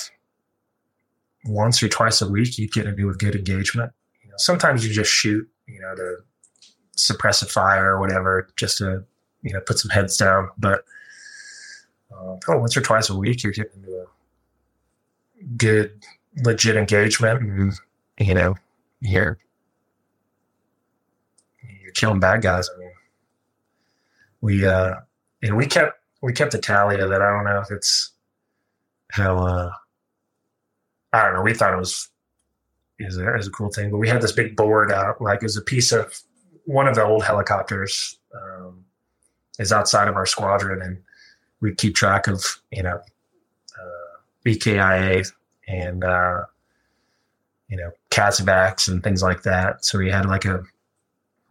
once 1.46 1.82
or 1.82 1.88
twice 1.88 2.22
a 2.22 2.30
week 2.30 2.58
you 2.58 2.68
get 2.68 2.86
into 2.86 3.10
a 3.10 3.14
good 3.14 3.36
engagement. 3.36 3.92
You 4.24 4.30
know, 4.30 4.36
sometimes 4.38 4.86
you 4.86 4.94
just 4.94 5.12
shoot, 5.12 5.48
you 5.68 5.80
know, 5.80 5.96
to 5.96 6.18
suppress 6.96 7.42
a 7.42 7.46
fire 7.46 7.96
or 7.96 8.00
whatever, 8.00 8.48
just 8.56 8.78
to 8.80 9.04
you 9.42 9.54
know 9.54 9.62
put 9.62 9.80
some 9.80 9.90
heads 9.90 10.18
down. 10.18 10.50
But 10.58 10.86
uh, 12.12 12.38
probably 12.42 12.62
once 12.62 12.78
or 12.78 12.82
twice 12.82 13.10
a 13.10 13.16
week 13.16 13.44
you're 13.44 13.54
getting 13.54 13.84
into 13.84 13.92
a 14.00 15.44
good, 15.58 16.04
legit 16.44 16.76
engagement, 16.76 17.42
and 17.42 17.74
you 18.20 18.34
know 18.34 18.56
you're 19.02 19.38
you're 21.82 21.92
killing 21.94 22.20
bad 22.20 22.42
guys. 22.42 22.70
I 22.74 22.80
mean, 22.80 22.92
we 24.42 24.66
uh, 24.66 24.96
and 25.42 25.58
we 25.58 25.66
kept 25.66 26.00
we 26.22 26.34
kept 26.34 26.54
a 26.54 26.60
tally 26.60 27.00
of 27.00 27.12
it. 27.12 27.22
I 27.22 27.30
don't 27.32 27.46
know 27.46 27.60
if 27.60 27.72
it's 27.72 28.12
how. 29.12 29.38
Uh, 29.38 29.72
I 31.14 31.24
don't 31.24 31.34
know. 31.34 31.42
We 31.44 31.54
thought 31.54 31.74
it 31.74 31.78
was 31.78 32.10
is 33.00 33.18
a, 33.18 33.36
is 33.36 33.48
a 33.48 33.52
cool 33.52 33.70
thing, 33.70 33.92
but 33.92 33.98
we 33.98 34.08
had 34.08 34.22
this 34.22 34.32
big 34.32 34.56
board 34.56 34.92
out, 34.92 35.22
like 35.22 35.38
it 35.38 35.44
was 35.44 35.58
a 35.58 35.62
piece 35.62 35.92
of 35.92 36.20
one 36.66 36.88
of 36.88 36.96
the 36.96 37.04
old 37.04 37.24
helicopters 37.24 38.18
um, 38.36 38.84
is 39.60 39.72
outside 39.72 40.08
of 40.08 40.16
our 40.16 40.26
squadron, 40.26 40.82
and 40.82 40.98
we 41.62 41.74
keep 41.74 41.96
track 41.96 42.28
of 42.28 42.44
you 42.72 42.84
know 42.84 43.00
uh, 43.80 44.18
EKIA 44.46 45.32
and 45.68 46.04
uh, 46.04 46.42
you 47.70 47.78
know 47.78 47.92
CASEVACs 48.12 48.88
and 48.88 49.04
things 49.04 49.22
like 49.22 49.44
that. 49.44 49.86
So 49.86 49.98
we 49.98 50.10
had 50.10 50.26
like 50.26 50.46
a 50.46 50.64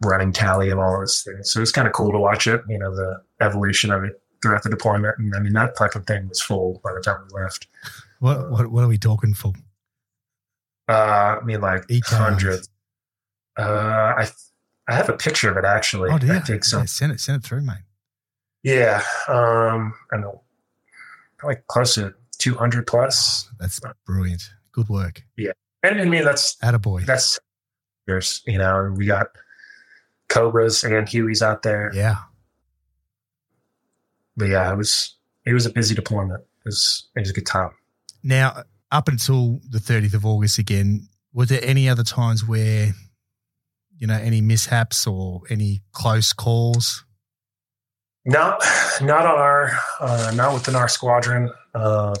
running 0.03 0.33
tally 0.33 0.69
of 0.69 0.79
all 0.79 0.99
those 0.99 1.21
things. 1.21 1.51
So 1.51 1.59
it 1.59 1.61
was 1.61 1.71
kind 1.71 1.87
of 1.87 1.93
cool 1.93 2.11
to 2.11 2.19
watch 2.19 2.47
it. 2.47 2.61
You 2.67 2.79
know 2.79 2.95
the 2.95 3.21
evolution 3.41 3.91
of 3.91 4.03
it 4.03 4.21
throughout 4.41 4.63
the 4.63 4.69
deployment, 4.69 5.17
and 5.17 5.35
I 5.35 5.39
mean 5.39 5.53
that 5.53 5.77
fucking 5.77 6.03
thing 6.03 6.27
was 6.29 6.41
full 6.41 6.81
by 6.83 6.93
the 6.93 7.01
time 7.01 7.25
we 7.27 7.41
left. 7.41 7.67
What 8.19 8.51
what 8.51 8.71
what 8.71 8.83
are 8.83 8.87
we 8.87 8.97
talking 8.97 9.33
for? 9.33 9.53
Uh, 10.87 11.39
I 11.41 11.43
mean, 11.43 11.61
like 11.61 11.83
Each 11.89 12.07
hundreds. 12.07 12.69
Uh, 13.57 14.13
I 14.17 14.27
I 14.87 14.93
have 14.95 15.09
a 15.09 15.13
picture 15.13 15.49
of 15.49 15.57
it 15.57 15.65
actually. 15.65 16.09
Oh, 16.11 16.19
yeah. 16.21 16.35
I 16.35 16.39
think 16.39 16.63
so. 16.63 16.79
Yeah, 16.79 16.85
send 16.85 17.11
it, 17.13 17.19
send 17.19 17.43
it 17.43 17.47
through, 17.47 17.61
mate. 17.61 17.77
Yeah, 18.63 19.03
um, 19.27 19.93
I 20.11 20.17
know, 20.17 20.41
probably 21.37 21.57
close 21.67 21.95
to 21.95 22.13
two 22.37 22.55
hundred 22.55 22.87
plus. 22.87 23.49
That's 23.59 23.79
brilliant. 24.05 24.43
Good 24.71 24.89
work. 24.89 25.23
Yeah, 25.37 25.51
and 25.83 26.01
I 26.01 26.05
mean 26.05 26.23
that's 26.23 26.55
Attaboy. 26.57 27.05
That's 27.05 27.39
there's 28.07 28.41
you 28.45 28.57
know 28.57 28.93
we 28.95 29.05
got 29.05 29.27
Cobras 30.29 30.83
and 30.83 31.07
Hueys 31.07 31.41
out 31.41 31.61
there. 31.61 31.91
Yeah, 31.93 32.17
but 34.35 34.45
yeah, 34.49 34.71
it 34.71 34.75
was 34.75 35.15
it 35.45 35.53
was 35.53 35.65
a 35.65 35.71
busy 35.71 35.95
deployment. 35.95 36.41
It 36.41 36.65
was 36.65 37.07
it 37.15 37.19
was 37.19 37.29
a 37.29 37.33
good 37.33 37.45
time. 37.45 37.71
Now, 38.23 38.63
up 38.91 39.07
until 39.07 39.59
the 39.69 39.79
30th 39.79 40.13
of 40.13 40.25
August 40.25 40.57
again, 40.57 41.07
were 41.33 41.45
there 41.45 41.63
any 41.63 41.89
other 41.89 42.03
times 42.03 42.45
where, 42.45 42.93
you 43.97 44.07
know, 44.07 44.15
any 44.15 44.41
mishaps 44.41 45.05
or 45.05 45.41
any 45.49 45.81
close 45.91 46.33
calls? 46.33 47.03
No, 48.25 48.57
not 49.01 49.25
on 49.25 49.37
our, 49.37 49.71
uh, 49.99 50.31
not 50.35 50.53
within 50.53 50.75
our 50.75 50.87
squadron. 50.87 51.51
Uh, 51.73 52.15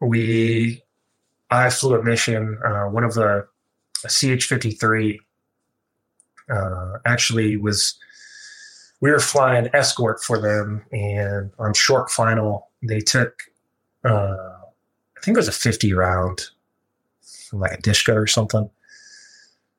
we, 0.00 0.82
I 1.50 1.70
flew 1.70 1.94
a 1.94 2.02
mission, 2.02 2.58
uh, 2.64 2.84
one 2.84 3.04
of 3.04 3.14
the 3.14 3.46
CH 4.06 4.44
53 4.44 5.20
uh, 6.50 6.92
actually 7.06 7.56
was, 7.56 7.98
we 9.00 9.10
were 9.10 9.20
flying 9.20 9.68
escort 9.72 10.22
for 10.22 10.38
them 10.38 10.84
and 10.92 11.50
on 11.58 11.72
short 11.74 12.10
final, 12.10 12.68
they 12.82 13.00
took, 13.00 13.42
uh, 14.04 14.57
I 15.18 15.24
think 15.24 15.36
it 15.36 15.40
was 15.40 15.48
a 15.48 15.52
50 15.52 15.92
round, 15.94 16.46
like 17.52 17.72
a 17.72 17.82
Dishka 17.82 18.12
or 18.12 18.26
something. 18.26 18.70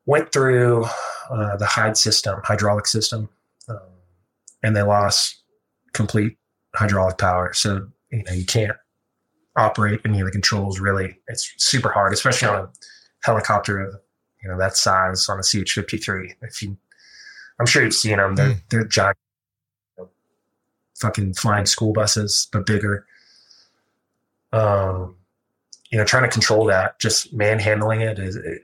Went 0.06 0.32
through 0.34 0.86
uh, 1.30 1.56
the 1.58 1.66
HIDE 1.66 1.96
system, 1.96 2.42
hydraulic 2.44 2.88
system, 2.88 3.30
um, 3.70 3.80
and 4.64 4.76
they 4.76 4.82
lost 4.82 5.42
complete 5.94 6.38
hydraulic 6.76 7.18
power. 7.18 7.54
So, 7.54 7.88
you 8.12 8.24
know, 8.24 8.34
you 8.34 8.46
can't 8.46 8.76
operate 9.56 10.02
any 10.06 10.20
of 10.20 10.26
the 10.26 10.32
controls 10.32 10.80
really. 10.80 11.18
It's 11.28 11.54
super 11.58 11.90
hard, 11.90 12.12
especially 12.12 12.50
on 12.50 12.64
a 12.64 12.70
helicopter 13.24 13.80
of, 13.80 13.96
you 14.44 14.50
know, 14.50 14.58
that 14.58 14.76
size 14.76 15.30
on 15.30 15.40
a 15.40 15.44
CH-53. 15.44 16.34
If 16.42 16.62
you, 16.62 16.78
I'm 17.60 17.66
sure 17.66 17.84
you've 17.84 17.94
seen 17.94 18.18
them. 18.18 18.36
They're, 18.36 18.50
mm. 18.50 18.62
they're 18.70 18.86
giant, 18.86 19.18
fucking 20.96 21.36
flying 21.36 21.66
school 21.66 21.94
buses, 21.94 22.48
but 22.52 22.66
bigger. 22.66 23.06
Um, 24.52 25.16
you 25.90 25.98
know, 25.98 26.06
trying 26.06 26.24
to 26.24 26.30
control 26.30 26.66
that, 26.66 27.00
just 27.00 27.34
manhandling 27.34 28.02
it 28.02 28.20
is, 28.20 28.36
it, 28.36 28.62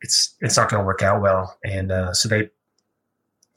it's 0.00 0.34
it's 0.40 0.56
not 0.56 0.68
going 0.68 0.80
to 0.80 0.86
work 0.86 1.02
out 1.02 1.22
well. 1.22 1.56
And 1.64 1.90
uh, 1.90 2.12
so 2.12 2.28
they, 2.28 2.50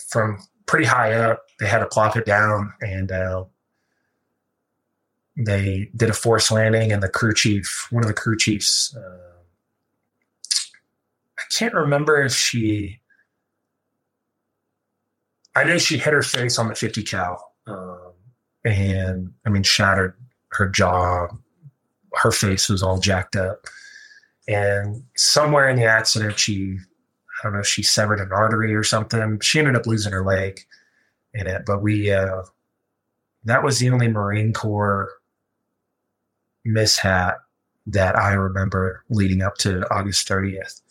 from 0.07 0.39
pretty 0.65 0.85
high 0.85 1.13
up, 1.13 1.43
they 1.59 1.67
had 1.67 1.79
to 1.79 1.87
plop 1.87 2.15
it 2.15 2.25
down, 2.25 2.73
and 2.81 3.11
uh, 3.11 3.45
they 5.37 5.89
did 5.95 6.09
a 6.09 6.13
forced 6.13 6.51
landing. 6.51 6.91
And 6.91 7.01
the 7.03 7.09
crew 7.09 7.33
chief, 7.33 7.87
one 7.91 8.03
of 8.03 8.07
the 8.07 8.13
crew 8.13 8.37
chiefs, 8.37 8.95
uh, 8.95 9.17
I 11.37 11.43
can't 11.51 11.73
remember 11.73 12.21
if 12.21 12.33
she. 12.33 12.99
I 15.57 15.63
know 15.63 15.77
she 15.77 15.97
hit 15.97 16.11
her 16.11 16.21
face 16.21 16.59
on 16.59 16.67
the 16.67 16.75
50 16.75 17.03
cal, 17.03 17.53
um, 17.65 18.11
and 18.65 19.33
I 19.45 19.49
mean 19.49 19.63
shattered 19.63 20.15
her 20.49 20.67
jaw. 20.67 21.27
Her 22.15 22.31
face 22.31 22.69
was 22.69 22.81
all 22.81 22.99
jacked 22.99 23.35
up 23.35 23.67
and 24.47 25.03
somewhere 25.15 25.69
in 25.69 25.75
the 25.75 25.85
accident, 25.85 26.37
she, 26.37 26.77
I 27.39 27.43
don't 27.43 27.53
know, 27.53 27.63
she 27.63 27.83
severed 27.83 28.19
an 28.19 28.31
artery 28.31 28.75
or 28.75 28.83
something. 28.83 29.39
She 29.39 29.59
ended 29.59 29.75
up 29.75 29.87
losing 29.87 30.13
her 30.13 30.23
leg 30.23 30.61
in 31.33 31.47
it. 31.47 31.63
But 31.65 31.81
we, 31.81 32.11
uh, 32.11 32.43
that 33.45 33.63
was 33.63 33.79
the 33.79 33.89
only 33.89 34.07
Marine 34.07 34.53
Corps 34.53 35.09
mishap 36.63 37.37
that 37.87 38.15
I 38.15 38.33
remember 38.33 39.03
leading 39.09 39.41
up 39.41 39.57
to 39.59 39.91
August 39.93 40.27
30th. 40.27 40.81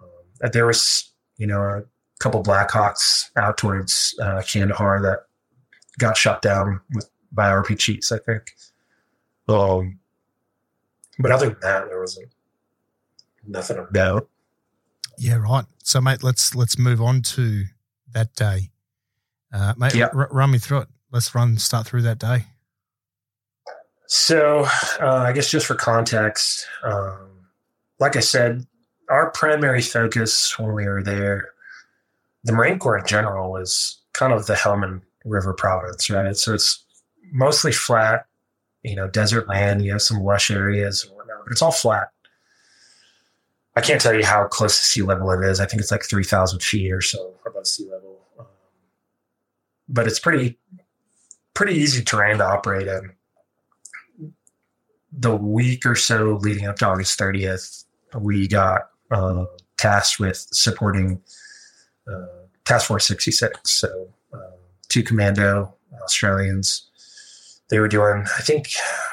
Um, 0.00 0.50
there 0.52 0.66
was, 0.66 1.10
you 1.36 1.46
know, 1.46 1.62
a 1.62 1.82
couple 2.18 2.42
Blackhawks 2.42 3.30
out 3.36 3.56
towards 3.56 4.14
uh, 4.20 4.42
Kandahar 4.42 5.00
that 5.02 5.20
got 5.98 6.16
shot 6.16 6.42
down 6.42 6.80
with 6.94 7.08
by 7.32 7.50
RPGs, 7.50 8.12
I 8.12 8.18
think. 8.18 8.54
Um, 9.48 9.98
but 11.18 11.30
other 11.30 11.50
than 11.50 11.58
that, 11.60 11.88
there 11.88 12.00
wasn't 12.00 12.28
nothing 13.46 13.78
of 13.78 13.92
note. 13.92 14.28
Yeah, 15.18 15.36
right. 15.36 15.64
So, 15.82 16.00
mate, 16.00 16.22
let's 16.22 16.54
let's 16.54 16.78
move 16.78 17.00
on 17.00 17.22
to 17.22 17.64
that 18.12 18.34
day. 18.34 18.70
Uh, 19.52 19.74
mate, 19.76 19.94
yep. 19.94 20.14
r- 20.14 20.28
run 20.32 20.50
me 20.50 20.58
through 20.58 20.78
it. 20.78 20.88
Let's 21.12 21.34
run 21.34 21.56
start 21.58 21.86
through 21.86 22.02
that 22.02 22.18
day. 22.18 22.46
So, 24.06 24.66
uh, 25.00 25.24
I 25.26 25.32
guess 25.32 25.50
just 25.50 25.66
for 25.66 25.74
context, 25.74 26.66
um, 26.82 27.30
like 28.00 28.16
I 28.16 28.20
said, 28.20 28.66
our 29.08 29.30
primary 29.30 29.82
focus 29.82 30.58
when 30.58 30.72
we 30.72 30.86
were 30.86 31.02
there, 31.02 31.50
the 32.42 32.52
Marine 32.52 32.78
Corps 32.78 32.98
in 32.98 33.06
general, 33.06 33.52
was 33.52 33.98
kind 34.12 34.32
of 34.32 34.46
the 34.46 34.54
Helmand 34.54 35.02
River 35.24 35.54
province, 35.54 36.10
right? 36.10 36.36
So 36.36 36.54
it's 36.54 36.84
mostly 37.32 37.72
flat, 37.72 38.26
you 38.84 38.94
know, 38.94 39.08
desert 39.08 39.48
land. 39.48 39.84
You 39.84 39.92
have 39.92 40.02
some 40.02 40.22
lush 40.22 40.50
areas 40.50 41.04
and 41.04 41.16
whatnot, 41.16 41.38
but 41.44 41.52
it's 41.52 41.62
all 41.62 41.72
flat. 41.72 42.08
I 43.76 43.80
can't 43.80 44.00
tell 44.00 44.14
you 44.14 44.24
how 44.24 44.46
close 44.46 44.76
to 44.78 44.84
sea 44.84 45.02
level 45.02 45.30
it 45.32 45.44
is. 45.44 45.58
I 45.58 45.66
think 45.66 45.80
it's 45.80 45.90
like 45.90 46.04
3,000 46.04 46.62
feet 46.62 46.92
or 46.92 47.00
so 47.00 47.34
above 47.44 47.66
sea 47.66 47.88
level. 47.90 48.20
Um, 48.38 48.46
but 49.88 50.06
it's 50.06 50.20
pretty, 50.20 50.58
pretty 51.54 51.74
easy 51.74 52.04
terrain 52.04 52.38
to 52.38 52.44
operate 52.44 52.86
in. 52.86 53.12
The 55.10 55.34
week 55.34 55.86
or 55.86 55.96
so 55.96 56.38
leading 56.40 56.66
up 56.66 56.76
to 56.76 56.86
August 56.86 57.18
30th, 57.18 57.84
we 58.16 58.46
got 58.46 58.90
uh, 59.10 59.46
tasked 59.76 60.20
with 60.20 60.36
supporting 60.36 61.20
uh, 62.08 62.26
Task 62.64 62.86
Force 62.86 63.06
66. 63.06 63.58
So, 63.64 64.08
uh, 64.32 64.38
two 64.88 65.02
commando 65.02 65.74
Australians. 66.02 66.90
They 67.74 67.80
were 67.80 67.88
doing, 67.88 68.24
I 68.38 68.42
think, 68.42 68.68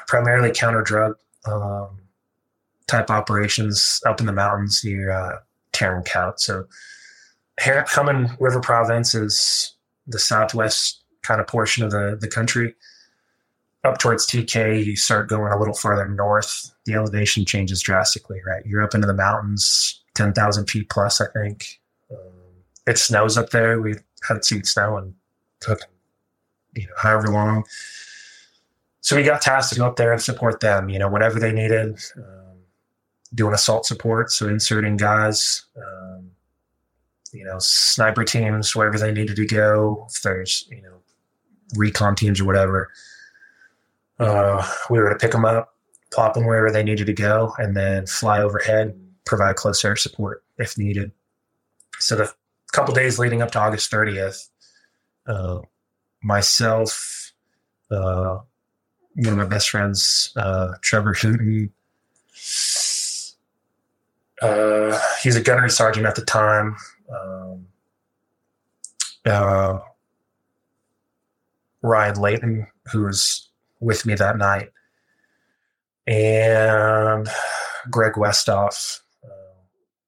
primarily 0.05 0.51
counter 0.51 0.83
drug 0.83 1.15
um, 1.45 1.99
type 2.85 3.09
operations 3.09 3.99
up 4.05 4.19
in 4.19 4.27
the 4.27 4.33
mountains 4.33 4.83
near 4.85 5.09
uh, 5.09 5.39
Tarin 5.73 6.05
Kowt. 6.05 6.39
So 6.39 6.67
Helmand 7.59 8.38
River 8.39 8.59
Province 8.59 9.15
is 9.15 9.73
the 10.05 10.19
southwest 10.19 11.01
kind 11.23 11.41
of 11.41 11.47
portion 11.47 11.83
of 11.83 11.89
the, 11.89 12.19
the 12.21 12.27
country. 12.27 12.75
Up 13.83 13.97
towards 13.97 14.27
TK, 14.27 14.85
you 14.85 14.95
start 14.95 15.27
going 15.27 15.51
a 15.51 15.57
little 15.57 15.73
farther 15.73 16.07
north. 16.07 16.71
The 16.85 16.93
elevation 16.93 17.45
changes 17.45 17.81
drastically, 17.81 18.41
right? 18.45 18.63
You're 18.63 18.83
up 18.83 18.93
into 18.93 19.07
the 19.07 19.15
mountains, 19.15 20.03
10,000 20.13 20.69
feet 20.69 20.88
plus, 20.88 21.19
I 21.19 21.25
think. 21.33 21.79
Um, 22.11 22.17
it 22.85 22.99
snows 22.99 23.39
up 23.39 23.49
there. 23.49 23.81
We 23.81 23.95
hadn't 24.27 24.45
seen 24.45 24.63
snow 24.65 24.97
and 24.97 25.15
took, 25.61 25.79
you 26.75 26.83
know, 26.83 26.93
however 26.99 27.29
long. 27.29 27.63
So 29.02 29.15
we 29.15 29.23
got 29.23 29.41
tasked 29.41 29.73
to 29.73 29.80
go 29.80 29.88
up 29.88 29.95
there 29.95 30.14
and 30.14 30.22
support 30.22 30.60
them, 30.60 30.90
you 30.90 30.99
know, 30.99 31.10
whatever 31.10 31.40
they 31.40 31.52
needed. 31.52 31.99
Uh, 32.18 32.41
doing 33.34 33.53
assault 33.53 33.86
support, 33.86 34.32
so 34.32 34.48
inserting 34.48 34.98
guys, 34.98 35.65
um, 35.78 36.32
you 37.32 37.45
know, 37.45 37.57
sniper 37.60 38.23
teams 38.23 38.76
wherever 38.76 38.98
they 38.98 39.11
needed 39.11 39.36
to 39.38 39.45
go. 39.45 40.06
If 40.10 40.22
there's 40.22 40.68
you 40.69 40.82
know 40.82 41.02
recon 41.76 42.15
teams 42.15 42.41
or 42.41 42.45
whatever, 42.45 42.91
uh, 44.19 44.68
we 44.90 44.99
were 44.99 45.10
to 45.10 45.15
pick 45.15 45.32
them 45.32 45.45
up, 45.45 45.76
plop 46.11 46.34
them 46.34 46.45
wherever 46.45 46.72
they 46.72 46.84
needed 46.84 47.07
to 47.07 47.14
go, 47.14 47.53
and 47.57 47.76
then 47.76 48.06
fly 48.06 48.41
overhead, 48.41 48.99
provide 49.26 49.56
close 49.56 49.84
air 49.84 49.95
support 49.95 50.44
if 50.57 50.78
needed. 50.78 51.11
So 51.99 52.15
the 52.15 52.34
couple 52.73 52.94
days 52.94 53.19
leading 53.19 53.41
up 53.41 53.52
to 53.52 53.60
August 53.60 53.91
30th, 53.91 54.49
uh, 55.28 55.60
myself, 56.23 57.34
uh, 57.90 58.40
one 59.15 59.33
of 59.33 59.38
my 59.38 59.45
best 59.45 59.69
friends, 59.69 60.31
uh, 60.35 60.73
Trevor 60.81 61.13
Hooten, 61.13 61.69
uh, 64.41 64.99
he's 65.21 65.35
a 65.35 65.41
gunnery 65.41 65.69
sergeant 65.69 66.05
at 66.05 66.15
the 66.15 66.25
time. 66.25 66.75
Um, 67.13 67.67
uh, 69.25 69.79
Ryan 71.83 72.19
Layton, 72.19 72.67
who 72.91 73.03
was 73.03 73.49
with 73.79 74.05
me 74.05 74.15
that 74.15 74.38
night, 74.38 74.69
and 76.07 77.29
Greg 77.89 78.13
Westoff 78.13 79.01
uh, 79.23 79.53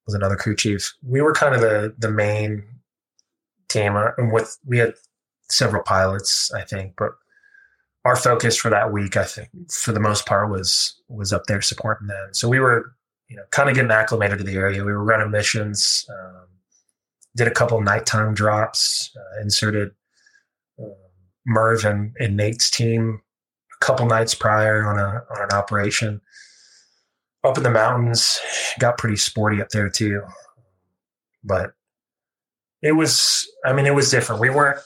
was 0.06 0.16
another 0.16 0.36
crew 0.36 0.56
chief. 0.56 0.94
We 1.04 1.22
were 1.22 1.34
kind 1.34 1.54
of 1.54 1.62
the 1.62 1.94
the 1.98 2.12
main 2.12 2.64
team, 3.68 3.96
uh, 3.96 4.12
and 4.18 4.32
with 4.32 4.58
we 4.66 4.80
had 4.80 4.94
several 5.50 5.84
pilots, 5.84 6.52
I 6.54 6.62
think, 6.62 6.94
but 6.98 7.12
our 8.06 8.16
focus 8.16 8.58
for 8.58 8.70
that 8.70 8.92
week, 8.92 9.16
I 9.16 9.24
think, 9.24 9.50
for 9.72 9.92
the 9.92 10.00
most 10.00 10.26
part, 10.26 10.50
was 10.50 10.96
was 11.08 11.32
up 11.32 11.46
there 11.48 11.62
supporting 11.62 12.08
them. 12.08 12.30
So 12.34 12.50
we 12.50 12.60
were 12.60 12.96
you 13.34 13.38
know, 13.38 13.44
kind 13.52 13.70
of 13.70 13.76
getting 13.76 13.92
acclimated 13.92 14.38
to 14.38 14.44
the 14.44 14.56
area. 14.56 14.84
We 14.84 14.92
were 14.92 15.04
running 15.04 15.32
missions, 15.32 16.06
um, 16.10 16.46
did 17.36 17.48
a 17.48 17.52
couple 17.52 17.82
nighttime 17.82 18.34
drops, 18.34 19.12
uh, 19.18 19.42
inserted 19.42 19.92
uh, 20.80 20.90
Merv 21.46 21.84
and, 21.86 22.16
and, 22.20 22.38
Nate's 22.38 22.70
team 22.70 23.22
a 23.76 23.86
couple 23.86 24.06
nights 24.06 24.36
prior 24.36 24.86
on 24.86 25.00
a 25.00 25.24
on 25.32 25.42
an 25.42 25.52
operation 25.52 26.22
up 27.44 27.58
in 27.58 27.64
the 27.64 27.72
mountains. 27.72 28.40
Got 28.80 29.00
pretty 29.00 29.18
sporty 29.18 29.62
up 29.62 29.70
there 29.70 29.90
too, 29.90 30.22
but 31.44 31.74
it 32.84 32.92
was. 32.92 33.48
I 33.66 33.74
mean, 33.74 33.88
it 33.88 33.96
was 33.96 34.12
different. 34.12 34.42
We 34.42 34.52
weren't. 34.52 34.80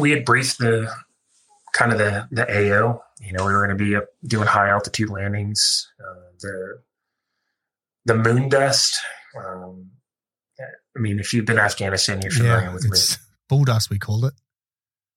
We 0.00 0.10
had 0.10 0.24
briefed 0.24 0.58
the 0.58 0.92
kind 1.78 1.92
of 1.92 1.98
the 1.98 2.28
the 2.32 2.44
AO. 2.44 3.00
You 3.20 3.32
know, 3.32 3.46
we 3.46 3.52
were 3.52 3.64
going 3.64 3.76
to 3.76 3.84
be 3.84 3.96
up 3.96 4.06
doing 4.26 4.46
high 4.46 4.68
altitude 4.68 5.10
landings. 5.10 5.90
Uh, 6.00 6.20
the 6.40 6.82
the 8.04 8.14
moon 8.14 8.48
dust. 8.48 8.98
Um, 9.36 9.90
I 10.60 11.00
mean, 11.00 11.20
if 11.20 11.32
you've 11.32 11.44
been 11.44 11.56
to 11.56 11.62
Afghanistan, 11.62 12.20
you're 12.20 12.32
familiar 12.32 12.62
yeah, 12.62 12.74
with 12.74 12.84
it's 12.86 13.18
moon. 13.18 13.26
bull 13.48 13.64
dust. 13.64 13.90
We 13.90 13.98
called 13.98 14.24
it. 14.24 14.34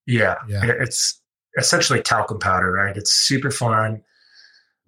Yeah, 0.05 0.35
yeah. 0.47 0.61
It's 0.63 1.19
essentially 1.57 2.01
talcum 2.01 2.39
powder, 2.39 2.71
right? 2.71 2.95
It's 2.95 3.11
super 3.11 3.49
fine 3.49 4.03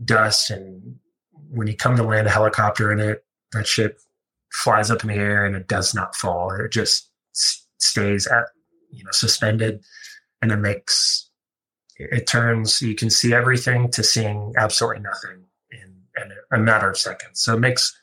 dust, 0.04 0.52
and 0.52 0.98
when 1.50 1.68
you 1.68 1.76
come 1.76 1.98
to 1.98 2.04
land 2.04 2.28
a 2.28 2.32
helicopter 2.32 2.92
in 2.92 3.00
it, 3.00 3.26
that 3.54 3.66
ship 3.66 4.00
flies 4.52 4.92
up 4.92 5.02
in 5.04 5.10
the 5.10 5.16
air 5.16 5.46
and 5.46 5.56
it 5.56 5.68
does 5.68 5.96
not 5.96 6.16
fall. 6.16 6.52
It 6.52 6.72
just 6.72 7.10
stays 7.80 8.28
at 8.28 8.46
you 8.92 9.04
know 9.04 9.12
suspended, 9.12 9.84
and 10.42 10.52
it 10.52 10.58
makes 10.58 11.32
it 12.12 12.28
turns. 12.28 12.82
You 12.82 12.96
can 12.96 13.10
see 13.10 13.34
everything 13.34 13.90
to 13.92 14.04
seeing 14.04 14.54
absolutely 14.58 15.02
nothing 15.02 15.46
in 15.72 16.32
a 16.52 16.58
matter 16.58 16.90
of 16.90 16.98
seconds. 16.98 17.42
So 17.42 17.56
it 17.56 17.60
makes 17.60 17.98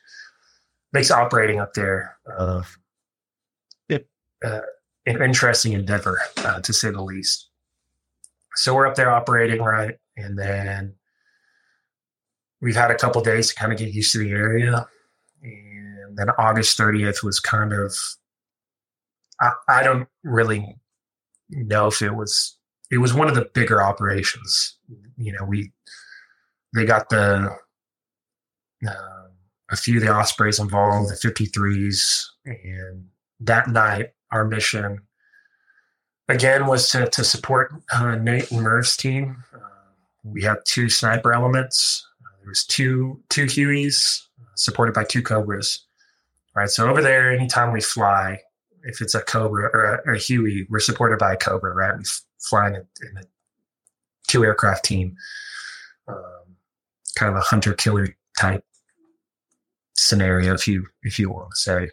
makes 0.92 1.10
operating 1.10 1.60
up 1.60 1.74
there 1.74 2.16
uh, 2.36 2.62
it, 3.88 4.08
uh, 4.44 4.60
an 5.06 5.22
interesting 5.22 5.72
endeavor, 5.72 6.20
uh, 6.38 6.60
to 6.60 6.72
say 6.72 6.90
the 6.90 7.02
least. 7.02 7.48
So 8.56 8.74
we're 8.74 8.86
up 8.86 8.96
there 8.96 9.10
operating 9.10 9.62
right, 9.62 9.96
and 10.16 10.38
then 10.38 10.94
we've 12.60 12.76
had 12.76 12.90
a 12.90 12.96
couple 12.96 13.22
days 13.22 13.48
to 13.48 13.54
kind 13.54 13.72
of 13.72 13.78
get 13.78 13.94
used 13.94 14.12
to 14.12 14.18
the 14.18 14.30
area, 14.32 14.86
and 15.42 16.18
then 16.18 16.30
August 16.38 16.76
30th 16.76 17.22
was 17.22 17.38
kind 17.40 17.72
of 17.72 17.94
I, 19.40 19.52
I 19.68 19.82
don't 19.82 20.08
really 20.24 20.76
know 21.48 21.86
if 21.86 22.02
it 22.02 22.14
was 22.14 22.56
it 22.90 22.98
was 22.98 23.14
one 23.14 23.28
of 23.28 23.34
the 23.34 23.48
bigger 23.54 23.82
operations. 23.82 24.76
You 25.16 25.32
know, 25.32 25.44
we 25.44 25.72
they 26.74 26.84
got 26.84 27.08
the 27.08 27.56
uh, 28.86 29.20
a 29.70 29.76
few 29.76 29.96
of 29.96 30.02
the 30.02 30.08
Ospreys 30.08 30.58
involved, 30.58 31.10
the 31.10 31.28
53s. 31.28 32.26
And 32.44 33.06
that 33.40 33.68
night, 33.68 34.10
our 34.32 34.44
mission 34.44 35.00
again 36.28 36.66
was 36.66 36.88
to, 36.90 37.06
to 37.08 37.24
support 37.24 37.72
uh, 37.92 38.16
Nate 38.16 38.50
and 38.50 38.62
Merv's 38.62 38.96
team. 38.96 39.42
Uh, 39.54 39.58
we 40.24 40.42
had 40.42 40.58
two 40.64 40.88
sniper 40.88 41.32
elements. 41.32 42.06
There 42.40 42.48
was 42.48 42.64
two 42.64 43.22
two 43.28 43.44
Hueys 43.44 44.22
supported 44.54 44.94
by 44.94 45.04
two 45.04 45.22
Cobras. 45.22 45.84
Right. 46.54 46.68
So 46.68 46.88
over 46.88 47.02
there, 47.02 47.32
anytime 47.32 47.72
we 47.72 47.80
fly, 47.80 48.40
if 48.82 49.00
it's 49.00 49.14
a 49.14 49.20
Cobra 49.20 49.70
or 49.72 50.00
a, 50.06 50.14
a 50.14 50.18
Huey, 50.18 50.66
we're 50.68 50.80
supported 50.80 51.18
by 51.18 51.34
a 51.34 51.36
Cobra. 51.36 51.74
Right. 51.74 51.94
We 52.40 52.48
fly 52.48 52.68
in 52.68 52.74
a, 52.76 52.78
in 52.78 53.16
a 53.18 53.22
two 54.26 54.44
aircraft 54.44 54.84
team, 54.84 55.16
um, 56.08 56.56
kind 57.16 57.30
of 57.30 57.36
a 57.36 57.44
hunter 57.44 57.74
killer 57.74 58.16
type 58.38 58.64
scenario, 59.94 60.54
if 60.54 60.66
you 60.66 60.86
if 61.02 61.18
you 61.18 61.30
want 61.30 61.50
to 61.50 61.56
say. 61.56 61.90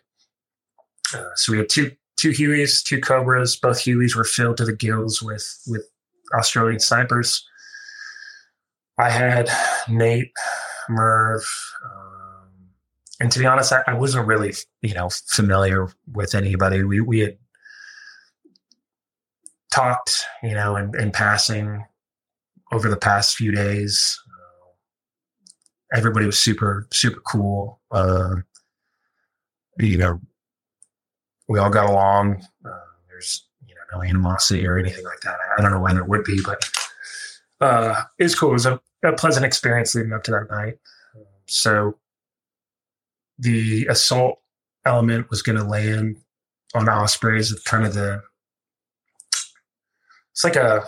Uh, 1.13 1.29
so 1.35 1.51
we 1.51 1.57
had 1.59 1.69
two 1.69 1.91
two 2.17 2.31
Hueys, 2.31 2.83
two 2.83 2.99
Cobras. 2.99 3.55
Both 3.55 3.79
Hueys 3.79 4.15
were 4.15 4.23
filled 4.23 4.57
to 4.57 4.65
the 4.65 4.75
gills 4.75 5.21
with 5.21 5.61
with 5.67 5.89
Australian 6.33 6.79
snipers. 6.79 7.47
I 8.97 9.09
had 9.09 9.49
Nate, 9.87 10.31
Merv, 10.89 11.45
um, 11.85 12.49
and 13.19 13.31
to 13.31 13.39
be 13.39 13.45
honest, 13.45 13.71
I, 13.71 13.83
I, 13.85 13.93
wasn't 13.93 14.25
really 14.25 14.53
you 14.81 14.95
know 14.95 15.09
familiar 15.27 15.87
with 16.11 16.33
anybody. 16.33 16.83
We 16.83 17.01
we 17.01 17.19
had 17.19 17.37
talked, 19.77 20.25
you 20.41 20.53
know, 20.53 20.75
in, 20.75 20.91
in 20.99 21.11
passing 21.11 21.85
over 22.71 22.89
the 22.89 22.97
past 22.97 23.35
few 23.35 23.51
days. 23.51 24.19
Everybody 25.93 26.25
was 26.25 26.37
super 26.37 26.87
super 26.91 27.21
cool. 27.21 27.79
Uh, 27.91 28.37
you 29.79 29.97
know, 29.97 30.19
we 31.47 31.59
all 31.59 31.69
got 31.69 31.89
along. 31.89 32.45
Uh, 32.65 32.69
there's 33.07 33.45
you 33.65 33.75
know 33.75 33.97
no 33.97 34.03
animosity 34.03 34.67
or 34.67 34.77
anything 34.77 35.05
like 35.05 35.21
that. 35.21 35.37
I 35.57 35.61
don't 35.61 35.71
know 35.71 35.79
when 35.79 35.95
there 35.95 36.03
would 36.03 36.25
be, 36.25 36.41
but 36.43 36.69
uh, 37.61 38.01
it 38.19 38.23
was 38.23 38.35
cool. 38.35 38.49
It 38.49 38.53
was 38.53 38.65
a, 38.65 38.81
a 39.03 39.13
pleasant 39.13 39.45
experience 39.45 39.95
leading 39.95 40.11
up 40.11 40.23
to 40.23 40.31
that 40.31 40.47
night. 40.49 40.77
So 41.45 41.97
the 43.39 43.85
assault 43.87 44.39
element 44.85 45.29
was 45.29 45.41
going 45.41 45.57
to 45.57 45.63
land 45.63 46.17
on 46.75 46.89
Ospreys 46.89 47.53
kind 47.63 47.85
of 47.85 47.93
the 47.93 48.21
it's 50.37 50.43
like 50.43 50.55
a 50.55 50.83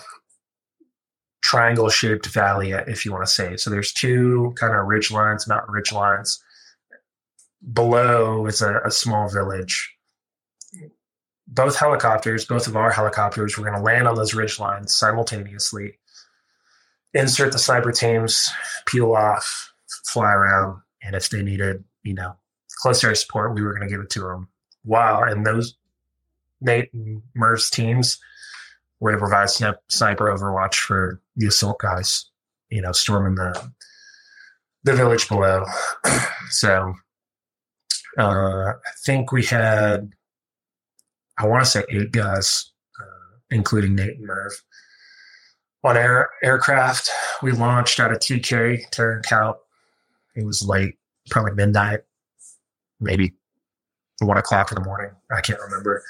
triangle 1.42 1.90
shaped 1.90 2.28
valley, 2.28 2.70
if 2.72 3.04
you 3.04 3.12
want 3.12 3.26
to 3.26 3.32
say. 3.32 3.58
So 3.58 3.72
there's 3.72 3.92
two 3.92 4.54
kind 4.56 4.76
of 4.76 4.86
ridge 4.86 5.10
lines, 5.10 5.48
not 5.48 5.68
ridge 5.68 5.92
lines. 5.92 6.44
Below 7.74 8.46
is 8.46 8.62
a, 8.62 8.80
a 8.86 8.92
small 8.92 9.28
village 9.28 9.96
both 11.50 11.76
helicopters, 11.76 12.46
both 12.46 12.68
of 12.68 12.76
our 12.76 12.92
helicopters, 12.92 13.58
were 13.58 13.64
going 13.64 13.76
to 13.76 13.84
land 13.84 14.08
on 14.08 14.16
those 14.16 14.36
ridge 14.36 14.60
lines 14.60 14.94
simultaneously, 14.94 15.98
insert 17.14 17.52
the 17.52 17.60
sniper 17.60 17.92
teams, 17.92 18.52
peel 18.86 19.16
off, 19.16 19.74
fly 20.06 20.32
around, 20.32 20.80
and 21.02 21.16
if 21.16 21.30
they 21.30 21.42
needed, 21.42 21.84
you 22.04 22.14
know, 22.14 22.36
close 22.82 23.04
air 23.04 23.16
support, 23.16 23.56
we 23.56 23.64
were 23.64 23.74
going 23.74 23.88
to 23.88 23.92
give 23.92 24.02
it 24.02 24.12
to 24.12 24.20
them. 24.20 24.48
Wow, 24.86 25.24
and 25.24 25.46
those 25.46 25.76
Nate 26.62 26.94
and 26.94 27.24
Merv's 27.36 27.70
teams 27.70 28.20
were 29.00 29.12
to 29.12 29.18
provide 29.18 29.50
sniper 29.50 30.26
overwatch 30.26 30.76
for 30.76 31.22
the 31.36 31.48
assault 31.48 31.80
guys, 31.80 32.26
you 32.70 32.82
know, 32.82 32.92
storming 32.92 33.36
the 33.36 33.70
the 34.84 34.94
village 34.96 35.28
below. 35.28 35.66
so 36.50 36.94
uh, 38.18 38.22
I 38.72 38.92
think 39.06 39.32
we 39.32 39.44
had 39.44 40.12
I 41.38 41.48
want 41.48 41.64
to 41.64 41.70
say 41.70 41.84
eight 41.90 42.12
guys, 42.12 42.72
uh, 43.00 43.38
including 43.50 43.96
Nate 43.96 44.18
and 44.18 44.26
Merv. 44.26 44.62
On 45.86 45.96
air 45.96 46.30
aircraft, 46.44 47.10
we 47.42 47.54
launched 47.54 48.02
out 48.02 48.12
of 48.12 48.20
TK, 48.20 48.90
Tarin 48.92 49.24
Kowt. 49.24 49.58
It 50.36 50.46
was 50.46 50.68
late, 50.68 50.98
probably 51.30 51.54
midnight, 51.54 52.02
maybe 53.00 53.34
one 54.20 54.38
o'clock 54.38 54.72
in 54.72 54.76
the 54.76 54.84
morning. 54.84 55.12
I 55.32 55.40
can't 55.40 55.60
remember. 55.62 56.04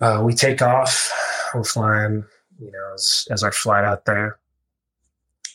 Uh, 0.00 0.22
we 0.24 0.34
take 0.34 0.62
off. 0.62 1.10
We're 1.54 1.64
flying, 1.64 2.24
you 2.58 2.70
know, 2.70 2.94
as, 2.94 3.26
as 3.30 3.42
our 3.42 3.52
flight 3.52 3.84
out 3.84 4.04
there. 4.04 4.38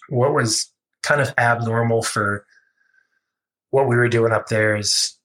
What 0.10 0.34
was 0.34 0.72
kind 1.02 1.22
of 1.22 1.34
abnormal 1.38 2.04
for 2.04 2.46
what 3.70 3.88
we 3.88 3.96
were 3.96 4.10
doing 4.10 4.32
up 4.32 4.48
there 4.48 4.76
is 4.76 5.18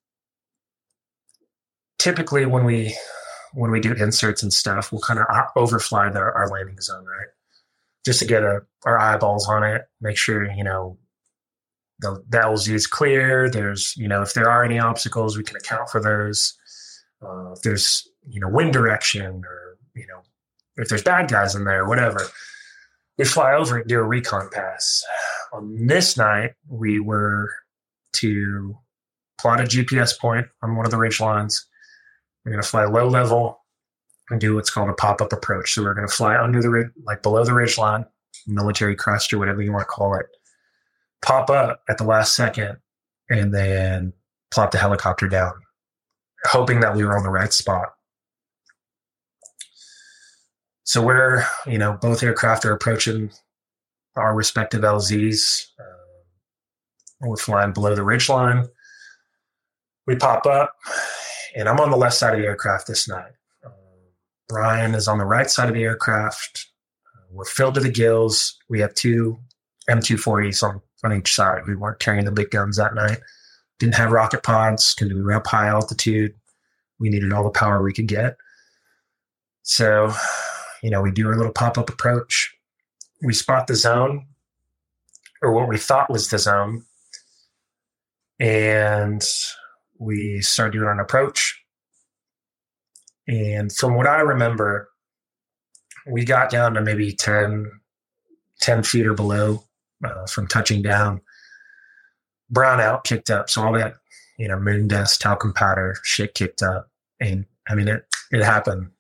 typically 1.99 2.47
when 2.47 2.65
we 2.65 2.97
when 3.53 3.71
we 3.71 3.81
do 3.81 3.93
inserts 3.93 4.43
and 4.43 4.53
stuff, 4.53 4.93
we'll 4.93 5.01
kind 5.01 5.19
of 5.19 5.27
overfly 5.57 6.09
the, 6.09 6.21
our 6.21 6.49
landing 6.49 6.81
zone, 6.81 7.05
right? 7.05 7.27
Just 8.05 8.21
to 8.21 8.25
get 8.25 8.43
a, 8.43 8.61
our 8.85 8.99
eyeballs 8.99 9.49
on 9.49 9.65
it, 9.65 9.83
make 10.01 10.17
sure, 10.17 10.51
you 10.53 10.65
know, 10.65 10.99
the, 11.99 12.23
the 12.29 12.39
LZ 12.39 12.73
is 12.73 12.87
clear. 12.87 13.51
There's, 13.51 13.95
you 13.97 14.09
know, 14.09 14.23
if 14.23 14.35
there 14.35 14.49
are 14.49 14.65
any 14.65 14.79
obstacles, 14.79 15.37
we 15.37 15.45
can 15.45 15.57
account 15.57 15.91
for 15.91 16.01
those. 16.01 16.57
Uh, 17.23 17.53
if 17.53 17.63
there's, 17.63 18.09
you 18.29 18.41
know, 18.41 18.49
wind 18.49 18.73
direction 18.73 19.43
or, 19.45 19.77
you 19.95 20.07
know, 20.07 20.23
if 20.81 20.89
there's 20.89 21.02
bad 21.02 21.31
guys 21.31 21.55
in 21.55 21.65
there, 21.65 21.86
whatever, 21.86 22.27
we 23.19 23.24
fly 23.24 23.55
over 23.55 23.78
and 23.78 23.89
do 23.89 23.98
a 23.98 24.02
recon 24.02 24.48
pass. 24.52 25.05
On 25.52 25.86
this 25.86 26.16
night, 26.16 26.52
we 26.69 27.01
were 27.01 27.51
to 28.15 28.77
plot 29.39 29.61
a 29.61 29.65
GPS 29.65 30.19
point 30.19 30.47
on 30.62 30.77
one 30.77 30.85
of 30.85 30.90
the 30.90 30.98
ridge 30.98 31.20
lines 31.20 31.66
we're 32.44 32.52
going 32.52 32.62
to 32.62 32.69
fly 32.69 32.85
low 32.85 33.09
level 33.09 33.61
and 34.31 34.40
do 34.40 34.55
what's 34.55 34.70
called 34.70 34.89
a 34.89 34.94
pop 34.94 35.20
up 35.20 35.32
approach. 35.32 35.74
So 35.74 35.82
we're 35.82 35.94
going 35.94 36.09
to 36.09 36.12
fly 36.12 36.36
under 36.36 36.62
the 36.62 36.70
ridge, 36.70 36.89
like 37.05 37.23
below 37.23 37.44
the 37.44 37.55
ridge 37.55 37.77
line, 37.77 38.07
military 38.47 38.97
crest 38.97 39.32
or 39.32 39.39
whatever 39.39 39.61
you 39.61 39.73
want 39.73 39.82
to 39.82 39.86
call 39.86 40.15
it, 40.15 40.27
pop 41.23 41.51
up 41.51 41.82
at 41.89 41.98
the 41.98 42.05
last 42.05 42.35
second, 42.35 42.78
and 43.28 43.52
then 43.52 44.12
plop 44.51 44.70
the 44.70 44.78
helicopter 44.78 45.28
down, 45.28 45.52
hoping 46.44 46.81
that 46.81 46.97
we 46.97 47.05
were 47.05 47.16
on 47.16 47.23
the 47.23 47.31
right 47.31 47.52
spot. 47.52 47.90
So 50.91 51.01
we're, 51.01 51.45
you 51.69 51.79
know, 51.79 51.97
both 52.03 52.21
aircraft 52.21 52.65
are 52.65 52.73
approaching 52.73 53.31
our 54.17 54.35
respective 54.35 54.81
LZs. 54.81 55.69
Uh, 55.79 57.29
we're 57.29 57.37
flying 57.37 57.73
below 57.73 57.95
the 57.95 58.03
ridge 58.03 58.29
line. 58.29 58.67
We 60.09 60.17
pop 60.17 60.47
up 60.47 60.75
and 61.55 61.69
I'm 61.69 61.79
on 61.79 61.93
the 61.93 61.97
left 61.97 62.17
side 62.17 62.35
of 62.35 62.41
the 62.41 62.47
aircraft 62.47 62.89
this 62.89 63.07
night. 63.07 63.31
Brian 64.49 64.97
is 64.97 65.07
on 65.07 65.19
the 65.19 65.25
right 65.25 65.49
side 65.49 65.69
of 65.69 65.77
the 65.77 65.85
aircraft. 65.85 66.67
Uh, 67.07 67.23
we're 67.31 67.45
filled 67.45 67.75
to 67.75 67.81
the 67.81 67.89
gills. 67.89 68.59
We 68.69 68.81
have 68.81 68.93
two 68.95 69.39
M240s 69.89 70.61
on, 70.65 70.83
on 71.05 71.17
each 71.17 71.33
side. 71.33 71.69
We 71.69 71.77
weren't 71.77 72.01
carrying 72.01 72.25
the 72.25 72.33
big 72.33 72.51
guns 72.51 72.79
that 72.79 72.97
night. 72.97 73.21
Didn't 73.79 73.95
have 73.95 74.11
rocket 74.11 74.43
pods 74.43 74.97
because 74.97 75.15
we 75.15 75.23
were 75.23 75.35
up 75.35 75.47
high 75.47 75.69
altitude. 75.69 76.35
We 76.99 77.11
needed 77.11 77.33
all 77.33 77.45
the 77.45 77.51
power 77.51 77.81
we 77.81 77.93
could 77.93 78.09
get. 78.09 78.37
So, 79.62 80.12
you 80.82 80.90
know, 80.90 81.02
we 81.02 81.11
do 81.11 81.28
our 81.28 81.36
little 81.36 81.52
pop 81.52 81.78
up 81.78 81.90
approach. 81.90 82.55
We 83.23 83.35
spot 83.35 83.66
the 83.66 83.74
zone, 83.74 84.27
or 85.43 85.52
what 85.52 85.69
we 85.69 85.77
thought 85.78 86.11
was 86.11 86.28
the 86.28 86.39
zone. 86.39 86.85
And 88.39 89.23
we 89.98 90.40
start 90.40 90.73
doing 90.73 90.89
an 90.89 91.01
approach. 91.01 91.62
And 93.28 93.70
from 93.70 93.94
what 93.94 94.07
I 94.07 94.20
remember, 94.20 94.89
we 96.07 96.24
got 96.24 96.51
down 96.51 96.74
to 96.74 96.81
maybe 96.81 97.12
10, 97.12 97.70
10 98.61 98.82
feet 98.82 99.07
or 99.07 99.15
below 99.15 99.62
uh, 100.02 100.27
from 100.27 100.47
touching 100.47 100.81
down. 100.81 101.20
Brownout 102.52 103.05
kicked 103.05 103.31
up. 103.31 103.51
So 103.51 103.62
all 103.62 103.73
that, 103.74 103.94
you 104.39 104.48
know, 104.48 104.59
moon 104.59 104.89
dust, 104.89 105.20
talcum 105.20 105.52
powder, 105.52 105.97
shit 106.02 106.35
kicked 106.35 106.62
up. 106.62 106.90
And 107.20 107.44
I 107.69 107.74
mean, 107.74 107.89
it, 107.89 108.07
it 108.32 108.43
happened 108.43 108.90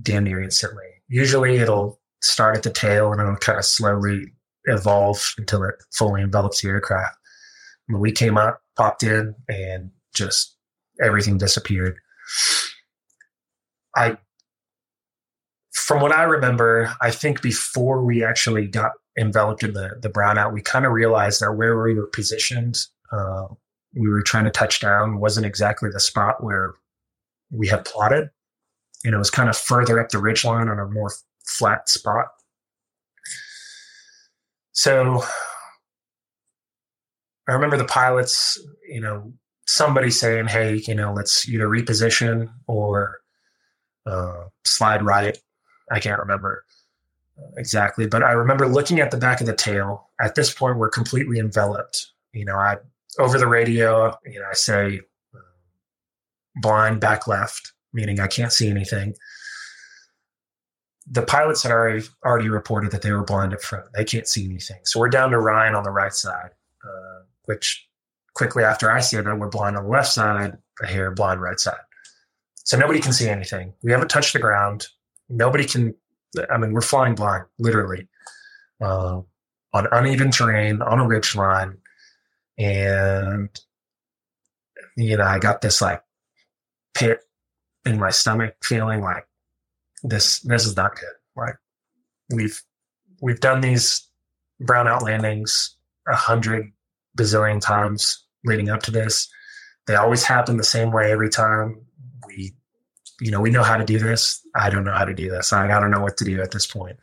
damn 0.00 0.24
near 0.24 0.42
instantly. 0.42 0.93
Usually 1.08 1.56
it'll 1.56 2.00
start 2.22 2.56
at 2.56 2.62
the 2.62 2.70
tail 2.70 3.12
and 3.12 3.20
it'll 3.20 3.36
kind 3.36 3.58
of 3.58 3.64
slowly 3.64 4.32
evolve 4.64 5.34
until 5.38 5.62
it 5.64 5.74
fully 5.92 6.22
envelops 6.22 6.62
the 6.62 6.68
aircraft. 6.68 7.16
When 7.86 8.00
we 8.00 8.12
came 8.12 8.38
up, 8.38 8.60
popped 8.76 9.02
in, 9.02 9.34
and 9.48 9.90
just 10.14 10.56
everything 11.02 11.38
disappeared. 11.38 11.96
I, 13.96 14.16
from 15.72 16.00
what 16.00 16.12
I 16.12 16.22
remember, 16.22 16.94
I 17.00 17.10
think 17.10 17.42
before 17.42 18.04
we 18.04 18.24
actually 18.24 18.66
got 18.66 18.92
enveloped 19.18 19.62
in 19.62 19.74
the 19.74 19.98
the 20.00 20.08
brownout, 20.08 20.52
we 20.52 20.62
kind 20.62 20.86
of 20.86 20.92
realized 20.92 21.40
that 21.40 21.52
where 21.52 21.80
we 21.80 21.94
were 21.94 22.06
positioned, 22.06 22.78
uh, 23.12 23.46
we 23.94 24.08
were 24.08 24.22
trying 24.22 24.44
to 24.44 24.50
touch 24.50 24.80
down 24.80 25.20
wasn't 25.20 25.46
exactly 25.46 25.90
the 25.90 26.00
spot 26.00 26.42
where 26.42 26.74
we 27.50 27.68
had 27.68 27.84
plotted. 27.84 28.30
Know, 29.10 29.16
it 29.16 29.18
was 29.18 29.30
kind 29.30 29.48
of 29.48 29.56
further 29.56 30.00
up 30.00 30.08
the 30.08 30.18
ridge 30.18 30.44
line 30.44 30.68
on 30.68 30.78
a 30.78 30.86
more 30.86 31.10
flat 31.44 31.88
spot. 31.88 32.28
So 34.72 35.22
I 37.48 37.52
remember 37.52 37.76
the 37.76 37.84
pilots, 37.84 38.58
you 38.88 39.00
know, 39.00 39.32
somebody 39.66 40.10
saying, 40.10 40.48
"Hey, 40.48 40.82
you 40.86 40.94
know, 40.94 41.12
let's 41.12 41.48
either 41.48 41.68
reposition 41.68 42.50
or 42.66 43.20
uh, 44.06 44.44
slide 44.64 45.02
right." 45.02 45.36
I 45.90 46.00
can't 46.00 46.18
remember 46.18 46.64
exactly, 47.56 48.06
but 48.06 48.22
I 48.22 48.32
remember 48.32 48.66
looking 48.66 49.00
at 49.00 49.10
the 49.10 49.16
back 49.18 49.40
of 49.40 49.46
the 49.46 49.54
tail. 49.54 50.08
At 50.20 50.34
this 50.34 50.52
point, 50.52 50.78
we're 50.78 50.88
completely 50.88 51.38
enveloped. 51.38 52.12
You 52.32 52.46
know, 52.46 52.56
I 52.56 52.78
over 53.18 53.38
the 53.38 53.46
radio, 53.46 54.16
you 54.24 54.40
know, 54.40 54.46
I 54.50 54.54
say 54.54 55.00
blind 56.56 57.00
back 57.00 57.26
left, 57.26 57.73
meaning 57.94 58.20
I 58.20 58.26
can't 58.26 58.52
see 58.52 58.68
anything. 58.68 59.14
The 61.06 61.22
pilots 61.22 61.62
had 61.62 61.72
already 61.72 62.04
already 62.24 62.48
reported 62.48 62.90
that 62.90 63.02
they 63.02 63.12
were 63.12 63.24
blind 63.24 63.54
up 63.54 63.62
front; 63.62 63.86
they 63.94 64.04
can't 64.04 64.28
see 64.28 64.44
anything. 64.44 64.80
So 64.84 65.00
we're 65.00 65.08
down 65.08 65.30
to 65.30 65.38
Ryan 65.38 65.74
on 65.74 65.84
the 65.84 65.90
right 65.90 66.12
side, 66.12 66.50
uh, 66.84 67.22
which 67.44 67.86
quickly 68.34 68.64
after 68.64 68.90
I 68.90 69.00
see 69.00 69.16
that 69.16 69.38
we're 69.38 69.48
blind 69.48 69.76
on 69.76 69.84
the 69.84 69.90
left 69.90 70.08
side, 70.08 70.56
I 70.82 70.86
hear 70.86 71.10
blind 71.12 71.40
right 71.40 71.60
side. 71.60 71.78
So 72.64 72.78
nobody 72.78 73.00
can 73.00 73.12
see 73.12 73.28
anything. 73.28 73.74
We 73.82 73.92
haven't 73.92 74.08
touched 74.08 74.32
the 74.32 74.38
ground. 74.38 74.86
Nobody 75.28 75.64
can. 75.66 75.94
I 76.50 76.58
mean, 76.58 76.72
we're 76.72 76.80
flying 76.80 77.14
blind, 77.14 77.44
literally, 77.58 78.08
uh, 78.82 79.20
on 79.72 79.88
uneven 79.92 80.30
terrain 80.30 80.82
on 80.82 80.98
a 80.98 81.06
ridge 81.06 81.36
line, 81.36 81.76
and 82.58 83.48
you 84.96 85.16
know, 85.16 85.24
I 85.24 85.38
got 85.38 85.60
this 85.60 85.80
like 85.82 86.02
pit 86.94 87.20
in 87.84 87.98
my 87.98 88.10
stomach, 88.10 88.54
feeling 88.62 89.00
like 89.00 89.26
this. 90.02 90.40
This 90.40 90.66
is 90.66 90.76
not 90.76 90.94
good. 90.94 91.14
Like 91.36 91.56
we've 92.30 92.62
we've 93.20 93.40
done 93.40 93.60
these 93.60 94.06
brownout 94.62 95.02
landings 95.02 95.76
a 96.08 96.14
hundred 96.14 96.72
bazillion 97.16 97.60
times 97.60 98.24
leading 98.44 98.68
up 98.68 98.82
to 98.82 98.90
this. 98.90 99.28
They 99.86 99.94
always 99.94 100.24
happen 100.24 100.56
the 100.56 100.64
same 100.64 100.92
way 100.92 101.12
every 101.12 101.28
time. 101.28 101.80
We, 102.26 102.54
you 103.20 103.30
know, 103.30 103.40
we 103.40 103.50
know 103.50 103.62
how 103.62 103.76
to 103.76 103.84
do 103.84 103.98
this. 103.98 104.40
I 104.54 104.70
don't 104.70 104.84
know 104.84 104.94
how 104.94 105.04
to 105.04 105.14
do 105.14 105.30
this. 105.30 105.52
I, 105.52 105.66
I 105.66 105.80
don't 105.80 105.90
know 105.90 106.00
what 106.00 106.16
to 106.18 106.24
do 106.24 106.40
at 106.40 106.50
this 106.50 106.66
point. 106.66 106.96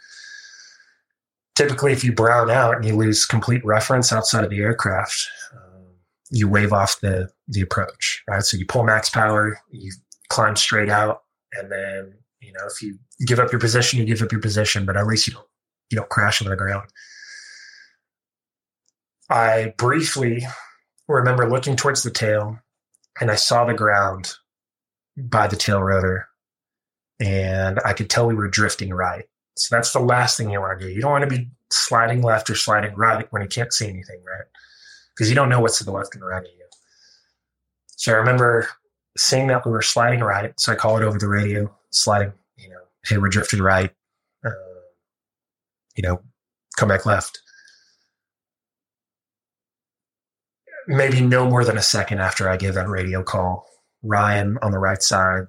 Typically, 1.56 1.92
if 1.92 2.04
you 2.04 2.14
brown 2.14 2.50
out 2.50 2.76
and 2.76 2.86
you 2.86 2.96
lose 2.96 3.26
complete 3.26 3.64
reference 3.66 4.12
outside 4.12 4.44
of 4.44 4.50
the 4.50 4.60
aircraft, 4.60 5.28
um, 5.54 5.84
you 6.30 6.48
wave 6.48 6.74
off 6.74 7.00
the 7.02 7.30
the 7.48 7.62
approach, 7.62 8.24
right? 8.28 8.44
So 8.44 8.58
you 8.58 8.66
pull 8.66 8.84
max 8.84 9.10
power, 9.10 9.60
you 9.70 9.92
climb 10.32 10.56
straight 10.56 10.90
out, 10.90 11.24
and 11.54 11.72
then 11.72 12.14
you 12.40 12.54
know 12.54 12.66
if 12.66 12.82
you 12.82 12.98
give 13.26 13.40
up 13.40 13.52
your 13.52 13.60
position, 13.60 14.00
you 14.00 14.06
give 14.06 14.22
up 14.22 14.32
your 14.32 14.42
position, 14.42 14.86
but 14.86 14.98
at 14.98 15.06
least 15.06 15.28
you 15.28 15.34
don't 15.34 15.48
you 15.90 15.98
don't 15.98 16.10
crash 16.10 16.42
into 16.42 16.50
the 16.50 16.56
ground. 16.56 16.90
I 19.30 19.74
briefly 19.78 20.46
remember 21.08 21.50
looking 21.50 21.76
towards 21.76 22.04
the 22.04 22.12
tail 22.12 22.60
and 23.20 23.32
I 23.32 23.36
saw 23.36 23.66
the 23.66 23.74
ground 23.74 24.34
by 25.18 25.48
the 25.48 25.56
tail 25.56 25.82
rotor 25.82 26.28
and 27.20 27.80
I 27.86 27.94
could 27.94 28.10
tell 28.10 28.28
we 28.28 28.36
were 28.36 28.48
drifting 28.48 28.94
right. 28.94 29.26
So 29.58 29.76
that's 29.76 29.94
the 29.94 30.00
last 30.00 30.38
thing 30.38 30.50
you 30.50 30.60
want 30.60 30.80
to 30.80 30.86
do. 30.86 30.92
You 30.92 31.02
don't 31.02 31.12
want 31.12 31.30
to 31.30 31.38
be 31.38 31.50
sliding 31.70 32.22
left 32.22 32.50
or 32.50 32.56
sliding 32.56 32.96
right 32.96 33.28
when 33.32 33.42
you 33.42 33.48
can't 33.48 33.74
see 33.74 33.88
anything, 33.88 34.22
right? 34.26 34.46
Because 35.16 35.30
you 35.30 35.36
don't 35.36 35.50
know 35.50 35.60
what's 35.60 35.78
to 35.80 35.84
the 35.84 35.92
left 35.92 36.16
and 36.16 36.26
right 36.26 36.44
of 36.44 36.46
you. 36.46 36.66
So 37.98 38.14
I 38.14 38.16
remember 38.16 38.68
seeing 39.18 39.48
that 39.48 39.66
we 39.66 39.72
were 39.72 39.82
sliding 39.82 40.22
right. 40.22 40.58
So 40.60 40.72
I 40.72 40.76
call 40.76 40.98
it 40.98 41.04
over 41.04 41.18
the 41.18 41.28
radio, 41.28 41.74
sliding, 41.90 42.34
you 42.58 42.70
know, 42.70 42.82
hey, 43.06 43.18
we're 43.18 43.30
drifting 43.30 43.62
right. 43.62 43.92
Uh, 44.46 44.52
you 45.96 46.04
know, 46.04 46.22
come 46.78 46.90
back 46.90 47.06
left. 47.06 47.42
maybe 50.88 51.22
no 51.22 51.50
more 51.50 51.64
than 51.64 51.78
a 51.78 51.82
second 51.82 52.20
after 52.20 52.50
I 52.50 52.58
give 52.58 52.76
that 52.76 52.90
radio 52.90 53.24
call, 53.24 53.66
Ryan 54.04 54.58
on 54.62 54.72
the 54.72 54.80
right 54.80 55.02
side 55.02 55.44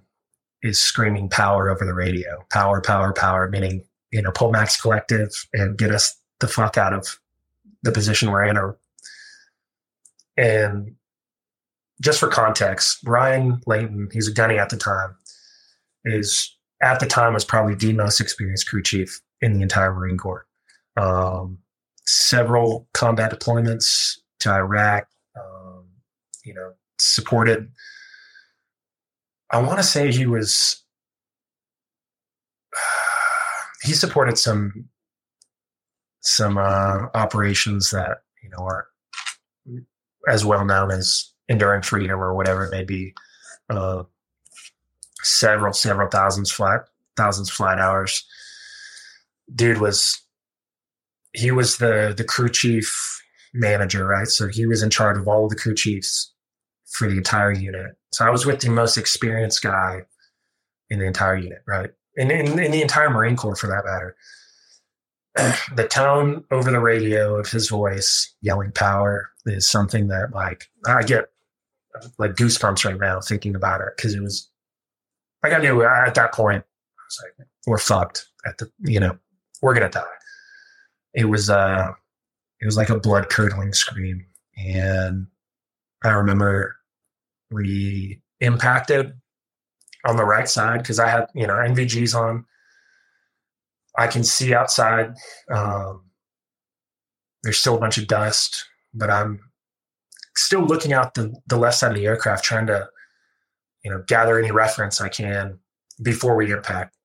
is 0.62 0.80
screaming 0.80 1.28
power 1.28 1.68
over 1.68 1.84
the 1.84 1.94
radio. 1.94 2.44
Power, 2.50 2.80
power, 2.80 3.12
power, 3.12 3.48
meaning, 3.48 3.84
you 4.10 4.22
know, 4.22 4.30
pull 4.30 4.52
max 4.52 4.80
collective 4.80 5.30
and 5.52 5.76
get 5.76 5.90
us 5.90 6.16
the 6.40 6.48
fuck 6.48 6.78
out 6.78 6.92
of 6.92 7.18
the 7.82 7.92
position 7.92 8.30
we're 8.30 8.44
in. 8.44 8.56
Or, 8.56 8.78
and 10.36 10.94
just 12.02 12.18
for 12.18 12.28
context, 12.28 12.98
Ryan 13.04 13.60
Layton, 13.66 14.08
he's 14.12 14.28
a 14.28 14.32
gunny 14.32 14.58
at 14.58 14.70
the 14.70 14.76
time, 14.76 15.16
is 16.04 16.54
at 16.82 16.98
the 17.00 17.06
time 17.06 17.32
was 17.32 17.44
probably 17.44 17.74
the 17.74 17.92
most 17.92 18.20
experienced 18.20 18.68
crew 18.68 18.82
chief 18.82 19.20
in 19.40 19.54
the 19.54 19.62
entire 19.62 19.94
Marine 19.94 20.18
Corps. 20.18 20.46
Um, 20.96 21.58
several 22.04 22.88
combat 22.92 23.32
deployments 23.32 24.18
to 24.40 24.50
Iraq, 24.50 25.06
you 26.44 26.54
know, 26.54 26.72
supported. 26.98 27.70
I 29.50 29.60
want 29.60 29.78
to 29.78 29.84
say 29.84 30.12
he 30.12 30.26
was. 30.26 30.82
He 33.84 33.94
supported 33.94 34.38
some 34.38 34.88
some 36.20 36.56
uh, 36.56 37.08
operations 37.16 37.90
that 37.90 38.18
you 38.40 38.48
know 38.48 38.64
are 38.64 38.86
as 40.28 40.44
well 40.44 40.64
known 40.64 40.92
as 40.92 41.31
Enduring 41.48 41.82
Freedom 41.82 42.18
or 42.20 42.34
whatever 42.34 42.64
it 42.64 42.70
may 42.70 42.84
be. 42.84 43.14
Uh, 43.68 44.04
several 45.22 45.72
several 45.72 46.08
thousands 46.08 46.50
flight 46.50 46.80
thousands 47.16 47.50
flight 47.50 47.78
hours. 47.78 48.24
Dude 49.54 49.78
was 49.78 50.20
he 51.32 51.50
was 51.50 51.78
the 51.78 52.14
the 52.16 52.24
crew 52.24 52.48
chief 52.48 53.20
manager, 53.54 54.06
right? 54.06 54.28
So 54.28 54.48
he 54.48 54.66
was 54.66 54.82
in 54.82 54.90
charge 54.90 55.18
of 55.18 55.28
all 55.28 55.44
of 55.44 55.50
the 55.50 55.56
crew 55.56 55.74
chiefs 55.74 56.32
for 56.86 57.08
the 57.08 57.16
entire 57.16 57.52
unit. 57.52 57.92
So 58.12 58.26
I 58.26 58.30
was 58.30 58.44
with 58.44 58.60
the 58.60 58.70
most 58.70 58.96
experienced 58.96 59.62
guy 59.62 60.02
in 60.90 60.98
the 60.98 61.06
entire 61.06 61.36
unit, 61.36 61.62
right? 61.66 61.90
And 62.16 62.30
in, 62.30 62.58
in 62.58 62.70
the 62.70 62.82
entire 62.82 63.08
Marine 63.08 63.36
Corps 63.36 63.56
for 63.56 63.66
that 63.68 63.84
matter. 63.86 64.14
the 65.76 65.88
tone 65.88 66.44
over 66.50 66.70
the 66.70 66.80
radio 66.80 67.36
of 67.36 67.50
his 67.50 67.68
voice 67.68 68.34
yelling 68.42 68.72
power 68.72 69.30
is 69.46 69.66
something 69.66 70.08
that 70.08 70.32
like 70.34 70.68
I 70.86 71.02
get 71.02 71.26
like 72.18 72.32
goosebumps 72.32 72.84
right 72.84 72.98
now 72.98 73.20
thinking 73.20 73.54
about 73.54 73.80
it 73.80 73.88
because 73.96 74.14
it 74.14 74.20
was 74.20 74.50
like 75.42 75.52
I 75.52 75.58
knew 75.58 75.82
at 75.82 76.14
that 76.14 76.32
point 76.32 76.62
I 76.62 77.02
was 77.06 77.20
like 77.22 77.48
we're 77.66 77.78
fucked 77.78 78.26
at 78.46 78.58
the 78.58 78.70
you 78.80 79.00
know 79.00 79.16
we're 79.62 79.74
gonna 79.74 79.88
die. 79.88 80.04
It 81.14 81.26
was 81.26 81.50
uh 81.50 81.92
it 82.60 82.66
was 82.66 82.76
like 82.76 82.90
a 82.90 82.98
blood 82.98 83.28
curdling 83.30 83.72
scream 83.72 84.26
and 84.56 85.26
I 86.04 86.10
remember 86.10 86.76
we 87.50 88.20
impacted 88.40 89.14
on 90.04 90.16
the 90.16 90.24
right 90.24 90.48
side 90.48 90.78
because 90.78 90.98
I 90.98 91.08
had, 91.08 91.26
you 91.34 91.46
know, 91.46 91.54
NVGs 91.54 92.14
on. 92.14 92.44
I 93.96 94.06
can 94.06 94.24
see 94.24 94.54
outside. 94.54 95.14
Um, 95.50 96.04
there's 97.42 97.58
still 97.58 97.76
a 97.76 97.80
bunch 97.80 97.98
of 97.98 98.06
dust, 98.06 98.64
but 98.94 99.10
I'm 99.10 99.40
still 100.36 100.64
looking 100.64 100.92
out 100.92 101.14
the, 101.14 101.34
the 101.46 101.56
left 101.56 101.78
side 101.78 101.90
of 101.90 101.96
the 101.96 102.06
aircraft, 102.06 102.44
trying 102.44 102.66
to, 102.66 102.88
you 103.84 103.90
know, 103.90 104.02
gather 104.06 104.38
any 104.38 104.50
reference 104.50 105.00
I 105.00 105.08
can 105.08 105.58
before 106.02 106.36
we 106.36 106.52
impact. 106.52 106.96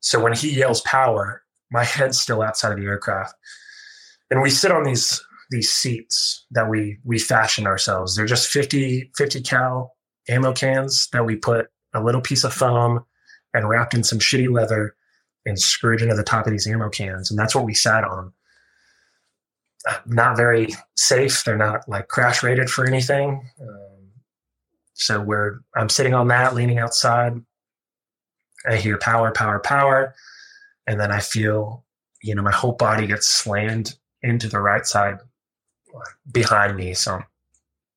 So 0.00 0.20
when 0.20 0.32
he 0.32 0.58
yells 0.58 0.80
power, 0.82 1.42
my 1.70 1.84
head's 1.84 2.20
still 2.20 2.42
outside 2.42 2.72
of 2.72 2.78
the 2.78 2.86
aircraft. 2.86 3.34
And 4.30 4.42
we 4.42 4.50
sit 4.50 4.72
on 4.72 4.84
these 4.84 5.22
these 5.50 5.70
seats 5.70 6.46
that 6.50 6.70
we 6.70 6.98
we 7.04 7.18
fashion 7.18 7.66
ourselves. 7.66 8.16
They're 8.16 8.24
just 8.24 8.48
50 8.48 9.10
50 9.16 9.42
cal 9.42 9.92
ammo 10.28 10.54
cans 10.54 11.08
that 11.12 11.26
we 11.26 11.36
put 11.36 11.66
a 11.92 12.02
little 12.02 12.22
piece 12.22 12.42
of 12.42 12.54
foam 12.54 13.04
and 13.52 13.68
wrapped 13.68 13.92
in 13.92 14.02
some 14.02 14.18
shitty 14.18 14.50
leather 14.50 14.94
and 15.44 15.58
screwed 15.58 16.02
into 16.02 16.14
the 16.14 16.22
top 16.22 16.46
of 16.46 16.52
these 16.52 16.66
ammo 16.66 16.88
cans, 16.88 17.30
and 17.30 17.38
that's 17.38 17.54
what 17.54 17.64
we 17.64 17.74
sat 17.74 18.04
on. 18.04 18.32
Not 20.06 20.36
very 20.36 20.68
safe. 20.96 21.42
They're 21.44 21.56
not 21.56 21.88
like 21.88 22.08
crash 22.08 22.42
rated 22.42 22.70
for 22.70 22.86
anything. 22.86 23.48
Um, 23.60 24.10
so 24.94 25.20
we're 25.20 25.60
I'm 25.76 25.88
sitting 25.88 26.14
on 26.14 26.28
that, 26.28 26.54
leaning 26.54 26.78
outside. 26.78 27.34
I 28.68 28.76
hear 28.76 28.96
power, 28.98 29.32
power, 29.32 29.58
power, 29.58 30.14
and 30.86 31.00
then 31.00 31.10
I 31.10 31.18
feel, 31.18 31.84
you 32.22 32.34
know, 32.34 32.42
my 32.42 32.52
whole 32.52 32.74
body 32.74 33.08
gets 33.08 33.26
slammed 33.26 33.96
into 34.22 34.48
the 34.48 34.60
right 34.60 34.86
side 34.86 35.18
behind 36.30 36.76
me. 36.76 36.94
So 36.94 37.16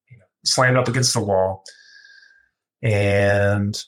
you 0.09 0.17
know, 0.17 0.25
slammed 0.43 0.77
up 0.77 0.87
against 0.87 1.13
the 1.13 1.19
wall. 1.21 1.63
And 2.81 3.79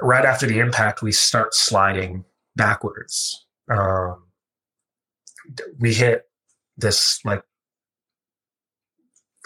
right 0.00 0.24
after 0.24 0.46
the 0.46 0.58
impact, 0.58 1.02
we 1.02 1.12
start 1.12 1.54
sliding 1.54 2.24
backwards. 2.56 3.46
Um, 3.70 4.24
we 5.78 5.94
hit 5.94 6.22
this 6.76 7.20
like 7.24 7.42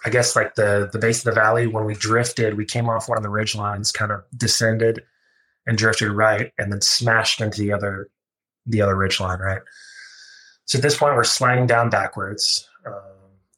I 0.05 0.11
guess 0.11 0.35
like 0.35 0.55
the 0.55 0.89
the 0.93 0.99
base 0.99 1.19
of 1.19 1.25
the 1.25 1.41
valley 1.41 1.67
when 1.67 1.85
we 1.85 1.95
drifted, 1.95 2.57
we 2.57 2.65
came 2.65 2.89
off 2.89 3.09
one 3.09 3.19
of 3.19 3.23
the 3.23 3.31
ridge 3.31 3.55
lines, 3.55 3.93
kind 3.93 4.11
of 4.13 4.23
descended 4.37 5.03
and 5.67 5.77
drifted 5.77 6.11
right, 6.11 6.53
and 6.59 6.73
then 6.73 6.81
smashed 6.81 7.41
into 7.41 7.61
the 7.61 7.73
other 7.73 8.09
the 8.67 8.81
other 8.81 8.97
ridge 8.97 9.21
line, 9.21 9.41
right? 9.41 9.61
So 10.65 10.79
at 10.79 10.83
this 10.83 10.97
point, 10.97 11.17
we're 11.17 11.25
sliding 11.25 11.67
down 11.67 11.91
backwards. 11.91 12.67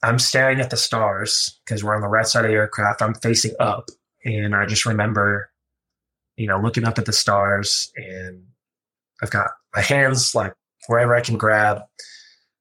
I'm 0.02 0.18
staring 0.18 0.60
at 0.60 0.70
the 0.70 0.76
stars 0.76 1.60
because 1.64 1.84
we're 1.84 1.94
on 1.94 2.00
the 2.00 2.08
right 2.08 2.26
side 2.26 2.44
of 2.44 2.50
the 2.50 2.56
aircraft. 2.56 3.02
I'm 3.02 3.14
facing 3.14 3.54
up, 3.60 3.88
and 4.24 4.54
I 4.54 4.66
just 4.66 4.84
remember, 4.84 5.51
you 6.36 6.46
know, 6.46 6.58
looking 6.58 6.84
up 6.84 6.98
at 6.98 7.06
the 7.06 7.12
stars, 7.12 7.92
and 7.96 8.44
I've 9.22 9.30
got 9.30 9.50
my 9.74 9.82
hands 9.82 10.34
like 10.34 10.54
wherever 10.86 11.14
I 11.14 11.20
can 11.20 11.36
grab. 11.36 11.82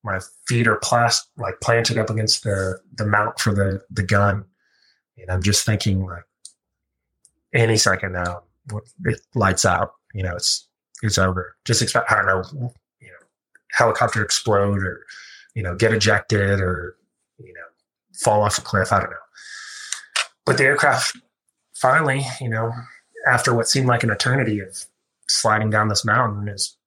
My 0.03 0.19
feet 0.47 0.67
are 0.67 0.77
plas- 0.77 1.27
like 1.37 1.59
planted 1.61 1.97
up 1.97 2.09
against 2.09 2.43
the 2.43 2.79
the 2.95 3.05
mount 3.05 3.39
for 3.39 3.53
the 3.53 3.81
the 3.89 4.03
gun, 4.03 4.45
and 5.17 5.29
I'm 5.29 5.43
just 5.43 5.65
thinking 5.65 6.05
like, 6.05 6.23
any 7.53 7.77
second 7.77 8.13
now, 8.13 8.43
it 9.05 9.21
lights 9.35 9.65
out. 9.65 9.93
You 10.13 10.23
know, 10.23 10.35
it's 10.35 10.67
it's 11.03 11.17
over. 11.17 11.55
Just 11.65 11.81
expect 11.81 12.11
I 12.11 12.15
don't 12.15 12.25
know, 12.25 12.73
you 12.99 13.07
know, 13.07 13.25
helicopter 13.71 14.23
explode 14.23 14.83
or 14.83 15.05
you 15.55 15.63
know 15.63 15.75
get 15.75 15.93
ejected 15.93 16.59
or 16.59 16.95
you 17.37 17.53
know 17.53 17.61
fall 18.13 18.41
off 18.41 18.57
a 18.57 18.61
cliff. 18.61 18.91
I 18.91 18.99
don't 18.99 19.11
know. 19.11 19.17
But 20.45 20.57
the 20.57 20.63
aircraft 20.63 21.15
finally, 21.75 22.23
you 22.39 22.49
know, 22.49 22.71
after 23.27 23.53
what 23.53 23.67
seemed 23.67 23.87
like 23.87 24.03
an 24.03 24.09
eternity 24.09 24.59
of 24.59 24.85
sliding 25.27 25.69
down 25.69 25.87
this 25.87 26.05
mountain, 26.05 26.47
is 26.47 26.77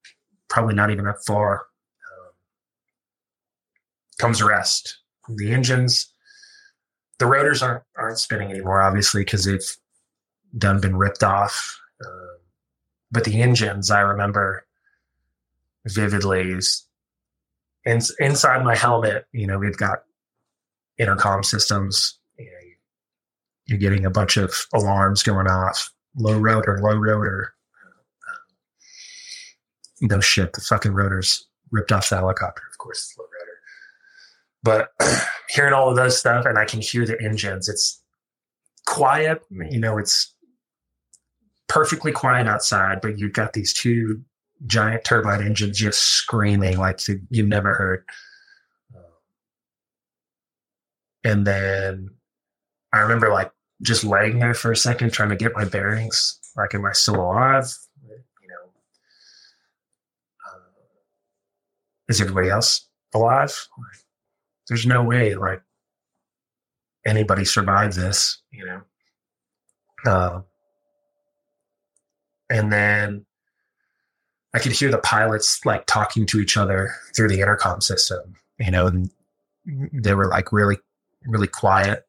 probably 0.49 0.75
not 0.75 0.91
even 0.91 1.05
that 1.05 1.25
far. 1.25 1.55
Um, 1.55 2.33
comes 4.19 4.43
rest. 4.43 4.99
The 5.29 5.53
engines, 5.53 6.13
the 7.19 7.27
rotors 7.27 7.63
aren't 7.63 7.83
aren't 7.97 8.19
spinning 8.19 8.51
anymore, 8.51 8.83
obviously, 8.83 9.23
because 9.23 9.45
they've 9.45 9.77
done 10.57 10.81
been 10.81 10.97
ripped 10.97 11.23
off. 11.23 11.81
Um, 12.05 12.39
but 13.11 13.25
the 13.25 13.41
engines, 13.41 13.91
I 13.91 14.01
remember 14.01 14.67
vividly, 15.87 16.51
is 16.51 16.85
in, 17.85 18.01
inside 18.19 18.65
my 18.65 18.77
helmet. 18.77 19.27
You 19.33 19.47
know, 19.47 19.59
we've 19.59 19.77
got 19.77 20.05
intercom 20.99 21.43
systems. 21.43 22.19
You 22.39 22.47
know, 22.47 22.51
you're 23.67 23.79
getting 23.79 24.05
a 24.05 24.11
bunch 24.11 24.37
of 24.37 24.53
alarms 24.75 25.23
going 25.23 25.47
off. 25.47 25.91
Low 26.17 26.39
rotor, 26.39 26.79
low 26.83 26.97
rotor. 26.97 27.55
Um, 30.01 30.09
no 30.09 30.21
shit, 30.21 30.53
the 30.53 30.61
fucking 30.61 30.93
rotors 30.93 31.47
ripped 31.71 31.93
off 31.93 32.09
the 32.09 32.17
helicopter. 32.17 32.63
Of 32.71 32.79
course, 32.79 32.99
it's 32.99 33.19
low 33.19 33.25
rotor. 33.25 33.59
But 34.63 34.93
hearing 35.51 35.75
all 35.75 35.91
of 35.91 35.97
those 35.97 36.19
stuff, 36.19 36.47
and 36.47 36.59
I 36.59 36.65
can 36.65 36.81
hear 36.81 37.05
the 37.05 37.21
engines. 37.23 37.69
It's 37.69 38.01
quiet. 38.87 39.43
You 39.51 39.81
know, 39.81 39.99
it's 39.99 40.35
perfectly 41.69 42.13
quiet 42.13 42.47
outside, 42.47 43.01
but 43.01 43.19
you've 43.19 43.33
got 43.33 43.53
these 43.53 43.73
two 43.73 44.23
giant 44.67 45.05
turbine 45.05 45.43
engines 45.43 45.79
just 45.79 46.01
screaming 46.01 46.79
like 46.79 47.01
you've 47.31 47.49
never 47.49 47.75
heard. 47.75 48.05
Um, 48.95 49.03
and 51.25 51.47
then 51.47 52.11
I 52.93 53.01
remember 53.01 53.31
like 53.31 53.51
just 53.85 54.03
laying 54.03 54.39
there 54.39 54.55
for 54.55 54.73
a 54.73 54.77
second, 54.77 55.13
trying 55.13 55.29
to 55.29 55.37
get 55.37 55.55
my 55.55 55.65
bearings. 55.65 56.41
Like, 56.57 56.75
am 56.75 56.85
I 56.85 56.93
still 56.93 57.17
alive? 57.17 57.73
You 58.03 58.49
know, 58.49 58.71
uh, 60.47 60.59
is 62.09 62.21
everybody 62.21 62.49
else 62.49 62.89
alive? 63.15 63.69
There's 64.69 64.87
no 64.87 65.03
way 65.03 65.35
like 65.35 65.63
anybody 67.07 67.45
survived 67.45 67.97
this, 67.97 68.41
you 68.51 68.65
know. 68.65 68.81
Uh, 70.07 70.41
and 72.51 72.73
then 72.73 73.27
I 74.55 74.59
could 74.61 74.73
hear 74.73 74.91
the 74.91 74.99
pilots 74.99 75.61
like 75.65 75.87
talking 75.87 76.27
to 76.27 76.41
each 76.41 76.57
other 76.57 76.95
through 77.15 77.29
the 77.29 77.41
intercom 77.41 77.81
system, 77.81 78.35
you 78.59 78.71
know, 78.71 78.87
and 78.87 79.11
they 79.93 80.15
were 80.15 80.29
like 80.29 80.53
really, 80.53 80.79
really 81.27 81.49
quiet, 81.49 82.04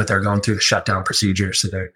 but 0.00 0.06
they're 0.06 0.18
going 0.18 0.40
through 0.40 0.54
the 0.54 0.62
shutdown 0.62 1.04
procedure. 1.04 1.52
So 1.52 1.68
they're, 1.68 1.92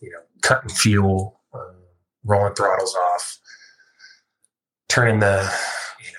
you 0.00 0.08
know, 0.08 0.20
cutting 0.40 0.70
fuel, 0.70 1.40
um, 1.52 1.74
rolling 2.22 2.54
throttles 2.54 2.94
off, 2.94 3.40
turning 4.86 5.18
the, 5.18 5.52
you 5.98 6.12
know, 6.12 6.18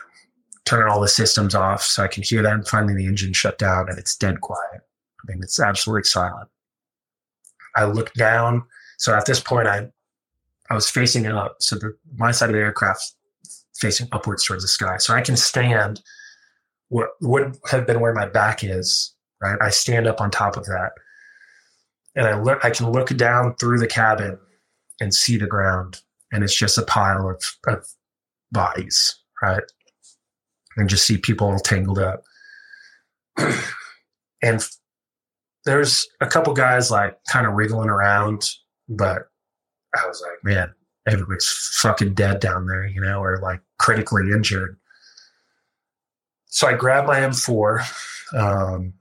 turning 0.65 0.91
all 0.91 0.99
the 0.99 1.07
systems 1.07 1.55
off. 1.55 1.83
So 1.83 2.03
I 2.03 2.09
can 2.09 2.21
hear 2.21 2.41
that 2.41 2.51
and 2.51 2.67
finally 2.67 2.95
the 2.95 3.05
engine 3.05 3.31
shut 3.31 3.57
down 3.57 3.87
and 3.87 3.97
it's 3.97 4.17
dead 4.17 4.41
quiet. 4.41 4.81
I 4.81 5.31
mean, 5.31 5.39
it's 5.41 5.57
absolutely 5.57 6.03
silent. 6.03 6.49
I 7.77 7.85
look 7.85 8.13
down. 8.15 8.63
So 8.97 9.15
at 9.15 9.25
this 9.25 9.39
point, 9.39 9.69
I 9.69 9.87
I 10.69 10.73
was 10.73 10.89
facing 10.89 11.25
up, 11.27 11.55
so 11.59 11.77
the, 11.77 11.95
my 12.17 12.31
side 12.31 12.49
of 12.49 12.55
the 12.55 12.59
aircraft 12.59 13.13
facing 13.75 14.09
upwards 14.11 14.43
towards 14.43 14.65
the 14.65 14.67
sky. 14.67 14.97
So 14.97 15.13
I 15.13 15.21
can 15.21 15.37
stand 15.37 16.01
what 16.89 17.11
would 17.21 17.55
have 17.69 17.87
been 17.87 18.01
where 18.01 18.13
my 18.13 18.27
back 18.27 18.65
is, 18.65 19.15
right? 19.41 19.57
I 19.61 19.69
stand 19.69 20.07
up 20.07 20.19
on 20.19 20.29
top 20.29 20.57
of 20.57 20.65
that. 20.65 20.91
And 22.15 22.27
I 22.27 22.39
look 22.39 22.63
I 22.63 22.69
can 22.69 22.91
look 22.91 23.15
down 23.15 23.55
through 23.55 23.79
the 23.79 23.87
cabin 23.87 24.37
and 24.99 25.13
see 25.13 25.37
the 25.37 25.47
ground. 25.47 26.01
And 26.31 26.43
it's 26.43 26.55
just 26.55 26.77
a 26.77 26.83
pile 26.83 27.29
of, 27.29 27.43
of 27.67 27.85
bodies, 28.51 29.15
right? 29.41 29.63
And 30.77 30.89
just 30.89 31.05
see 31.05 31.17
people 31.17 31.47
all 31.47 31.59
tangled 31.59 31.99
up. 31.99 32.23
and 34.41 34.65
there's 35.65 36.07
a 36.21 36.27
couple 36.27 36.53
guys 36.53 36.89
like 36.89 37.17
kind 37.29 37.45
of 37.45 37.53
wriggling 37.53 37.89
around, 37.89 38.49
but 38.87 39.23
I 39.95 40.07
was 40.07 40.21
like, 40.21 40.43
man, 40.43 40.73
everybody's 41.07 41.47
fucking 41.81 42.13
dead 42.13 42.39
down 42.39 42.67
there, 42.67 42.85
you 42.85 43.01
know, 43.01 43.21
or 43.21 43.37
like 43.37 43.61
critically 43.77 44.31
injured. 44.31 44.77
So 46.45 46.67
I 46.67 46.73
grabbed 46.73 47.07
my 47.07 47.19
M4. 47.19 47.83
Um, 48.33 48.93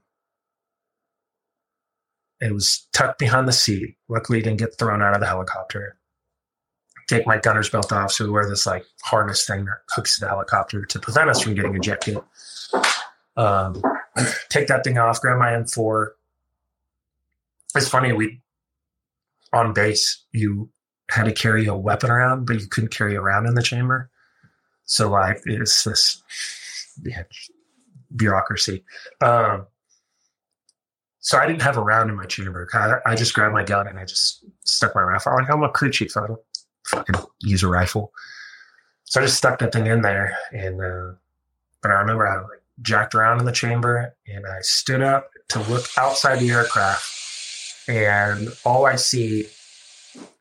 it 2.41 2.53
was 2.53 2.87
tucked 2.91 3.19
behind 3.19 3.47
the 3.47 3.53
seat. 3.53 3.95
Luckily, 4.09 4.39
it 4.39 4.43
didn't 4.43 4.59
get 4.59 4.77
thrown 4.77 5.01
out 5.01 5.13
of 5.13 5.19
the 5.19 5.27
helicopter. 5.27 5.97
Take 7.07 7.27
my 7.27 7.37
gunner's 7.37 7.69
belt 7.69 7.91
off. 7.91 8.11
So 8.11 8.25
we 8.25 8.31
wear 8.31 8.49
this 8.49 8.65
like 8.65 8.85
harness 9.03 9.45
thing 9.45 9.65
that 9.65 9.79
hooks 9.89 10.15
to 10.15 10.21
the 10.21 10.29
helicopter 10.29 10.85
to 10.85 10.99
prevent 10.99 11.29
us 11.29 11.41
from 11.41 11.53
getting 11.53 11.75
ejected. 11.75 12.17
Um, 13.37 13.81
take 14.49 14.67
that 14.67 14.83
thing 14.83 14.97
off, 14.97 15.21
grab 15.21 15.37
my 15.37 15.51
M4. 15.51 16.07
It's 17.75 17.87
funny, 17.87 18.11
we 18.11 18.41
on 19.53 19.73
base, 19.73 20.23
you 20.31 20.69
had 21.09 21.25
to 21.25 21.31
carry 21.31 21.65
a 21.65 21.75
weapon 21.75 22.09
around, 22.09 22.45
but 22.45 22.59
you 22.59 22.67
couldn't 22.67 22.91
carry 22.91 23.15
around 23.15 23.45
in 23.45 23.53
the 23.53 23.61
chamber. 23.61 24.09
So 24.85 25.09
like 25.09 25.41
it's 25.45 25.83
this 25.83 26.23
yeah, 27.03 27.23
bureaucracy. 28.15 28.83
Um, 29.21 29.67
so 31.21 31.37
I 31.37 31.45
didn't 31.45 31.61
have 31.61 31.77
a 31.77 31.81
round 31.81 32.09
in 32.09 32.15
my 32.15 32.25
chamber. 32.25 32.67
I, 32.73 33.11
I, 33.11 33.15
just 33.15 33.35
grabbed 33.35 33.53
my 33.53 33.63
gun 33.63 33.87
and 33.87 33.99
I 33.99 34.05
just 34.05 34.43
stuck 34.65 34.95
my 34.95 35.03
rifle. 35.03 35.33
Like 35.33 35.49
I'm 35.49 35.63
a 35.63 35.69
crew 35.69 35.91
chief, 35.91 36.17
I 36.17 36.27
don't 36.27 36.41
fucking 36.87 37.15
use 37.41 37.61
a 37.61 37.67
rifle. 37.67 38.11
So 39.05 39.21
I 39.21 39.25
just 39.25 39.37
stuck 39.37 39.59
that 39.59 39.71
thing 39.71 39.87
in 39.87 40.01
there, 40.01 40.37
and 40.51 40.81
uh, 40.81 41.15
but 41.81 41.91
I 41.91 41.95
remember 41.95 42.27
I 42.27 42.41
like 42.41 42.63
jacked 42.81 43.13
around 43.13 43.39
in 43.39 43.45
the 43.45 43.51
chamber 43.51 44.15
and 44.25 44.45
I 44.47 44.61
stood 44.61 45.01
up 45.01 45.29
to 45.49 45.59
look 45.63 45.85
outside 45.97 46.39
the 46.39 46.49
aircraft, 46.49 47.05
and 47.87 48.49
all 48.63 48.85
I 48.85 48.95
see 48.95 49.47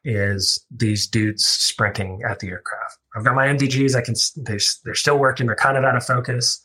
is 0.05 0.65
these 0.71 1.07
dudes 1.09 1.45
sprinting 1.45 2.23
at 2.29 2.39
the 2.39 2.49
aircraft. 2.49 2.99
I've 3.15 3.25
got 3.25 3.35
my 3.35 3.49
NVGs. 3.49 3.97
I 3.97 4.03
can 4.03 4.15
they, 4.37 4.59
they're 4.85 4.95
still 4.95 5.19
working. 5.19 5.47
They're 5.47 5.57
kind 5.57 5.77
of 5.77 5.85
out 5.85 5.97
of 5.97 6.05
focus, 6.05 6.65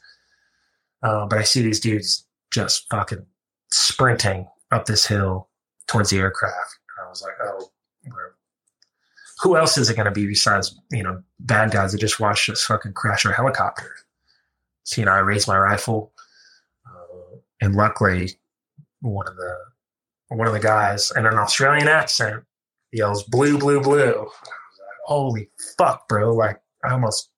uh, 1.01 1.25
but 1.25 1.39
I 1.39 1.43
see 1.43 1.63
these 1.63 1.79
dudes 1.79 2.25
just 2.51 2.85
fucking 2.91 3.25
sprinting 3.75 4.47
up 4.71 4.85
this 4.85 5.05
hill 5.05 5.49
towards 5.87 6.09
the 6.09 6.17
aircraft. 6.17 6.79
And 6.97 7.05
I 7.05 7.09
was 7.09 7.21
like, 7.21 7.33
oh, 7.43 7.69
who 9.41 9.57
else 9.57 9.77
is 9.77 9.89
it 9.89 9.95
going 9.95 10.05
to 10.05 10.11
be 10.11 10.25
besides 10.25 10.79
you 10.91 11.03
know 11.03 11.21
bad 11.39 11.71
guys 11.71 11.91
that 11.91 11.99
just 11.99 12.19
watched 12.19 12.49
us 12.49 12.63
fucking 12.63 12.93
crash 12.93 13.25
our 13.25 13.33
helicopter? 13.33 13.93
So 14.83 15.01
you 15.01 15.05
know, 15.05 15.11
I 15.11 15.19
raised 15.19 15.47
my 15.47 15.57
rifle, 15.57 16.13
uh, 16.87 17.37
and 17.61 17.75
luckily, 17.75 18.31
one 19.01 19.27
of 19.27 19.35
the 19.35 19.55
one 20.29 20.47
of 20.47 20.53
the 20.53 20.59
guys 20.59 21.11
in 21.15 21.25
an 21.25 21.35
Australian 21.35 21.87
accent 21.87 22.43
yells 22.91 23.23
blue, 23.23 23.57
blue, 23.57 23.81
blue. 23.81 24.27
Holy 25.05 25.49
fuck, 25.77 26.07
bro. 26.07 26.33
Like 26.33 26.59
I 26.83 26.93
almost 26.93 27.29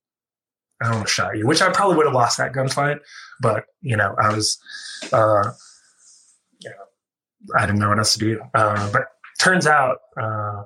I 0.81 0.91
almost 0.91 1.13
shot 1.13 1.35
you, 1.35 1.47
which 1.47 1.61
I 1.61 1.71
probably 1.71 1.97
would 1.97 2.05
have 2.05 2.15
lost 2.15 2.37
that 2.37 2.53
gunfight, 2.53 2.99
but 3.41 3.65
you 3.81 3.97
know, 3.97 4.15
I 4.21 4.33
was 4.33 4.59
uh 5.11 5.51
I 7.55 7.65
didn't 7.65 7.79
know 7.79 7.89
what 7.89 7.99
else 7.99 8.13
to 8.13 8.19
do. 8.19 8.41
Uh, 8.53 8.91
but 8.91 9.07
turns 9.39 9.67
out 9.67 9.97
uh 10.19 10.63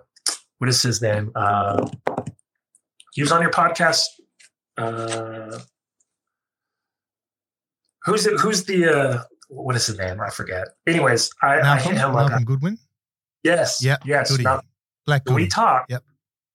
what 0.59 0.69
is 0.69 0.81
his 0.81 1.01
name? 1.01 1.31
Uh 1.35 1.87
he 3.13 3.21
was 3.21 3.31
on 3.31 3.41
your 3.41 3.51
podcast. 3.51 4.03
Uh 4.77 5.59
who's 8.03 8.25
it 8.25 8.39
who's 8.39 8.63
the 8.65 8.85
uh 8.87 9.23
what 9.49 9.75
is 9.75 9.85
his 9.85 9.97
name? 9.97 10.21
I 10.21 10.29
forget. 10.29 10.69
Anyways, 10.87 11.29
I, 11.41 11.57
Malcolm, 11.57 11.67
I 11.67 11.79
hit 11.81 11.91
him 11.97 12.13
Malcolm 12.13 12.33
like 12.37 12.45
Goodwin. 12.45 12.77
Yes. 13.43 13.83
Yeah. 13.83 13.97
Yes. 14.05 14.37
Malcolm, 14.39 14.67
Black 15.05 15.29
we 15.29 15.47
talked. 15.47 15.91
Yep. 15.91 16.03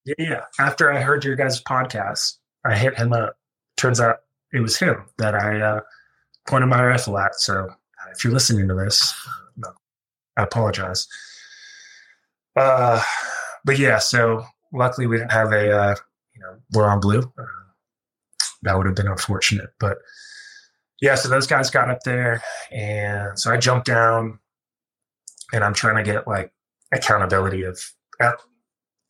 Yeah, 0.07 0.15
yeah. 0.19 0.41
After 0.59 0.93
I 0.93 1.01
heard 1.01 1.25
your 1.25 1.37
guys' 1.37 1.61
podcast, 1.61 2.39
I 2.65 2.77
hit 2.77 2.97
him 2.97 3.13
up. 3.13 3.37
Turns 3.77 4.01
out 4.01 4.19
it 4.53 4.61
was 4.61 4.79
him 4.79 5.05
that 5.19 5.35
I 5.35 5.61
uh, 5.61 5.81
pointed 6.49 6.69
my 6.69 6.83
rifle 6.85 7.19
at. 7.19 7.35
So 7.35 7.69
if 8.13 8.25
you're 8.25 8.33
listening 8.33 8.69
to 8.69 8.75
this, 8.75 9.13
I 10.37 10.43
apologize. 10.43 11.07
Uh, 12.57 13.03
but 13.65 13.79
yeah, 13.79 13.99
so 13.99 14.45
luckily 14.73 15.07
we 15.07 15.19
didn't 15.19 15.33
have 15.33 15.53
a, 15.53 15.71
uh, 15.71 15.95
you 16.35 16.41
know, 16.41 16.57
we're 16.73 16.89
on 16.89 17.01
blue. 17.01 17.21
Uh, 17.21 17.45
that 18.63 18.77
would 18.77 18.87
have 18.87 18.95
been 18.95 19.09
unfortunate. 19.09 19.71
But 19.79 19.99
yeah, 21.01 21.15
so 21.15 21.29
those 21.29 21.47
guys 21.47 21.71
got 21.71 21.91
up 21.91 22.01
there. 22.05 22.43
And 22.71 23.39
so 23.39 23.53
I 23.53 23.57
jumped 23.59 23.87
down 23.87 24.39
and 25.53 25.63
I'm 25.63 25.75
trying 25.75 25.97
to 25.97 26.03
get 26.03 26.27
like 26.27 26.53
accountability 26.93 27.63
of, 27.63 27.79
uh, 28.21 28.33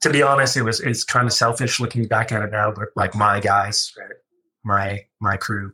to 0.03 0.11
be 0.11 0.23
honest, 0.23 0.57
it 0.57 0.62
was, 0.62 0.81
it's 0.81 1.05
kind 1.05 1.27
of 1.27 1.32
selfish 1.32 1.81
looking 1.81 2.07
back 2.07 2.32
at 2.32 2.43
it 2.43 2.51
now, 2.51 2.73
but 2.73 2.89
like 2.97 3.15
my 3.15 3.40
guys, 3.40 3.93
right? 3.98 4.16
My, 4.65 5.05
my 5.20 5.36
crew. 5.36 5.73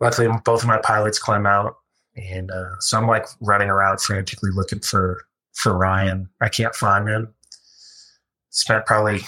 Luckily, 0.00 0.28
both 0.44 0.62
of 0.62 0.68
my 0.68 0.78
pilots 0.78 1.18
climb 1.18 1.46
out. 1.46 1.76
And 2.16 2.50
uh, 2.50 2.78
so 2.80 2.98
I'm 2.98 3.06
like 3.06 3.26
running 3.40 3.70
around 3.70 4.00
frantically 4.00 4.50
looking 4.52 4.80
for, 4.80 5.24
for 5.52 5.76
Ryan. 5.76 6.28
I 6.40 6.48
can't 6.48 6.74
find 6.74 7.08
him. 7.08 7.34
Spent 8.50 8.84
probably 8.86 9.20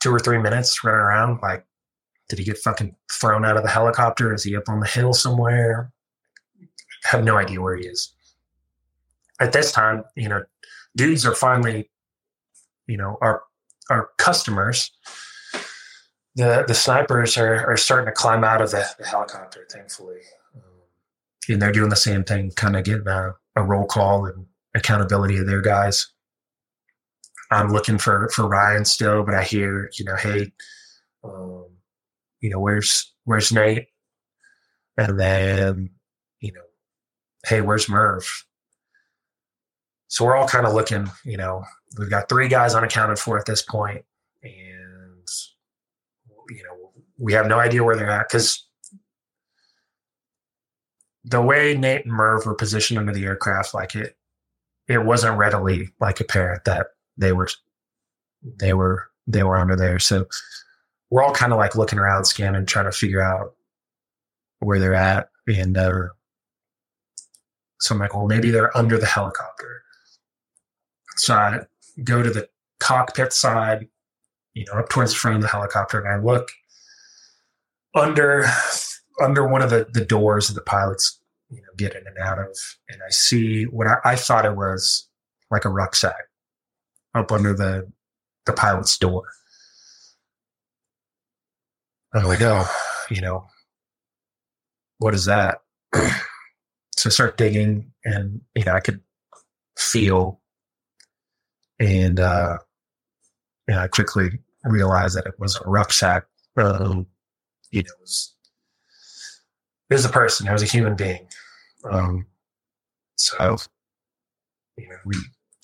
two 0.00 0.14
or 0.14 0.18
three 0.18 0.38
minutes 0.38 0.84
running 0.84 1.00
around 1.00 1.38
like 1.42 1.64
did 2.28 2.38
he 2.38 2.46
get 2.46 2.56
fucking 2.56 2.96
thrown 3.12 3.44
out 3.44 3.58
of 3.58 3.62
the 3.62 3.68
helicopter? 3.68 4.32
Is 4.32 4.42
he 4.42 4.56
up 4.56 4.66
on 4.68 4.80
the 4.80 4.86
hill 4.86 5.12
somewhere? 5.12 5.92
I 6.60 7.08
have 7.08 7.24
no 7.24 7.36
idea 7.36 7.60
where 7.60 7.76
he 7.76 7.86
is. 7.86 8.14
At 9.38 9.52
this 9.52 9.70
time, 9.70 10.04
you 10.16 10.30
know, 10.30 10.42
dudes 10.96 11.26
are 11.26 11.34
finally, 11.34 11.90
you 12.86 12.96
know, 12.96 13.18
our 13.20 13.42
our 13.90 14.08
customers. 14.16 14.90
The 16.36 16.64
the 16.66 16.74
snipers 16.74 17.36
are, 17.36 17.70
are 17.70 17.76
starting 17.76 18.06
to 18.06 18.12
climb 18.12 18.44
out 18.44 18.62
of 18.62 18.70
the, 18.70 18.86
the 18.98 19.04
helicopter, 19.04 19.66
thankfully. 19.70 20.20
And 21.48 21.60
they're 21.60 21.72
doing 21.72 21.90
the 21.90 21.96
same 21.96 22.24
thing, 22.24 22.52
kind 22.52 22.76
of 22.76 22.84
getting 22.84 23.08
a, 23.08 23.34
a 23.56 23.62
roll 23.62 23.86
call 23.86 24.26
and 24.26 24.46
accountability 24.74 25.38
of 25.38 25.46
their 25.46 25.60
guys. 25.60 26.06
I'm 27.50 27.68
looking 27.68 27.98
for 27.98 28.28
for 28.30 28.48
Ryan 28.48 28.84
still, 28.84 29.24
but 29.24 29.34
I 29.34 29.42
hear, 29.42 29.90
you 29.98 30.04
know, 30.04 30.16
hey, 30.16 30.52
um, 31.22 31.66
you 32.40 32.48
know, 32.48 32.60
where's 32.60 33.12
where's 33.24 33.52
Nate? 33.52 33.88
And 34.96 35.18
then, 35.18 35.90
you 36.40 36.52
know, 36.52 36.62
hey, 37.46 37.60
where's 37.60 37.88
Merv? 37.88 38.44
So 40.08 40.24
we're 40.24 40.36
all 40.36 40.48
kind 40.48 40.66
of 40.66 40.74
looking, 40.74 41.10
you 41.24 41.36
know, 41.36 41.64
we've 41.98 42.10
got 42.10 42.28
three 42.28 42.48
guys 42.48 42.74
unaccounted 42.74 43.18
for 43.18 43.38
at 43.38 43.46
this 43.46 43.62
point, 43.62 44.04
and 44.42 45.28
you 46.50 46.62
know, 46.62 46.92
we 47.18 47.32
have 47.32 47.46
no 47.46 47.58
idea 47.58 47.84
where 47.84 47.96
they're 47.96 48.10
at 48.10 48.28
because 48.28 48.66
the 51.24 51.42
way 51.42 51.76
Nate 51.76 52.04
and 52.04 52.14
Merv 52.14 52.46
were 52.46 52.54
positioned 52.54 52.98
under 52.98 53.12
the 53.12 53.24
aircraft, 53.24 53.74
like 53.74 53.94
it, 53.94 54.16
it 54.88 55.04
wasn't 55.04 55.38
readily 55.38 55.90
like 56.00 56.20
apparent 56.20 56.64
that 56.64 56.88
they 57.16 57.32
were, 57.32 57.48
they 58.42 58.72
were, 58.72 59.08
they 59.26 59.42
were 59.42 59.56
under 59.56 59.76
there. 59.76 59.98
So 59.98 60.26
we're 61.10 61.22
all 61.22 61.32
kind 61.32 61.52
of 61.52 61.58
like 61.58 61.76
looking 61.76 61.98
around, 61.98 62.24
scanning, 62.24 62.66
trying 62.66 62.86
to 62.86 62.92
figure 62.92 63.20
out 63.20 63.54
where 64.58 64.78
they're 64.78 64.94
at. 64.94 65.28
And 65.46 65.76
uh, 65.76 66.08
so 67.80 67.94
I'm 67.94 68.00
like, 68.00 68.14
well, 68.14 68.26
maybe 68.26 68.50
they're 68.50 68.76
under 68.76 68.98
the 68.98 69.06
helicopter. 69.06 69.82
So 71.16 71.34
I 71.34 71.60
go 72.02 72.22
to 72.22 72.30
the 72.30 72.48
cockpit 72.80 73.32
side, 73.32 73.88
you 74.54 74.64
know, 74.66 74.80
up 74.80 74.88
towards 74.88 75.12
the 75.12 75.18
front 75.18 75.36
of 75.36 75.42
the 75.42 75.48
helicopter, 75.48 76.00
and 76.00 76.08
I 76.08 76.24
look 76.24 76.50
under 77.94 78.46
under 79.20 79.46
one 79.46 79.62
of 79.62 79.70
the, 79.70 79.86
the 79.92 80.04
doors 80.04 80.48
that 80.48 80.54
the 80.54 80.62
pilots, 80.62 81.20
you 81.50 81.60
know, 81.60 81.68
get 81.76 81.94
in 81.94 82.06
and 82.06 82.18
out 82.18 82.38
of, 82.38 82.56
and 82.88 83.00
I 83.06 83.10
see 83.10 83.64
what 83.64 83.86
I, 83.86 83.96
I 84.04 84.16
thought 84.16 84.46
it 84.46 84.56
was 84.56 85.08
like 85.50 85.64
a 85.64 85.68
rucksack 85.68 86.28
up 87.14 87.30
under 87.30 87.52
the 87.54 87.90
the 88.46 88.52
pilot's 88.52 88.98
door. 88.98 89.24
I'm 92.14 92.24
like, 92.24 92.42
oh, 92.42 92.66
you 93.10 93.20
know, 93.20 93.46
what 94.98 95.14
is 95.14 95.24
that? 95.26 95.58
so 95.94 97.06
I 97.06 97.08
start 97.08 97.36
digging 97.36 97.92
and, 98.04 98.40
you 98.54 98.64
know, 98.64 98.74
I 98.74 98.80
could 98.80 99.00
feel 99.78 100.40
and, 101.78 102.20
uh, 102.20 102.58
and 103.66 103.78
I 103.78 103.88
quickly 103.88 104.40
realized 104.64 105.16
that 105.16 105.26
it 105.26 105.38
was 105.38 105.56
a 105.56 105.68
rucksack. 105.68 106.26
Um, 106.56 107.06
you 107.70 107.82
know, 107.82 107.88
it 107.88 108.00
was, 108.00 108.34
it 109.92 109.96
was 109.96 110.04
a 110.04 110.10
person, 110.10 110.48
it 110.48 110.52
was 110.52 110.62
a 110.62 110.66
human 110.66 110.96
being. 110.96 111.26
Um, 111.90 112.26
so, 113.16 113.56
you 114.76 114.88
know, 114.88 114.96
we, 115.04 115.16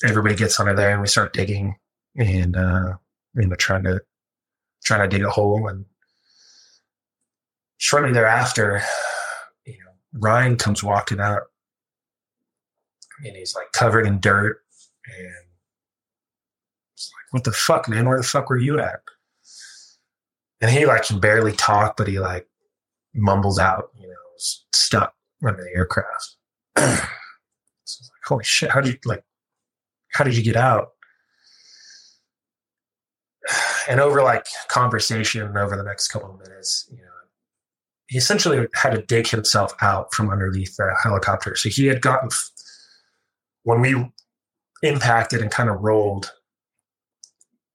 everybody 0.05 0.35
gets 0.35 0.61
under 0.61 0.75
there 0.75 0.93
and 0.93 1.01
we 1.01 1.09
start 1.09 1.33
digging 1.33 1.77
and, 2.17 2.57
uh, 2.57 2.95
you 3.35 3.47
know, 3.47 3.57
trying 3.57 3.85
to, 3.85 4.01
trying 4.85 5.09
to 5.09 5.17
dig 5.17 5.27
a 5.27 5.31
hole 5.31 5.69
and, 5.69 5.85
shortly 7.79 8.13
thereafter, 8.13 8.83
you 9.65 9.73
know, 9.75 9.93
Ryan 10.13 10.57
comes 10.57 10.83
walking 10.83 11.21
out 11.21 11.43
and 13.25 13.37
he's 13.37 13.55
like 13.55 13.71
covered 13.73 14.07
in 14.07 14.21
dirt 14.21 14.63
and 15.07 15.47
it's 16.93 17.11
like, 17.15 17.33
what 17.33 17.45
the 17.45 17.53
fuck, 17.53 17.89
man? 17.89 18.09
Where 18.09 18.19
the 18.19 18.25
fuck 18.25 18.51
were 18.51 18.59
you 18.59 18.81
at? 18.81 19.01
And 20.61 20.71
he 20.71 20.87
like 20.87 21.05
can 21.05 21.21
barely 21.21 21.53
talk, 21.53 21.97
but 21.97 22.09
he 22.09 22.19
like 22.19 22.49
mumbles 23.15 23.59
out, 23.59 23.91
you 23.99 24.07
know, 24.07 24.15
stuck 24.73 25.15
under 25.47 25.63
the 25.63 25.77
aircraft. 25.77 26.37
so 26.77 26.83
like, 26.85 28.25
holy 28.27 28.45
shit, 28.45 28.71
how 28.71 28.81
did 28.81 28.95
you 28.95 28.99
like 29.05 29.25
how 30.13 30.25
did 30.25 30.37
you 30.37 30.43
get 30.43 30.57
out? 30.57 30.89
And 33.91 34.01
over 34.01 34.23
like 34.23 34.45
conversation 34.69 35.57
over 35.57 35.75
the 35.75 35.83
next 35.83 36.09
couple 36.09 36.31
of 36.31 36.39
minutes, 36.39 36.87
you 36.91 36.99
know, 36.99 37.09
he 38.09 38.19
essentially 38.19 38.67
had 38.75 38.91
to 38.91 39.01
dig 39.01 39.27
himself 39.27 39.75
out 39.81 40.13
from 40.13 40.29
underneath 40.29 40.77
the 40.77 40.95
helicopter. 41.03 41.57
So 41.57 41.71
he 41.71 41.87
had 41.87 42.03
gotten, 42.03 42.29
when 43.63 43.81
we 43.81 44.13
impacted 44.83 45.41
and 45.41 45.51
kind 45.51 45.71
of 45.71 45.81
rolled, 45.81 46.33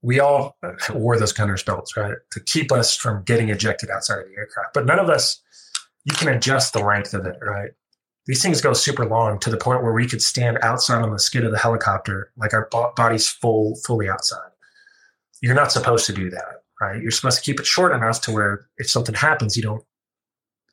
we 0.04 0.20
all 0.20 0.58
uh, 0.62 0.74
wore 0.94 1.18
those 1.18 1.34
gunner's 1.34 1.64
belts, 1.64 1.98
right? 1.98 2.18
To 2.32 2.40
keep 2.42 2.72
us 2.72 2.96
from 2.96 3.24
getting 3.24 3.50
ejected 3.50 3.90
outside 3.90 4.20
of 4.20 4.28
the 4.28 4.38
aircraft. 4.38 4.74
But 4.74 4.86
none 4.86 5.00
of 5.00 5.10
us, 5.10 5.42
you 6.04 6.14
can 6.14 6.28
adjust 6.28 6.74
the 6.74 6.84
length 6.84 7.14
of 7.14 7.26
it, 7.26 7.38
right? 7.42 7.72
These 8.26 8.44
things 8.44 8.62
go 8.62 8.74
super 8.74 9.06
long 9.06 9.40
to 9.40 9.50
the 9.50 9.58
point 9.58 9.82
where 9.82 9.94
we 9.94 10.08
could 10.08 10.22
stand 10.22 10.60
outside 10.62 11.02
on 11.02 11.12
the 11.12 11.20
skid 11.20 11.46
of 11.46 11.52
the 11.52 11.58
helicopter, 11.58 12.32
like 12.38 12.54
our 12.54 12.70
body's 12.96 13.30
full, 13.30 13.76
fully 13.86 14.10
outside. 14.10 14.52
You're 15.42 15.56
not 15.56 15.72
supposed 15.72 16.06
to 16.06 16.14
do 16.14 16.30
that, 16.30 16.64
right? 16.80 17.02
You're 17.02 17.12
supposed 17.12 17.38
to 17.38 17.44
keep 17.44 17.60
it 17.60 17.66
short 17.66 17.94
enough 17.94 18.22
to 18.22 18.32
where 18.32 18.68
if 18.78 18.90
something 18.90 19.16
happens, 19.16 19.58
you 19.58 19.64
don't 19.64 19.84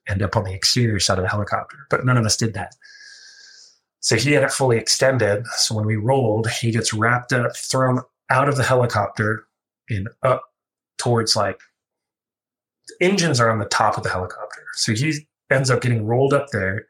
end 0.08 0.22
up 0.22 0.36
on 0.36 0.44
the 0.44 0.54
exterior 0.54 0.98
side 0.98 1.18
of 1.18 1.24
the 1.24 1.30
helicopter. 1.30 1.76
But 1.88 2.04
none 2.04 2.16
of 2.16 2.24
us 2.24 2.36
did 2.36 2.54
that. 2.54 2.74
So 4.00 4.16
he 4.16 4.32
had 4.32 4.42
it 4.42 4.50
fully 4.50 4.78
extended. 4.78 5.46
So 5.58 5.74
when 5.74 5.86
we 5.86 5.96
rolled, 5.96 6.48
he 6.48 6.70
gets 6.70 6.92
wrapped 6.92 7.32
up, 7.32 7.56
thrown 7.56 8.00
out 8.30 8.48
of 8.48 8.56
the 8.56 8.62
helicopter 8.62 9.44
and 9.88 10.08
up 10.22 10.44
towards 10.98 11.36
like 11.36 11.60
engines 13.00 13.40
are 13.40 13.50
on 13.50 13.58
the 13.58 13.64
top 13.66 13.96
of 13.96 14.02
the 14.02 14.08
helicopter. 14.10 14.64
So 14.74 14.92
he 14.92 15.26
ends 15.50 15.70
up 15.70 15.80
getting 15.80 16.06
rolled 16.06 16.32
up 16.32 16.48
there, 16.52 16.86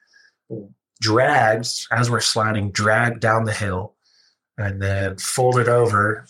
drags 1.00 1.86
as 1.90 2.10
we're 2.10 2.20
sliding, 2.20 2.70
dragged 2.70 3.20
down 3.20 3.44
the 3.44 3.52
hill, 3.52 3.94
and 4.58 4.82
then 4.82 5.16
folded 5.16 5.68
over 5.68 6.26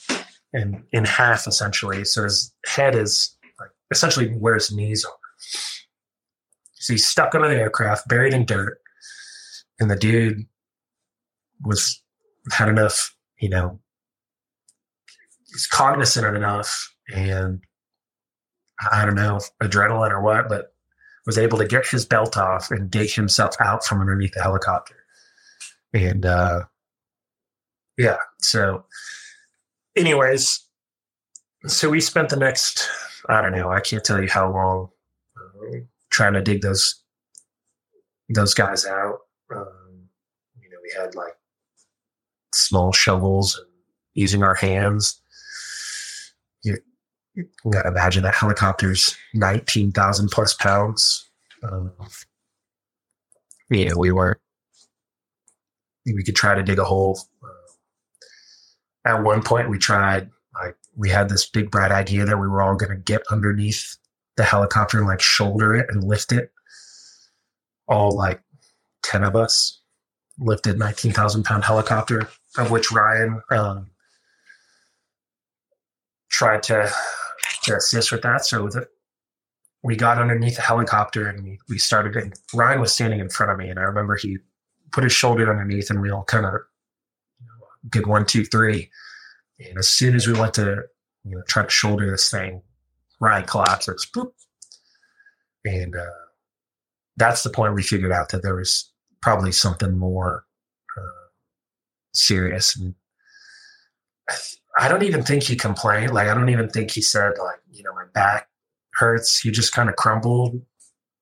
and 0.53 0.83
in 0.93 1.05
half 1.05 1.47
essentially. 1.47 2.05
So 2.05 2.25
his 2.25 2.53
head 2.67 2.95
is 2.95 3.37
like 3.59 3.71
essentially 3.91 4.29
where 4.29 4.55
his 4.55 4.73
knees 4.73 5.05
are. 5.05 5.13
So 6.75 6.95
he's 6.95 7.07
stuck 7.07 7.35
under 7.35 7.49
the 7.49 7.57
aircraft, 7.57 8.09
buried 8.09 8.33
in 8.33 8.47
dirt. 8.47 8.79
And 9.79 9.91
the 9.91 9.97
dude 9.97 10.47
was 11.63 12.03
had 12.53 12.69
enough, 12.69 13.15
you 13.39 13.49
know, 13.49 13.81
he's 15.51 15.67
cognizant 15.67 16.37
enough 16.37 16.93
and 17.15 17.61
I 18.91 19.05
don't 19.05 19.15
know, 19.15 19.41
adrenaline 19.63 20.11
or 20.11 20.23
what, 20.23 20.49
but 20.49 20.73
was 21.27 21.37
able 21.37 21.59
to 21.59 21.67
get 21.67 21.87
his 21.87 22.07
belt 22.07 22.37
off 22.37 22.71
and 22.71 22.91
dig 22.91 23.13
himself 23.13 23.55
out 23.61 23.85
from 23.85 24.01
underneath 24.01 24.33
the 24.33 24.43
helicopter. 24.43 24.97
And 25.93 26.25
uh 26.25 26.65
yeah, 27.99 28.17
so 28.41 28.85
anyways, 29.97 30.65
so 31.67 31.91
we 31.91 32.01
spent 32.01 32.31
the 32.31 32.37
next 32.37 32.89
I 33.29 33.43
don't 33.43 33.53
know, 33.53 33.71
I 33.71 33.81
can't 33.81 34.05
tell 34.05 34.21
you 34.21 34.29
how 34.29 34.51
long 34.51 34.89
trying 36.11 36.33
to 36.35 36.43
dig 36.43 36.63
those 36.63 37.03
those 38.29 38.55
guys 38.55 38.87
out. 38.87 39.19
Um, 39.55 40.09
you 40.61 40.71
know, 40.71 40.79
we 40.83 40.93
had 40.97 41.15
like 41.15 41.35
small 42.55 42.93
shovels 42.93 43.57
and 43.57 43.67
using 44.15 44.43
our 44.43 44.55
hands. 44.55 45.21
You, 46.63 46.77
you 47.35 47.47
got 47.71 47.83
to 47.83 47.89
imagine 47.89 48.23
that 48.25 48.35
helicopter's 48.35 49.17
nineteen 49.35 49.93
thousand 49.93 50.31
plus 50.31 50.55
pounds. 50.55 51.31
Um, 51.63 51.93
know, 53.71 53.97
we 53.97 54.13
weren't, 54.13 54.39
we 56.07 56.23
could 56.25 56.37
try 56.37 56.55
to 56.55 56.63
dig 56.63 56.79
a 56.79 56.85
hole. 56.85 57.21
Uh, 57.45 59.09
at 59.09 59.23
one 59.23 59.43
point, 59.43 59.71
we 59.71 59.79
tried, 59.79 60.29
like, 60.61 60.77
we 60.97 61.09
had 61.09 61.29
this 61.29 61.49
big 61.49 61.71
bright 61.71 61.93
idea 61.93 62.25
that 62.25 62.39
we 62.39 62.49
were 62.49 62.63
all 62.63 62.75
going 62.75 62.91
to 62.91 63.03
get 63.03 63.23
underneath 63.31 63.97
the 64.37 64.45
helicopter 64.45 64.99
and 64.99 65.07
like 65.07 65.21
shoulder 65.21 65.75
it 65.75 65.87
and 65.91 66.05
lift 66.05 66.33
it. 66.33 66.51
All 67.89 68.17
like 68.17 68.43
10 69.03 69.25
of 69.25 69.37
us 69.37 69.81
lifted 70.39 70.79
19,000 70.79 71.45
pound 71.45 71.65
helicopter, 71.65 72.29
of 72.57 72.71
which 72.71 72.91
Ryan 72.91 73.43
um, 73.51 73.91
tried 76.31 76.63
to, 76.65 76.91
to 77.65 77.77
assist 77.77 78.13
with 78.13 78.23
that. 78.23 78.45
So 78.45 78.69
the, 78.69 78.87
we 79.83 79.97
got 79.97 80.19
underneath 80.19 80.57
the 80.57 80.63
helicopter 80.63 81.29
and 81.29 81.43
we, 81.43 81.59
we 81.69 81.79
started 81.79 82.17
and 82.17 82.35
Ryan 82.55 82.81
was 82.81 82.93
standing 82.93 83.21
in 83.21 83.31
front 83.31 83.53
of 83.53 83.59
me 83.59 83.69
and 83.69 83.79
I 83.79 83.83
remember 83.83 84.17
he 84.17 84.39
put 84.93 85.05
his 85.05 85.13
shoulder 85.13 85.51
underneath 85.51 85.91
and 85.91 86.01
we 86.01 86.11
all 86.11 86.25
kind 86.25 86.47
of 86.47 86.53
did 87.89 88.07
one, 88.07 88.27
two, 88.27 88.45
three. 88.45 88.91
And 89.59 89.79
as 89.79 89.89
soon 89.89 90.15
as 90.15 90.27
we 90.27 90.39
went 90.39 90.55
to 90.55 90.85
you 91.25 91.37
know 91.37 91.43
try 91.49 91.63
to 91.63 91.71
shoulder 91.71 92.11
this 92.11 92.31
thing, 92.31 92.63
Ryan 93.21 93.47
collapses. 93.47 94.07
Boop. 94.15 94.33
And 95.65 95.95
uh, 95.95 96.07
that's 97.17 97.43
the 97.43 97.51
point 97.51 97.75
we 97.75 97.83
figured 97.83 98.13
out 98.13 98.31
that 98.31 98.43
there 98.43 98.57
was 98.57 98.91
probably 99.21 99.53
something 99.53 99.99
more 99.99 100.45
uh, 100.97 101.29
serious. 102.15 102.77
And 102.79 102.95
I 104.81 104.89
don't 104.89 105.03
even 105.03 105.23
think 105.23 105.43
he 105.43 105.57
complained. 105.57 106.15
Like, 106.15 106.29
I 106.29 106.35
don't 106.35 106.49
even 106.49 106.71
think 106.71 106.91
he 106.91 107.03
said, 107.03 107.33
like, 107.39 107.61
you 107.71 107.83
know, 107.83 107.93
my 107.93 108.05
back 108.15 108.49
hurts. 108.95 109.39
He 109.39 109.51
just 109.51 109.75
kind 109.75 109.91
of 109.91 109.97
crumbled 109.97 110.63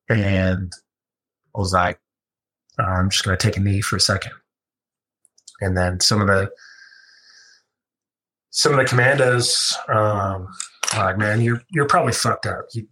and 0.09 0.73
was 1.55 1.73
like, 1.73 1.99
I'm 2.79 3.11
just 3.11 3.25
going 3.25 3.37
to 3.37 3.45
take 3.45 3.57
a 3.57 3.61
knee 3.61 3.81
for 3.81 3.97
a 3.97 4.01
second. 4.01 4.31
And 5.61 5.77
then 5.77 5.99
some 5.99 6.21
of 6.21 6.29
the, 6.29 6.53
some 8.51 8.73
of 8.73 8.79
the 8.79 8.85
commandos, 8.85 9.77
um, 9.89 10.47
like, 10.97 11.19
man, 11.19 11.41
you're, 11.41 11.61
you're 11.71 11.89
probably 11.89 12.13
fucked 12.13 12.47
up. 12.47 12.67
You, 12.75 12.87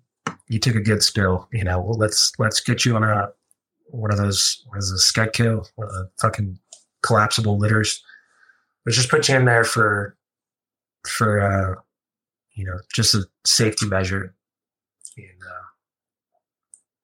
you 0.48 0.58
took 0.58 0.74
a 0.74 0.80
good 0.80 1.04
spill, 1.04 1.48
you 1.52 1.62
know, 1.62 1.80
well, 1.80 1.96
let's, 1.96 2.32
let's 2.40 2.60
get 2.60 2.84
you 2.84 2.96
on 2.96 3.04
a, 3.04 3.28
one 3.90 4.10
of 4.10 4.18
those, 4.18 4.64
what 4.66 4.78
is 4.78 4.90
a 4.90 4.96
Skedco, 4.96 5.64
one 5.76 5.86
of 5.86 5.94
the 5.94 6.10
fucking 6.20 6.58
collapsible 7.02 7.56
litters. 7.56 8.02
Let's 8.84 8.96
just 8.96 9.10
put 9.10 9.28
you 9.28 9.36
in 9.36 9.44
there 9.44 9.62
for, 9.62 10.15
for, 11.08 11.40
uh, 11.40 11.80
you 12.54 12.64
know, 12.64 12.78
just 12.94 13.14
a 13.14 13.24
safety 13.44 13.86
measure. 13.86 14.34
And, 15.16 15.42
uh, 15.42 15.66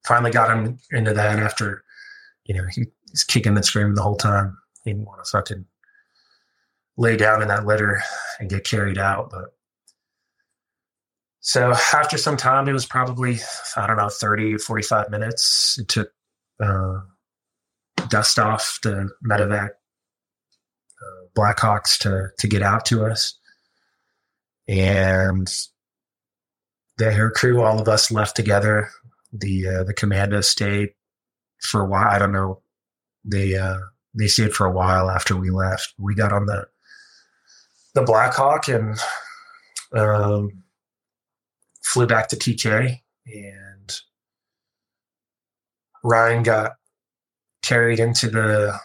finally 0.07 0.31
got 0.31 0.51
him 0.51 0.79
into 0.91 1.15
that 1.15 1.39
after, 1.39 1.85
you 2.45 2.55
know, 2.55 2.65
he, 2.71 2.87
he's 3.11 3.25
kicking 3.25 3.55
and 3.55 3.65
screaming 3.65 3.95
the 3.95 4.03
whole 4.03 4.17
time. 4.17 4.59
He 4.85 4.93
didn't 4.93 5.07
want 5.07 5.25
to 5.25 5.31
fucking 5.31 5.65
lay 6.97 7.17
down 7.17 7.43
in 7.43 7.49
that 7.49 7.67
litter 7.67 8.03
and 8.39 8.51
get 8.51 8.65
carried 8.65 8.99
out. 8.99 9.31
But 9.31 9.55
so 11.41 11.73
after 11.93 12.19
some 12.19 12.37
time, 12.37 12.69
it 12.69 12.73
was 12.73 12.87
probably, 12.87 13.39
I 13.77 13.87
don't 13.87 13.97
know, 13.97 14.09
30, 14.09 14.59
45 14.59 15.11
minutes. 15.11 15.79
It 15.79 15.89
took 15.89 16.13
uh, 16.63 17.01
dust 18.09 18.39
off 18.39 18.79
the 18.83 19.11
medevac 19.29 19.71
uh, 19.71 21.27
Blackhawks 21.35 21.99
to, 22.01 22.29
to 22.39 22.47
get 22.47 22.63
out 22.63 22.85
to 22.87 23.05
us. 23.07 23.39
And 24.69 25.49
the 26.99 27.07
air 27.07 27.31
crew, 27.31 27.63
all 27.63 27.81
of 27.81 27.89
us 27.89 28.11
left 28.11 28.37
together. 28.37 28.91
The 29.33 29.67
uh, 29.67 29.85
the 29.85 29.95
commando 29.95 30.41
stayed 30.41 30.91
for 31.61 31.81
a 31.81 31.87
while. 31.87 32.09
I 32.09 32.19
don't 32.19 32.33
know. 32.33 32.63
They 33.25 33.55
uh, 33.57 33.79
they 34.15 34.27
stayed 34.27 34.53
for 34.53 34.67
a 34.67 34.73
while 34.73 35.11
after 35.11 35.37
we 35.37 35.51
left. 35.51 35.95
We 35.99 36.15
got 36.15 36.33
on 36.33 36.47
the 36.47 36.67
the 37.95 38.03
Blackhawk 38.03 38.69
and 38.69 38.99
um, 39.93 40.63
flew 41.83 42.07
back 42.07 42.29
to 42.29 42.37
TK, 42.37 43.01
and 43.27 43.99
Ryan 46.05 46.43
got 46.43 46.73
carried 47.63 48.01
into 48.01 48.29
the 48.29 48.79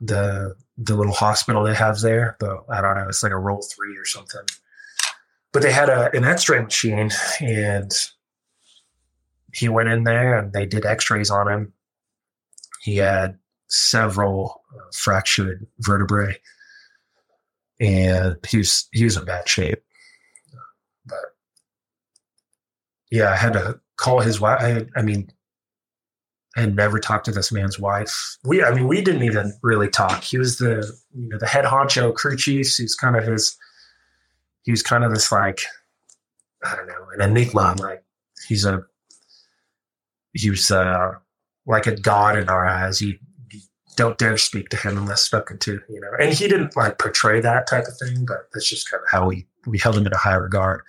the 0.00 0.54
the 0.78 0.96
little 0.96 1.12
hospital 1.12 1.62
they 1.62 1.74
have 1.74 2.00
there. 2.00 2.36
But 2.40 2.64
I 2.68 2.80
don't 2.80 2.96
know, 2.96 3.08
it's 3.08 3.22
like 3.22 3.32
a 3.32 3.38
role 3.38 3.62
three 3.62 3.96
or 3.96 4.04
something. 4.04 4.42
But 5.52 5.62
they 5.62 5.72
had 5.72 5.88
a, 5.88 6.14
an 6.16 6.24
X-ray 6.24 6.62
machine, 6.62 7.10
and 7.40 7.92
he 9.52 9.68
went 9.68 9.90
in 9.90 10.04
there, 10.04 10.38
and 10.38 10.52
they 10.52 10.66
did 10.66 10.86
X-rays 10.86 11.30
on 11.30 11.48
him. 11.48 11.72
He 12.82 12.96
had 12.96 13.38
several 13.68 14.62
uh, 14.74 14.84
fractured 14.92 15.66
vertebrae 15.80 16.38
and 17.82 18.36
he 18.48 18.58
was 18.58 18.88
he 18.92 19.04
was 19.04 19.16
in 19.16 19.24
bad 19.24 19.48
shape. 19.48 19.82
But 21.04 21.18
yeah, 23.10 23.30
I 23.30 23.36
had 23.36 23.54
to 23.54 23.80
call 23.96 24.20
his 24.20 24.40
wife. 24.40 24.62
I, 24.62 24.86
I 24.98 25.02
mean, 25.02 25.30
I 26.56 26.60
had 26.60 26.76
never 26.76 27.00
talked 27.00 27.24
to 27.24 27.32
this 27.32 27.50
man's 27.50 27.80
wife. 27.80 28.38
We, 28.44 28.62
I 28.62 28.72
mean, 28.72 28.86
we 28.86 29.02
didn't 29.02 29.24
even 29.24 29.52
really 29.62 29.88
talk. 29.88 30.22
He 30.22 30.38
was 30.38 30.58
the 30.58 30.88
you 31.12 31.28
know 31.28 31.38
the 31.38 31.48
head 31.48 31.64
honcho 31.64 32.14
crew 32.14 32.36
chief. 32.36 32.72
He's 32.76 32.94
kind 32.94 33.16
of 33.16 33.24
his. 33.24 33.56
He 34.62 34.70
was 34.70 34.82
kind 34.82 35.04
of 35.04 35.12
this 35.12 35.32
like, 35.32 35.60
I 36.64 36.76
don't 36.76 36.86
know, 36.86 37.06
an 37.14 37.30
enigma. 37.30 37.74
Like 37.78 38.04
he's 38.46 38.64
a. 38.64 38.84
He 40.34 40.48
was 40.48 40.70
uh, 40.70 41.12
like 41.66 41.86
a 41.86 41.96
god 41.96 42.38
in 42.38 42.48
our 42.48 42.66
eyes. 42.66 43.02
You 43.02 43.18
don't 43.96 44.16
dare 44.16 44.38
speak 44.38 44.70
to 44.70 44.76
him 44.76 44.96
unless 44.96 45.22
spoken 45.22 45.58
to, 45.58 45.80
you 45.88 46.00
know. 46.00 46.10
And 46.18 46.32
he 46.32 46.48
didn't 46.48 46.76
like 46.76 46.98
portray 46.98 47.40
that 47.40 47.66
type 47.66 47.84
of 47.86 47.98
thing, 47.98 48.24
but 48.24 48.48
that's 48.52 48.68
just 48.68 48.90
kind 48.90 49.02
of 49.02 49.10
how 49.10 49.28
we 49.28 49.46
we 49.66 49.78
held 49.78 49.96
him 49.96 50.06
in 50.06 50.12
a 50.12 50.18
high 50.18 50.34
regard. 50.34 50.82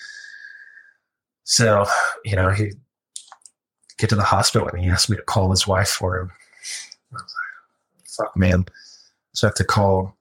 So, 1.44 1.86
you 2.24 2.36
know, 2.36 2.50
he 2.52 2.72
get 3.98 4.10
to 4.10 4.16
the 4.16 4.24
hospital 4.24 4.68
and 4.70 4.80
he 4.80 4.90
asked 4.90 5.10
me 5.10 5.18
to 5.18 5.24
call 5.24 5.52
his 5.52 5.68
wife 5.68 5.90
for 5.90 6.18
him. 6.18 6.32
I 7.12 7.16
was 7.16 7.22
like, 7.22 8.28
fuck 8.28 8.38
man. 8.38 8.66
So 9.34 9.48
I 9.48 9.50
have 9.50 9.56
to 9.56 9.64
call 9.64 10.16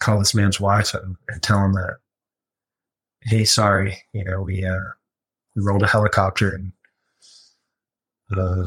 call 0.00 0.18
this 0.18 0.34
man's 0.34 0.60
wife 0.60 0.94
and, 0.94 1.16
and 1.28 1.42
tell 1.42 1.64
him 1.64 1.72
that, 1.74 1.96
hey, 3.22 3.44
sorry, 3.44 4.02
you 4.12 4.24
know, 4.24 4.42
we 4.42 4.64
uh 4.64 4.78
we 5.54 5.62
rolled 5.62 5.82
a 5.82 5.88
helicopter 5.88 6.54
and 6.54 6.72
uh 8.36 8.66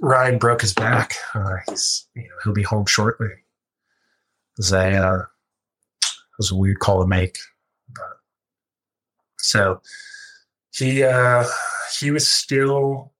Ryan 0.00 0.38
broke 0.38 0.60
his 0.60 0.74
back. 0.74 1.14
Uh, 1.34 1.56
he's 1.68 2.06
you 2.14 2.22
know 2.22 2.34
he'll 2.42 2.52
be 2.52 2.62
home 2.62 2.86
shortly. 2.86 3.28
It 3.28 4.58
was 4.58 4.72
a 4.72 4.96
uh, 4.96 5.18
it 6.02 6.38
was 6.38 6.50
a 6.50 6.56
weird 6.56 6.80
call 6.80 7.00
to 7.00 7.06
make, 7.06 7.38
but 7.94 8.18
so 9.38 9.80
he 10.72 11.02
uh, 11.02 11.44
he 11.98 12.10
was 12.10 12.26
still 12.26 13.12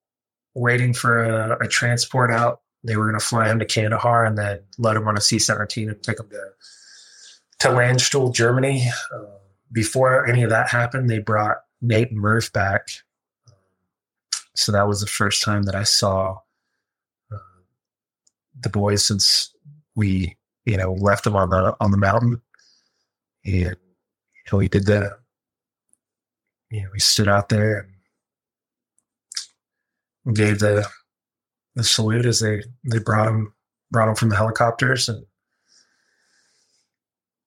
waiting 0.54 0.92
for 0.92 1.24
a, 1.24 1.64
a 1.64 1.68
transport 1.68 2.30
out. 2.30 2.60
They 2.82 2.96
were 2.96 3.06
going 3.06 3.18
to 3.18 3.24
fly 3.24 3.48
him 3.48 3.58
to 3.60 3.64
Kandahar 3.64 4.24
and 4.24 4.36
then 4.36 4.60
let 4.78 4.96
him 4.96 5.08
on 5.08 5.16
a 5.16 5.20
C 5.20 5.38
seventeen 5.38 5.88
and 5.88 6.02
take 6.02 6.20
him 6.20 6.28
to 6.30 6.50
to 7.64 7.70
Landstuhl, 7.70 8.34
Germany. 8.34 8.86
Uh, 9.12 9.24
before 9.72 10.26
any 10.26 10.42
of 10.42 10.50
that 10.50 10.68
happened, 10.68 11.08
they 11.08 11.18
brought 11.18 11.58
Nate 11.80 12.10
and 12.10 12.20
Merv 12.20 12.52
back. 12.52 12.88
So 14.54 14.70
that 14.72 14.86
was 14.86 15.00
the 15.00 15.06
first 15.06 15.42
time 15.42 15.62
that 15.64 15.74
I 15.74 15.82
saw 15.82 16.38
the 18.60 18.68
boys 18.68 19.06
since 19.06 19.54
we 19.94 20.36
you 20.64 20.76
know 20.76 20.92
left 20.94 21.24
them 21.24 21.36
on 21.36 21.50
the 21.50 21.76
on 21.80 21.90
the 21.90 21.96
mountain 21.96 22.40
and 23.44 23.54
you 23.54 23.76
know 24.50 24.58
we 24.58 24.68
did 24.68 24.86
the 24.86 25.16
you 26.70 26.82
know 26.82 26.88
we 26.92 27.00
stood 27.00 27.28
out 27.28 27.48
there 27.48 27.88
and 30.24 30.36
gave 30.36 30.60
the 30.60 30.86
the 31.74 31.84
salute 31.84 32.24
as 32.24 32.40
they 32.40 32.62
they 32.84 32.98
brought 32.98 33.26
them 33.26 33.52
brought 33.90 34.06
them 34.06 34.14
from 34.14 34.30
the 34.30 34.36
helicopters 34.36 35.08
and 35.08 35.26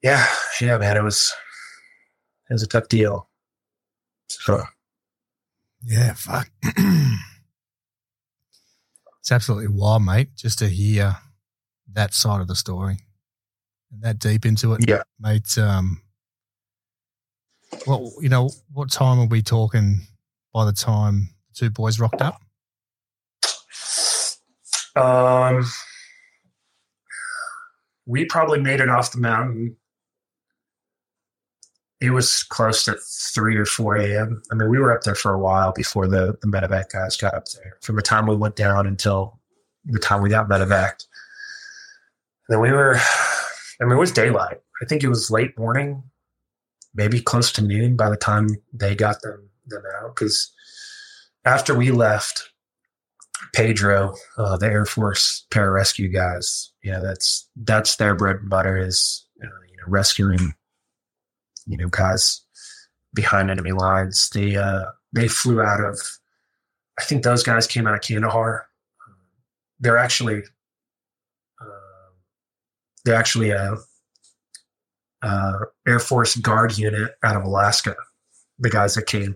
yeah 0.03 0.25
yeah 0.61 0.77
man 0.77 0.97
it 0.97 1.03
was 1.03 1.33
it 2.49 2.53
was 2.53 2.63
a 2.63 2.67
tough 2.67 2.87
deal 2.87 3.29
so 4.29 4.61
yeah 5.83 6.13
fuck 6.13 6.49
It's 9.27 9.31
absolutely 9.33 9.67
wild, 9.67 10.05
mate, 10.05 10.29
just 10.37 10.57
to 10.59 10.69
hear 10.69 11.17
that 11.91 12.13
side 12.13 12.39
of 12.39 12.47
the 12.47 12.55
story 12.55 12.95
and 13.91 14.01
that 14.01 14.19
deep 14.19 14.45
into 14.45 14.71
it. 14.71 14.87
Yeah. 14.87 15.01
Mate, 15.19 15.57
um, 15.57 16.01
well, 17.85 18.13
you 18.21 18.29
know, 18.29 18.49
what 18.71 18.89
time 18.89 19.19
are 19.19 19.25
we 19.25 19.41
talking 19.41 19.99
by 20.53 20.63
the 20.63 20.71
time 20.71 21.27
the 21.49 21.59
two 21.59 21.69
boys 21.69 21.99
rocked 21.99 22.21
up? 22.21 22.39
Um, 24.95 25.65
we 28.05 28.23
probably 28.23 28.61
made 28.61 28.79
it 28.79 28.87
off 28.87 29.11
the 29.11 29.19
mountain. 29.19 29.75
It 31.99 32.11
was 32.11 32.43
close 32.43 32.85
to 32.85 32.95
three 33.33 33.57
or 33.57 33.65
four 33.65 33.95
a.m. 33.97 34.41
I 34.51 34.55
mean, 34.55 34.69
we 34.69 34.77
were 34.77 34.95
up 34.95 35.01
there 35.01 35.15
for 35.15 35.33
a 35.33 35.39
while 35.39 35.73
before 35.73 36.07
the 36.07 36.37
the 36.41 36.47
medevac 36.47 36.89
guys 36.91 37.17
got 37.17 37.33
up 37.33 37.45
there. 37.49 37.77
From 37.81 37.95
the 37.95 38.01
time 38.01 38.27
we 38.27 38.35
went 38.35 38.55
down 38.55 38.85
until 38.85 39.39
the 39.85 39.99
time 39.99 40.21
we 40.21 40.29
got 40.29 40.49
medevac. 40.49 41.03
then 42.49 42.59
we 42.59 42.71
were, 42.71 42.97
I 43.81 43.85
mean, 43.85 43.93
it 43.93 43.99
was 43.99 44.11
daylight. 44.11 44.59
I 44.81 44.85
think 44.85 45.03
it 45.03 45.09
was 45.09 45.31
late 45.31 45.57
morning, 45.57 46.03
maybe 46.93 47.19
close 47.19 47.51
to 47.53 47.61
noon 47.61 47.95
by 47.95 48.09
the 48.09 48.17
time 48.17 48.49
they 48.73 48.95
got 48.95 49.21
them 49.21 49.49
them 49.67 49.83
out. 50.01 50.15
Because 50.15 50.53
after 51.45 51.75
we 51.75 51.91
left, 51.91 52.51
Pedro, 53.53 54.13
uh, 54.37 54.57
the 54.57 54.67
Air 54.67 54.85
Force 54.85 55.45
pararescue 55.51 56.13
guys, 56.13 56.71
you 56.83 56.91
know, 56.91 57.01
that's 57.01 57.49
that's 57.55 57.95
their 57.95 58.15
bread 58.15 58.37
and 58.37 58.49
butter 58.49 58.77
is 58.77 59.25
uh, 59.41 59.47
you 59.69 59.77
know 59.77 59.83
rescuing 59.87 60.53
you 61.67 61.77
know 61.77 61.87
guys 61.89 62.41
behind 63.13 63.51
enemy 63.51 63.71
lines. 63.71 64.29
They 64.29 64.55
uh, 64.55 64.85
they 65.13 65.27
flew 65.27 65.61
out 65.61 65.83
of, 65.83 65.99
I 66.99 67.03
think 67.03 67.23
those 67.23 67.43
guys 67.43 67.67
came 67.67 67.87
out 67.87 67.95
of 67.95 68.01
Kandahar. 68.01 68.67
They're 69.79 69.97
actually 69.97 70.43
uh, 71.61 72.11
they're 73.05 73.15
actually 73.15 73.51
a, 73.51 73.75
a 75.21 75.53
Air 75.87 75.99
Force 75.99 76.35
Guard 76.35 76.77
unit 76.77 77.11
out 77.23 77.35
of 77.35 77.43
Alaska. 77.43 77.95
The 78.59 78.69
guys 78.69 78.95
that 78.95 79.05
came 79.05 79.35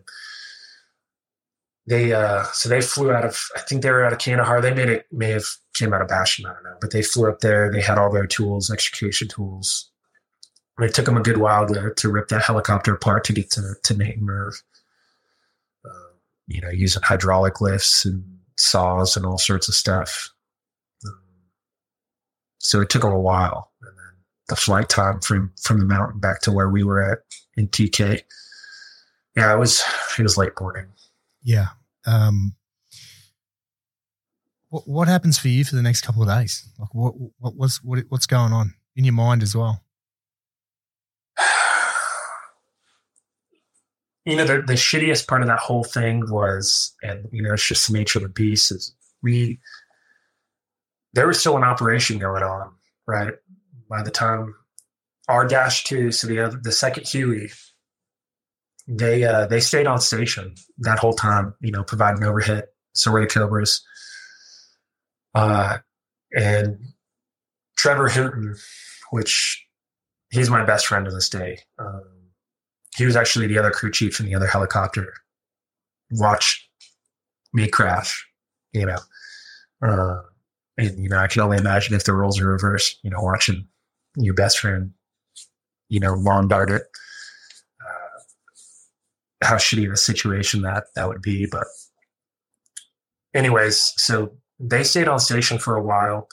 they 1.88 2.14
uh 2.14 2.44
so 2.54 2.70
they 2.70 2.82
flew 2.82 3.12
out 3.12 3.26
of 3.26 3.40
I 3.56 3.60
think 3.60 3.82
they 3.82 3.92
were 3.92 4.06
out 4.06 4.14
of 4.14 4.20
Kandahar. 4.20 4.62
They 4.62 4.74
made 4.74 4.90
it 4.90 5.06
may 5.12 5.30
have 5.32 5.46
came 5.74 5.94
out 5.94 6.02
of 6.02 6.08
Bastion, 6.08 6.46
I 6.46 6.54
don't 6.54 6.64
know. 6.64 6.78
But 6.80 6.92
they 6.92 7.02
flew 7.02 7.30
up 7.30 7.40
there. 7.40 7.72
They 7.72 7.82
had 7.82 7.98
all 7.98 8.12
their 8.12 8.28
tools, 8.28 8.72
extrication 8.72 9.28
tools. 9.28 9.91
And 10.82 10.90
it 10.90 10.96
took 10.96 11.06
them 11.06 11.16
a 11.16 11.22
good 11.22 11.38
while 11.38 11.68
to, 11.68 11.94
to 11.96 12.10
rip 12.10 12.30
that 12.30 12.42
helicopter 12.42 12.96
apart 12.96 13.24
to 13.26 13.34
get 13.34 13.52
to 13.52 13.76
to 13.84 13.94
Nate 13.96 14.20
Merv. 14.20 14.56
Uh, 15.86 16.16
you 16.48 16.60
know, 16.60 16.72
using 16.72 17.04
hydraulic 17.04 17.62
lifts 17.62 18.04
and 18.04 18.24
saws 18.58 19.16
and 19.16 19.24
all 19.24 19.38
sorts 19.38 19.68
of 19.68 19.76
stuff. 19.76 20.32
Um, 21.06 21.22
so 22.58 22.82
it 22.82 22.90
took 22.90 23.04
them 23.04 23.12
a 23.12 23.20
while. 23.20 23.70
And 23.84 23.96
then 23.96 24.24
the 24.50 24.56
flight 24.56 24.90
time 24.90 25.20
from 25.20 25.54
from 25.62 25.78
the 25.78 25.86
mountain 25.86 26.20
back 26.20 26.42
to 26.42 26.52
where 26.52 26.70
we 26.70 26.84
were 26.84 27.00
at 27.00 27.20
in 27.56 27.68
TK. 27.68 28.24
Yeah, 29.36 29.54
it 29.54 29.60
was 29.60 29.84
it 30.18 30.24
was 30.24 30.36
late 30.36 30.60
morning. 30.60 30.88
Yeah. 31.44 31.68
Um, 32.08 32.56
what, 34.70 34.88
what 34.88 35.08
happens 35.08 35.38
for 35.38 35.48
you 35.48 35.64
for 35.64 35.76
the 35.76 35.84
next 35.84 36.02
couple 36.02 36.24
of 36.24 36.28
days? 36.28 36.68
Like 36.80 36.96
what, 36.96 37.14
what 37.38 37.56
what's 37.56 37.84
what, 37.84 38.04
what's 38.10 38.26
going 38.26 38.52
on 38.52 38.74
in 38.96 39.06
your 39.06 39.14
mind 39.14 39.44
as 39.44 39.56
well? 39.56 39.84
You 44.26 44.36
know, 44.36 44.46
the, 44.46 44.62
the 44.62 44.74
shittiest 44.74 45.28
part 45.28 45.42
of 45.42 45.48
that 45.48 45.60
whole 45.60 45.84
thing 45.84 46.30
was, 46.30 46.94
and 47.02 47.28
you 47.32 47.42
know, 47.42 47.54
it's 47.54 47.68
just 47.68 47.88
the 47.88 47.98
nature 47.98 48.20
of 48.20 48.24
the 48.24 48.30
beast 48.30 48.72
is 48.72 48.94
we 49.24 49.60
there 51.14 51.28
was 51.28 51.40
still 51.40 51.58
an 51.58 51.64
operation 51.64 52.20
going 52.20 52.44
on, 52.44 52.72
right? 53.08 53.34
By 53.90 54.04
the 54.04 54.12
time 54.12 54.56
our 55.28 55.48
dash 55.48 55.84
two, 55.84 56.12
so 56.12 56.28
the 56.28 56.40
other, 56.40 56.60
the 56.62 56.72
second 56.72 57.08
Huey 57.08 57.52
they 58.88 59.24
uh, 59.24 59.48
they 59.48 59.60
stayed 59.60 59.88
on 59.88 60.00
station 60.00 60.56
that 60.80 61.00
whole 61.00 61.14
time, 61.14 61.54
you 61.62 61.72
know, 61.72 61.84
providing 61.84 62.24
overhead. 62.24 62.66
So 62.94 63.26
Cobras. 63.26 63.82
Uh, 65.34 65.78
and 66.36 66.78
Trevor 67.78 68.10
Hooton, 68.10 68.60
which 69.12 69.66
he's 70.30 70.50
my 70.50 70.66
best 70.66 70.88
friend 70.88 71.06
to 71.06 71.12
this 71.12 71.30
day. 71.30 71.60
Um, 71.80 72.04
he 72.96 73.06
was 73.06 73.16
actually 73.16 73.48
the 73.48 73.58
other 73.58 73.72
crew 73.72 73.92
chief 73.92 74.20
in 74.20 74.26
the 74.26 74.36
other 74.36 74.48
helicopter. 74.48 75.14
Watch 76.12 76.70
me 77.54 77.68
crash, 77.68 78.28
you 78.74 78.86
know. 78.86 79.00
Uh, 79.82 80.22
and 80.78 80.98
you 81.02 81.10
know, 81.10 81.18
I 81.18 81.28
can 81.28 81.42
only 81.42 81.58
imagine 81.58 81.96
if 81.96 82.04
the 82.04 82.14
roles 82.14 82.40
are 82.40 82.48
reversed. 82.48 83.00
You 83.04 83.12
know, 83.12 83.22
watching 83.22 83.68
your 84.18 84.34
best 84.34 84.60
friend, 84.60 84.92
you 85.90 86.00
know, 86.00 86.14
lawn 86.14 86.48
dart 86.48 86.70
it 86.70 86.84
how 89.44 89.56
shitty 89.56 89.86
of 89.88 89.94
a 89.94 89.98
situation 89.98 90.62
that 90.62 90.86
that 90.96 91.08
would 91.08 91.22
be. 91.22 91.46
But, 91.46 91.68
anyways, 93.34 93.94
so 93.98 94.32
they 94.60 94.84
stayed 94.84 95.08
on 95.08 95.20
station 95.20 95.58
for 95.58 95.76
a 95.76 95.84
while 95.84 96.28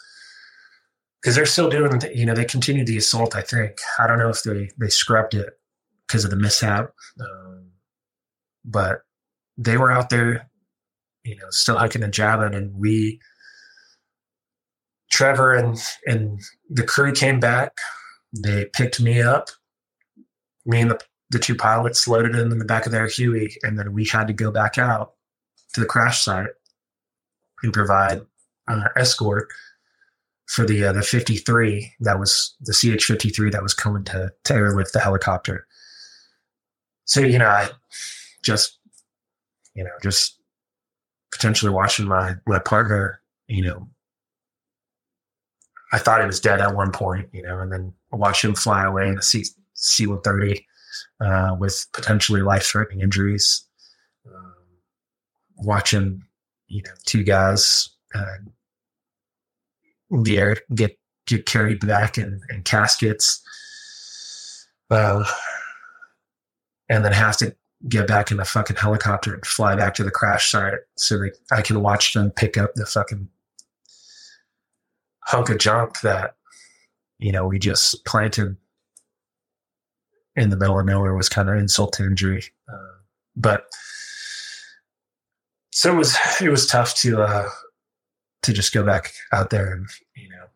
because 1.20 1.34
they're 1.34 1.46
still 1.46 1.70
doing. 1.70 2.00
You 2.14 2.26
know, 2.26 2.34
they 2.34 2.44
continued 2.44 2.86
the 2.86 2.98
assault. 2.98 3.34
I 3.34 3.42
think 3.42 3.78
I 3.98 4.06
don't 4.06 4.18
know 4.18 4.28
if 4.28 4.42
they 4.42 4.70
they 4.78 4.88
scrubbed 4.88 5.34
it 5.34 5.58
because 6.08 6.24
of 6.24 6.30
the 6.30 6.36
mishap, 6.36 6.90
um, 7.20 7.68
but 8.64 9.02
they 9.56 9.76
were 9.76 9.92
out 9.92 10.08
there, 10.08 10.48
you 11.22 11.36
know, 11.36 11.50
still 11.50 11.76
hiking 11.78 12.02
and 12.02 12.12
jabbing, 12.12 12.54
and 12.54 12.74
we. 12.74 13.20
Trevor 15.10 15.54
and 15.54 15.78
and 16.06 16.38
the 16.68 16.82
crew 16.82 17.12
came 17.12 17.40
back. 17.40 17.78
They 18.42 18.66
picked 18.66 19.00
me 19.00 19.22
up. 19.22 19.48
Me 20.66 20.82
and 20.82 20.90
the 20.90 21.00
the 21.30 21.38
two 21.38 21.54
pilots 21.54 22.08
loaded 22.08 22.34
in 22.34 22.58
the 22.58 22.64
back 22.64 22.86
of 22.86 22.92
their 22.92 23.06
Huey, 23.06 23.56
and 23.62 23.78
then 23.78 23.92
we 23.92 24.06
had 24.06 24.26
to 24.26 24.32
go 24.32 24.50
back 24.50 24.76
out 24.76 25.14
to 25.74 25.80
the 25.80 25.86
crash 25.86 26.22
site 26.22 26.48
and 27.62 27.72
provide 27.72 28.20
uh, 28.68 28.88
escort 28.96 29.48
for 30.46 30.64
the 30.64 30.84
uh, 30.84 30.92
the 30.92 31.02
53 31.02 31.92
that 32.00 32.18
was 32.18 32.56
the 32.60 32.72
CH 32.72 33.04
53 33.04 33.50
that 33.50 33.62
was 33.62 33.74
coming 33.74 34.04
to, 34.04 34.30
to 34.44 34.54
airlift 34.54 34.92
the 34.92 35.00
helicopter. 35.00 35.66
So 37.08 37.20
you 37.20 37.38
know, 37.38 37.48
I 37.48 37.70
just 38.42 38.78
you 39.74 39.82
know 39.82 39.90
just 40.02 40.38
potentially 41.32 41.72
watching 41.72 42.06
my 42.06 42.34
my 42.46 42.58
partner, 42.58 43.20
you 43.48 43.64
know. 43.64 43.88
I 45.90 45.96
thought 45.96 46.20
he 46.20 46.26
was 46.26 46.38
dead 46.38 46.60
at 46.60 46.74
one 46.76 46.92
point, 46.92 47.30
you 47.32 47.42
know, 47.42 47.60
and 47.60 47.72
then 47.72 47.94
watch 48.12 48.44
him 48.44 48.54
fly 48.54 48.84
away 48.84 49.08
in 49.08 49.16
a 49.16 49.22
C 49.22 49.46
C 49.72 50.06
one 50.06 50.20
thirty 50.20 50.66
uh, 51.18 51.56
with 51.58 51.86
potentially 51.94 52.42
life 52.42 52.64
threatening 52.64 53.00
injuries. 53.00 53.64
Um, 54.26 54.54
watching, 55.56 56.22
you 56.66 56.82
know, 56.82 56.92
two 57.06 57.22
guys 57.24 57.88
uh, 58.14 58.36
the 60.22 60.36
air 60.36 60.56
get 60.74 60.98
get 61.26 61.46
carried 61.46 61.86
back 61.86 62.18
in, 62.18 62.38
in 62.50 62.62
caskets, 62.64 63.42
uh, 64.90 65.24
and 66.88 67.04
then 67.04 67.12
have 67.12 67.36
to 67.38 67.54
get 67.88 68.08
back 68.08 68.30
in 68.30 68.36
the 68.38 68.44
fucking 68.44 68.76
helicopter 68.76 69.34
and 69.34 69.46
fly 69.46 69.76
back 69.76 69.94
to 69.94 70.04
the 70.04 70.10
crash 70.10 70.50
site 70.50 70.74
so 70.96 71.18
that 71.18 71.36
I 71.52 71.62
can 71.62 71.80
watch 71.80 72.12
them 72.12 72.30
pick 72.30 72.56
up 72.56 72.74
the 72.74 72.86
fucking 72.86 73.28
hunk 75.24 75.50
of 75.50 75.58
junk 75.58 76.00
that 76.00 76.34
you 77.18 77.30
know 77.32 77.46
we 77.46 77.58
just 77.58 78.04
planted 78.04 78.56
in 80.34 80.50
the 80.50 80.56
middle 80.56 80.78
of 80.78 80.86
nowhere 80.86 81.14
was 81.14 81.28
kind 81.28 81.48
of 81.48 81.56
insult 81.56 81.92
to 81.94 82.04
injury. 82.04 82.44
Uh, 82.72 82.98
but 83.36 83.66
so 85.72 85.92
it 85.94 85.96
was 85.96 86.16
it 86.40 86.48
was 86.48 86.66
tough 86.66 86.94
to 86.96 87.22
uh, 87.22 87.48
to 88.42 88.52
just 88.52 88.72
go 88.72 88.84
back 88.84 89.12
out 89.32 89.50
there 89.50 89.72
and 89.72 89.86
you 90.16 90.28
know 90.28 90.46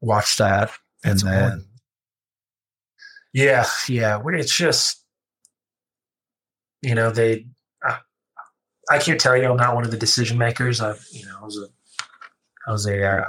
watch 0.00 0.36
that 0.38 0.70
and 1.04 1.20
That's 1.20 1.22
then 1.22 1.64
yeah 3.32 3.66
yeah 3.88 4.20
it's 4.26 4.56
just 4.56 5.01
you 6.82 6.94
know 6.94 7.10
they 7.10 7.46
I, 7.82 7.98
I, 8.90 8.98
can't 8.98 9.20
tell 9.20 9.36
you 9.36 9.44
I'm 9.44 9.56
not 9.56 9.74
one 9.74 9.84
of 9.84 9.90
the 9.90 9.96
decision 9.96 10.38
makers 10.38 10.80
I 10.80 10.94
you 11.10 11.24
know 11.26 11.36
I 11.40 11.44
was 11.44 11.56
a 11.58 11.66
I 12.68 12.72
was 12.72 12.86
a 12.86 13.04
uh, 13.04 13.28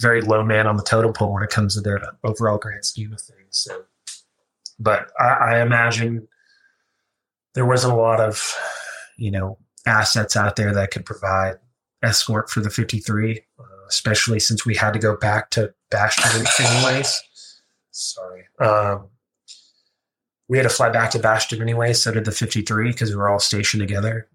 very 0.00 0.20
low 0.20 0.44
man 0.44 0.66
on 0.66 0.76
the 0.76 0.82
totem 0.82 1.12
pole 1.12 1.32
when 1.32 1.42
it 1.42 1.50
comes 1.50 1.74
to 1.74 1.80
their 1.80 2.00
overall 2.24 2.58
grand 2.58 2.84
scheme 2.84 3.12
of 3.12 3.20
things 3.20 3.48
so 3.50 3.84
but 4.78 5.10
I, 5.18 5.24
I 5.24 5.62
imagine 5.62 6.28
there 7.54 7.66
wasn't 7.66 7.94
a 7.94 7.96
lot 7.96 8.20
of, 8.20 8.54
you 9.16 9.30
know, 9.30 9.58
assets 9.86 10.36
out 10.36 10.56
there 10.56 10.74
that 10.74 10.90
could 10.90 11.06
provide 11.06 11.56
escort 12.02 12.50
for 12.50 12.60
the 12.60 12.70
53, 12.70 13.40
uh, 13.58 13.62
especially 13.88 14.38
since 14.38 14.66
we 14.66 14.74
had 14.74 14.92
to 14.92 14.98
go 14.98 15.16
back 15.16 15.50
to 15.50 15.72
Bastion 15.90 16.46
anyways. 16.60 17.22
Sorry. 17.90 18.44
Um, 18.60 19.08
we 20.48 20.58
had 20.58 20.64
to 20.64 20.68
fly 20.68 20.90
back 20.90 21.10
to 21.10 21.18
Bastion 21.18 21.60
anyway, 21.60 21.92
so 21.92 22.12
did 22.12 22.24
the 22.24 22.32
53 22.32 22.92
because 22.92 23.10
we 23.10 23.16
were 23.16 23.28
all 23.28 23.38
stationed 23.38 23.80
together. 23.80 24.28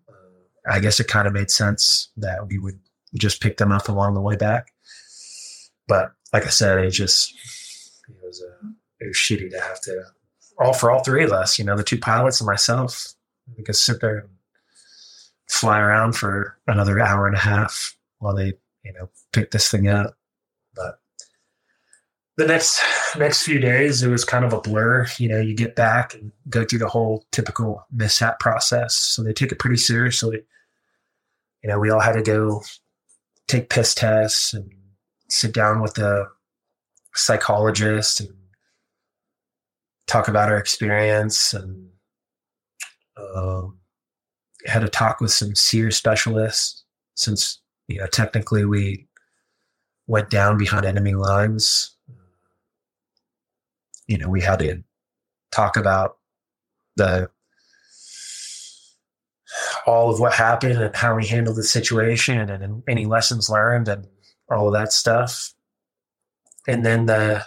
I 0.69 0.79
guess 0.79 0.99
it 0.99 1.07
kind 1.07 1.27
of 1.27 1.33
made 1.33 1.49
sense 1.49 2.09
that 2.17 2.47
we 2.47 2.59
would 2.59 2.79
just 3.15 3.41
pick 3.41 3.57
them 3.57 3.71
up 3.71 3.89
along 3.89 4.13
the 4.13 4.21
way 4.21 4.35
back. 4.35 4.71
But 5.87 6.11
like 6.33 6.45
I 6.45 6.49
said, 6.49 6.77
it 6.79 6.91
just 6.91 7.33
it 8.07 8.15
was, 8.23 8.43
uh, 8.43 8.67
it 8.99 9.07
was 9.07 9.17
shitty 9.17 9.49
to 9.51 9.59
have 9.59 9.81
to 9.81 10.03
all 10.59 10.73
for 10.73 10.91
all 10.91 11.03
three 11.03 11.23
of 11.23 11.31
us, 11.31 11.57
you 11.57 11.65
know, 11.65 11.75
the 11.75 11.83
two 11.83 11.97
pilots 11.97 12.39
and 12.39 12.47
myself. 12.47 13.13
We 13.57 13.63
could 13.63 13.75
sit 13.75 14.01
there 14.01 14.19
and 14.19 14.29
fly 15.49 15.79
around 15.79 16.13
for 16.13 16.57
another 16.67 16.99
hour 16.99 17.27
and 17.27 17.35
a 17.35 17.39
half 17.39 17.97
while 18.19 18.35
they, 18.35 18.53
you 18.83 18.93
know, 18.93 19.09
pick 19.33 19.51
this 19.51 19.69
thing 19.69 19.87
up. 19.87 20.15
But 20.75 20.99
the 22.41 22.47
next 22.47 22.81
next 23.17 23.43
few 23.43 23.59
days 23.59 24.01
it 24.01 24.09
was 24.09 24.25
kind 24.25 24.43
of 24.43 24.53
a 24.53 24.61
blur. 24.61 25.07
You 25.17 25.29
know, 25.29 25.39
you 25.39 25.55
get 25.55 25.75
back 25.75 26.15
and 26.15 26.31
go 26.49 26.65
through 26.65 26.79
the 26.79 26.89
whole 26.89 27.25
typical 27.31 27.85
mishap 27.91 28.39
process. 28.39 28.95
So 28.95 29.21
they 29.21 29.33
take 29.33 29.51
it 29.51 29.59
pretty 29.59 29.77
seriously. 29.77 30.43
You 31.63 31.69
know, 31.69 31.79
we 31.79 31.91
all 31.91 31.99
had 31.99 32.13
to 32.13 32.23
go 32.23 32.63
take 33.47 33.69
piss 33.69 33.93
tests 33.93 34.53
and 34.53 34.71
sit 35.29 35.53
down 35.53 35.81
with 35.81 35.93
the 35.93 36.29
psychologist 37.13 38.21
and 38.21 38.33
talk 40.07 40.27
about 40.27 40.49
our 40.49 40.57
experience 40.57 41.53
and 41.53 41.89
um, 43.35 43.77
had 44.65 44.83
a 44.83 44.89
talk 44.89 45.21
with 45.21 45.31
some 45.31 45.53
SERE 45.53 45.91
specialists 45.91 46.83
since 47.13 47.59
you 47.87 47.99
know 47.99 48.07
technically 48.07 48.65
we 48.65 49.07
went 50.07 50.29
down 50.29 50.57
behind 50.57 50.85
enemy 50.85 51.13
lines 51.13 51.95
you 54.07 54.17
know 54.17 54.29
we 54.29 54.41
had 54.41 54.59
to 54.59 54.83
talk 55.51 55.77
about 55.77 56.17
the 56.95 57.29
all 59.85 60.09
of 60.09 60.19
what 60.19 60.33
happened 60.33 60.81
and 60.81 60.95
how 60.95 61.15
we 61.15 61.27
handled 61.27 61.57
the 61.57 61.63
situation 61.63 62.37
and, 62.37 62.63
and 62.63 62.83
any 62.87 63.05
lessons 63.05 63.49
learned 63.49 63.87
and 63.87 64.07
all 64.49 64.67
of 64.67 64.73
that 64.73 64.93
stuff 64.93 65.53
and 66.67 66.85
then 66.85 67.05
the 67.05 67.45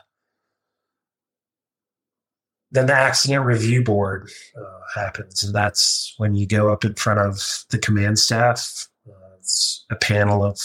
then 2.75 2.87
the 2.87 2.93
accident 2.93 3.45
review 3.45 3.85
board 3.85 4.29
uh, 4.59 5.01
happens, 5.01 5.45
and 5.45 5.55
that's 5.55 6.13
when 6.17 6.35
you 6.35 6.45
go 6.45 6.73
up 6.73 6.85
in 6.85 6.95
front 6.95 7.21
of 7.21 7.65
the 7.71 7.79
command 7.79 8.19
staff. 8.19 8.89
Uh, 9.09 9.37
it's 9.39 9.87
a 9.93 9.97
panel 9.97 10.45
of, 10.45 10.61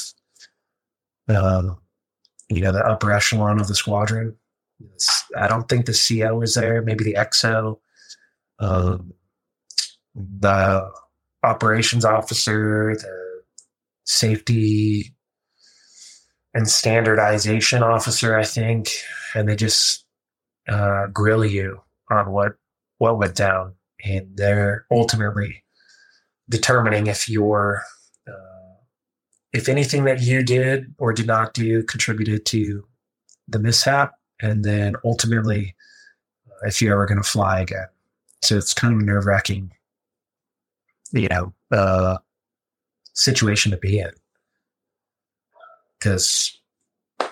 uh, 1.28 1.76
you 2.50 2.62
know, 2.62 2.72
the 2.72 2.84
upper 2.84 3.12
echelon 3.12 3.62
of 3.62 3.68
the 3.68 3.76
squadron. 3.76 4.36
I 5.36 5.48
don't 5.48 5.68
think 5.68 5.86
the 5.86 5.94
CO 5.94 6.42
is 6.42 6.56
there. 6.56 6.82
Maybe 6.82 7.04
the 7.04 7.16
XO, 7.16 7.80
um, 8.60 9.14
the 10.16 10.90
operations 11.44 12.06
officer, 12.06 12.96
the 12.96 13.42
safety 14.06 15.14
and 16.54 16.68
standardization 16.68 17.84
officer, 17.84 18.38
I 18.38 18.44
think, 18.44 18.90
and 19.36 19.48
they 19.48 19.56
just 19.56 20.06
uh, 20.68 21.08
grill 21.08 21.46
you 21.46 21.82
on 22.10 22.32
what 22.32 22.54
what 22.98 23.18
went 23.18 23.36
down, 23.36 23.76
and 24.04 24.36
they're 24.36 24.86
ultimately 24.92 25.64
determining 26.50 27.08
if 27.08 27.30
your 27.30 27.84
uh, 28.28 28.76
if 29.54 29.70
anything 29.70 30.06
that 30.06 30.22
you 30.22 30.44
did 30.44 30.94
or 30.98 31.14
did 31.14 31.28
not 31.28 31.54
do 31.54 31.84
contributed 31.84 32.46
to 32.48 32.86
the 33.48 33.60
mishap, 33.60 34.14
and 34.42 34.64
then 34.64 34.96
ultimately 35.04 35.76
if 36.64 36.82
you're 36.82 36.94
ever 36.94 37.06
going 37.06 37.22
to 37.22 37.28
fly 37.28 37.62
again. 37.62 37.88
So 38.42 38.58
it's 38.58 38.74
kind 38.74 38.94
of 38.94 39.00
a 39.00 39.04
nerve 39.04 39.26
wracking, 39.26 39.72
you 41.12 41.28
know, 41.28 41.54
uh, 41.72 42.18
situation 43.14 43.72
to 43.72 43.78
be 43.78 44.00
in. 44.00 44.12
Because, 45.98 46.58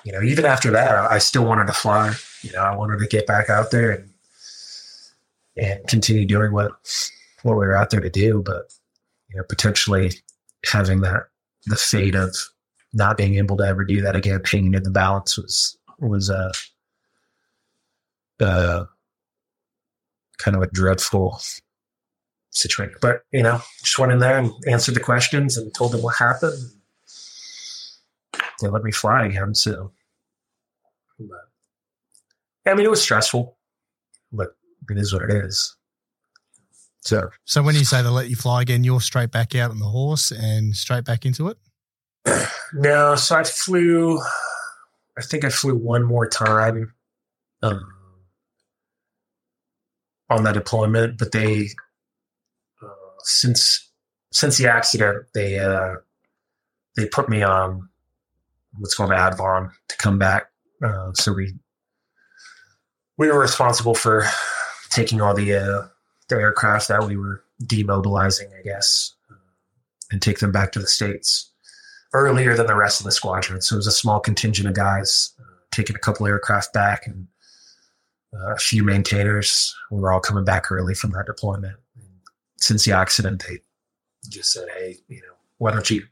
you 0.03 0.11
know, 0.11 0.21
even 0.21 0.45
after 0.45 0.71
that, 0.71 0.91
I 0.91 1.19
still 1.19 1.45
wanted 1.45 1.67
to 1.67 1.73
fly. 1.73 2.13
You 2.41 2.51
know, 2.51 2.61
I 2.61 2.75
wanted 2.75 2.99
to 2.99 3.07
get 3.07 3.27
back 3.27 3.49
out 3.49 3.71
there 3.71 3.91
and 3.91 4.09
and 5.55 5.87
continue 5.87 6.25
doing 6.25 6.51
what 6.51 6.71
what 7.41 7.53
we 7.53 7.65
were 7.65 7.75
out 7.75 7.89
there 7.89 8.01
to 8.01 8.09
do. 8.09 8.43
But 8.45 8.73
you 9.29 9.37
know, 9.37 9.43
potentially 9.47 10.11
having 10.65 11.01
that 11.01 11.27
the 11.65 11.77
fate 11.77 12.15
of 12.15 12.35
not 12.93 13.17
being 13.17 13.35
able 13.35 13.57
to 13.57 13.63
ever 13.63 13.85
do 13.85 14.01
that 14.01 14.15
again, 14.15 14.41
hanging 14.45 14.73
in 14.73 14.83
the 14.83 14.91
balance 14.91 15.37
was 15.37 15.77
was 15.99 16.29
a 16.29 16.37
uh, 16.37 16.51
uh, 18.39 18.85
kind 20.37 20.55
of 20.55 20.63
a 20.63 20.67
dreadful 20.67 21.39
situation. 22.51 22.95
But 23.01 23.21
you 23.31 23.43
know, 23.43 23.61
just 23.79 23.99
went 23.99 24.11
in 24.11 24.19
there 24.19 24.37
and 24.37 24.51
answered 24.67 24.95
the 24.95 24.99
questions 24.99 25.57
and 25.57 25.73
told 25.73 25.91
them 25.91 26.01
what 26.01 26.15
happened. 26.17 26.57
They 28.61 28.69
let 28.69 28.83
me 28.83 28.91
fly 28.91 29.25
again. 29.27 29.53
So, 29.53 29.91
but, 31.19 31.37
I 32.65 32.73
mean, 32.73 32.85
it 32.85 32.89
was 32.89 33.01
stressful, 33.01 33.55
but 34.31 34.55
it 34.89 34.97
is 34.97 35.13
what 35.13 35.23
it 35.23 35.31
is. 35.31 35.75
So, 37.01 37.29
So 37.45 37.61
when 37.63 37.75
you 37.75 37.85
say 37.85 38.01
they 38.01 38.09
let 38.09 38.29
you 38.29 38.35
fly 38.35 38.61
again, 38.63 38.83
you're 38.83 38.99
straight 38.99 39.31
back 39.31 39.55
out 39.55 39.71
on 39.71 39.79
the 39.79 39.85
horse 39.85 40.31
and 40.31 40.75
straight 40.75 41.05
back 41.05 41.25
into 41.25 41.49
it. 41.49 41.57
no, 42.73 43.15
so 43.15 43.35
I 43.35 43.43
flew. 43.43 44.19
I 45.17 45.21
think 45.21 45.45
I 45.45 45.49
flew 45.49 45.75
one 45.75 46.03
more 46.03 46.27
time 46.27 46.93
um, 47.63 47.96
on 50.29 50.43
that 50.43 50.53
deployment, 50.53 51.17
but 51.17 51.31
they 51.31 51.69
uh, 52.81 52.87
since 53.19 53.89
since 54.31 54.57
the 54.57 54.67
accident 54.67 55.25
they 55.33 55.59
uh, 55.59 55.95
they 56.95 57.05
put 57.07 57.29
me 57.29 57.43
on 57.43 57.87
what's 58.77 58.95
called 58.95 59.11
Advon 59.11 59.71
to 59.87 59.97
come 59.97 60.19
back. 60.19 60.49
Uh, 60.83 61.11
so 61.13 61.33
we 61.33 61.53
we 63.17 63.27
were 63.27 63.39
responsible 63.39 63.95
for 63.95 64.25
taking 64.89 65.21
all 65.21 65.33
the 65.33 65.55
uh, 65.55 65.87
the 66.29 66.35
aircraft 66.35 66.87
that 66.89 67.05
we 67.05 67.17
were 67.17 67.43
demobilizing, 67.63 68.47
I 68.57 68.61
guess, 68.63 69.13
and 70.11 70.21
take 70.21 70.39
them 70.39 70.51
back 70.51 70.71
to 70.73 70.79
the 70.79 70.87
states 70.87 71.51
earlier 72.13 72.55
than 72.55 72.67
the 72.67 72.75
rest 72.75 72.99
of 72.99 73.05
the 73.05 73.11
squadron. 73.11 73.61
So 73.61 73.75
it 73.75 73.77
was 73.77 73.87
a 73.87 73.91
small 73.91 74.19
contingent 74.19 74.67
of 74.67 74.75
guys 74.75 75.33
uh, 75.39 75.43
taking 75.71 75.95
a 75.95 75.99
couple 75.99 76.27
aircraft 76.27 76.73
back 76.73 77.07
and 77.07 77.27
uh, 78.33 78.53
a 78.53 78.57
few 78.57 78.83
maintainers. 78.83 79.75
We 79.91 79.99
were 79.99 80.11
all 80.11 80.19
coming 80.19 80.45
back 80.45 80.71
early 80.71 80.93
from 80.93 81.11
that 81.11 81.25
deployment. 81.25 81.77
Since 82.59 82.85
the 82.85 82.93
accident, 82.93 83.45
they 83.47 83.59
just 84.29 84.51
said, 84.51 84.67
"Hey, 84.77 84.97
you 85.07 85.17
know, 85.17 85.35
why 85.57 85.71
don't 85.71 85.89
you 85.89 86.03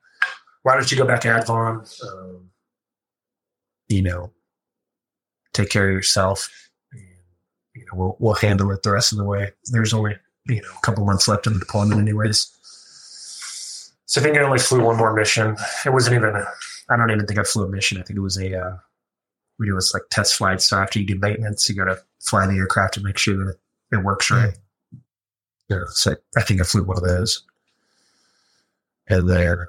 why 0.64 0.76
don't 0.76 0.92
you 0.92 0.98
go 0.98 1.06
back 1.06 1.22
to 1.22 1.28
Advon? 1.30 1.88
Um, 2.04 2.50
you 3.88 4.02
know, 4.02 4.32
take 5.54 5.70
care 5.70 5.88
of 5.90 5.94
yourself." 5.94 6.50
you 7.76 7.86
know, 7.86 7.92
we'll 7.94 8.16
we'll 8.20 8.34
handle 8.36 8.72
it 8.72 8.84
the 8.84 8.92
rest 8.92 9.12
of 9.12 9.18
the 9.18 9.24
way. 9.24 9.52
There's 9.66 9.94
only 9.94 10.16
you 10.48 10.62
know 10.62 10.70
a 10.76 10.82
couple 10.82 11.06
months 11.06 11.28
left 11.28 11.46
in 11.46 11.54
the 11.54 11.60
deployment, 11.60 12.00
anyways. 12.00 12.52
So 14.06 14.22
I 14.22 14.24
think 14.24 14.38
I 14.38 14.42
only 14.42 14.60
flew 14.60 14.84
one 14.84 14.98
more 14.98 15.14
mission. 15.14 15.56
It 15.86 15.92
wasn't 15.92 16.16
even. 16.16 16.44
I 16.90 16.96
don't 16.96 17.12
even 17.12 17.26
think 17.26 17.40
I 17.40 17.44
flew 17.44 17.66
a 17.66 17.70
mission. 17.70 17.98
I 17.98 18.04
think 18.04 18.18
it 18.18 18.22
was 18.22 18.38
a. 18.38 18.60
Uh, 18.60 18.78
we 19.60 19.68
do 19.68 19.76
this 19.76 19.94
like 19.94 20.04
test 20.10 20.36
flights. 20.36 20.70
So 20.70 20.78
after 20.78 21.00
you 21.00 21.06
do 21.06 21.20
maintenance, 21.20 21.70
you 21.70 21.76
got 21.76 21.86
to 21.86 22.02
fly 22.22 22.48
the 22.48 22.58
aircraft 22.58 22.96
to 22.96 23.02
make 23.02 23.18
sure 23.18 23.38
that 23.46 23.56
it 23.92 24.04
works 24.04 24.32
right. 24.32 24.54
Mm. 24.54 24.60
Yeah, 25.70 25.84
so 25.90 26.16
I 26.38 26.42
think 26.42 26.62
I 26.62 26.64
flew 26.64 26.84
one 26.84 26.98
of 26.98 27.04
those, 27.04 27.44
and 29.10 29.28
there, 29.28 29.68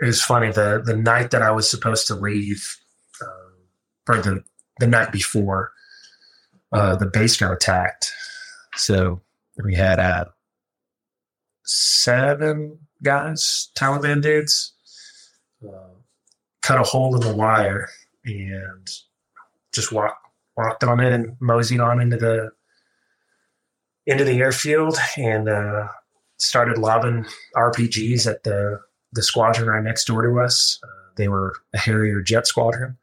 it 0.00 0.06
was 0.06 0.20
funny 0.20 0.50
the 0.50 0.82
the 0.84 0.96
night 0.96 1.30
that 1.30 1.42
I 1.42 1.52
was 1.52 1.70
supposed 1.70 2.08
to 2.08 2.16
leave, 2.16 2.76
um, 3.22 3.52
or 4.08 4.20
the 4.20 4.44
the 4.80 4.88
night 4.88 5.12
before 5.12 5.70
uh, 6.72 6.96
the 6.96 7.06
base 7.06 7.36
got 7.36 7.52
attacked. 7.52 8.12
So 8.74 9.20
we 9.62 9.76
had 9.76 10.00
uh, 10.00 10.24
seven 11.64 12.78
guys, 13.02 13.70
Taliban 13.76 14.22
dudes, 14.22 14.72
cut 16.62 16.80
a 16.80 16.82
hole 16.82 17.14
in 17.14 17.20
the 17.20 17.34
wire 17.34 17.88
and 18.24 18.88
just 19.72 19.92
walked 19.92 20.26
walked 20.56 20.84
on 20.84 21.00
it 21.00 21.12
and 21.12 21.36
moseyed 21.40 21.80
on 21.80 22.00
into 22.00 22.16
the 22.16 22.50
into 24.06 24.24
the 24.24 24.38
airfield 24.38 24.98
and 25.16 25.48
uh, 25.48 25.88
started 26.38 26.78
lobbing 26.78 27.26
RPGs 27.56 28.26
at 28.26 28.42
the 28.42 28.80
the 29.12 29.22
squadron 29.22 29.68
right 29.68 29.82
next 29.82 30.04
door 30.04 30.22
to 30.22 30.40
us. 30.40 30.78
Uh, 30.82 31.12
they 31.16 31.28
were 31.28 31.54
a 31.72 31.78
Harrier 31.78 32.20
jet 32.20 32.46
squadron 32.46 32.96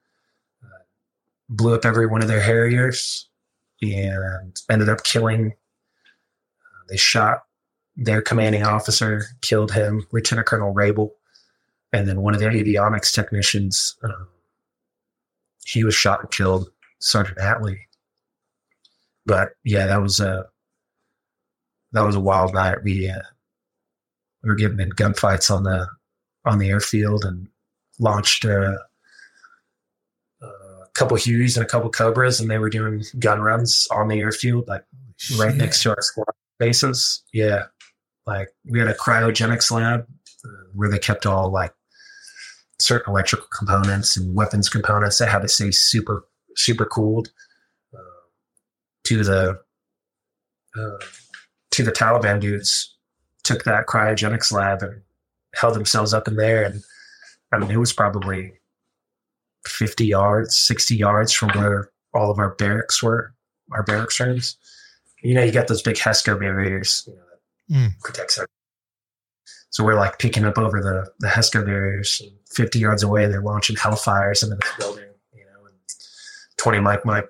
blew 1.50 1.76
up 1.76 1.86
every 1.86 2.08
one 2.08 2.22
of 2.22 2.28
their 2.28 2.42
Harriers 2.42 3.28
and 3.82 4.60
ended 4.70 4.90
up 4.90 5.04
killing. 5.04 5.52
Uh, 5.52 6.84
they 6.90 6.98
shot 6.98 7.44
their 7.96 8.22
commanding 8.22 8.64
officer, 8.64 9.24
killed 9.42 9.72
him, 9.72 10.06
Lieutenant 10.12 10.48
Colonel 10.48 10.74
Raible, 10.74 11.12
and 11.94 12.08
then 12.08 12.22
one 12.22 12.34
of 12.34 12.40
their 12.40 12.52
avionics 12.52 13.14
technicians. 13.14 13.96
Uh, 14.04 14.26
he 15.66 15.84
was 15.84 15.96
shot 15.96 16.22
and 16.22 16.32
killed, 16.32 16.70
Sergeant 17.00 17.38
Hatley. 17.38 17.80
But 19.26 19.50
yeah, 19.64 19.88
that 19.88 20.02
was 20.02 20.20
a 20.20 20.46
that 21.92 22.06
was 22.06 22.16
a 22.16 22.22
wild 22.22 22.54
night. 22.54 22.84
We 22.84 23.10
uh, 23.10 23.22
we 24.44 24.50
were 24.50 24.56
getting 24.56 24.80
in 24.80 24.92
gunfights 24.92 25.52
on 25.54 25.64
the 25.64 25.88
on 26.46 26.60
the 26.60 26.70
airfield 26.70 27.26
and 27.26 27.48
launched 28.00 28.46
a 28.46 28.78
couple 30.98 31.16
Hueys 31.16 31.56
and 31.56 31.66
a 31.66 31.70
couple 31.70 31.90
Cobras, 31.92 32.40
and 32.40 32.50
they 32.50 32.58
were 32.58 32.70
doing 32.70 33.04
gun 33.20 33.40
runs 33.40 33.88
on 33.92 34.08
the 34.08 34.20
airfield, 34.20 34.68
like 34.68 34.84
Shit. 35.18 35.38
right 35.40 35.56
next 35.56 35.84
to 35.84 35.92
our 35.92 36.02
squad 36.02 36.26
bases. 36.58 37.24
Yeah, 37.32 37.66
like 38.26 38.50
we 38.66 38.80
had 38.80 38.88
a 38.88 38.96
cryogenics 38.96 39.72
lab 39.72 40.08
uh, 40.44 40.50
where 40.74 40.90
they 40.90 41.00
kept 41.00 41.26
all 41.26 41.52
like 41.52 41.74
certain 42.80 43.12
electrical 43.12 43.48
components 43.58 44.16
and 44.18 44.36
weapons 44.36 44.70
components 44.70 45.18
that 45.18 45.30
had 45.30 45.41
to 45.41 45.48
stay 45.48 45.72
super 45.72 46.26
super 46.56 46.86
cooled 46.86 47.30
uh, 47.94 47.98
to 49.06 49.24
the 49.24 49.60
uh, 50.78 50.98
to 51.72 51.84
the 51.84 51.91
Taliban 51.91 52.40
dudes. 52.40 52.94
Took 53.44 53.64
that 53.64 53.86
cryogenics 53.88 54.52
lab 54.52 54.84
and 54.84 55.02
held 55.56 55.74
themselves 55.76 56.14
up 56.14 56.28
in 56.28 56.36
there. 56.36 56.66
And 56.66 56.84
I 57.54 57.58
mean, 57.60 57.72
it 57.72 57.78
was 57.78 57.94
probably 57.94 58.52
50 59.66 60.06
yards, 60.06 60.56
60 60.58 60.95
yards 60.95 61.32
from 61.32 61.49
where 61.49 61.90
all 62.14 62.30
of 62.30 62.40
our 62.40 62.56
barracks 62.56 63.02
were, 63.02 63.34
our 63.72 63.84
barracks 63.84 64.20
rooms. 64.20 64.58
You 65.24 65.34
know, 65.34 65.44
you 65.44 65.52
got 65.52 65.68
those 65.68 65.82
big 65.82 65.95
HESCO 65.95 66.40
barriers, 66.40 67.04
you 67.08 67.16
know, 67.16 67.22
that 67.22 67.74
Mm. 67.74 67.99
protects 67.99 68.38
everything. 68.38 68.54
So 69.72 69.84
we're 69.84 69.95
like 69.95 70.20
picking 70.20 70.45
up 70.45 70.58
over 70.58 70.82
the, 70.82 71.10
the 71.20 71.28
HESCO 71.28 71.66
barriers. 71.66 72.22
And 72.24 72.37
50 72.52 72.80
yards 72.80 73.03
away, 73.03 73.28
they're 73.28 73.41
launching 73.41 73.76
Hellfires 73.76 74.44
into 74.44 74.56
this 74.56 74.72
building, 74.78 75.06
you 75.34 75.44
know, 75.45 75.65
and 75.65 75.76
20 76.57 76.80
mic 76.80 77.06
mic 77.06 77.26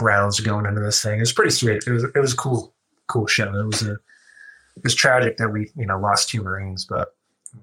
rounds 0.00 0.40
going 0.40 0.66
into 0.66 0.80
this 0.80 1.02
thing. 1.02 1.18
It 1.18 1.20
was 1.20 1.32
pretty 1.32 1.50
sweet. 1.50 1.84
It 1.86 1.90
was, 1.90 2.04
it 2.04 2.18
was 2.18 2.32
a 2.32 2.36
cool, 2.36 2.74
cool 3.06 3.26
show. 3.26 3.54
It 3.54 3.66
was 3.66 3.82
a, 3.82 3.92
it 3.92 4.84
was 4.84 4.94
tragic 4.94 5.36
that 5.36 5.50
we, 5.50 5.70
you 5.76 5.86
know, 5.86 5.98
lost 5.98 6.28
two 6.28 6.42
Marines, 6.42 6.84
but 6.84 7.14
um, 7.54 7.62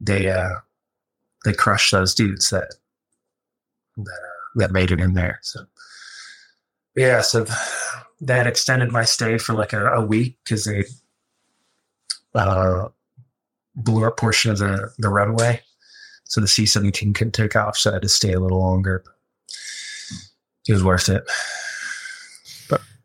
they, 0.00 0.28
uh, 0.28 0.56
they 1.44 1.52
crushed 1.52 1.92
those 1.92 2.14
dudes 2.14 2.50
that, 2.50 2.74
that, 3.96 4.10
uh, 4.10 4.56
that 4.56 4.72
made 4.72 4.90
it 4.90 5.00
in 5.00 5.14
there. 5.14 5.38
So, 5.42 5.64
yeah, 6.96 7.20
so 7.20 7.46
that 8.20 8.46
extended 8.46 8.92
my 8.92 9.04
stay 9.04 9.38
for 9.38 9.54
like 9.54 9.72
a, 9.72 9.86
a 9.86 10.04
week 10.04 10.38
because 10.44 10.64
they 10.64 10.84
uh, 12.34 12.88
blew 13.74 14.04
up 14.06 14.16
portion 14.16 14.50
of 14.50 14.58
the, 14.58 14.92
the 14.98 15.08
runway. 15.08 15.60
So 16.24 16.40
the 16.40 16.48
C 16.48 16.66
17 16.66 17.12
couldn't 17.12 17.32
take 17.32 17.56
off. 17.56 17.76
So 17.76 17.90
I 17.90 17.94
had 17.94 18.02
to 18.02 18.08
stay 18.08 18.32
a 18.32 18.40
little 18.40 18.60
longer. 18.60 19.04
It 20.68 20.72
was 20.72 20.84
worth 20.84 21.08
it. 21.08 21.24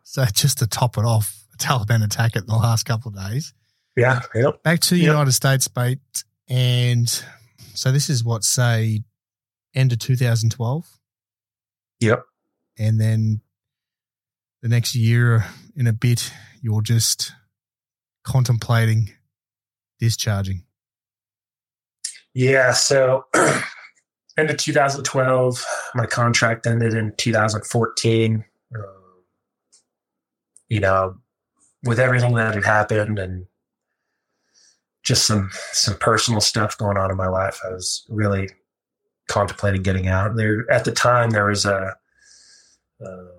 So 0.04 0.26
just 0.34 0.58
to 0.60 0.68
top 0.68 0.98
it 0.98 1.06
off, 1.06 1.46
a 1.54 1.58
Taliban 1.58 2.04
attack 2.04 2.36
it 2.36 2.40
in 2.40 2.48
the 2.48 2.56
last 2.56 2.84
couple 2.86 3.10
of 3.10 3.16
days. 3.30 3.54
Yeah. 3.96 4.22
Yep. 4.34 4.64
Back 4.64 4.80
to 4.82 4.96
the 4.96 5.02
Yep. 5.02 5.08
United 5.08 5.32
States, 5.34 5.70
mate. 5.76 6.00
And 6.50 7.08
so 7.74 7.92
this 7.92 8.10
is 8.10 8.24
what, 8.24 8.44
say, 8.44 9.02
end 9.76 9.92
of 9.94 10.00
2012? 10.00 10.88
Yep. 12.00 12.24
And 12.80 13.00
then 13.00 13.42
the 14.62 14.70
next 14.70 14.96
year 14.96 15.46
in 15.76 15.86
a 15.88 15.94
bit, 15.94 16.32
you're 16.62 16.82
just 16.82 17.32
contemplating 18.24 19.10
discharging. 20.00 20.64
Yeah. 22.34 22.72
So 22.74 23.26
end 24.38 24.50
of 24.50 24.58
2012, 24.58 25.66
my 25.96 26.06
contract 26.06 26.68
ended 26.68 26.94
in 26.94 27.14
2014. 27.18 28.46
Um, 28.76 28.84
you 30.70 30.80
know, 30.80 31.16
with 31.84 32.00
everything 32.00 32.36
that 32.36 32.54
had 32.54 32.64
happened 32.64 33.20
and 33.20 33.46
just 35.04 35.26
some 35.26 35.50
some 35.72 35.96
personal 35.96 36.42
stuff 36.42 36.78
going 36.78 36.98
on 36.98 37.10
in 37.10 37.18
my 37.18 37.28
life, 37.30 37.60
I 37.66 37.70
was 37.70 38.06
really 38.10 38.50
contemplating 39.28 39.82
getting 39.82 40.08
out. 40.08 40.36
There 40.36 40.70
at 40.70 40.86
the 40.86 40.92
time 40.92 41.30
there 41.30 41.46
was 41.46 41.66
a 41.66 41.96
um, 43.06 43.30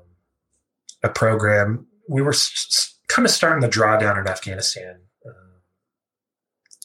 a 1.03 1.09
program. 1.09 1.87
We 2.09 2.23
were 2.23 2.33
s- 2.33 2.99
kind 3.09 3.27
of 3.27 3.31
starting 3.33 3.61
the 3.61 3.69
drawdown 3.69 4.19
in 4.19 4.27
Afghanistan. 4.27 5.01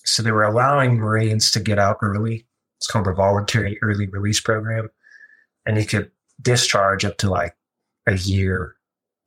So 0.05 0.21
they 0.21 0.31
were 0.31 0.43
allowing 0.43 0.97
Marines 0.97 1.51
to 1.51 1.59
get 1.59 1.79
out 1.79 1.97
early. 2.01 2.45
It's 2.77 2.87
called 2.87 3.05
the 3.05 3.13
Voluntary 3.13 3.79
Early 3.81 4.07
Release 4.07 4.41
Program. 4.41 4.89
And 5.65 5.77
you 5.77 5.85
could 5.85 6.11
discharge 6.41 7.05
up 7.05 7.17
to 7.19 7.29
like 7.29 7.55
a 8.07 8.15
year 8.17 8.75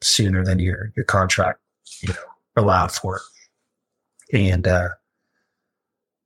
sooner 0.02 0.44
than 0.44 0.58
your, 0.58 0.92
your 0.96 1.04
contract, 1.04 1.60
you 2.02 2.10
know, 2.10 2.14
allowed 2.56 2.92
for. 2.92 3.20
And, 4.32 4.66
uh, 4.66 4.88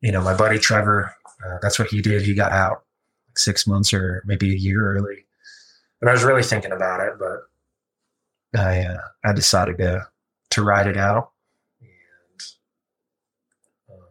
you 0.01 0.11
know, 0.11 0.23
my 0.23 0.35
buddy 0.35 0.59
Trevor, 0.59 1.15
uh, 1.47 1.59
that's 1.63 1.79
what 1.79 1.89
he 1.89 2.03
did. 2.03 2.23
He 2.23 2.35
got 2.35 2.53
out 2.53 2.83
like 3.29 3.39
six 3.39 3.67
months 3.67 3.93
or 3.93 4.23
maybe 4.27 4.53
a 4.53 4.59
year 4.59 4.97
early. 4.97 5.27
And 6.01 6.09
I 6.09 6.13
was 6.13 6.25
really 6.25 6.43
thinking 6.43 6.73
about 6.73 7.01
it, 7.01 7.13
but 7.19 8.61
I, 8.61 8.81
uh, 8.81 8.99
I 9.25 9.33
decided 9.33 9.79
to, 9.79 10.09
to 10.51 10.63
ride 10.63 10.87
it 10.87 10.97
out. 10.97 11.31
And, 11.81 12.41
um, 13.91 14.07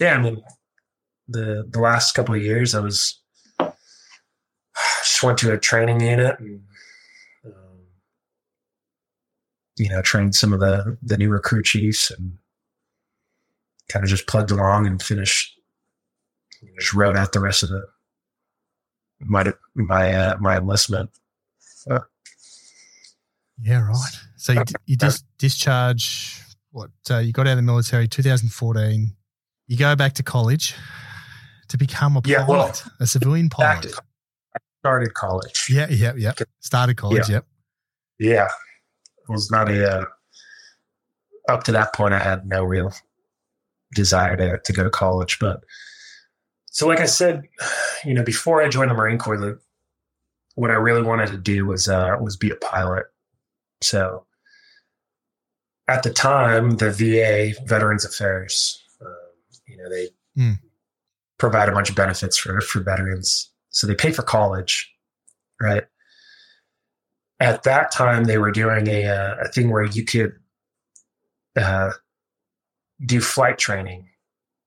yeah, 0.00 0.14
I 0.14 0.18
mean, 0.18 0.42
the 1.28 1.66
the 1.68 1.78
last 1.78 2.12
couple 2.12 2.34
of 2.34 2.42
years, 2.42 2.74
I 2.74 2.80
was 2.80 3.20
just 3.60 5.22
went 5.22 5.38
to 5.38 5.52
a 5.52 5.58
training 5.58 6.00
unit 6.00 6.40
and 6.40 6.62
um, 7.44 7.80
you 9.76 9.90
know 9.90 10.00
trained 10.00 10.34
some 10.34 10.52
of 10.52 10.60
the 10.60 10.96
the 11.02 11.18
new 11.18 11.28
recruit 11.28 11.66
chiefs 11.66 12.10
and 12.10 12.38
kind 13.88 14.02
of 14.02 14.08
just 14.08 14.26
plugged 14.26 14.50
along 14.50 14.86
and 14.86 15.02
finished. 15.02 15.56
Just 16.78 16.94
wrote 16.94 17.16
out 17.16 17.32
the 17.32 17.40
rest 17.40 17.62
of 17.62 17.68
the 17.68 17.84
my 19.20 19.52
my 19.74 20.12
uh, 20.12 20.36
my 20.40 20.56
enlistment. 20.56 21.10
Yeah, 23.62 23.86
right. 23.86 24.20
So 24.36 24.52
you, 24.52 24.62
you 24.86 24.96
just 24.96 25.24
discharge 25.36 26.42
what? 26.72 26.90
Uh, 27.10 27.18
you 27.18 27.32
got 27.32 27.46
out 27.46 27.52
of 27.52 27.56
the 27.56 27.62
military 27.62 28.08
2014. 28.08 29.14
You 29.70 29.76
go 29.76 29.94
back 29.94 30.14
to 30.14 30.24
college 30.24 30.74
to 31.68 31.78
become 31.78 32.16
a 32.16 32.22
pilot, 32.22 32.40
Yeah, 32.40 32.46
well, 32.48 32.74
a 32.98 33.06
civilian 33.06 33.48
pilot. 33.48 33.82
to, 33.82 34.02
I 34.56 34.58
started 34.80 35.14
college. 35.14 35.68
Yeah, 35.70 35.86
yeah, 35.88 36.12
yeah. 36.16 36.32
Started 36.58 36.96
college. 36.96 37.28
Yep. 37.28 37.46
Yeah, 38.18 38.46
it 38.46 39.30
was 39.30 39.48
not 39.52 39.70
a. 39.70 39.98
Uh, 39.98 40.04
up 41.48 41.62
to 41.64 41.72
that 41.72 41.94
point, 41.94 42.14
I 42.14 42.18
had 42.18 42.48
no 42.48 42.64
real 42.64 42.92
desire 43.94 44.36
to 44.36 44.58
to 44.58 44.72
go 44.72 44.82
to 44.82 44.90
college, 44.90 45.38
but 45.38 45.60
so 46.72 46.88
like 46.88 46.98
I 46.98 47.06
said, 47.06 47.42
you 48.04 48.12
know, 48.12 48.24
before 48.24 48.60
I 48.60 48.68
joined 48.68 48.90
the 48.90 48.94
Marine 48.94 49.18
Corps, 49.18 49.38
the, 49.38 49.60
what 50.56 50.72
I 50.72 50.74
really 50.74 51.02
wanted 51.02 51.28
to 51.28 51.36
do 51.36 51.64
was 51.64 51.86
uh, 51.88 52.16
was 52.20 52.36
be 52.36 52.50
a 52.50 52.56
pilot. 52.56 53.06
So 53.82 54.26
at 55.86 56.02
the 56.02 56.12
time, 56.12 56.72
the 56.78 56.90
VA 56.90 57.54
Veterans 57.66 58.04
Affairs, 58.04 58.82
you 59.70 59.76
know, 59.76 59.88
they 59.88 60.08
Hmm. 60.36 60.52
provide 61.38 61.68
a 61.68 61.72
bunch 61.72 61.90
of 61.90 61.96
benefits 61.96 62.36
for 62.38 62.60
for 62.60 62.80
veterans. 62.80 63.50
So 63.70 63.86
they 63.86 63.94
pay 63.94 64.12
for 64.12 64.22
college, 64.22 64.92
right? 65.60 65.84
At 67.40 67.62
that 67.62 67.90
time, 67.92 68.24
they 68.24 68.38
were 68.38 68.50
doing 68.50 68.86
a 68.88 69.06
uh, 69.06 69.36
a 69.44 69.48
thing 69.48 69.70
where 69.70 69.84
you 69.84 70.04
could 70.04 70.32
uh, 71.56 71.92
do 73.06 73.20
flight 73.20 73.58
training, 73.58 74.08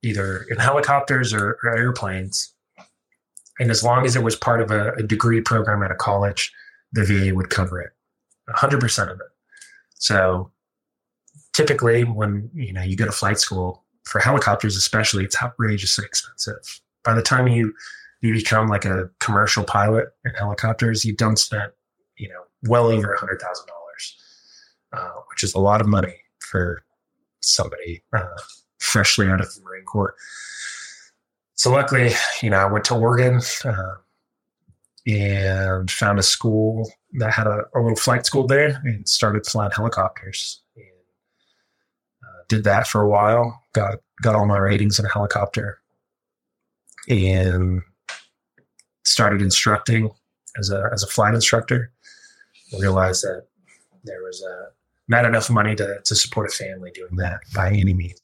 either 0.02 0.46
in 0.50 0.58
helicopters 0.58 1.34
or, 1.34 1.58
or 1.64 1.78
airplanes. 1.78 2.54
And 3.60 3.70
as 3.70 3.84
long 3.84 4.06
as 4.06 4.16
it 4.16 4.24
was 4.24 4.36
part 4.36 4.62
of 4.62 4.72
a, 4.72 4.94
a 4.94 5.04
degree 5.04 5.40
program 5.42 5.84
at 5.84 5.92
a 5.92 5.96
college, 5.96 6.52
the 6.92 7.06
VA 7.06 7.36
would 7.36 7.50
cover 7.52 7.80
it, 7.80 7.92
100% 8.50 9.12
of 9.12 9.20
it. 9.20 9.28
So 9.96 10.52
typically 11.54 12.04
when, 12.04 12.50
you 12.56 12.74
know, 12.74 12.82
you 12.82 12.96
go 12.98 13.06
to 13.06 13.12
flight 13.12 13.40
school 13.40 13.83
for 14.04 14.20
helicopters, 14.20 14.76
especially, 14.76 15.24
it's 15.24 15.42
outrageously 15.42 16.06
expensive. 16.06 16.82
By 17.04 17.14
the 17.14 17.22
time 17.22 17.48
you, 17.48 17.74
you 18.22 18.34
become 18.34 18.68
like 18.68 18.86
a 18.86 19.10
commercial 19.20 19.64
pilot 19.64 20.10
in 20.26 20.32
helicopters, 20.36 21.04
you've 21.04 21.18
done 21.18 21.36
spent, 21.36 21.74
you 22.18 22.30
know, 22.30 22.42
well 22.64 22.88
over 22.88 23.14
a 23.14 23.20
hundred 23.20 23.42
thousand 23.42 23.68
dollars, 23.68 24.18
uh, 24.94 25.20
which 25.30 25.44
is 25.44 25.54
a 25.54 25.60
lot 25.60 25.82
of 25.82 25.88
money 25.88 26.16
for 26.40 26.84
somebody 27.42 28.04
uh, 28.14 28.26
freshly 28.80 29.28
out 29.28 29.42
of 29.42 29.54
the 29.54 29.62
Marine 29.62 29.86
Corps. 29.86 30.16
So 31.56 31.72
luckily, 31.72 32.12
you 32.42 32.50
know, 32.50 32.58
I 32.58 32.66
went 32.66 32.86
to 32.86 32.96
Oregon 32.96 33.42
uh, 33.66 33.96
and 35.06 35.92
found 35.92 36.20
a 36.20 36.24
school 36.24 36.90
that 37.14 37.32
had 37.32 37.48
a, 37.48 37.64
a 37.76 37.80
little 37.80 37.96
flight 37.96 38.26
school 38.26 38.48
there 38.48 38.82
and 38.84 39.08
started 39.08 39.46
flying 39.46 39.72
helicopters. 39.72 40.62
And 40.76 40.86
did 42.48 42.64
that 42.64 42.88
for 42.88 43.02
a 43.02 43.10
while. 43.10 43.62
Got 43.74 44.00
got 44.22 44.36
all 44.36 44.46
my 44.46 44.58
ratings 44.58 45.00
in 45.00 45.06
a 45.06 45.10
helicopter, 45.10 45.80
and 47.10 47.82
started 49.04 49.42
instructing 49.42 50.12
as 50.58 50.70
a 50.70 50.90
as 50.94 51.04
a 51.04 51.08
flight 51.08 51.34
instructor. 51.34 51.92
Realized 52.80 53.24
that 53.24 53.46
there 54.04 54.22
was 54.24 54.42
a, 54.42 54.68
not 55.08 55.26
enough 55.26 55.50
money 55.50 55.76
to 55.76 56.00
to 56.04 56.16
support 56.16 56.50
a 56.50 56.56
family 56.56 56.92
doing 56.92 57.16
that 57.18 57.42
by 57.54 57.70
any 57.70 57.94
means. 57.94 58.20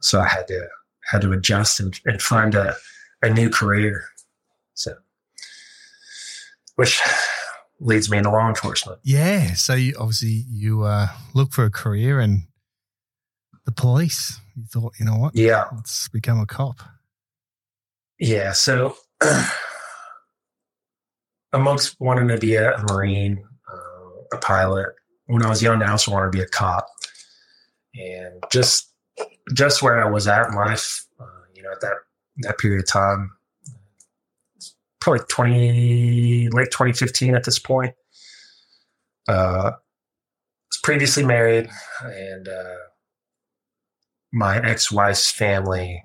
So 0.00 0.20
I 0.20 0.28
had 0.28 0.48
to 0.48 0.68
had 1.10 1.22
to 1.22 1.32
adjust 1.32 1.80
and, 1.80 1.98
and 2.04 2.20
find 2.20 2.54
a, 2.54 2.76
a 3.22 3.30
new 3.30 3.48
career. 3.48 4.04
So, 4.74 4.94
which 6.76 7.00
leads 7.80 8.10
me 8.10 8.18
into 8.18 8.30
law 8.30 8.48
enforcement. 8.48 8.98
Yeah. 9.04 9.54
So 9.54 9.74
you, 9.74 9.94
obviously 9.98 10.44
you 10.48 10.82
uh, 10.82 11.08
look 11.34 11.52
for 11.52 11.64
a 11.64 11.70
career 11.70 12.20
and 12.20 12.42
the 13.68 13.72
police. 13.72 14.40
You 14.56 14.64
thought, 14.64 14.94
you 14.98 15.04
know 15.04 15.16
what? 15.16 15.36
Yeah, 15.36 15.64
Let's 15.74 16.08
become 16.08 16.40
a 16.40 16.46
cop. 16.46 16.80
yeah. 18.18 18.52
So, 18.52 18.96
amongst 21.52 22.00
wanting 22.00 22.28
to 22.28 22.38
be 22.38 22.54
a, 22.54 22.74
a 22.74 22.82
marine, 22.90 23.44
uh, 23.70 24.36
a 24.36 24.38
pilot, 24.38 24.88
when 25.26 25.42
I 25.44 25.50
was 25.50 25.62
young, 25.62 25.82
I 25.82 25.90
also 25.90 26.10
wanted 26.12 26.32
to 26.32 26.38
be 26.38 26.42
a 26.42 26.48
cop, 26.48 26.88
and 27.94 28.42
just 28.50 28.90
just 29.54 29.82
where 29.82 30.02
I 30.02 30.08
was 30.08 30.26
at 30.26 30.48
in 30.48 30.54
life, 30.54 31.04
uh, 31.20 31.24
you 31.54 31.62
know, 31.62 31.70
at 31.70 31.82
that 31.82 31.96
that 32.38 32.56
period 32.56 32.80
of 32.80 32.88
time, 32.88 33.30
probably 34.98 35.26
twenty 35.28 36.48
late 36.48 36.70
twenty 36.70 36.94
fifteen 36.94 37.34
at 37.34 37.44
this 37.44 37.58
point. 37.58 37.94
Uh, 39.28 39.72
was 40.70 40.80
previously 40.82 41.22
married, 41.22 41.68
and 42.02 42.48
uh, 42.48 42.76
my 44.32 44.58
ex 44.58 44.90
wife's 44.92 45.30
family, 45.30 46.02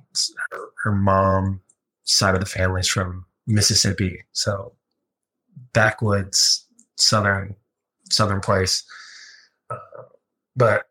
her, 0.51 0.69
her 0.83 0.91
mom 0.91 1.61
side 2.03 2.33
of 2.33 2.39
the 2.39 2.45
family 2.45 2.81
is 2.81 2.87
from 2.87 3.25
Mississippi, 3.47 4.23
so 4.31 4.73
backwoods 5.73 6.65
southern 6.97 7.55
southern 8.09 8.41
place. 8.41 8.83
Uh, 9.69 9.77
but 10.55 10.85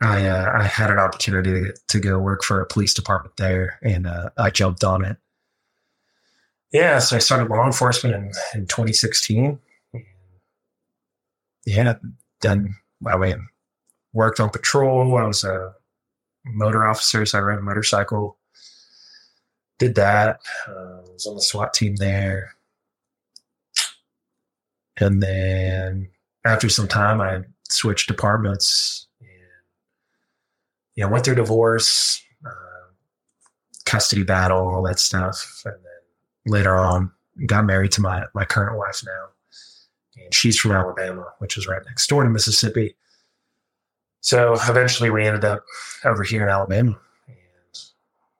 I 0.00 0.26
uh, 0.26 0.52
I 0.58 0.64
had 0.64 0.90
an 0.90 0.98
opportunity 0.98 1.52
to, 1.52 1.74
to, 1.88 2.00
go 2.00 2.18
work 2.18 2.42
for 2.42 2.60
a 2.60 2.66
police 2.66 2.94
department 2.94 3.36
there, 3.36 3.78
and 3.82 4.06
uh, 4.06 4.30
I 4.38 4.50
jumped 4.50 4.82
on 4.82 5.04
it. 5.04 5.18
Yeah, 6.72 7.00
so 7.00 7.16
I 7.16 7.18
started 7.18 7.50
law 7.50 7.66
enforcement 7.66 8.14
in, 8.14 8.30
in 8.54 8.66
2016. 8.66 9.58
Yeah, 11.66 11.94
done. 12.40 12.76
I 13.06 13.16
mean, 13.16 13.48
worked 14.12 14.40
on 14.40 14.50
patrol. 14.50 15.16
I 15.18 15.26
was 15.26 15.44
a 15.44 15.74
motor 16.44 16.86
officer, 16.86 17.24
so 17.26 17.38
I 17.38 17.42
ran 17.42 17.58
a 17.58 17.62
motorcycle. 17.62 18.36
Did 19.78 19.94
that. 19.94 20.40
Uh, 20.68 21.00
was 21.12 21.26
on 21.26 21.36
the 21.36 21.42
SWAT 21.42 21.72
team 21.74 21.96
there. 21.96 22.54
And 24.98 25.22
then 25.22 26.08
after 26.44 26.68
some 26.68 26.88
time, 26.88 27.20
I 27.20 27.42
switched 27.68 28.08
departments 28.08 29.06
and, 29.20 29.28
you 30.94 31.04
know, 31.04 31.10
went 31.10 31.24
through 31.24 31.36
divorce, 31.36 32.22
uh, 32.44 32.92
custody 33.86 34.22
battle, 34.22 34.68
all 34.68 34.82
that 34.82 34.98
stuff. 34.98 35.62
And 35.64 35.74
then 35.74 36.52
later 36.52 36.76
on, 36.76 37.10
got 37.46 37.64
married 37.64 37.92
to 37.92 38.02
my, 38.02 38.24
my 38.34 38.44
current 38.44 38.76
wife 38.76 39.02
now. 39.06 40.22
And 40.22 40.34
she's 40.34 40.58
from 40.58 40.72
Alabama, 40.72 41.26
which 41.38 41.56
is 41.56 41.66
right 41.66 41.80
next 41.86 42.06
door 42.08 42.22
to 42.22 42.28
Mississippi. 42.28 42.96
So 44.20 44.54
eventually 44.54 45.10
we 45.10 45.26
ended 45.26 45.44
up 45.44 45.64
over 46.04 46.22
here 46.22 46.42
in 46.42 46.48
Alabama 46.48 46.98
and 47.26 47.36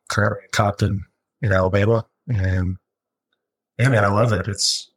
currently 0.08 0.44
a 0.46 0.48
cop 0.50 0.82
in, 0.82 1.04
in 1.42 1.52
Alabama. 1.52 2.06
And 2.28 2.76
yeah, 3.78 3.88
man, 3.88 4.04
I 4.04 4.08
love 4.08 4.32
it. 4.32 4.46
It's, 4.46 4.90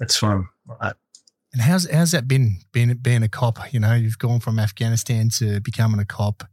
it's 0.00 0.16
fun. 0.16 0.48
I, 0.80 0.92
and 1.52 1.62
how's 1.62 1.90
how's 1.90 2.12
that 2.12 2.28
been 2.28 2.58
being 2.72 2.94
being 2.94 3.22
a 3.22 3.28
cop? 3.28 3.72
You 3.72 3.80
know, 3.80 3.94
you've 3.94 4.18
gone 4.18 4.40
from 4.40 4.58
Afghanistan 4.58 5.30
to 5.30 5.60
becoming 5.60 6.00
a 6.00 6.04
cop, 6.04 6.44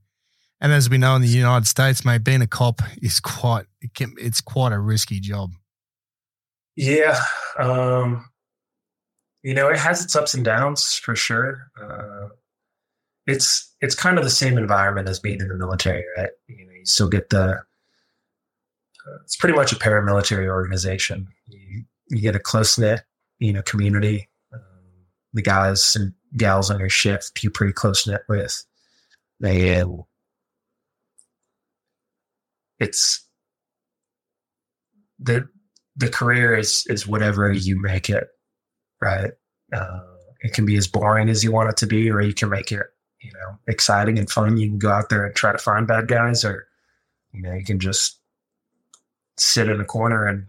and 0.59 0.71
as 0.71 0.89
we 0.89 0.97
know 0.97 1.15
in 1.15 1.21
the 1.21 1.27
United 1.27 1.67
States, 1.67 2.03
mate, 2.03 2.23
being 2.23 2.41
a 2.41 2.47
cop 2.47 2.81
is 3.01 3.19
quite 3.19 3.65
it 3.79 3.93
can, 3.93 4.15
it's 4.17 4.41
quite 4.41 4.73
a 4.73 4.79
risky 4.79 5.19
job. 5.19 5.51
Yeah, 6.75 7.19
um, 7.59 8.29
you 9.43 9.53
know, 9.53 9.69
it 9.69 9.77
has 9.77 10.03
its 10.03 10.15
ups 10.15 10.33
and 10.33 10.43
downs 10.43 10.95
for 10.95 11.15
sure. 11.15 11.67
Uh, 11.79 12.29
it's 13.27 13.73
it's 13.81 13.95
kind 13.95 14.17
of 14.17 14.23
the 14.23 14.29
same 14.29 14.57
environment 14.57 15.09
as 15.09 15.19
being 15.19 15.41
in 15.41 15.49
the 15.49 15.55
military, 15.55 16.03
right? 16.17 16.29
You 16.47 16.65
know, 16.65 16.73
you 16.73 16.85
still 16.85 17.09
get 17.09 17.29
the. 17.29 17.43
Uh, 17.43 19.17
it's 19.23 19.35
pretty 19.35 19.55
much 19.55 19.71
a 19.71 19.75
paramilitary 19.75 20.47
organization. 20.47 21.27
You, 21.45 21.83
you 22.09 22.21
get 22.21 22.35
a 22.35 22.39
close 22.39 22.77
knit, 22.77 23.03
you 23.39 23.53
know, 23.53 23.61
community 23.61 24.29
the 25.33 25.41
guys 25.41 25.95
and 25.95 26.13
gals 26.35 26.69
on 26.69 26.79
your 26.79 26.89
shift 26.89 27.41
you're 27.43 27.51
pretty 27.51 27.73
close 27.73 28.05
knit 28.05 28.21
with. 28.27 28.65
They, 29.39 29.79
uh, 29.79 29.87
it's 32.79 33.25
the 35.19 35.47
the 35.95 36.09
career 36.09 36.55
is 36.55 36.85
is 36.89 37.07
whatever 37.07 37.51
you 37.51 37.79
make 37.79 38.09
it, 38.09 38.27
right? 39.01 39.31
Uh, 39.71 39.99
it 40.41 40.53
can 40.53 40.65
be 40.65 40.75
as 40.75 40.87
boring 40.87 41.29
as 41.29 41.43
you 41.43 41.51
want 41.51 41.69
it 41.69 41.77
to 41.77 41.87
be, 41.87 42.09
or 42.09 42.21
you 42.21 42.33
can 42.33 42.49
make 42.49 42.71
it, 42.71 42.87
you 43.27 43.33
know, 43.33 43.57
exciting 43.67 44.17
and 44.17 44.29
fun. 44.29 44.57
You 44.57 44.69
can 44.69 44.79
go 44.79 44.89
out 44.89 45.09
there 45.09 45.25
and 45.25 45.35
try 45.35 45.51
to 45.51 45.57
find 45.57 45.85
bad 45.85 46.07
guys, 46.07 46.45
or 46.45 46.67
you 47.33 47.41
know, 47.41 47.53
you 47.53 47.65
can 47.65 47.79
just 47.79 48.19
sit 49.37 49.69
in 49.69 49.81
a 49.81 49.85
corner 49.85 50.25
and 50.25 50.47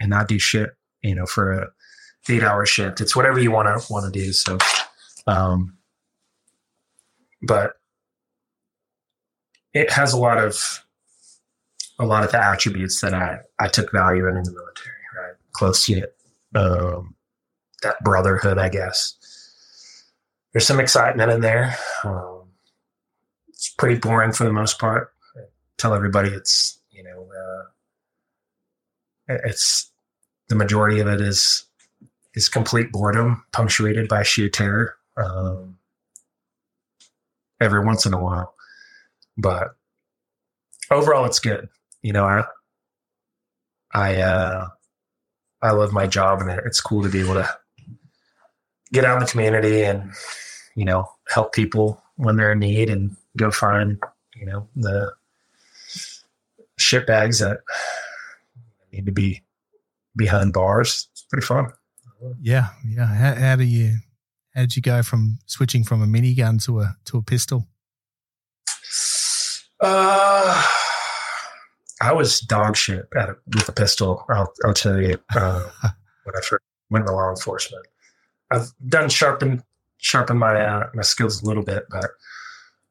and 0.00 0.10
not 0.10 0.28
do 0.28 0.38
shit, 0.38 0.70
you 1.02 1.14
know, 1.14 1.26
for 1.26 1.52
a 1.52 1.68
eight 2.28 2.44
hour 2.44 2.64
shift. 2.66 3.00
It's 3.00 3.16
whatever 3.16 3.40
you 3.40 3.50
want 3.50 3.66
to 3.66 3.92
want 3.92 4.12
to 4.12 4.18
do. 4.20 4.32
So, 4.32 4.58
um, 5.26 5.76
but 7.42 7.72
it 9.74 9.90
has 9.90 10.12
a 10.12 10.18
lot 10.18 10.38
of 10.38 10.84
a 11.98 12.06
lot 12.06 12.24
of 12.24 12.30
the 12.30 12.42
attributes 12.42 13.00
that 13.00 13.14
I 13.14 13.40
I 13.58 13.68
took 13.68 13.90
value 13.90 14.28
in 14.28 14.36
in 14.36 14.44
the 14.44 14.52
military. 14.52 14.94
Right, 15.16 15.34
close 15.52 15.88
knit, 15.88 16.14
um, 16.54 17.16
that 17.82 18.02
brotherhood, 18.04 18.58
I 18.58 18.68
guess. 18.68 19.14
There's 20.52 20.66
some 20.66 20.80
excitement 20.80 21.30
in 21.30 21.40
there. 21.40 21.76
Um, 22.04 22.44
it's 23.48 23.68
pretty 23.68 23.98
boring 23.98 24.32
for 24.32 24.44
the 24.44 24.52
most 24.52 24.78
part. 24.78 25.12
I 25.36 25.42
tell 25.76 25.94
everybody 25.94 26.30
it's 26.30 26.78
you 26.90 27.02
know 27.02 27.28
uh, 29.28 29.38
it's 29.44 29.90
the 30.48 30.54
majority 30.54 31.00
of 31.00 31.08
it 31.08 31.20
is 31.20 31.64
is 32.34 32.48
complete 32.48 32.92
boredom, 32.92 33.44
punctuated 33.52 34.08
by 34.08 34.22
sheer 34.22 34.48
terror. 34.48 34.96
Um, 35.16 35.76
every 37.60 37.84
once 37.84 38.06
in 38.06 38.14
a 38.14 38.22
while, 38.22 38.54
but 39.36 39.74
overall, 40.90 41.24
it's 41.24 41.40
good. 41.40 41.68
You 42.02 42.12
know, 42.12 42.24
I, 42.24 42.44
I, 43.92 44.16
uh, 44.16 44.68
I 45.62 45.70
love 45.72 45.92
my 45.92 46.06
job, 46.06 46.40
and 46.40 46.50
it's 46.50 46.80
cool 46.80 47.02
to 47.02 47.08
be 47.08 47.20
able 47.20 47.34
to 47.34 47.48
get 48.92 49.04
out 49.04 49.14
in 49.14 49.24
the 49.24 49.30
community 49.30 49.82
and 49.82 50.12
you 50.74 50.84
know 50.84 51.10
help 51.28 51.52
people 51.52 52.02
when 52.16 52.36
they're 52.36 52.52
in 52.52 52.58
need 52.58 52.90
and 52.90 53.16
go 53.36 53.50
find 53.50 53.98
you 54.34 54.46
know 54.46 54.68
the 54.76 55.12
shit 56.76 57.06
bags 57.06 57.38
that 57.40 57.58
need 58.92 59.06
to 59.06 59.12
be 59.12 59.42
behind 60.16 60.52
bars. 60.52 61.08
It's 61.12 61.22
pretty 61.22 61.46
fun. 61.46 61.72
Yeah, 62.40 62.68
yeah. 62.86 63.06
How, 63.06 63.34
how 63.34 63.56
do 63.56 63.64
you 63.64 63.98
how 64.54 64.62
did 64.62 64.76
you 64.76 64.82
go 64.82 65.02
from 65.02 65.38
switching 65.46 65.84
from 65.84 66.02
a 66.02 66.06
minigun 66.06 66.62
to 66.64 66.80
a 66.80 66.96
to 67.06 67.18
a 67.18 67.22
pistol? 67.22 67.66
Uh, 69.80 70.66
I 72.00 72.12
was 72.12 72.40
dog 72.40 72.76
shit 72.76 73.06
at 73.16 73.30
a, 73.30 73.36
with 73.54 73.68
a 73.68 73.72
pistol. 73.72 74.24
I'll, 74.28 74.52
I'll 74.64 74.74
tell 74.74 75.00
you 75.00 75.18
uh, 75.34 75.68
when 76.24 76.36
I 76.36 76.40
first 76.40 76.64
went 76.90 77.02
into 77.02 77.12
law 77.12 77.30
enforcement. 77.30 77.86
I've 78.50 78.72
done 78.86 79.08
sharpen 79.08 79.62
sharpen 79.98 80.38
my 80.38 80.60
uh, 80.60 80.90
my 80.94 81.02
skills 81.02 81.42
a 81.42 81.46
little 81.46 81.62
bit, 81.62 81.84
but 81.90 82.10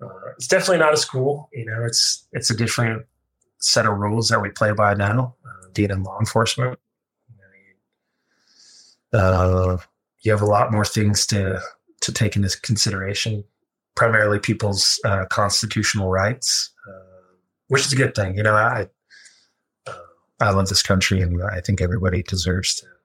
uh, 0.02 0.32
it's 0.38 0.48
definitely 0.48 0.78
not 0.78 0.94
as 0.94 1.06
cool. 1.06 1.50
You 1.54 1.66
know, 1.66 1.84
it's 1.84 2.28
it's 2.32 2.50
a 2.50 2.56
different 2.56 3.06
set 3.60 3.86
of 3.86 3.98
rules 3.98 4.30
that 4.30 4.42
we 4.42 4.50
play 4.50 4.72
by 4.74 4.94
now, 4.94 5.36
uh, 5.46 5.68
being 5.74 5.90
in 5.90 6.04
law 6.04 6.20
enforcement. 6.20 6.80
Uh, 9.14 9.78
you 10.22 10.32
have 10.32 10.42
a 10.42 10.46
lot 10.46 10.72
more 10.72 10.86
things 10.86 11.26
to 11.28 11.62
to 12.02 12.12
take 12.12 12.36
into 12.36 12.60
consideration, 12.62 13.44
primarily 13.96 14.40
people's 14.40 15.00
uh, 15.06 15.26
constitutional 15.26 16.10
rights, 16.10 16.72
uh, 16.88 17.34
which 17.70 17.86
is 17.86 17.94
a 17.94 17.96
good 17.96 18.14
thing. 18.14 18.36
You 18.36 18.44
know, 18.44 18.56
I 18.56 18.88
I 20.40 20.52
love 20.52 20.68
this 20.68 20.84
country, 20.84 21.22
and 21.22 21.42
I 21.42 21.62
think 21.62 21.82
everybody 21.82 22.22
deserves 22.22 22.76
to 22.76 22.86
you 22.86 22.97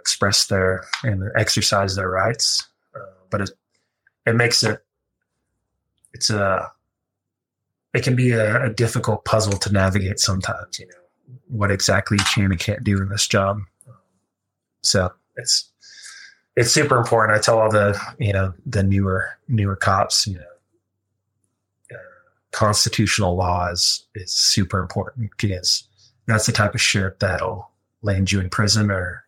express 0.00 0.46
their 0.46 0.84
and 1.02 1.22
exercise 1.36 1.94
their 1.94 2.10
rights. 2.10 2.68
Uh, 2.94 3.00
but 3.30 3.42
it 3.42 3.50
it 4.26 4.34
makes 4.34 4.62
it 4.62 4.82
it's 6.12 6.30
a 6.30 6.70
it 7.94 8.02
can 8.02 8.16
be 8.16 8.30
a, 8.32 8.64
a 8.64 8.70
difficult 8.70 9.24
puzzle 9.24 9.58
to 9.58 9.72
navigate 9.72 10.18
sometimes. 10.18 10.78
You 10.78 10.86
know 10.86 10.94
what 11.48 11.70
exactly 11.70 12.16
you 12.18 12.24
can 12.24 12.50
and 12.50 12.60
can't 12.60 12.84
do 12.84 13.00
in 13.00 13.08
this 13.08 13.26
job. 13.26 13.60
So 14.82 15.12
it's 15.36 15.70
it's 16.56 16.70
super 16.70 16.96
important. 16.96 17.38
I 17.38 17.40
tell 17.40 17.58
all 17.58 17.70
the 17.70 17.98
you 18.18 18.32
know 18.32 18.54
the 18.66 18.82
newer 18.82 19.28
newer 19.48 19.76
cops, 19.76 20.26
you 20.26 20.34
know, 20.34 21.96
uh, 21.96 21.98
constitutional 22.52 23.36
law 23.36 23.68
is 23.70 24.06
is 24.14 24.32
super 24.32 24.80
important 24.80 25.30
because 25.38 25.86
that's 26.26 26.46
the 26.46 26.52
type 26.52 26.74
of 26.74 26.80
shit 26.80 27.20
that'll 27.20 27.70
land 28.02 28.32
you 28.32 28.40
in 28.40 28.48
prison 28.48 28.90
or 28.90 29.24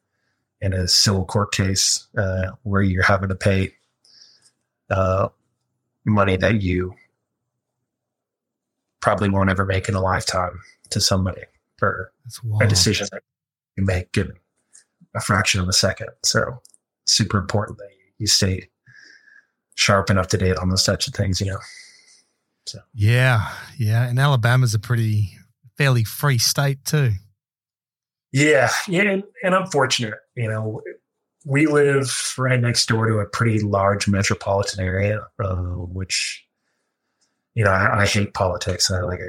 in 0.62 0.72
a 0.72 0.88
civil 0.88 1.24
court 1.24 1.52
case 1.52 2.06
uh, 2.16 2.52
where 2.62 2.82
you're 2.82 3.02
having 3.02 3.28
to 3.28 3.34
pay 3.34 3.72
uh, 4.90 5.28
money 6.06 6.36
that 6.36 6.62
you 6.62 6.94
probably 9.00 9.28
won't 9.28 9.50
ever 9.50 9.66
make 9.66 9.88
in 9.88 9.94
a 9.96 10.00
lifetime 10.00 10.60
to 10.90 11.00
somebody 11.00 11.42
for 11.78 12.12
a 12.60 12.66
decision 12.66 13.08
that 13.10 13.22
you 13.76 13.84
make 13.84 14.12
given 14.12 14.36
a 15.14 15.20
fraction 15.20 15.60
of 15.60 15.68
a 15.68 15.72
second. 15.72 16.08
So 16.22 16.62
super 17.06 17.38
important 17.38 17.78
that 17.78 17.90
you 18.18 18.28
stay 18.28 18.68
sharp 19.74 20.10
and 20.10 20.18
up 20.18 20.28
to 20.28 20.38
date 20.38 20.56
on 20.58 20.68
those 20.68 20.84
types 20.84 21.08
of 21.08 21.14
things, 21.14 21.40
you 21.40 21.48
know. 21.48 21.58
So 22.66 22.78
Yeah, 22.94 23.52
yeah, 23.76 24.08
and 24.08 24.18
Alabama's 24.20 24.74
a 24.74 24.78
pretty 24.78 25.36
fairly 25.76 26.04
free 26.04 26.38
state 26.38 26.84
too. 26.84 27.12
Yeah, 28.32 28.70
yeah, 28.88 29.02
and, 29.02 29.24
and 29.44 29.54
I'm 29.54 29.66
fortunate. 29.66 30.14
You 30.34 30.48
know, 30.48 30.82
we 31.44 31.66
live 31.66 32.34
right 32.38 32.60
next 32.60 32.86
door 32.86 33.06
to 33.06 33.18
a 33.18 33.26
pretty 33.26 33.60
large 33.60 34.08
metropolitan 34.08 34.84
area, 34.84 35.20
uh, 35.42 35.54
which 35.54 36.44
you 37.54 37.64
know 37.64 37.70
I, 37.70 38.02
I 38.02 38.06
hate 38.06 38.32
politics. 38.34 38.90
I 38.90 39.00
like 39.00 39.20
I 39.20 39.28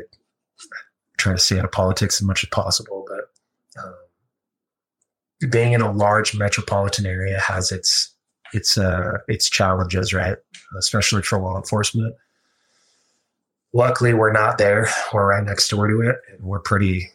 try 1.18 1.34
to 1.34 1.40
stay 1.40 1.60
out 1.60 1.66
of 1.66 1.72
politics 1.72 2.22
as 2.22 2.28
much 2.28 2.44
as 2.44 2.50
possible, 2.50 3.06
but 3.08 3.84
um, 3.84 5.50
being 5.50 5.74
in 5.74 5.82
a 5.82 5.92
large 5.92 6.36
metropolitan 6.36 7.06
area 7.06 7.40
has 7.40 7.72
its 7.72 8.14
its 8.54 8.78
uh, 8.78 9.18
its 9.28 9.50
challenges, 9.50 10.14
right? 10.14 10.38
Especially 10.78 11.24
for 11.24 11.40
law 11.40 11.58
enforcement. 11.58 12.16
Luckily, 13.74 14.14
we're 14.14 14.32
not 14.32 14.60
there. 14.60 14.88
We're 15.14 15.28
right 15.28 15.44
next 15.44 15.68
door 15.70 15.88
to 15.88 16.02
it, 16.02 16.18
and 16.30 16.42
we're 16.44 16.60
pretty 16.60 17.10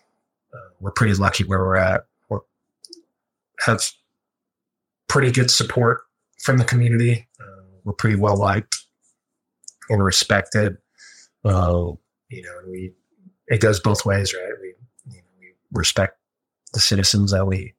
we're 0.80 0.92
pretty 0.92 1.14
lucky 1.14 1.44
where 1.44 1.58
we're 1.58 1.76
at. 1.76 2.06
We 2.28 2.38
have 3.66 3.82
pretty 5.08 5.32
good 5.32 5.50
support 5.50 6.02
from 6.42 6.58
the 6.58 6.64
community. 6.64 7.26
Uh, 7.40 7.62
we're 7.84 7.92
pretty 7.92 8.16
well 8.16 8.36
liked 8.36 8.76
and 9.90 10.02
respected. 10.02 10.76
Uh, 11.44 11.92
you 12.28 12.42
know, 12.42 12.70
we 12.70 12.92
it 13.48 13.60
goes 13.60 13.80
both 13.80 14.04
ways, 14.04 14.34
right? 14.34 14.52
We 14.60 14.74
you 15.10 15.16
know, 15.18 15.28
we 15.40 15.46
respect 15.72 16.18
the 16.72 16.80
citizens 16.80 17.32
that 17.32 17.46
we 17.46 17.74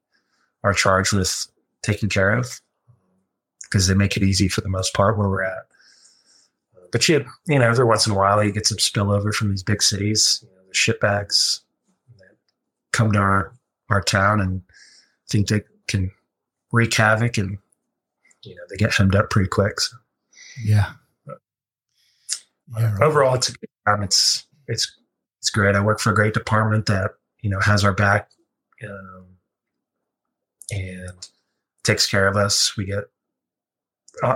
are 0.64 0.74
charged 0.74 1.14
with 1.14 1.48
taking 1.84 2.10
care 2.10 2.32
of 2.32 2.60
because 3.64 3.88
they 3.88 3.94
make 3.94 4.18
it 4.18 4.24
easy 4.24 4.48
for 4.48 4.62
the 4.62 4.70
most 4.70 4.94
part 4.94 5.18
where 5.18 5.30
we're 5.30 5.44
at. 5.44 5.68
But 6.92 7.08
you, 7.08 7.24
you 7.48 7.60
know, 7.60 7.70
every 7.70 7.86
once 7.86 8.08
in 8.08 8.14
a 8.14 8.16
while 8.16 8.44
you 8.44 8.52
get 8.52 8.66
some 8.66 8.80
spillover 8.80 9.32
from 9.32 9.52
these 9.52 9.62
big 9.62 9.84
cities, 9.84 10.44
you 10.44 10.50
know, 10.50 10.64
the 10.68 10.74
shitbags 10.74 11.62
come 13.00 13.14
to 13.14 13.20
our, 13.20 13.54
our 13.90 14.02
town 14.02 14.42
and 14.42 14.62
think 15.30 15.48
they 15.48 15.62
can 15.88 16.12
wreak 16.74 16.94
havoc 16.94 17.38
and, 17.38 17.58
you 18.44 18.54
know, 18.54 18.62
they 18.70 18.76
get 18.76 18.94
hemmed 18.94 19.16
up 19.16 19.30
pretty 19.30 19.48
quick. 19.48 19.80
So 19.80 19.96
Yeah. 20.62 20.92
Yeah, 22.78 22.94
right. 22.94 23.02
overall, 23.02 23.36
it's 23.36 23.48
a 23.50 23.54
good 23.54 23.70
time. 23.88 24.04
It's, 24.04 24.46
it's, 24.68 24.96
it's 25.40 25.50
great. 25.50 25.76
I 25.76 25.80
work 25.80 26.02
for 26.02 26.12
a 26.12 26.16
great 26.16 26.34
department 26.34 26.88
that, 26.88 27.12
you 27.40 27.50
know, 27.50 27.60
has 27.62 27.86
our 27.86 27.94
back 27.94 28.30
um, 28.84 29.28
and 30.70 31.30
takes 31.84 32.06
care 32.06 32.28
of 32.28 32.36
us. 32.36 32.76
We 32.78 32.86
get, 32.86 33.06
uh, 34.22 34.36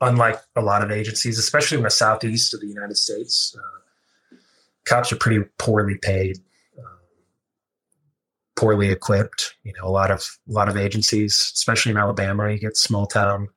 unlike 0.00 0.40
a 0.56 0.60
lot 0.60 0.82
of 0.82 0.90
agencies, 0.90 1.38
especially 1.38 1.78
in 1.78 1.84
the 1.84 1.90
southeast 1.90 2.52
of 2.52 2.60
the 2.60 2.66
United 2.66 2.96
States, 2.96 3.56
uh, 3.56 4.36
cops 4.84 5.12
are 5.12 5.16
pretty 5.16 5.44
poorly 5.56 5.96
paid, 5.96 6.38
poorly 8.60 8.90
equipped. 8.90 9.54
You 9.64 9.72
know, 9.72 9.88
a 9.88 9.90
lot 9.90 10.10
of 10.10 10.24
a 10.48 10.52
lot 10.52 10.68
of 10.68 10.76
agencies, 10.76 11.52
especially 11.54 11.92
in 11.92 11.98
Alabama, 11.98 12.50
you 12.50 12.58
get 12.58 12.76
small 12.76 13.06
town 13.06 13.48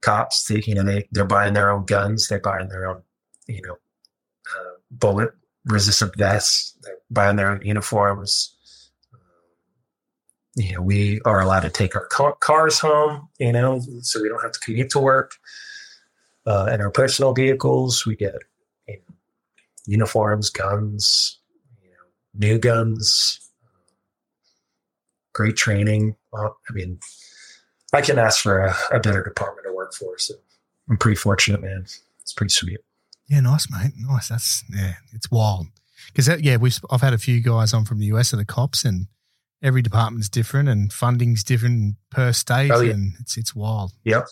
cops. 0.00 0.46
They, 0.46 0.62
you 0.64 0.74
know, 0.74 0.84
they 0.84 1.08
they're 1.10 1.24
buying 1.24 1.54
their 1.54 1.70
own 1.70 1.84
guns, 1.84 2.28
they're 2.28 2.40
buying 2.40 2.68
their 2.68 2.86
own, 2.86 3.02
you 3.46 3.62
know, 3.62 3.74
uh, 3.74 4.74
bullet 4.90 5.30
resistant 5.64 6.16
vests, 6.16 6.76
they're 6.82 6.98
buying 7.10 7.36
their 7.36 7.50
own 7.50 7.62
uniforms 7.62 8.56
you 10.54 10.74
know, 10.74 10.82
we 10.82 11.20
are 11.24 11.40
allowed 11.40 11.60
to 11.60 11.70
take 11.70 11.96
our 11.96 12.06
car- 12.06 12.36
cars 12.40 12.78
home, 12.78 13.28
you 13.38 13.52
know, 13.52 13.80
so 14.02 14.20
we 14.20 14.28
don't 14.28 14.42
have 14.42 14.52
to 14.52 14.60
commute 14.60 14.90
to 14.90 14.98
work. 14.98 15.32
Uh, 16.46 16.68
and 16.70 16.82
our 16.82 16.90
personal 16.90 17.32
vehicles, 17.32 18.04
we 18.04 18.16
get 18.16 18.34
you 18.86 18.96
know, 18.96 19.14
uniforms, 19.86 20.50
guns, 20.50 21.38
you 21.82 21.90
know, 21.90 22.48
new 22.48 22.58
guns, 22.58 23.38
great 25.32 25.56
training. 25.56 26.16
Well, 26.32 26.56
I 26.68 26.72
mean, 26.72 26.98
I 27.92 28.00
can 28.00 28.18
ask 28.18 28.40
for 28.42 28.60
a, 28.60 28.74
a 28.92 29.00
better 29.00 29.22
department 29.22 29.66
to 29.66 29.74
work 29.74 29.94
for. 29.94 30.18
So 30.18 30.34
I'm 30.88 30.96
pretty 30.96 31.16
fortunate, 31.16 31.62
man. 31.62 31.84
It's 32.20 32.32
pretty 32.32 32.52
sweet. 32.52 32.78
Yeah, 33.28 33.40
nice, 33.40 33.70
mate. 33.70 33.92
Nice. 33.96 34.28
That's 34.28 34.64
yeah, 34.74 34.94
it's 35.12 35.30
wild. 35.30 35.66
Because 36.14 36.28
yeah, 36.42 36.56
we've 36.56 36.78
I've 36.90 37.00
had 37.00 37.14
a 37.14 37.18
few 37.18 37.40
guys 37.40 37.72
on 37.72 37.84
from 37.84 37.98
the 37.98 38.06
US 38.06 38.30
that 38.32 38.36
the 38.38 38.44
cops, 38.44 38.84
and 38.84 39.06
every 39.62 39.80
department's 39.82 40.28
different, 40.28 40.68
and 40.68 40.92
funding's 40.92 41.42
different 41.44 41.96
per 42.10 42.32
state, 42.32 42.70
Oh, 42.70 42.80
yeah. 42.80 42.92
and 42.92 43.14
it's 43.20 43.36
it's 43.36 43.54
wild. 43.54 43.92
Yep. 44.04 44.26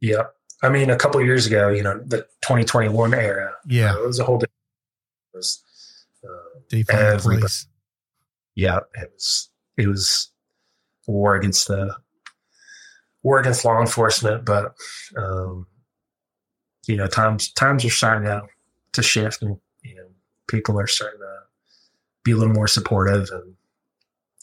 Yep. 0.00 0.34
I 0.64 0.68
mean, 0.68 0.90
a 0.90 0.96
couple 0.96 1.20
of 1.20 1.26
years 1.26 1.46
ago, 1.46 1.68
you 1.68 1.82
know, 1.82 1.98
the 2.04 2.18
2021 2.42 3.14
era, 3.14 3.52
Yeah, 3.66 3.94
uh, 3.94 3.98
it 4.02 4.06
was 4.06 4.18
a 4.18 4.24
whole 4.24 4.38
different. 4.38 4.52
It 5.34 5.36
was, 5.36 5.62
uh, 6.24 6.58
defund 6.70 7.22
police. 7.22 7.66
yeah, 8.54 8.78
it 8.94 9.10
was 9.14 9.48
it 9.76 9.86
was 9.86 10.31
war 11.06 11.34
against 11.36 11.68
the 11.68 11.94
war 13.22 13.38
against 13.38 13.64
law 13.64 13.80
enforcement, 13.80 14.44
but 14.44 14.74
um, 15.16 15.66
you 16.86 16.96
know, 16.96 17.06
times 17.06 17.50
times 17.52 17.84
are 17.84 17.90
starting 17.90 18.24
to 18.24 18.42
to 18.92 19.02
shift, 19.02 19.42
and 19.42 19.58
you 19.82 19.94
know, 19.94 20.06
people 20.48 20.78
are 20.78 20.86
starting 20.86 21.20
to 21.20 21.38
be 22.24 22.32
a 22.32 22.36
little 22.36 22.54
more 22.54 22.68
supportive, 22.68 23.28
and 23.32 23.54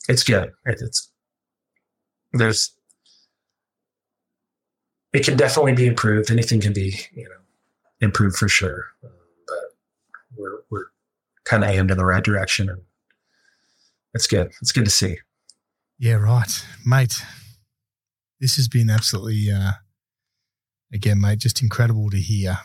it's 0.07 0.23
good. 0.23 0.51
It, 0.65 0.79
it's 0.81 1.09
there's 2.33 2.73
it 5.13 5.25
can 5.25 5.37
definitely 5.37 5.73
be 5.73 5.87
improved. 5.87 6.31
Anything 6.31 6.61
can 6.61 6.73
be 6.73 6.99
you 7.13 7.25
know 7.25 7.35
improved 8.01 8.37
for 8.37 8.47
sure, 8.47 8.85
um, 9.03 9.11
but 9.47 10.37
we're 10.37 10.59
we're 10.69 10.85
kind 11.43 11.63
of 11.63 11.69
aimed 11.69 11.91
in 11.91 11.97
the 11.97 12.05
right 12.05 12.23
direction, 12.23 12.69
and 12.69 12.81
it's 14.13 14.27
good. 14.27 14.51
It's 14.61 14.71
good 14.71 14.85
to 14.85 14.91
see. 14.91 15.17
Yeah, 15.99 16.13
right, 16.13 16.65
mate. 16.85 17.21
This 18.39 18.55
has 18.55 18.69
been 18.69 18.89
absolutely, 18.89 19.51
uh, 19.51 19.71
again, 20.93 21.19
mate, 21.19 21.39
just 21.39 21.61
incredible 21.61 22.09
to 22.09 22.17
hear 22.17 22.57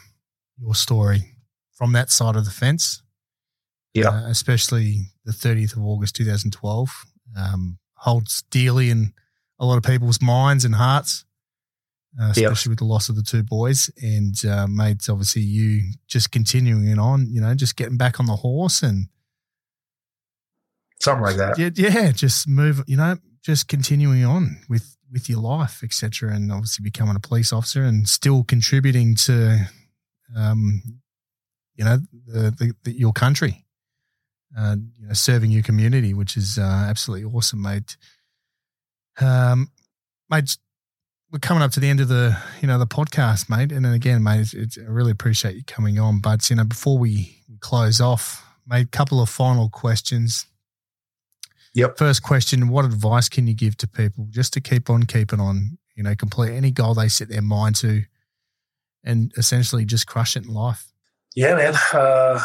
your 0.56 0.76
story 0.76 1.32
from 1.72 1.92
that 1.92 2.10
side 2.10 2.36
of 2.36 2.44
the 2.44 2.52
fence. 2.52 3.02
Yeah. 3.92 4.08
uh, 4.08 4.26
especially 4.28 5.06
the 5.24 5.32
30th 5.32 5.76
of 5.76 5.84
August 5.84 6.16
2012 6.16 6.90
um, 7.38 7.78
holds 7.94 8.42
dearly 8.50 8.90
in 8.90 9.12
a 9.60 9.66
lot 9.66 9.76
of 9.76 9.84
people's 9.84 10.20
minds 10.20 10.64
and 10.64 10.74
hearts, 10.74 11.24
uh, 12.20 12.30
especially 12.30 12.70
with 12.70 12.78
the 12.78 12.84
loss 12.84 13.08
of 13.08 13.14
the 13.14 13.22
two 13.22 13.44
boys. 13.44 13.90
And 14.02 14.34
uh, 14.44 14.66
mate, 14.68 15.08
obviously 15.08 15.42
you 15.42 15.92
just 16.08 16.32
continuing 16.32 16.88
it 16.88 16.98
on, 16.98 17.26
you 17.30 17.40
know, 17.40 17.54
just 17.54 17.76
getting 17.76 17.96
back 17.96 18.18
on 18.18 18.26
the 18.26 18.36
horse 18.36 18.82
and 18.82 19.06
Something 21.04 21.24
like 21.24 21.36
that. 21.36 21.58
yeah, 21.58 21.70
yeah, 21.74 22.12
just 22.12 22.48
move, 22.48 22.82
you 22.86 22.96
know, 22.96 23.16
just 23.42 23.68
continuing 23.68 24.24
on 24.24 24.56
with 24.70 24.96
with 25.12 25.28
your 25.28 25.40
life, 25.40 25.82
etc. 25.84 26.32
And 26.32 26.50
obviously 26.50 26.82
becoming 26.82 27.14
a 27.14 27.20
police 27.20 27.52
officer 27.52 27.84
and 27.84 28.08
still 28.08 28.42
contributing 28.42 29.14
to, 29.26 29.68
um, 30.34 30.82
you 31.76 31.84
know, 31.84 31.98
the, 32.26 32.50
the, 32.50 32.74
the 32.84 32.92
your 32.92 33.12
country, 33.12 33.66
uh, 34.58 34.76
you 34.98 35.06
know, 35.06 35.12
serving 35.12 35.50
your 35.50 35.62
community, 35.62 36.14
which 36.14 36.38
is 36.38 36.56
uh, 36.56 36.86
absolutely 36.88 37.30
awesome, 37.30 37.60
mate. 37.60 37.98
Um, 39.20 39.68
mate, 40.30 40.56
we're 41.30 41.38
coming 41.38 41.62
up 41.62 41.72
to 41.72 41.80
the 41.80 41.90
end 41.90 42.00
of 42.00 42.08
the 42.08 42.34
you 42.62 42.66
know 42.66 42.78
the 42.78 42.86
podcast, 42.86 43.50
mate. 43.50 43.72
And 43.72 43.84
again, 43.84 44.22
mate, 44.22 44.40
it's, 44.40 44.54
it's, 44.54 44.78
I 44.78 44.90
really 44.90 45.12
appreciate 45.12 45.54
you 45.54 45.64
coming 45.64 45.98
on. 45.98 46.20
But 46.20 46.48
you 46.48 46.56
know, 46.56 46.64
before 46.64 46.96
we 46.96 47.42
close 47.60 48.00
off, 48.00 48.42
mate, 48.66 48.86
a 48.86 48.88
couple 48.88 49.20
of 49.20 49.28
final 49.28 49.68
questions. 49.68 50.46
Yep. 51.74 51.98
First 51.98 52.22
question: 52.22 52.68
What 52.68 52.84
advice 52.84 53.28
can 53.28 53.46
you 53.46 53.54
give 53.54 53.76
to 53.78 53.88
people 53.88 54.26
just 54.30 54.52
to 54.54 54.60
keep 54.60 54.88
on 54.88 55.04
keeping 55.04 55.40
on? 55.40 55.78
You 55.96 56.02
know, 56.02 56.14
complete 56.14 56.52
any 56.52 56.70
goal 56.70 56.94
they 56.94 57.08
set 57.08 57.28
their 57.28 57.42
mind 57.42 57.76
to, 57.76 58.02
and 59.04 59.32
essentially 59.36 59.84
just 59.84 60.06
crush 60.06 60.36
it 60.36 60.44
in 60.44 60.52
life. 60.52 60.92
Yeah, 61.36 61.54
man. 61.54 61.74
Uh, 61.92 62.40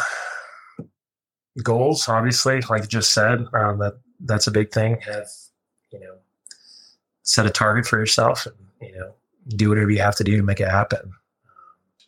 goals, 1.62 2.08
obviously, 2.08 2.60
like 2.68 2.82
you 2.82 2.88
just 2.88 3.12
said, 3.12 3.46
um, 3.54 3.78
that 3.78 3.94
that's 4.20 4.46
a 4.46 4.52
big 4.52 4.72
thing. 4.72 4.98
Have 5.02 5.28
you 5.92 6.00
know, 6.00 6.16
set 7.22 7.46
a 7.46 7.50
target 7.50 7.86
for 7.86 7.98
yourself, 7.98 8.46
and 8.46 8.54
you 8.80 8.98
know, 8.98 9.14
do 9.48 9.68
whatever 9.68 9.90
you 9.90 10.00
have 10.00 10.16
to 10.16 10.24
do 10.24 10.36
to 10.36 10.42
make 10.42 10.60
it 10.60 10.68
happen. 10.68 11.12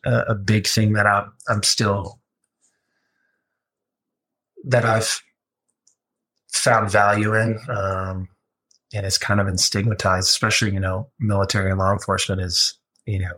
Uh, 0.04 0.24
a 0.28 0.34
big 0.34 0.66
thing 0.66 0.92
that 0.94 1.06
I'm 1.06 1.32
I'm 1.48 1.62
still 1.62 2.18
that 4.64 4.84
I've 4.84 5.22
found 6.52 6.90
value 6.90 7.34
in, 7.34 7.58
um, 7.68 8.28
and 8.94 9.06
it's 9.06 9.18
kind 9.18 9.40
of 9.40 9.46
been 9.46 9.58
stigmatized, 9.58 10.28
especially 10.28 10.72
you 10.72 10.80
know, 10.80 11.08
military 11.18 11.70
and 11.70 11.78
law 11.78 11.92
enforcement 11.92 12.40
is 12.40 12.78
you 13.06 13.18
know, 13.18 13.32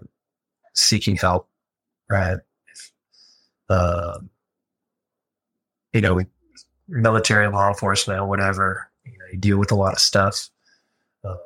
seeking 0.75 1.17
help, 1.17 1.49
right? 2.11 2.39
um, 3.71 4.31
you 5.93 6.01
know, 6.01 6.21
military 6.89 7.49
law 7.49 7.69
enforcement 7.69 8.21
or 8.21 8.27
whatever, 8.27 8.91
you 9.07 9.13
know, 9.13 9.25
you 9.33 9.39
deal 9.39 9.59
with 9.59 9.73
a 9.73 9.77
lot 9.77 9.95
of 9.95 10.01
stuff. 10.01 10.51
Uh, 11.25 11.37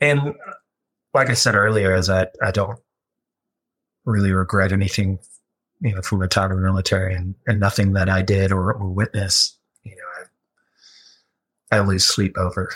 and 0.00 0.34
like 1.12 1.30
I 1.30 1.34
said 1.34 1.54
earlier, 1.54 1.94
is 1.94 2.08
that 2.08 2.34
I 2.42 2.50
don't 2.50 2.78
really 4.04 4.32
regret 4.32 4.72
anything 4.72 5.18
you 5.80 5.94
know, 5.94 6.02
from 6.02 6.20
the 6.20 6.28
time 6.28 6.50
of 6.50 6.56
the 6.56 6.62
military 6.62 7.14
and, 7.14 7.34
and 7.46 7.60
nothing 7.60 7.92
that 7.92 8.08
I 8.08 8.22
did 8.22 8.50
or, 8.50 8.72
or 8.72 8.88
witnessed, 8.88 9.58
I, 11.74 11.80
lose 11.80 12.04
sleep 12.04 12.36
over. 12.38 12.70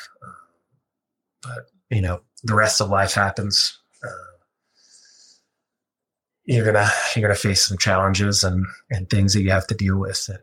But, 1.42 1.66
you 1.90 2.00
know, 2.00 2.20
the 2.42 2.54
rest 2.54 2.80
of 2.80 2.90
life 2.90 3.14
happens. 3.14 3.78
Uh, 4.04 4.08
you're 6.44 6.64
gonna 6.64 6.88
you're 7.14 7.22
gonna 7.22 7.34
face 7.34 7.66
some 7.66 7.78
challenges 7.78 8.44
and 8.44 8.66
and 8.90 9.08
things 9.10 9.34
that 9.34 9.42
you 9.42 9.50
have 9.50 9.66
to 9.68 9.74
deal 9.74 9.98
with, 9.98 10.28
and 10.28 10.38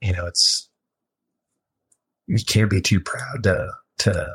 you 0.00 0.12
know 0.12 0.26
it's 0.26 0.68
you 2.26 2.38
can't 2.44 2.70
be 2.70 2.80
too 2.80 3.00
proud 3.00 3.42
to 3.42 3.70
to 3.98 4.34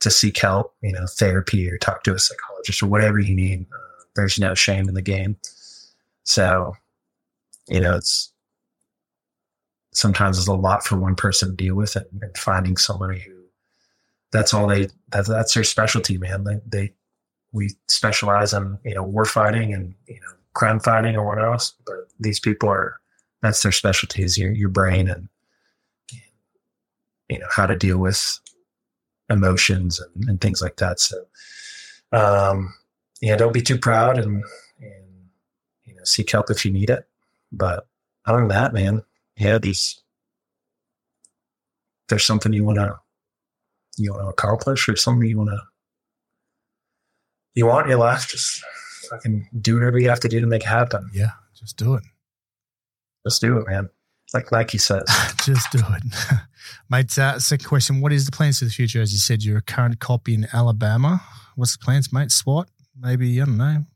to 0.00 0.10
seek 0.10 0.38
help, 0.38 0.74
you 0.82 0.92
know, 0.92 1.06
therapy 1.06 1.70
or 1.70 1.78
talk 1.78 2.04
to 2.04 2.14
a 2.14 2.18
psychologist 2.18 2.82
or 2.82 2.86
whatever 2.86 3.18
you 3.18 3.34
need. 3.34 3.66
Uh, 3.72 4.04
there's 4.14 4.38
no 4.38 4.54
shame 4.54 4.88
in 4.88 4.94
the 4.94 5.02
game. 5.02 5.36
So, 6.24 6.76
you 7.68 7.80
know, 7.80 7.96
it's 7.96 8.32
sometimes 9.96 10.38
it's 10.38 10.46
a 10.46 10.52
lot 10.52 10.84
for 10.84 10.98
one 10.98 11.14
person 11.14 11.48
to 11.50 11.56
deal 11.56 11.74
with, 11.74 11.96
and, 11.96 12.06
finding 12.36 12.76
somebody 12.76 13.20
who 13.20 13.32
that's 14.30 14.52
all 14.52 14.66
they 14.66 14.88
that, 15.08 15.26
that's 15.26 15.54
their 15.54 15.64
specialty, 15.64 16.18
man. 16.18 16.44
They 16.44 16.60
they 16.66 16.92
we 17.52 17.70
specialize 17.88 18.52
in 18.52 18.78
you 18.84 18.94
know 18.94 19.02
war 19.02 19.24
fighting 19.24 19.72
and 19.72 19.94
you 20.06 20.20
know 20.20 20.32
crime 20.52 20.80
fighting 20.80 21.16
or 21.16 21.26
what 21.26 21.42
else, 21.42 21.74
but 21.86 21.96
these 22.20 22.38
people 22.38 22.68
are 22.68 23.00
that's 23.40 23.62
their 23.62 23.72
specialties, 23.72 24.36
your 24.36 24.52
your 24.52 24.68
brain 24.68 25.08
and 25.08 25.28
you 27.28 27.38
know 27.38 27.46
how 27.50 27.66
to 27.66 27.76
deal 27.76 27.98
with 27.98 28.38
emotions 29.30 30.00
and, 30.00 30.28
and 30.28 30.40
things 30.40 30.62
like 30.62 30.76
that. 30.76 31.00
So, 31.00 31.24
um, 32.12 32.74
yeah, 33.20 33.36
don't 33.36 33.54
be 33.54 33.62
too 33.62 33.78
proud 33.78 34.18
and 34.18 34.44
and 34.80 35.04
you 35.84 35.94
know 35.94 36.04
seek 36.04 36.30
help 36.30 36.50
if 36.50 36.64
you 36.64 36.72
need 36.72 36.90
it. 36.90 37.08
But 37.50 37.86
other 38.26 38.40
than 38.40 38.48
that, 38.48 38.74
man, 38.74 39.02
yeah, 39.36 39.58
these 39.58 40.00
there's 42.08 42.24
something 42.24 42.52
you 42.52 42.64
want 42.64 42.78
to 42.78 42.94
you 43.98 44.12
want 44.12 44.24
to 44.24 44.28
accomplish 44.28 44.88
or 44.88 44.96
something 44.96 45.28
you 45.28 45.38
want 45.38 45.50
to 45.50 45.60
you 47.54 47.66
want 47.66 47.86
in 47.86 47.90
your 47.90 47.98
life, 47.98 48.28
just 48.28 48.62
fucking 49.10 49.48
do 49.60 49.74
whatever 49.74 49.98
you 49.98 50.08
have 50.08 50.20
to 50.20 50.28
do 50.28 50.40
to 50.40 50.46
make 50.46 50.62
it 50.62 50.68
happen. 50.68 51.10
Yeah, 51.12 51.30
just 51.58 51.76
do 51.76 51.94
it. 51.94 52.02
Just 53.26 53.40
do 53.40 53.58
it, 53.58 53.66
man. 53.66 53.88
Like 54.34 54.52
Nike 54.52 54.78
says. 54.78 55.04
just 55.44 55.70
do 55.72 55.78
it. 55.78 56.02
mate, 56.90 57.18
uh, 57.18 57.38
second 57.38 57.66
question. 57.66 58.00
What 58.00 58.12
is 58.12 58.26
the 58.26 58.32
plans 58.32 58.58
for 58.58 58.66
the 58.66 58.70
future? 58.70 59.00
As 59.00 59.12
you 59.12 59.18
said, 59.18 59.42
you're 59.42 59.58
a 59.58 59.62
current 59.62 59.98
cop 60.00 60.28
in 60.28 60.46
Alabama. 60.52 61.22
What's 61.54 61.76
the 61.76 61.82
plans, 61.82 62.12
mate? 62.12 62.30
SWAT? 62.30 62.68
Maybe, 62.98 63.40
I 63.40 63.44
don't 63.44 63.56
know. 63.56 63.86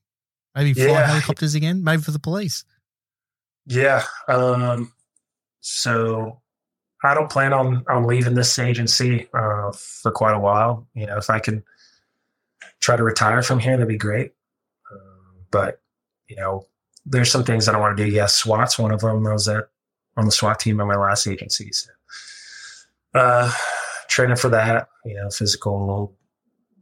Maybe 0.55 0.75
fly 0.75 0.87
yeah. 0.87 1.07
helicopters 1.07 1.55
again? 1.55 1.85
Maybe 1.85 2.03
for 2.03 2.11
the 2.11 2.19
police? 2.19 2.65
Yeah. 3.67 4.05
Um, 4.27 4.93
so 5.61 6.41
I 7.05 7.15
don't 7.15 7.31
plan 7.31 7.53
on 7.53 7.85
on 7.89 8.07
leaving 8.07 8.35
this 8.35 8.59
agency 8.59 9.29
uh, 9.35 9.73
for 9.73 10.11
quite 10.11 10.35
a 10.35 10.41
while. 10.41 10.87
You 10.95 11.07
know, 11.07 11.17
if 11.17 11.31
I 11.31 11.39
can– 11.39 11.63
try 12.81 12.97
to 12.97 13.05
retire 13.05 13.43
from 13.43 13.61
here, 13.61 13.73
that'd 13.77 13.89
be 13.89 13.97
great. 13.97 14.33
Um, 14.93 15.45
but 15.51 15.81
you 16.29 16.37
know, 16.37 16.67
there's 17.07 17.31
some 17.31 17.45
things 17.45 17.67
that 17.67 17.75
I 17.75 17.79
want 17.79 17.97
to 17.97 18.05
do. 18.05 18.11
Yes, 18.11 18.35
SWAT's 18.35 18.79
one 18.79 18.93
of 18.93 19.01
them. 19.01 19.27
I 19.27 19.33
was 19.33 19.49
at 19.49 19.69
on 20.17 20.25
the 20.27 20.33
SWAT 20.33 20.59
team 20.59 20.81
at 20.81 20.87
my 20.87 20.97
last 20.97 21.27
agency. 21.27 21.71
So, 21.73 21.91
uh, 23.15 23.53
training 24.09 24.37
for 24.37 24.49
that, 24.49 24.89
you 25.05 25.15
know, 25.15 25.31
physical 25.31 26.17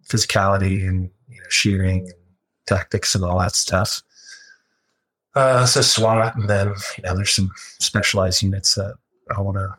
physicality 0.09 0.87
and 0.89 1.11
you 1.29 1.41
know, 1.41 1.47
shearing 1.49 2.11
tactics 2.67 3.15
and 3.15 3.25
all 3.25 3.39
that 3.41 3.55
stuff. 3.55 4.03
Uh, 5.39 5.65
so 5.65 5.81
SWAT, 5.81 6.35
and 6.35 6.51
then 6.51 6.75
you 6.97 7.05
know, 7.05 7.15
there's 7.15 7.33
some 7.33 7.53
specialized 7.79 8.43
units 8.43 8.75
that 8.75 8.97
I 9.31 9.41
want 9.41 9.57
to 9.57 9.73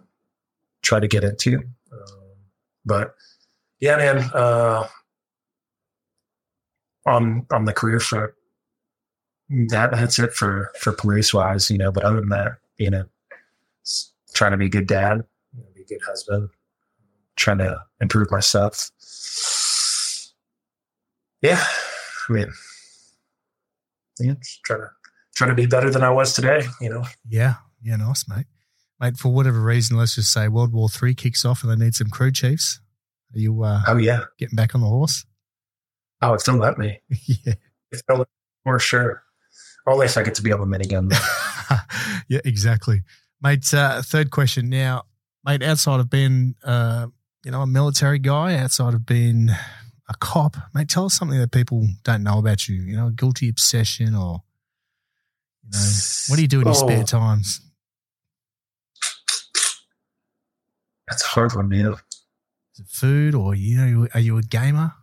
try 0.83 1.01
to 1.01 1.07
get 1.07 1.25
into. 1.25 1.57
Um, 1.91 2.35
but 2.85 3.13
yeah, 3.81 3.97
man, 3.97 4.19
uh, 4.33 4.87
on 7.05 7.45
on 7.51 7.65
the 7.65 7.73
career 7.73 7.99
front. 7.99 8.31
That 9.49 9.91
that's 9.91 10.17
it 10.17 10.31
for 10.31 10.71
for 10.79 10.93
police 10.93 11.33
wise, 11.33 11.69
you 11.69 11.77
know. 11.77 11.91
But 11.91 12.05
other 12.05 12.21
than 12.21 12.29
that, 12.29 12.53
you 12.77 12.89
know, 12.89 13.03
trying 14.33 14.51
to 14.51 14.57
be 14.57 14.67
a 14.67 14.69
good 14.69 14.87
dad, 14.87 15.25
be 15.75 15.81
a 15.81 15.85
good 15.85 15.99
husband, 16.07 16.47
trying 17.35 17.57
to 17.57 17.81
improve 17.99 18.31
myself. 18.31 18.91
Yeah, 21.41 21.61
I 22.29 22.31
mean, 22.31 22.53
yeah, 24.21 24.35
just 24.41 24.63
trying 24.63 24.81
to 24.81 24.89
trying 25.39 25.49
to 25.51 25.55
be 25.55 25.65
better 25.65 25.89
than 25.89 26.03
I 26.03 26.09
was 26.09 26.33
today. 26.33 26.63
You 26.81 26.89
know. 26.89 27.05
Yeah, 27.27 27.55
yeah, 27.81 27.95
nice, 27.95 28.27
mate. 28.27 28.45
Mate, 28.99 29.15
for 29.15 29.29
whatever 29.29 29.61
reason, 29.61 29.97
let's 29.97 30.15
just 30.15 30.33
say 30.33 30.49
World 30.49 30.73
War 30.73 30.89
Three 30.89 31.15
kicks 31.15 31.45
off 31.45 31.63
and 31.63 31.71
they 31.71 31.83
need 31.83 31.95
some 31.95 32.09
crew 32.09 32.31
chiefs. 32.31 32.81
Are 33.33 33.39
you? 33.39 33.63
Uh, 33.63 33.81
oh 33.87 33.97
yeah, 33.97 34.25
getting 34.37 34.57
back 34.57 34.75
on 34.75 34.81
the 34.81 34.87
horse. 34.87 35.25
Oh, 36.21 36.33
it's 36.33 36.43
don't 36.43 36.59
let 36.59 36.77
me. 36.77 36.99
yeah. 37.25 37.53
It's 37.93 38.03
for 38.65 38.77
sure. 38.77 39.23
Only 39.87 40.07
if 40.07 40.17
I 40.17 40.23
get 40.23 40.35
to 40.35 40.41
be 40.41 40.49
able 40.49 40.65
to 40.65 40.69
minigun. 40.69 41.13
yeah, 42.27 42.41
exactly. 42.43 43.03
Mate, 43.41 43.73
uh, 43.73 44.01
third 44.01 44.29
question 44.29 44.67
now. 44.67 45.03
Mate, 45.45 45.63
outside 45.63 46.01
of 46.01 46.09
being, 46.09 46.55
uh, 46.65 47.07
you 47.45 47.51
know, 47.51 47.61
a 47.61 47.67
military 47.67 48.19
guy, 48.19 48.57
outside 48.57 48.93
of 48.93 49.05
being 49.05 49.47
a 50.09 50.13
cop, 50.19 50.57
mate, 50.73 50.89
tell 50.89 51.05
us 51.05 51.13
something 51.13 51.39
that 51.39 51.53
people 51.53 51.87
don't 52.03 52.23
know 52.23 52.37
about 52.37 52.67
you. 52.67 52.81
You 52.81 52.97
know, 52.97 53.07
a 53.07 53.11
guilty 53.11 53.47
obsession 53.47 54.13
or, 54.13 54.43
you 55.71 55.79
know, 55.79 55.89
what 56.27 56.35
do 56.35 56.41
you 56.41 56.47
do 56.47 56.59
in 56.61 56.65
your 56.65 56.75
oh. 56.75 56.87
spare 56.87 57.03
times? 57.03 57.61
That's 61.07 61.23
a 61.23 61.27
hard 61.27 61.55
one, 61.55 61.69
man. 61.69 61.93
Is 62.73 62.79
it 62.79 62.87
food 62.87 63.35
or, 63.35 63.55
you 63.55 63.77
know, 63.77 64.07
are 64.13 64.19
you 64.19 64.37
a 64.37 64.43
gamer? 64.43 64.93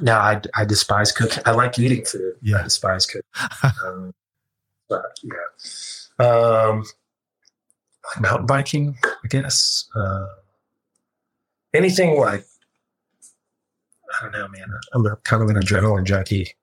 no, 0.00 0.14
I, 0.14 0.40
I 0.54 0.64
despise 0.64 1.12
cooking. 1.12 1.42
I 1.46 1.52
like 1.52 1.78
eating 1.78 2.04
food. 2.04 2.34
Yeah. 2.42 2.58
I 2.58 2.62
despise 2.64 3.06
cooking. 3.06 3.22
um, 3.84 4.14
but 4.88 5.18
yeah. 5.22 6.24
Um, 6.24 6.84
mountain 8.20 8.46
biking, 8.46 8.96
I 9.04 9.28
guess. 9.28 9.88
Uh, 9.94 10.26
anything 11.74 12.18
like, 12.18 12.44
I 14.14 14.22
don't 14.22 14.32
know, 14.32 14.48
man. 14.48 14.68
I'm 14.94 15.04
kind 15.24 15.42
of 15.42 15.50
an 15.50 15.56
adrenaline 15.56 16.04
junkie. 16.04 16.54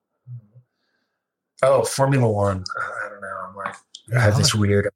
Oh, 1.62 1.84
Formula 1.84 2.28
One. 2.28 2.64
I, 2.78 3.08
don't 3.08 3.20
know. 3.20 3.36
I'm 3.48 3.56
like, 3.56 3.76
I 4.14 4.20
have 4.20 4.36
this 4.36 4.54
weird 4.54 4.88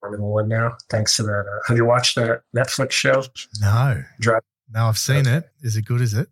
Formula 0.00 0.24
One 0.24 0.48
now, 0.48 0.76
thanks 0.88 1.16
to 1.16 1.22
that. 1.24 1.44
Uh, 1.46 1.60
have 1.66 1.76
you 1.76 1.84
watched 1.84 2.16
that 2.16 2.42
Netflix 2.56 2.92
show? 2.92 3.22
No. 3.60 4.02
Drive. 4.18 4.42
No, 4.72 4.86
I've 4.86 4.98
seen 4.98 5.26
it. 5.26 5.50
Is 5.62 5.76
it 5.76 5.84
good? 5.84 6.00
Is 6.00 6.14
it? 6.14 6.28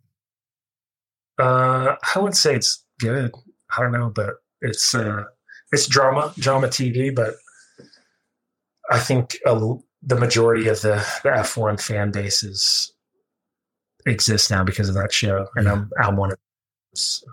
Uh, 1.37 1.95
I 2.15 2.19
wouldn't 2.19 2.37
say 2.37 2.55
it's 2.55 2.83
good. 2.99 3.31
I 3.75 3.81
don't 3.81 3.91
know, 3.91 4.11
but 4.13 4.35
it's 4.61 4.95
uh, 4.95 5.23
it's 5.71 5.87
drama, 5.87 6.33
drama 6.37 6.67
TV. 6.67 7.13
But 7.13 7.35
I 8.89 8.99
think 8.99 9.37
uh, 9.45 9.75
the 10.01 10.15
majority 10.15 10.67
of 10.67 10.81
the, 10.81 11.05
the 11.23 11.29
F1 11.29 11.81
fan 11.81 12.11
bases 12.11 12.93
exist 14.05 14.49
now 14.49 14.63
because 14.63 14.89
of 14.89 14.95
that 14.95 15.13
show, 15.13 15.47
and 15.55 15.65
yeah. 15.65 15.73
I'm 15.73 15.91
I'm 16.01 16.15
one 16.15 16.31
of 16.31 16.37
those. 16.93 17.23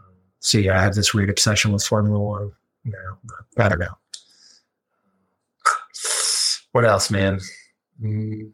So 0.46 0.58
yeah, 0.58 0.78
I 0.78 0.82
have 0.82 0.94
this 0.94 1.12
weird 1.12 1.28
obsession 1.28 1.72
with 1.72 1.82
Formula 1.82 2.20
One 2.20 2.52
now. 2.84 3.18
I 3.58 3.68
don't 3.68 3.80
know. 3.80 3.98
What 6.70 6.84
else, 6.84 7.10
man? 7.10 7.40
Mm, 8.00 8.52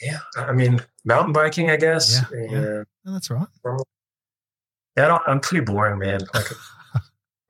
yeah, 0.00 0.20
I 0.34 0.52
mean 0.52 0.80
mountain 1.04 1.34
biking, 1.34 1.68
I 1.68 1.76
guess. 1.76 2.22
Yeah, 2.32 2.38
yeah. 2.40 2.60
yeah 2.60 2.82
that's 3.04 3.28
right. 3.28 3.46
Formula 3.60 3.84
yeah, 4.96 5.18
I 5.26 5.30
am 5.30 5.40
pretty 5.40 5.62
boring, 5.62 5.98
man. 5.98 6.20
Like 6.34 6.46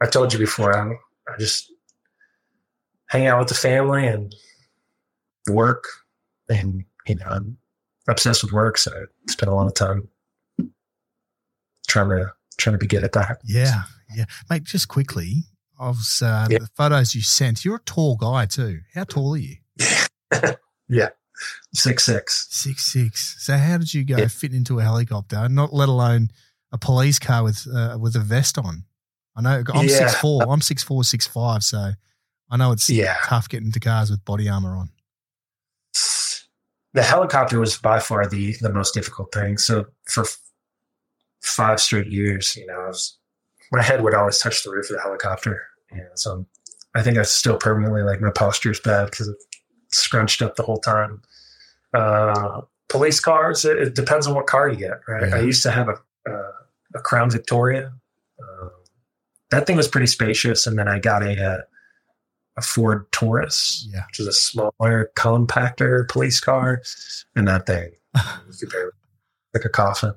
I 0.01 0.07
told 0.07 0.33
you 0.33 0.39
before, 0.41 0.77
i 0.77 0.97
I 1.33 1.39
just 1.39 1.73
hang 3.07 3.29
out 3.29 3.39
with 3.39 3.49
the 3.49 3.55
family 3.55 4.05
and 4.05 4.35
work, 5.49 5.85
and 6.49 6.85
you 7.07 7.15
know, 7.15 7.27
I'm 7.27 7.57
obsessed 8.09 8.43
with 8.43 8.53
work, 8.53 8.79
so 8.79 8.91
I 8.93 9.05
spend 9.31 9.49
a 9.49 9.55
lot 9.55 9.69
of 9.69 9.75
time 9.75 10.09
trying 11.87 12.11
to 12.11 12.33
trying 12.59 12.75
to 12.75 12.79
be 12.79 12.87
good 12.87 13.05
at 13.05 13.13
that. 13.13 13.41
Yeah, 13.45 13.83
yeah, 14.15 14.25
mate. 14.51 14.65
Just 14.65 14.89
quickly, 14.89 15.45
I 15.79 15.89
was 15.89 16.23
uh, 16.23 16.47
yeah. 16.51 16.59
the 16.59 16.69
photos 16.77 17.15
you 17.15 17.23
sent. 17.23 17.65
You're 17.65 17.77
a 17.77 17.81
tall 17.81 18.17
guy 18.17 18.47
too. 18.47 18.81
How 18.95 19.05
tall 19.05 19.35
are 19.35 19.39
you? 19.39 19.57
yeah, 20.89 21.09
six 21.73 22.05
six. 22.05 22.49
Six 22.51 22.93
six. 22.93 23.37
So 23.39 23.57
how 23.57 23.79
did 23.79 23.95
you 23.95 24.05
go 24.05 24.19
yeah. 24.19 24.29
fit 24.29 24.53
into 24.53 24.79
a 24.81 24.83
helicopter? 24.83 25.49
Not 25.49 25.73
let 25.73 25.89
alone 25.89 26.29
a 26.73 26.79
police 26.79 27.19
car 27.19 27.45
with 27.45 27.67
uh, 27.73 27.97
with 27.99 28.17
a 28.17 28.21
vest 28.21 28.59
on. 28.59 28.85
I 29.37 29.41
know 29.41 29.63
I'm 29.73 29.89
six 29.89 30.15
four. 30.17 30.43
I'm 30.49 30.61
six 30.61 30.83
four, 30.83 31.05
six 31.05 31.27
five. 31.27 31.63
So 31.63 31.93
I 32.51 32.57
know 32.57 32.73
it's 32.73 32.91
yeah. 32.91 33.17
tough 33.25 33.49
getting 33.49 33.67
into 33.67 33.81
cars 33.81 34.11
with 34.11 34.25
body 34.25 34.49
armor 34.49 34.77
on. 34.77 34.91
The 36.95 37.03
helicopter 37.03 37.61
was 37.61 37.77
by 37.77 38.01
far 38.01 38.27
the 38.27 38.57
the 38.61 38.73
most 38.73 38.95
difficult 38.95 39.33
thing. 39.33 39.59
So 39.59 39.87
for 40.09 40.25
five 41.43 41.81
straight 41.81 42.09
years, 42.09 42.57
you 42.57 42.67
know, 42.67 42.81
I 42.81 42.89
was, 42.89 43.17
my 43.73 43.83
head 43.83 44.03
would 44.03 44.15
always 44.15 44.39
touch 44.39 44.63
the 44.65 44.71
roof 44.71 44.91
of 44.91 44.97
the 44.97 45.03
helicopter. 45.03 45.63
Yeah, 45.95 46.09
so 46.15 46.47
I 46.95 47.03
think 47.03 47.19
I 47.19 47.23
still 47.23 47.57
permanently 47.57 48.03
like 48.03 48.21
my 48.21 48.31
posture 48.31 48.71
is 48.71 48.81
bad 48.81 49.11
because 49.11 49.29
it's 49.29 49.47
scrunched 49.91 50.43
up 50.43 50.57
the 50.57 50.63
whole 50.63 50.81
time. 50.81 51.23
Uh, 51.95 52.63
police 52.89 53.21
cars, 53.21 53.65
it, 53.65 53.79
it, 53.79 53.95
depends 53.95 54.27
on 54.27 54.35
what 54.35 54.47
car 54.47 54.69
you 54.69 54.77
get, 54.77 55.01
right? 55.09 55.29
Yeah. 55.29 55.37
I 55.37 55.41
used 55.41 55.63
to 55.63 55.71
have 55.71 55.89
a, 55.89 55.95
uh, 56.31 56.53
a 56.95 57.01
Crown 57.01 57.31
Victoria. 57.31 57.93
Um, 58.43 58.71
that 59.51 59.67
thing 59.67 59.77
was 59.77 59.89
pretty 59.89 60.07
spacious, 60.07 60.67
and 60.67 60.79
then 60.79 60.89
I 60.89 60.99
got 60.99 61.23
a 61.23 61.43
uh, 61.43 61.61
a 62.59 62.61
Ford 62.61 63.11
Taurus, 63.13 63.89
Yeah. 63.93 64.05
which 64.09 64.21
is 64.21 64.27
a 64.27 64.33
smaller 64.33 65.11
compactor 65.17 66.07
police 66.09 66.41
car, 66.41 66.83
and 67.37 67.47
that 67.49 67.67
thing 67.67 67.93
you 68.17 68.55
could 68.61 68.71
barely- 68.71 68.91
like 69.55 69.65
a 69.65 69.69
coffin. 69.71 70.13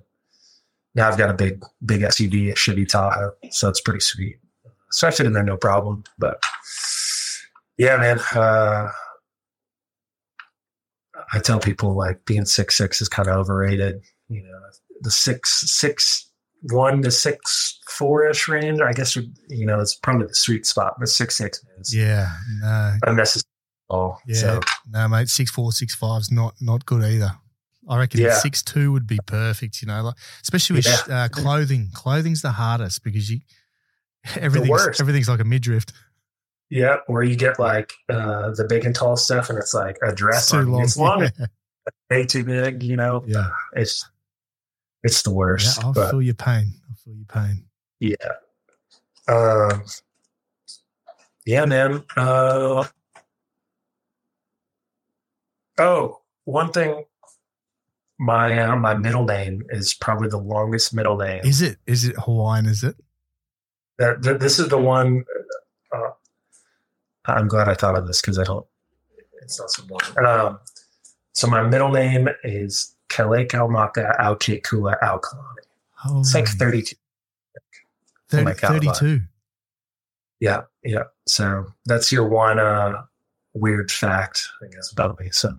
Now 0.95 1.07
I've 1.07 1.18
got 1.18 1.30
a 1.30 1.34
big 1.34 1.63
big 1.85 2.01
SUV, 2.01 2.51
a 2.51 2.55
Chevy 2.55 2.85
Tahoe, 2.85 3.31
so 3.49 3.69
it's 3.69 3.81
pretty 3.81 4.01
sweet. 4.01 4.38
So 4.91 5.07
I 5.07 5.11
fit 5.11 5.26
in 5.26 5.34
there 5.34 5.43
no 5.43 5.57
problem. 5.57 6.03
But 6.19 6.41
yeah, 7.77 7.97
man, 7.97 8.19
uh, 8.35 8.89
I 11.34 11.39
tell 11.39 11.59
people 11.59 11.95
like 11.95 12.26
being 12.26 12.45
six 12.45 12.76
six 12.77 13.01
is 13.01 13.07
kind 13.09 13.30
of 13.30 13.38
overrated. 13.38 14.01
You 14.27 14.43
know, 14.43 14.59
the 15.01 15.11
six 15.11 15.63
six 15.72 16.30
one 16.72 17.01
to 17.03 17.11
six 17.11 17.80
four 17.89 18.27
ish 18.27 18.47
range. 18.47 18.81
I 18.81 18.91
guess 18.93 19.15
you 19.15 19.65
know 19.65 19.80
it's 19.80 19.95
probably 19.95 20.27
the 20.27 20.35
sweet 20.35 20.65
spot, 20.65 20.95
but 20.99 21.07
six 21.09 21.38
six 21.38 21.61
is 21.80 21.95
Yeah. 21.95 22.30
No. 22.59 22.97
unnecessary. 23.07 23.43
Oh, 23.89 24.18
Yeah. 24.26 24.35
so 24.35 24.59
No, 24.89 25.07
mate. 25.07 25.27
Six 25.30 25.51
four, 25.51 25.72
six 25.72 25.95
five's 25.95 26.31
not 26.31 26.53
not 26.61 26.85
good 26.85 27.03
either. 27.03 27.31
I 27.91 27.99
reckon 27.99 28.22
Yeah. 28.22 28.39
six 28.39 28.63
two 28.63 28.91
would 28.93 29.05
be 29.05 29.19
perfect. 29.27 29.81
You 29.81 29.88
know, 29.89 30.01
like 30.01 30.15
especially 30.41 30.77
with 30.77 30.88
Yeah. 30.88 31.23
uh, 31.26 31.27
clothing. 31.27 31.89
Clothing's 31.93 32.41
the 32.41 32.51
hardest 32.51 33.03
because 33.03 33.30
you 33.30 33.41
everything's 34.39 34.99
everything's 35.01 35.27
like 35.30 35.41
a 35.41 35.43
midriff. 35.43 35.85
yeah, 36.69 36.97
or 37.07 37.22
you 37.23 37.35
get 37.35 37.59
like 37.59 37.91
uh, 38.09 38.51
the 38.55 38.65
big 38.69 38.85
and 38.85 38.95
tall 38.95 39.18
stuff, 39.18 39.49
and 39.49 39.59
it's 39.59 39.73
like 39.73 39.97
a 40.01 40.13
dress. 40.15 40.43
It's 40.43 40.51
too 40.51 40.61
long. 40.72 40.81
It's 40.84 40.95
long, 40.97 41.22
Yeah. 41.39 41.45
way 42.09 42.26
too 42.26 42.43
big. 42.45 42.81
You 42.81 42.95
know, 42.95 43.23
Yeah. 43.27 43.49
it's 43.73 44.09
it's 45.03 45.22
the 45.23 45.31
worst. 45.31 45.80
Yeah, 45.81 45.89
I 45.89 45.91
but 45.91 46.11
feel 46.11 46.22
your 46.22 46.34
pain. 46.35 46.73
I 46.89 46.93
feel 47.03 47.15
your 47.15 47.26
pain. 47.26 47.65
yeah, 47.99 48.15
um, 49.27 49.84
yeah, 51.45 51.65
man. 51.65 52.03
Uh, 52.15 52.85
oh, 55.80 56.22
one 56.45 56.72
thing. 56.72 57.03
My 58.22 58.56
uh, 58.60 58.76
my 58.76 58.93
middle 58.93 59.26
name 59.26 59.64
is 59.72 59.95
probably 59.95 60.30
the 60.30 60.38
longest 60.38 60.93
middle 60.93 61.18
name. 61.18 61.41
Is 61.43 61.64
it? 61.64 61.77
Is 61.88 62.06
it 62.06 62.15
Hawaiian? 62.19 62.68
Is 62.68 62.84
it? 62.84 62.95
this 63.98 64.60
is 64.60 64.69
the 64.69 64.77
one. 64.77 65.26
Uh, 65.91 66.11
I'm 67.26 67.48
glad 67.48 67.68
I 67.68 67.73
thought 67.73 67.98
of 67.98 68.06
this 68.06 68.22
because 68.22 68.38
I 68.38 68.43
don't. 68.43 68.64
It's 69.41 69.60
not 69.60 69.72
so 69.72 69.84
boring. 69.88 70.23
Um, 70.23 70.60
so 71.34 71.48
my 71.48 71.64
middle 71.64 71.89
name 71.89 72.30
is 72.43 72.95
Kele 73.10 73.43
Kaumaka 73.45 74.15
Aukekua 74.19 74.99
Aukalani. 75.02 75.65
Oh, 76.06 76.19
It's 76.19 76.35
like 76.35 76.48
32. 76.48 76.95
30, 78.30 78.43
my 78.43 78.53
God, 78.53 78.84
32. 78.84 79.22
Yeah, 80.39 80.61
yeah. 80.84 81.06
So 81.27 81.65
that's 81.85 82.11
your 82.11 82.27
one 82.27 82.60
uh, 82.60 83.02
weird 83.56 83.91
fact, 83.91 84.48
I 84.64 84.68
guess, 84.72 84.91
about 84.91 85.19
me. 85.19 85.30
So 85.31 85.53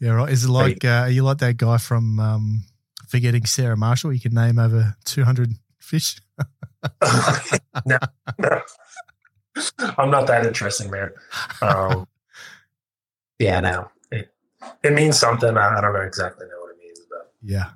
Yeah, 0.00 0.12
right. 0.12 0.32
Is 0.32 0.44
it 0.44 0.50
like, 0.50 0.84
uh, 0.84 0.88
are 1.04 1.10
you 1.10 1.22
like 1.22 1.38
that 1.38 1.56
guy 1.58 1.76
from 1.78 2.18
um, 2.20 2.64
Forgetting 3.08 3.44
Sarah 3.44 3.76
Marshall? 3.76 4.12
You 4.12 4.20
can 4.20 4.32
name 4.34 4.58
over 4.58 4.96
200 5.04 5.50
fish. 5.78 6.20
no, 7.84 7.98
no. 8.38 8.62
I'm 9.98 10.10
not 10.10 10.26
that 10.28 10.46
interesting, 10.46 10.90
man. 10.90 11.10
Um, 11.60 12.06
yeah, 13.38 13.60
no. 13.60 13.90
It, 14.10 14.30
it 14.82 14.92
means 14.94 15.18
something. 15.18 15.56
I, 15.56 15.76
I 15.76 15.80
don't 15.80 15.92
know 15.92 16.00
exactly 16.00 16.46
know 16.46 16.60
what 16.60 16.70
it 16.76 16.78
means, 16.82 17.00
but 17.10 17.32
Yeah. 17.42 17.70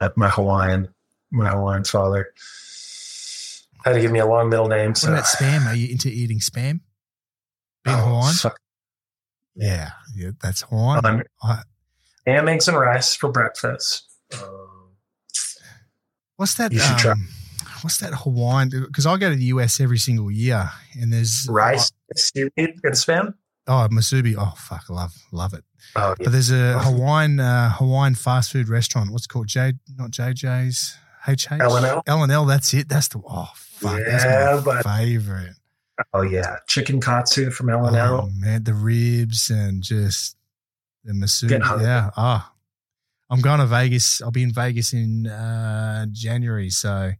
uh, 0.00 0.10
my 0.16 0.28
Hawaiian, 0.28 0.88
my 1.30 1.48
Hawaiian 1.50 1.84
father 1.84 2.32
had 3.84 3.92
to 3.94 4.00
give 4.00 4.10
me 4.12 4.18
a 4.18 4.26
long 4.26 4.50
middle 4.50 4.68
name. 4.68 4.90
What 4.90 4.98
So 4.98 5.08
about 5.12 5.24
spam? 5.24 5.64
Are 5.66 5.74
you 5.74 5.88
into 5.88 6.08
eating 6.08 6.40
spam? 6.40 6.80
Being 7.84 7.96
Oh, 7.96 8.04
Hawaiian? 8.08 8.34
fuck. 8.34 8.58
Yeah. 9.54 9.90
Yeah, 10.14 10.30
that's 10.42 10.62
Hawaiian. 10.62 11.04
Um, 11.04 11.22
ham, 12.26 12.48
eggs, 12.48 12.68
and 12.68 12.76
rice 12.78 13.14
for 13.14 13.30
breakfast. 13.30 14.08
Um, 14.34 14.92
What's 16.36 16.54
that? 16.54 16.72
You 16.72 16.80
should 16.80 16.98
try. 16.98 17.12
um, 17.12 17.28
What's 17.82 17.98
that 17.98 18.12
Hawaiian? 18.14 18.68
Because 18.70 19.06
I 19.06 19.16
go 19.16 19.30
to 19.30 19.36
the 19.36 19.44
US 19.46 19.80
every 19.80 19.98
single 19.98 20.30
year, 20.30 20.70
and 21.00 21.12
there's 21.12 21.46
rice, 21.48 21.92
seaweed, 22.16 22.50
and 22.56 22.94
spam. 22.94 23.34
Oh, 23.66 23.88
Musubi. 23.90 24.34
Oh, 24.38 24.52
fuck, 24.56 24.88
love 24.90 25.12
love 25.32 25.54
it. 25.54 25.64
Oh, 25.96 26.14
But 26.18 26.32
there's 26.32 26.50
a 26.50 26.78
Hawaiian 26.78 27.40
uh, 27.40 27.70
Hawaiian 27.72 28.14
fast 28.14 28.52
food 28.52 28.68
restaurant. 28.68 29.12
What's 29.12 29.24
it 29.26 29.28
called? 29.28 29.48
J, 29.48 29.74
not 29.96 30.10
JJ's. 30.10 30.96
HH. 31.26 31.52
L&L? 31.60 32.02
L 32.06 32.22
and 32.22 32.32
L. 32.32 32.46
That's 32.46 32.72
it. 32.72 32.88
That's 32.88 33.08
the. 33.08 33.20
Oh 33.26 33.50
fuck. 33.54 33.98
Yeah, 34.00 34.60
that's 34.64 34.64
my 34.64 34.82
favorite. 34.98 35.52
Oh 36.12 36.22
yeah, 36.22 36.56
chicken 36.66 37.00
katsu 37.00 37.50
from 37.50 37.70
L 37.70 37.86
and 37.86 37.96
Oh 37.96 38.00
L. 38.00 38.30
man, 38.34 38.64
the 38.64 38.74
ribs 38.74 39.50
and 39.50 39.82
just 39.82 40.36
the 41.04 41.12
Musubi. 41.12 41.60
Yeah. 41.82 42.10
Ah, 42.16 42.52
I'm 43.30 43.40
going 43.40 43.60
to 43.60 43.66
Vegas. 43.66 44.20
I'll 44.20 44.30
be 44.30 44.42
in 44.42 44.52
Vegas 44.52 44.92
in 44.92 45.26
uh, 45.26 46.06
January. 46.12 46.70
So 46.70 47.12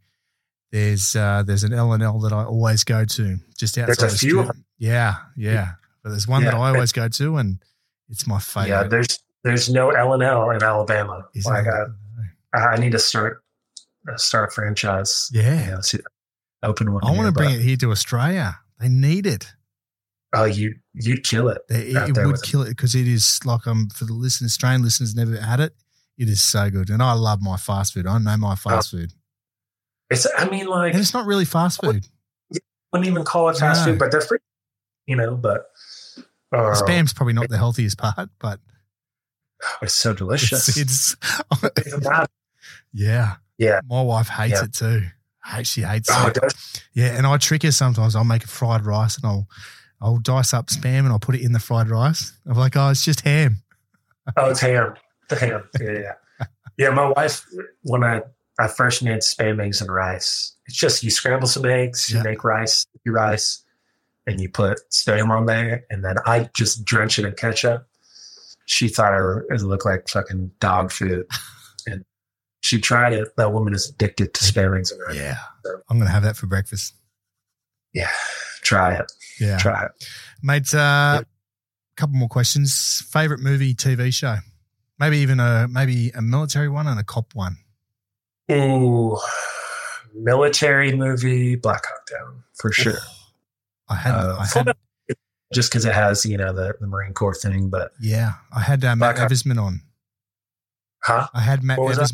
there's 0.73 1.15
uh, 1.17 1.43
there's 1.47 1.65
an 1.65 1.73
L 1.73 1.93
and 1.93 2.03
L 2.03 2.19
that 2.21 2.33
I 2.33 2.45
always 2.45 2.85
go 2.85 3.05
to 3.05 3.37
just 3.57 3.79
outside. 3.79 3.97
There's 3.97 4.15
a 4.15 4.19
few. 4.19 4.51
Yeah, 4.79 5.15
yeah. 5.37 5.73
But 6.03 6.11
there's 6.11 6.27
one 6.27 6.45
that 6.45 6.55
I 6.55 6.75
always 6.75 6.93
go 6.93 7.09
to, 7.09 7.37
and 7.37 7.63
it's 8.09 8.27
my 8.27 8.39
favorite. 8.39 8.69
Yeah, 8.69 8.83
there's 8.85 9.19
there's 9.45 9.71
no 9.71 9.91
L 9.91 10.15
and 10.15 10.23
L 10.23 10.51
in 10.51 10.63
Alabama. 10.63 11.27
Like? 11.45 11.67
I, 12.53 12.59
I 12.59 12.77
need 12.77 12.93
to 12.93 12.99
start 12.99 13.43
uh, 14.11 14.17
start 14.17 14.51
a 14.51 14.53
franchise. 14.53 15.31
Yeah. 15.33 15.65
You 15.65 15.71
know, 15.73 16.05
open 16.63 16.93
one. 16.93 17.05
I 17.05 17.11
want 17.13 17.27
to 17.27 17.33
bring 17.33 17.55
it 17.55 17.61
here 17.61 17.77
to 17.77 17.91
Australia. 17.91 18.59
They 18.81 18.89
need 18.89 19.27
it. 19.27 19.53
Oh, 20.33 20.45
you 20.45 20.75
you'd 20.95 21.25
kill 21.25 21.49
it. 21.49 21.59
They, 21.69 21.95
out 21.97 22.09
it 22.09 22.27
would 22.27 22.37
it. 22.37 22.43
kill 22.43 22.63
it 22.63 22.69
because 22.71 22.95
it 22.95 23.07
is 23.09 23.41
like 23.45 23.67
um 23.67 23.89
for 23.91 24.05
the 24.05 24.13
listeners, 24.13 24.53
Australian 24.53 24.83
listeners 24.83 25.15
never 25.15 25.37
had 25.41 25.61
it. 25.61 25.75
It 26.19 26.29
is 26.29 26.43
so 26.43 26.71
good, 26.71 26.89
and 26.91 27.03
I 27.03 27.13
love 27.15 27.41
my 27.43 27.57
fast 27.57 27.95
food. 27.95 28.07
I 28.07 28.19
know 28.19 28.37
my 28.37 28.55
fast 28.55 28.91
food, 28.91 29.13
It's 30.11 30.27
I 30.39 30.49
mean 30.49 30.67
like 30.67 30.93
and 30.93 31.01
it's 31.01 31.15
not 31.15 31.27
really 31.27 31.45
fast 31.45 31.81
food. 31.83 32.07
I 32.55 32.59
wouldn't 32.93 33.11
even 33.11 33.25
call 33.25 33.49
it 33.49 33.57
fast 33.57 33.85
No. 33.87 33.93
food, 33.93 33.99
but 33.99 34.11
they're 34.13 34.21
free. 34.21 34.39
You 35.07 35.17
know, 35.17 35.35
but 35.37 35.67
uh, 36.55 36.75
Spam's 36.75 37.13
probably 37.13 37.33
not 37.33 37.49
the 37.49 37.57
healthiest 37.59 37.99
part, 37.99 38.29
but 38.39 38.61
it's 39.83 39.95
so 39.95 40.13
delicious. 40.15 40.77
it's, 40.77 41.17
it's 41.77 41.97
yeah, 42.93 43.37
Yeah. 43.59 43.81
My 43.89 44.03
wife 44.03 44.29
hates 44.29 44.55
Yeah. 44.61 44.65
it 44.65 44.73
too. 44.75 45.03
She 45.63 45.83
hates 45.83 46.09
oh, 46.13 46.29
it. 46.35 46.81
Yeah, 46.93 47.17
and 47.17 47.27
I 47.27 47.37
trick 47.39 47.63
her 47.63 47.73
sometimes. 47.73 48.15
I'll 48.15 48.25
make 48.25 48.45
a 48.45 48.49
fried 48.49 48.85
rice 48.85 49.17
and 49.17 49.27
I'll 49.27 49.49
I'll 50.01 50.19
dice 50.19 50.55
up 50.55 50.69
spam 50.69 51.01
and 51.01 51.09
I'll 51.09 51.19
put 51.19 51.35
it 51.35 51.43
in 51.43 51.53
the 51.53 51.59
fried 51.59 51.91
rice. 51.91 52.33
I'm 52.47 52.57
like, 52.57 52.77
oh, 52.77 52.89
it's 52.91 53.05
just 53.05 53.21
ham. 53.21 53.57
Oh, 54.37 54.51
it's 54.51 54.61
ham. 54.61 54.95
The 55.29 55.37
ham. 55.37 55.69
Yeah, 55.81 55.93
yeah. 55.93 56.47
Yeah, 56.79 56.91
my 56.91 57.13
wife, 57.15 57.45
when 57.83 58.03
I, 58.03 58.23
I 58.59 58.69
first 58.69 59.03
made 59.03 59.19
spam 59.19 59.63
eggs 59.63 59.83
and 59.83 59.93
rice, 59.93 60.55
it's 60.67 60.77
just 60.77 61.03
you 61.03 61.11
scramble 61.11 61.49
some 61.49 61.67
eggs, 61.67 62.09
you 62.09 62.17
Yeah. 62.17 62.23
make 62.23 62.43
rice, 62.43 62.87
you 63.05 63.13
rice, 63.13 63.63
and 64.27 64.41
you 64.41 64.49
put 64.49 64.79
spam 64.91 65.29
on 65.29 65.45
there, 65.47 65.85
and 65.91 66.03
then 66.03 66.17
I 66.25 66.49
just 66.57 66.85
drench 66.85 67.19
it 67.19 67.27
in 67.27 67.33
ketchup. 67.33 67.87
She 68.65 68.89
thought 68.89 69.13
it 69.51 69.61
looked 69.63 69.85
like 69.85 70.09
fucking 70.09 70.53
dog 70.61 70.93
food. 70.93 71.27
She 72.61 72.81
tried 72.81 73.13
it. 73.15 73.35
That 73.37 73.53
woman 73.53 73.75
is 73.75 73.89
addicted 73.89 74.35
to 74.35 74.41
spam 74.45 74.79
eggs 74.79 74.91
and 74.93 75.01
rice. 75.07 75.17
Yeah, 75.17 75.39
I'm 75.89 75.99
gonna 75.99 76.11
have 76.11 76.23
that 76.25 76.37
for 76.37 76.47
breakfast. 76.47 76.95
Yeah. 77.93 78.11
Try 78.63 78.95
it. 78.95 79.11
Yeah, 79.41 79.59
Try 79.59 79.87
it. 79.87 79.91
mate. 80.43 80.73
Uh, 80.75 81.23
couple 81.97 82.17
more 82.17 82.29
questions. 82.29 83.03
Favorite 83.11 83.41
movie, 83.41 83.75
TV 83.75 84.13
show, 84.13 84.37
maybe 84.99 85.19
even 85.19 85.41
a 85.41 85.67
maybe 85.69 86.11
a 86.11 86.23
military 86.23 86.69
one 86.69 86.87
and 86.87 87.01
a 87.01 87.05
cop 87.05 87.35
one. 87.35 87.57
Ooh. 88.53 89.19
Military 90.15 90.95
movie, 90.95 91.57
Black 91.57 91.85
Hawk 91.87 92.07
Down, 92.11 92.43
for 92.55 92.73
sure. 92.73 92.99
I 93.89 93.95
had, 93.95 94.15
Uh, 94.15 94.37
I 94.41 94.47
had, 94.59 94.77
just 95.53 95.71
because 95.71 95.85
it 95.85 95.95
has 95.95 96.25
you 96.27 96.37
know 96.37 96.53
the, 96.53 96.75
the 96.81 96.87
Marine 96.87 97.13
Corps 97.15 97.35
thing. 97.35 97.69
But 97.71 97.93
yeah, 98.01 98.35
I 98.55 98.61
had 98.61 98.85
uh, 98.85 98.95
Matt 98.97 99.17
Black 99.17 99.31
Eversman 99.31 99.61
on. 99.61 99.83
huh? 101.03 101.29
I 101.33 101.41
had 101.41 101.63
Matt 101.65 101.79
was 101.79 101.97
that? 101.97 102.13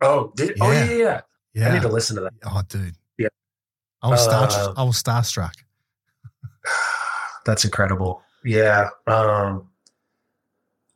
Oh, 0.00 0.32
did, 0.36 0.56
oh, 0.60 0.70
yeah. 0.72 0.80
oh 0.80 0.84
yeah, 0.84 0.96
yeah, 0.96 1.20
yeah. 1.54 1.68
I 1.68 1.74
need 1.74 1.82
to 1.82 1.88
listen 1.88 2.16
to 2.16 2.22
that. 2.22 2.32
Oh, 2.44 2.62
dude. 2.68 2.94
Yeah. 3.18 3.28
I 4.02 4.08
was 4.08 4.26
uh, 4.26 4.48
star, 4.48 4.74
I 4.76 4.82
was 4.82 5.02
starstruck. 5.02 5.54
that's 7.44 7.64
incredible. 7.64 8.22
Yeah. 8.44 8.88
Um, 9.06 9.68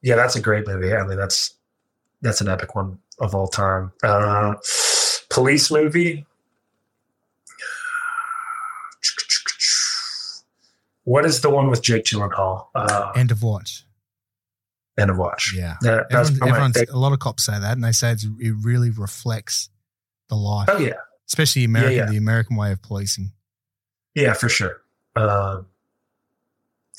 yeah, 0.03 0.17
that's 0.17 0.37
a 0.37 0.41
great 0.41 0.67
movie. 0.67 0.95
I 0.95 1.07
mean, 1.07 1.19
that's 1.19 1.55
that's 2.23 2.41
an 2.41 2.49
epic 2.49 2.75
one 2.75 2.99
of 3.21 3.35
all 3.35 3.47
time. 3.47 3.93
Uh, 4.03 4.55
police 5.31 5.71
movie. 5.71 6.27
What 11.07 11.27
is 11.27 11.43
the 11.43 11.51
one 11.51 11.69
with 11.69 11.83
Jake 11.83 12.05
Gyllenhaal? 12.05 12.69
Uh, 12.75 13.13
End 13.15 13.31
of 13.31 13.43
Watch. 13.43 13.85
End 14.99 15.11
of 15.11 15.17
Watch. 15.19 15.53
Yeah. 15.57 15.75
That, 15.81 16.07
that's 16.11 16.31
Everyone, 16.31 16.49
everyone's, 16.51 16.77
a 16.91 16.97
lot 16.99 17.13
of 17.13 17.19
cops 17.19 17.45
say 17.45 17.59
that, 17.59 17.73
and 17.73 17.83
they 17.83 17.93
say 17.93 18.13
it's, 18.13 18.25
it 18.25 18.55
really 18.63 18.91
reflects 18.91 19.69
the 20.29 20.37
life, 20.37 20.69
Oh 20.71 20.79
yeah, 20.79 20.93
especially 21.29 21.65
American, 21.65 21.97
yeah. 21.97 22.07
the 22.07 22.17
American 22.17 22.57
way 22.57 22.71
of 22.73 22.81
policing. 22.83 23.33
yeah, 24.15 24.33
for 24.35 24.49
sure. 24.49 24.81
Um, 25.17 25.67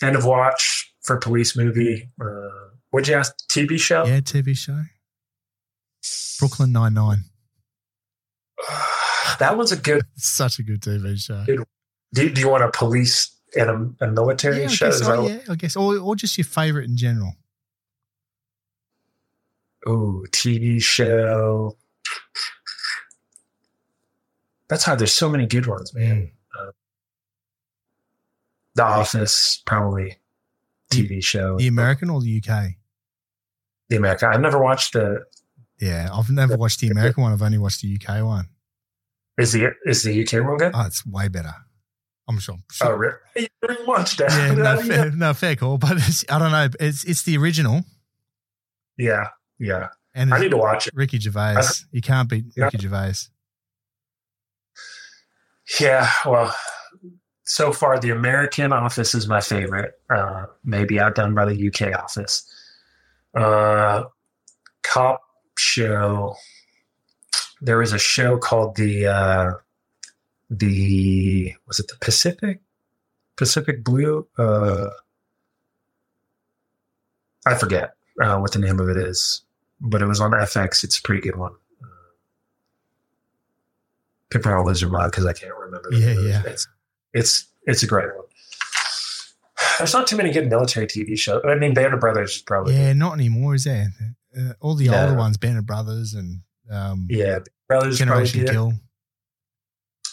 End 0.02 0.16
of 0.16 0.26
Watch 0.26 0.94
for 1.02 1.18
police 1.18 1.56
movie. 1.58 2.10
Uh, 2.20 2.50
what'd 2.92 3.08
you 3.08 3.16
ask? 3.16 3.34
TV 3.50 3.80
show? 3.80 4.06
Yeah, 4.06 4.20
TV 4.20 4.56
show. 4.58 4.82
Brooklyn 6.40 6.72
Nine 6.74 6.94
Nine. 6.94 7.24
that 9.40 9.58
was 9.58 9.72
a 9.72 9.78
good. 9.78 10.04
Such 10.16 10.60
a 10.60 10.64
good 10.64 10.82
TV 10.82 11.18
show. 11.18 11.44
Do, 12.14 12.30
do 12.30 12.42
you 12.42 12.50
want 12.50 12.64
a 12.64 12.72
police 12.72 13.36
and 13.58 13.96
a, 14.02 14.06
a 14.06 14.08
military 14.12 14.60
Yeah, 14.60 14.66
I 14.66 14.68
show? 14.68 14.86
guess, 14.92 15.02
oh, 15.04 15.28
yeah, 15.28 15.40
I 15.50 15.56
guess, 15.56 15.76
or, 15.76 15.98
or 15.98 16.16
just 16.16 16.38
your 16.38 16.46
favorite 16.46 16.90
in 16.90 16.96
general. 16.98 17.34
Ooh, 19.88 20.26
TV 20.32 20.82
show. 20.82 21.78
That's 24.68 24.84
hard. 24.84 25.00
There's 25.00 25.14
so 25.14 25.30
many 25.30 25.46
good 25.46 25.68
ones, 25.68 25.94
man. 25.94 26.32
Uh, 26.60 26.72
the 28.74 28.84
Office, 28.84 29.62
probably 29.66 30.18
TV 30.92 31.24
show. 31.24 31.58
The 31.58 31.68
American 31.68 32.10
or 32.10 32.22
the 32.22 32.42
UK? 32.44 32.72
The 33.90 33.98
American. 33.98 34.30
I've 34.30 34.42
never 34.42 34.60
watched 34.62 34.94
the. 34.94 35.24
Yeah, 35.80 36.10
I've 36.12 36.30
never 36.30 36.58
watched 36.58 36.80
the 36.80 36.88
American 36.92 37.24
one. 37.24 37.32
I've 37.34 37.42
only 37.42 37.58
watched 37.60 37.82
the 37.82 37.96
UK 38.02 38.24
one. 38.24 38.50
Is 39.38 39.52
the 39.52 39.72
is 39.86 40.04
the 40.04 40.24
UK 40.24 40.46
one 40.46 40.58
good? 40.58 40.72
Oh, 40.74 40.86
it's 40.86 41.06
way 41.06 41.28
better. 41.28 41.54
I'm 42.28 42.40
sure. 42.40 42.58
oh, 42.82 42.92
really? 42.92 43.14
You 43.36 43.48
didn't 43.68 43.88
watch 43.88 44.18
that? 44.18 44.32
Yeah, 44.32 44.54
no, 44.56 44.64
How 44.64 44.82
fair, 44.82 45.12
no, 45.12 45.34
fair 45.34 45.56
call. 45.56 45.78
But 45.78 45.98
it's, 45.98 46.24
I 46.30 46.40
don't 46.40 46.52
know. 46.52 46.70
It's 46.80 47.04
it's 47.04 47.24
the 47.24 47.38
original, 47.38 47.84
yeah, 48.98 49.28
yeah. 49.60 49.90
and 50.14 50.34
I 50.34 50.40
need 50.40 50.52
to 50.52 50.58
watch 50.58 50.88
it. 50.88 50.94
Ricky 50.96 51.20
Gervais. 51.20 51.62
You 51.92 52.02
can't 52.02 52.30
beat 52.30 52.46
Yeah. 52.56 52.66
Ricky 52.66 52.80
Gervais. 52.80 53.30
Yeah, 55.80 56.10
well, 56.26 56.56
so 57.44 57.72
far 57.72 58.00
the 58.00 58.12
American 58.12 58.72
Office 58.72 59.16
is 59.16 59.28
my 59.28 59.42
favorite. 59.42 59.94
Uh, 60.10 60.46
maybe 60.64 61.00
outdone 61.00 61.34
by 61.34 61.46
the 61.46 61.68
UK 61.68 61.94
Office. 62.00 62.48
Uh, 63.36 64.04
cop 64.84 65.22
show. 65.58 66.36
There 67.62 67.78
was 67.78 67.94
a 67.94 68.00
show 68.00 68.38
called 68.38 68.76
the 68.76 69.08
uh, 69.08 69.52
the 70.50 71.54
was 71.68 71.80
it 71.80 71.88
the 71.88 71.96
Pacific 72.00 72.62
Pacific 73.38 73.84
Blue? 73.84 74.28
Uh, 74.38 74.90
I 77.48 77.56
forget 77.56 77.96
uh, 78.22 78.38
what 78.38 78.52
the 78.54 78.60
name 78.60 78.80
of 78.80 78.90
it 78.90 78.98
is, 78.98 79.44
but 79.86 80.02
it 80.02 80.06
was 80.06 80.20
on 80.20 80.32
FX. 80.32 80.84
It's 80.84 80.98
a 81.00 81.02
pretty 81.02 81.22
good 81.22 81.38
one. 81.38 81.54
Are 84.44 84.58
all 84.58 84.66
losing 84.66 84.92
mind 84.92 85.12
because 85.12 85.26
I 85.26 85.32
can't 85.32 85.54
remember. 85.58 85.90
the 85.90 85.98
Yeah, 85.98 86.20
yeah. 86.20 86.44
It's 86.46 86.68
it's 87.14 87.46
it's 87.68 87.84
a 87.84 87.88
great 87.88 88.08
one. 88.14 88.26
There's 89.78 89.94
not 89.94 90.08
too 90.08 90.18
many 90.18 90.32
good 90.32 90.50
military 90.50 90.88
TV 90.88 91.18
shows. 91.18 91.42
I 91.48 91.56
mean, 91.56 91.74
Band 91.74 91.94
of 91.94 92.02
Brothers 92.02 92.36
is 92.36 92.42
probably 92.42 92.76
Yeah, 92.76 92.92
not 92.94 93.14
anymore, 93.14 93.56
is 93.56 93.64
there? 93.64 93.94
Uh, 94.38 94.52
all 94.60 94.76
the 94.76 94.90
No. 94.90 95.02
older 95.02 95.16
ones, 95.16 95.38
Band 95.38 95.58
of 95.58 95.66
Brothers 95.66 96.14
and 96.16 96.42
um, 96.70 97.08
yeah. 97.10 97.40
Brothers 97.70 97.98
Generation 97.98 98.42
good. 98.42 98.50
Kill. 98.52 98.74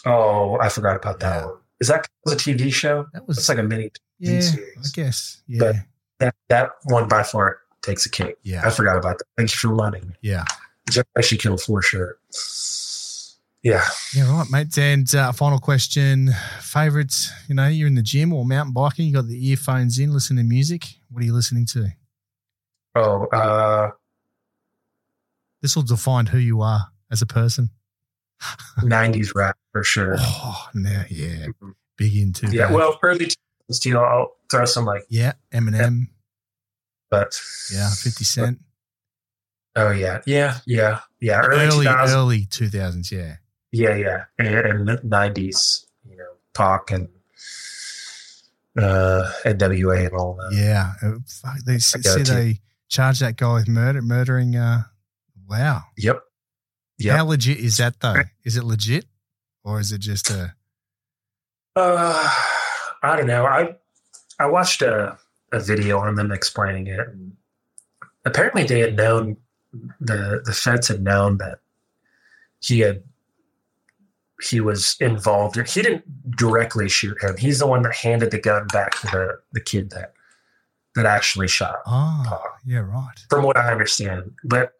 Oh, 0.05 0.57
I 0.61 0.69
forgot 0.69 0.95
about 0.95 1.19
that 1.19 1.41
Yeah. 1.41 1.45
one. 1.47 1.57
Is 1.81 1.87
that 1.89 2.07
was 2.23 2.33
a 2.35 2.37
TV 2.37 2.71
show? 2.71 3.07
That 3.11 3.27
was 3.27 3.37
It's 3.37 3.49
like 3.49 3.57
a 3.57 3.63
mini. 3.63 3.91
yeah, 4.19 4.39
I 4.77 4.87
guess. 4.93 5.41
Yeah, 5.47 5.59
But- 5.59 5.75
That 6.19 6.35
that 6.47 6.69
one 6.85 7.09
by 7.09 7.23
far 7.23 7.59
takes 7.83 8.05
a 8.05 8.09
cake. 8.09 8.35
yeah, 8.43 8.61
I 8.65 8.69
forgot 8.71 8.97
about 8.97 9.19
that. 9.19 9.25
Thank 9.37 9.51
you 9.51 9.57
for 9.57 9.91
me. 9.91 10.01
yeah, 10.21 10.45
Generation 10.89 11.37
Kill 11.37 11.57
for 11.57 11.81
sure. 11.81 12.17
Yeah. 13.61 13.81
yeah. 14.13 14.29
Right, 14.29 14.47
mate. 14.51 14.77
And 14.77 15.13
uh, 15.15 15.31
final 15.31 15.59
question: 15.59 16.31
favorites? 16.59 17.31
You 17.47 17.55
know, 17.55 17.67
you're 17.67 17.87
in 17.87 17.95
the 17.95 18.01
gym 18.01 18.33
or 18.33 18.45
mountain 18.45 18.73
biking. 18.73 19.07
You 19.07 19.13
got 19.13 19.27
the 19.27 19.49
earphones 19.49 19.99
in, 19.99 20.11
listening 20.13 20.43
to 20.45 20.49
music. 20.49 20.83
What 21.09 21.21
are 21.23 21.25
you 21.25 21.33
listening 21.33 21.65
to? 21.67 21.87
Oh, 22.95 23.25
uh, 23.27 23.91
This 25.61 25.75
will 25.75 25.83
define 25.83 26.25
who 26.27 26.37
you 26.39 26.61
are 26.61 26.87
as 27.11 27.21
a 27.21 27.25
person. 27.25 27.69
90s 28.81 29.33
rap 29.33 29.55
for 29.71 29.83
sure. 29.83 30.15
Oh, 30.19 30.67
no, 30.73 31.03
yeah, 31.09 31.47
big 31.97 32.15
into 32.17 32.47
Yeah. 32.47 32.67
that. 32.67 32.73
Well, 32.73 32.99
early 33.01 33.29
steel. 33.71 33.99
I'll 33.99 34.35
throw 34.51 34.65
some 34.65 34.83
like, 34.85 35.03
yeah, 35.09 35.33
Eminem, 35.53 36.07
but 37.13 37.39
yeah, 37.71 37.91
Fifty 37.91 38.23
Cent, 38.23 38.57
Oh 39.75 39.91
yeah, 39.91 40.21
yeah, 40.25 40.57
yeah, 40.65 41.01
yeah. 41.19 41.41
Early, 41.41 41.85
early, 41.85 41.85
2000s, 41.85 42.15
early 42.15 42.45
two 42.45 42.69
thousands. 42.69 43.11
Yeah, 43.11 43.35
yeah, 43.71 43.95
yeah, 43.95 44.23
and, 44.39 44.89
and 44.89 45.03
nineties. 45.03 45.85
You 46.09 46.17
know, 46.17 46.33
Pac 46.55 46.89
and 46.89 47.09
uh, 48.77 49.31
NWA 49.45 50.07
and 50.07 50.15
all 50.15 50.33
that. 50.35 50.53
yeah. 50.57 50.93
Uh, 51.03 51.19
fuck, 51.27 51.57
they 51.67 51.77
see 51.77 51.99
they 52.23 52.59
charge 52.89 53.19
that 53.19 53.35
guy 53.37 53.53
with 53.53 53.67
murder, 53.67 54.01
murdering. 54.01 54.55
Uh, 54.55 54.85
wow. 55.47 55.81
Yep. 55.97 56.19
Yep. 56.97 57.15
How 57.15 57.25
legit 57.25 57.59
is 57.59 57.77
that 57.77 57.99
though? 57.99 58.23
Is 58.43 58.57
it 58.57 58.63
legit, 58.63 59.05
or 59.63 59.79
is 59.79 59.91
it 59.91 59.99
just 60.01 60.31
a? 60.31 60.55
Uh, 61.75 62.29
I 63.03 63.15
don't 63.17 63.27
know. 63.27 63.45
I 63.45 63.75
I 64.39 64.47
watched 64.47 64.81
a 64.81 65.17
a 65.53 65.59
video 65.59 65.99
on 65.99 66.15
them 66.15 66.31
explaining 66.31 66.87
it. 66.87 66.99
And 66.99 67.33
apparently, 68.25 68.63
they 68.63 68.79
had 68.79 68.95
known 68.95 69.37
the 69.99 70.41
the 70.43 70.53
feds 70.53 70.87
had 70.87 71.01
known 71.03 71.37
that 71.37 71.59
he 72.59 72.79
had 72.79 73.03
he 74.41 74.59
was 74.59 74.95
involved. 74.99 75.55
He 75.69 75.81
didn't 75.81 76.35
directly 76.35 76.89
shoot 76.89 77.21
him. 77.21 77.37
He's 77.37 77.59
the 77.59 77.67
one 77.67 77.81
that 77.83 77.95
handed 77.95 78.31
the 78.31 78.39
gun 78.39 78.67
back 78.67 78.99
to 79.01 79.07
the 79.07 79.39
the 79.53 79.61
kid 79.61 79.91
that 79.91 80.13
that 80.95 81.05
actually 81.05 81.47
shot. 81.47 81.77
Oh, 81.85 82.23
Pac. 82.25 82.39
yeah, 82.65 82.79
right. 82.79 83.19
from 83.29 83.43
what 83.43 83.57
I 83.57 83.71
understand. 83.71 84.31
But 84.43 84.73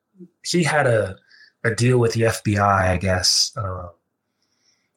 he 0.46 0.64
had 0.64 0.88
a, 0.88 1.16
a 1.64 1.74
deal 1.74 1.98
with 1.98 2.14
the 2.14 2.22
FBI, 2.22 2.62
I 2.62 2.98
guess, 2.98 3.52
uh, 3.58 3.88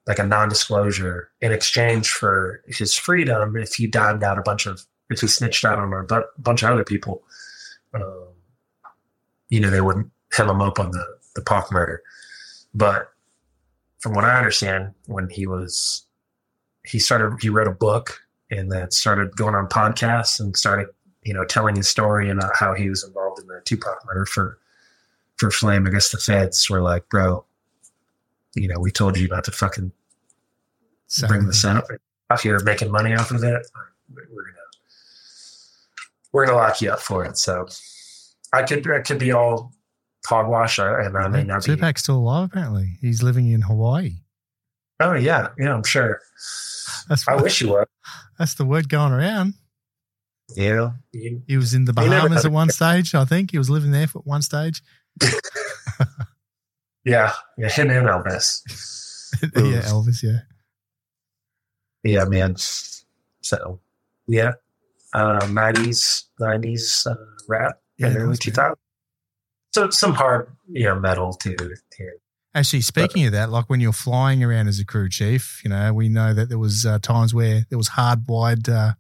like 0.06 0.18
a 0.18 0.26
non-disclosure 0.26 1.30
in 1.40 1.52
exchange 1.52 2.10
for 2.10 2.62
his 2.66 2.94
freedom. 2.94 3.56
If 3.56 3.74
he 3.74 3.86
dimed 3.86 4.22
out 4.22 4.38
a 4.38 4.42
bunch 4.42 4.66
of, 4.66 4.84
if 5.10 5.20
he 5.20 5.26
snitched 5.26 5.64
out 5.64 5.78
on 5.78 5.92
a 5.92 6.22
bunch 6.38 6.62
of 6.62 6.70
other 6.70 6.84
people, 6.84 7.22
um, 7.94 8.28
you 9.48 9.60
know, 9.60 9.70
they 9.70 9.80
wouldn't 9.80 10.10
hem 10.32 10.48
him 10.48 10.60
up 10.60 10.78
on 10.78 10.90
the 10.90 11.04
the 11.34 11.42
Pac 11.42 11.70
murder. 11.70 12.02
But 12.74 13.10
from 14.00 14.14
what 14.14 14.24
I 14.24 14.36
understand, 14.36 14.92
when 15.06 15.28
he 15.30 15.46
was, 15.46 16.04
he 16.84 16.98
started, 16.98 17.38
he 17.40 17.48
wrote 17.48 17.68
a 17.68 17.72
book 17.72 18.20
and 18.50 18.70
then 18.70 18.90
started 18.90 19.36
going 19.36 19.54
on 19.54 19.68
podcasts 19.68 20.40
and 20.40 20.56
started 20.56 20.88
you 21.26 21.34
know, 21.34 21.44
telling 21.44 21.74
his 21.74 21.88
story 21.88 22.30
and 22.30 22.40
uh, 22.40 22.48
how 22.54 22.72
he 22.72 22.88
was 22.88 23.02
involved 23.02 23.40
in 23.40 23.48
the 23.48 23.60
Tupac 23.64 23.98
murder 24.06 24.24
for 24.24 24.58
for 25.36 25.50
Flame. 25.50 25.84
I 25.84 25.90
guess 25.90 26.10
the 26.10 26.18
feds 26.18 26.70
were 26.70 26.80
like, 26.80 27.08
"Bro, 27.08 27.44
you 28.54 28.68
know, 28.68 28.78
we 28.78 28.92
told 28.92 29.18
you 29.18 29.26
not 29.26 29.42
to 29.44 29.50
fucking 29.50 29.90
So, 31.08 31.26
bring 31.26 31.46
this 31.46 31.64
up. 31.64 31.84
Out 32.30 32.40
here 32.40 32.60
making 32.60 32.92
money 32.92 33.12
off 33.12 33.32
of 33.32 33.42
it, 33.42 33.66
we're 34.14 34.24
gonna 34.24 34.56
we're 36.36 36.46
gonna 36.46 36.58
lock 36.58 36.82
you 36.82 36.90
up 36.90 37.00
for 37.00 37.24
it." 37.24 37.38
So 37.38 37.66
I 38.52 38.62
could 38.62 38.88
I 38.90 39.00
could 39.00 39.18
be 39.18 39.32
all 39.32 39.72
hogwash, 40.26 40.78
and 40.78 41.16
I 41.16 41.28
may 41.28 41.44
not 41.44 41.64
be. 41.64 41.74
Tupac's 41.74 42.02
still 42.02 42.18
alive. 42.18 42.50
Apparently, 42.50 42.98
he's 43.00 43.22
living 43.22 43.50
in 43.50 43.62
Hawaii. 43.62 44.18
Oh 45.00 45.14
yeah, 45.14 45.48
yeah, 45.58 45.74
I'm 45.74 45.84
sure. 45.84 46.20
That's 47.08 47.26
I 47.26 47.36
wish 47.36 47.60
you 47.60 47.72
were. 47.72 47.88
that's 48.38 48.54
the 48.54 48.64
word 48.64 48.88
going 48.88 49.12
around. 49.12 49.54
Yeah, 50.54 50.92
you, 51.12 51.42
He 51.46 51.56
was 51.56 51.74
in 51.74 51.86
the 51.86 51.92
Bahamas 51.92 52.44
at 52.44 52.52
one 52.52 52.70
stage. 52.70 53.14
I 53.14 53.24
think 53.24 53.50
he 53.50 53.58
was 53.58 53.70
living 53.70 53.90
there 53.90 54.06
for 54.06 54.20
one 54.20 54.42
stage. 54.42 54.82
yeah, 57.04 57.32
yeah. 57.58 57.68
Him 57.68 57.90
and 57.90 58.06
Elvis. 58.06 58.62
yeah, 59.56 59.82
Elvis. 59.82 60.22
Yeah, 60.22 60.40
Yeah, 62.04 62.24
man. 62.26 62.54
So, 63.42 63.80
yeah, 64.28 64.52
uh, 65.16 65.46
nineties, 65.50 66.28
nineties 66.38 67.06
uh, 67.08 67.14
rap, 67.48 67.80
Yeah, 67.98 68.08
and 68.08 68.16
early 68.18 68.36
two 68.36 68.50
thousand. 68.52 68.76
So 69.72 69.90
some 69.90 70.14
hard, 70.14 70.48
you 70.68 70.84
know, 70.84 70.98
metal 71.00 71.32
too. 71.32 71.56
Here. 71.96 72.14
Actually, 72.54 72.80
speaking 72.82 73.26
of 73.26 73.32
that, 73.32 73.50
like 73.50 73.68
when 73.68 73.80
you're 73.80 73.92
flying 73.92 74.42
around 74.42 74.68
as 74.68 74.78
a 74.80 74.84
crew 74.86 75.08
chief, 75.10 75.60
you 75.64 75.68
know, 75.70 75.92
we 75.92 76.08
know 76.08 76.32
that 76.32 76.48
there 76.48 76.58
was 76.58 76.86
uh, 76.86 76.98
times 77.00 77.34
where 77.34 77.66
there 77.68 77.76
was 77.76 77.90
hardwired 77.90 78.68
uh, 78.68 78.94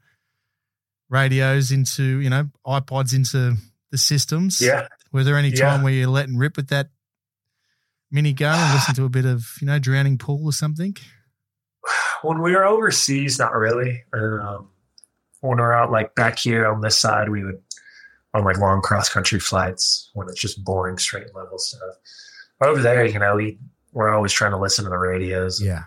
radios 1.08 1.70
into, 1.70 2.20
you 2.20 2.28
know, 2.28 2.50
iPods 2.66 3.14
into 3.14 3.54
the 3.90 3.98
systems. 3.98 4.60
Yeah, 4.60 4.88
Were 5.12 5.24
there 5.24 5.36
any 5.36 5.48
Yeah. 5.48 5.60
time 5.70 5.82
where 5.82 5.92
you're 5.92 6.08
letting 6.08 6.36
rip 6.36 6.56
with 6.56 6.68
that 6.68 6.90
mini 8.10 8.34
gun 8.34 8.58
and 8.58 8.74
listen 8.74 8.94
to 8.96 9.04
a 9.04 9.08
bit 9.08 9.24
of, 9.24 9.46
you 9.60 9.66
know, 9.66 9.78
Drowning 9.78 10.18
Pool 10.18 10.44
or 10.44 10.52
something? 10.52 10.94
when 12.22 12.42
we 12.42 12.52
were 12.54 12.64
overseas, 12.66 13.38
not 13.38 13.54
really. 13.54 14.04
Um, 14.12 14.68
when 15.46 15.58
we're 15.58 15.72
out 15.72 15.90
like 15.90 16.14
back 16.14 16.38
here 16.38 16.66
on 16.66 16.80
this 16.80 16.98
side, 16.98 17.28
we 17.28 17.44
would 17.44 17.60
on 18.34 18.44
like 18.44 18.58
long 18.58 18.82
cross 18.82 19.08
country 19.08 19.40
flights 19.40 20.10
when 20.14 20.28
it's 20.28 20.40
just 20.40 20.62
boring 20.64 20.98
straight 20.98 21.34
level 21.34 21.58
stuff. 21.58 21.94
Over 22.60 22.80
there, 22.82 23.04
you 23.06 23.18
know, 23.18 23.36
we 23.36 23.58
we're 23.92 24.12
always 24.14 24.32
trying 24.32 24.50
to 24.52 24.58
listen 24.58 24.84
to 24.84 24.90
the 24.90 24.98
radios. 24.98 25.62
Yeah. 25.62 25.84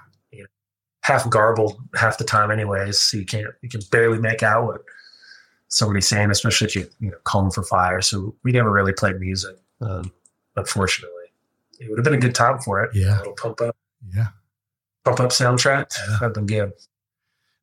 Half 1.04 1.30
garbled 1.30 1.80
half 1.96 2.18
the 2.18 2.24
time, 2.24 2.52
anyways. 2.52 3.00
So 3.00 3.18
you 3.18 3.26
can't 3.26 3.48
you 3.62 3.70
can 3.70 3.82
barely 3.92 4.20
make 4.20 4.44
out 4.44 4.66
what 4.66 4.82
somebody's 5.70 6.08
saying, 6.08 6.30
especially 6.30 6.68
if 6.68 6.76
you 6.76 6.88
you 7.00 7.10
know 7.12 7.18
calling 7.24 7.52
for 7.52 7.64
fire. 7.64 8.02
So 8.02 8.36
we 8.44 8.52
never 8.52 8.72
really 8.72 8.94
played 8.94 9.20
music, 9.20 9.56
um, 9.82 10.12
unfortunately. 10.56 11.16
It 11.80 11.90
would 11.90 11.98
have 11.98 12.04
been 12.04 12.14
a 12.14 12.20
good 12.20 12.36
time 12.36 12.60
for 12.60 12.84
it. 12.84 12.92
Yeah. 12.94 13.18
a 13.18 13.20
little 13.20 13.34
pump 13.34 13.62
up, 13.62 13.76
Yeah. 14.14 14.28
pump 15.06 15.20
up 15.22 15.30
soundtrack. 15.32 15.92
Yeah. 16.10 16.18
That'd 16.20 16.34
been 16.36 16.46
good. 16.46 16.74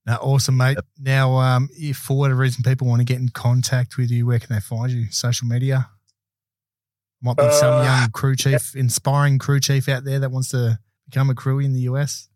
Now, 0.06 0.18
awesome, 0.22 0.56
mate. 0.56 0.78
Now, 1.00 1.34
um, 1.36 1.68
if 1.72 1.96
for 1.96 2.16
whatever 2.16 2.40
reason 2.40 2.62
people 2.62 2.86
want 2.86 3.00
to 3.00 3.04
get 3.04 3.18
in 3.18 3.28
contact 3.30 3.96
with 3.96 4.10
you, 4.10 4.24
where 4.26 4.38
can 4.38 4.54
they 4.54 4.60
find 4.60 4.90
you? 4.92 5.06
Social 5.10 5.48
media? 5.48 5.90
Might 7.20 7.36
be 7.36 7.50
some 7.50 7.80
Uh, 7.80 7.82
young 7.82 8.10
crew 8.10 8.36
chief, 8.36 8.76
inspiring 8.76 9.38
crew 9.38 9.58
chief 9.58 9.88
out 9.88 10.04
there 10.04 10.20
that 10.20 10.30
wants 10.30 10.50
to 10.50 10.78
become 11.08 11.28
a 11.28 11.34
crew 11.34 11.58
in 11.58 11.72
the 11.72 11.80
US. 11.80 12.28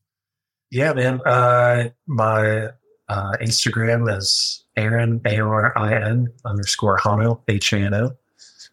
Yeah, 0.70 0.92
man. 0.94 1.20
Uh, 1.24 1.90
my 2.06 2.70
uh, 3.08 3.32
Instagram 3.40 4.16
is 4.16 4.64
Arin 4.76 5.20
A 5.26 5.38
R 5.40 5.76
I 5.78 5.94
N 5.94 6.28
underscore 6.44 6.98
Hano 6.98 7.40
H 7.46 7.72
A 7.72 7.78
N 7.78 7.94
O, 7.94 8.16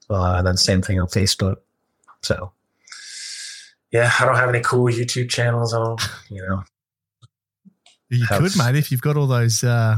uh, 0.09 0.35
and 0.38 0.48
then 0.48 0.58
same 0.58 0.82
thing 0.82 1.00
on 1.00 1.08
Facebook. 1.08 1.58
So, 2.24 2.51
yeah, 3.92 4.11
I 4.19 4.26
don't 4.26 4.35
have 4.35 4.50
any 4.50 4.61
cool 4.61 4.85
YouTube 4.85 5.30
channels 5.30 5.74
on. 5.74 5.98
You 6.30 6.48
know, 6.48 6.64
You 8.10 8.26
Have- 8.26 8.42
could, 8.42 8.58
mate, 8.58 8.76
if 8.76 8.92
you've 8.92 9.02
got 9.02 9.18
all 9.18 9.27
those 9.27 9.64
uh, 9.64 9.98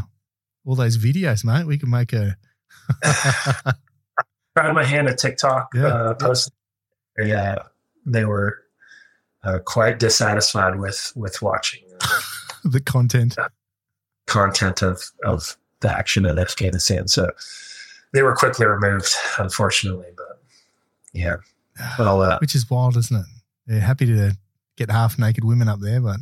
all 0.65 0.75
those 0.75 0.97
videos, 0.97 1.43
mate. 1.45 1.65
We 1.65 1.77
can 1.77 1.89
make 1.89 2.11
a 2.13 2.35
tried 4.57 4.73
my 4.73 4.83
hand 4.83 5.07
at 5.07 5.17
TikTok 5.17 5.69
Yeah. 5.73 5.87
uh, 5.87 6.13
post. 6.15 6.51
Yeah, 7.17 7.57
they 8.05 8.25
were 8.25 8.57
uh, 9.43 9.59
quite 9.65 9.99
dissatisfied 9.99 10.79
with 10.79 11.11
with 11.15 11.41
watching 11.41 11.83
uh, 12.01 12.07
the 12.63 12.79
content. 12.79 13.35
content 14.25 14.81
of 14.81 15.03
of 15.23 15.57
the 15.81 15.91
action 15.91 16.25
in 16.25 16.39
Afghanistan. 16.39 17.07
So 17.07 17.29
they 18.13 18.21
were 18.21 18.35
quickly 18.35 18.65
removed, 18.65 19.13
unfortunately. 19.37 20.07
But 20.15 20.41
yeah, 21.13 21.35
well, 21.99 22.21
uh, 22.21 22.39
Which 22.39 22.55
is 22.55 22.69
wild, 22.69 22.97
isn't 22.97 23.15
it? 23.17 23.25
They're 23.67 23.79
happy 23.81 24.05
to 24.07 24.35
get 24.77 24.89
half 24.89 25.19
naked 25.19 25.43
women 25.43 25.67
up 25.67 25.79
there, 25.79 26.01
but 26.01 26.17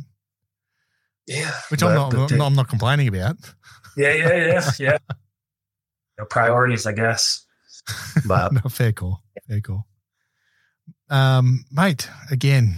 yeah, 1.28 1.52
which 1.70 1.80
but- 1.80 1.88
I'm 1.90 1.94
not. 1.94 2.12
but 2.12 2.32
I'm 2.32 2.38
not- 2.38 2.46
I'm 2.46 2.54
not 2.54 2.68
complaining 2.68 3.08
about. 3.08 3.36
yeah, 3.96 4.12
yeah, 4.14 4.46
yeah, 4.46 4.70
yeah. 4.78 6.24
Priorities, 6.30 6.86
I 6.86 6.92
guess. 6.92 7.44
But 8.26 8.52
no, 8.52 8.60
fair 8.68 8.92
call. 8.92 9.22
Fair 9.48 9.60
call. 9.60 9.86
Um, 11.10 11.64
mate, 11.70 12.08
again, 12.30 12.76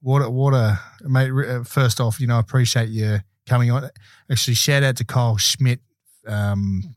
what 0.00 0.20
a, 0.22 0.30
what 0.30 0.54
a 0.54 0.78
mate. 1.02 1.30
uh, 1.32 1.64
First 1.64 2.00
off, 2.00 2.20
you 2.20 2.26
know, 2.26 2.36
I 2.36 2.40
appreciate 2.40 2.88
you 2.88 3.18
coming 3.46 3.70
on. 3.70 3.90
Actually, 4.30 4.54
shout 4.54 4.82
out 4.82 4.96
to 4.96 5.04
Kyle 5.04 5.36
Schmidt 5.36 5.80
um, 6.26 6.94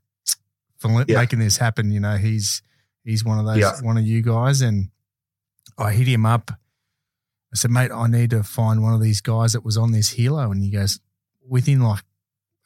for 0.80 1.04
Yeah. 1.08 1.18
making 1.20 1.40
this 1.40 1.58
happen. 1.58 1.92
You 1.92 2.00
know, 2.00 2.16
he's 2.18 2.62
he's 3.04 3.26
one 3.26 3.40
of 3.40 3.46
those 3.46 3.58
Yeah. 3.58 3.82
one 3.82 3.98
of 3.98 4.04
you 4.06 4.22
guys, 4.22 4.62
and 4.62 4.90
I 5.78 5.92
hit 5.92 6.08
him 6.08 6.26
up. 6.26 6.52
I 7.54 7.58
said, 7.58 7.72
mate, 7.72 7.92
I 7.92 8.08
need 8.08 8.30
to 8.30 8.44
find 8.44 8.82
one 8.82 8.94
of 8.94 9.02
these 9.02 9.20
guys 9.22 9.54
that 9.54 9.66
was 9.66 9.78
on 9.78 9.92
this 9.92 10.16
helo, 10.16 10.52
and 10.52 10.64
he 10.64 10.70
goes 10.72 11.00
within 11.48 11.82
like 11.82 12.04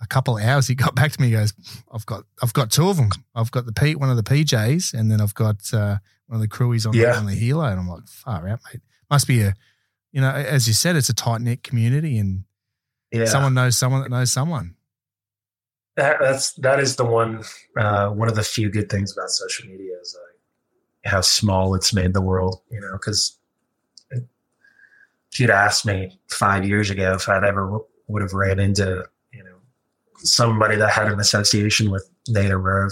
a 0.02 0.06
couple 0.08 0.38
of 0.38 0.44
hours. 0.44 0.68
He 0.68 0.76
got 0.76 0.94
back 0.96 1.12
to 1.14 1.22
me. 1.22 1.28
He 1.28 1.34
goes, 1.34 1.54
I've 1.92 2.06
got 2.06 2.24
I've 2.44 2.54
got 2.54 2.70
two 2.72 2.88
of 2.90 2.98
them. 2.98 3.10
I've 3.34 3.52
got 3.52 3.66
the 3.66 3.74
P 3.74 3.96
one 3.96 4.10
of 4.10 4.18
the 4.18 4.24
PJs, 4.24 4.94
and 4.94 5.12
then 5.12 5.22
I've 5.22 5.34
got 5.34 5.74
uh, 5.74 5.98
one 6.28 6.36
of 6.36 6.42
the 6.42 6.48
crewies 6.48 6.86
on, 6.86 6.92
the, 6.92 7.00
Yeah. 7.00 7.18
on 7.18 7.26
the 7.26 7.34
helo. 7.34 7.70
And 7.72 7.80
I'm 7.80 7.88
like, 7.88 8.08
far 8.08 8.48
out, 8.48 8.60
mate. 8.72 8.82
Must 9.10 9.28
be 9.28 9.42
a, 9.42 9.54
you 10.12 10.22
know, 10.22 10.30
as 10.32 10.68
you 10.68 10.74
said, 10.74 10.96
it's 10.96 11.10
a 11.10 11.14
tight 11.14 11.42
knit 11.42 11.64
community, 11.64 12.18
and 12.20 12.44
yeah, 13.12 13.26
someone 13.26 13.54
knows 13.54 13.78
someone 13.78 14.02
that 14.02 14.10
knows 14.12 14.32
someone. 14.32 14.76
that, 15.96 16.18
that's 16.20 16.54
that 16.54 16.80
is 16.80 16.96
the 16.98 17.06
one 17.06 17.44
uh, 17.78 18.10
one 18.10 18.28
of 18.28 18.36
the 18.36 18.44
few 18.44 18.70
good 18.70 18.90
things 18.90 19.14
about 19.16 19.30
social 19.30 19.68
media 19.68 19.94
is 20.02 20.16
like 20.20 21.12
how 21.12 21.22
small 21.22 21.74
it's 21.76 21.94
made 21.94 22.14
the 22.14 22.22
world. 22.22 22.62
You 22.70 22.82
know, 22.82 22.92
because 22.94 23.38
you'd 25.40 25.50
asked 25.50 25.86
me 25.86 26.18
five 26.30 26.66
years 26.66 26.90
ago 26.90 27.14
if 27.14 27.28
I'd 27.28 27.44
ever 27.44 27.80
would 28.08 28.22
have 28.22 28.34
ran 28.34 28.60
into 28.60 29.06
you 29.34 29.44
know 29.44 29.56
somebody 30.18 30.76
that 30.78 30.92
had 30.92 31.12
an 31.12 31.20
association 31.20 31.92
with 31.92 32.10
Native 32.28 32.62
Rev, 32.62 32.92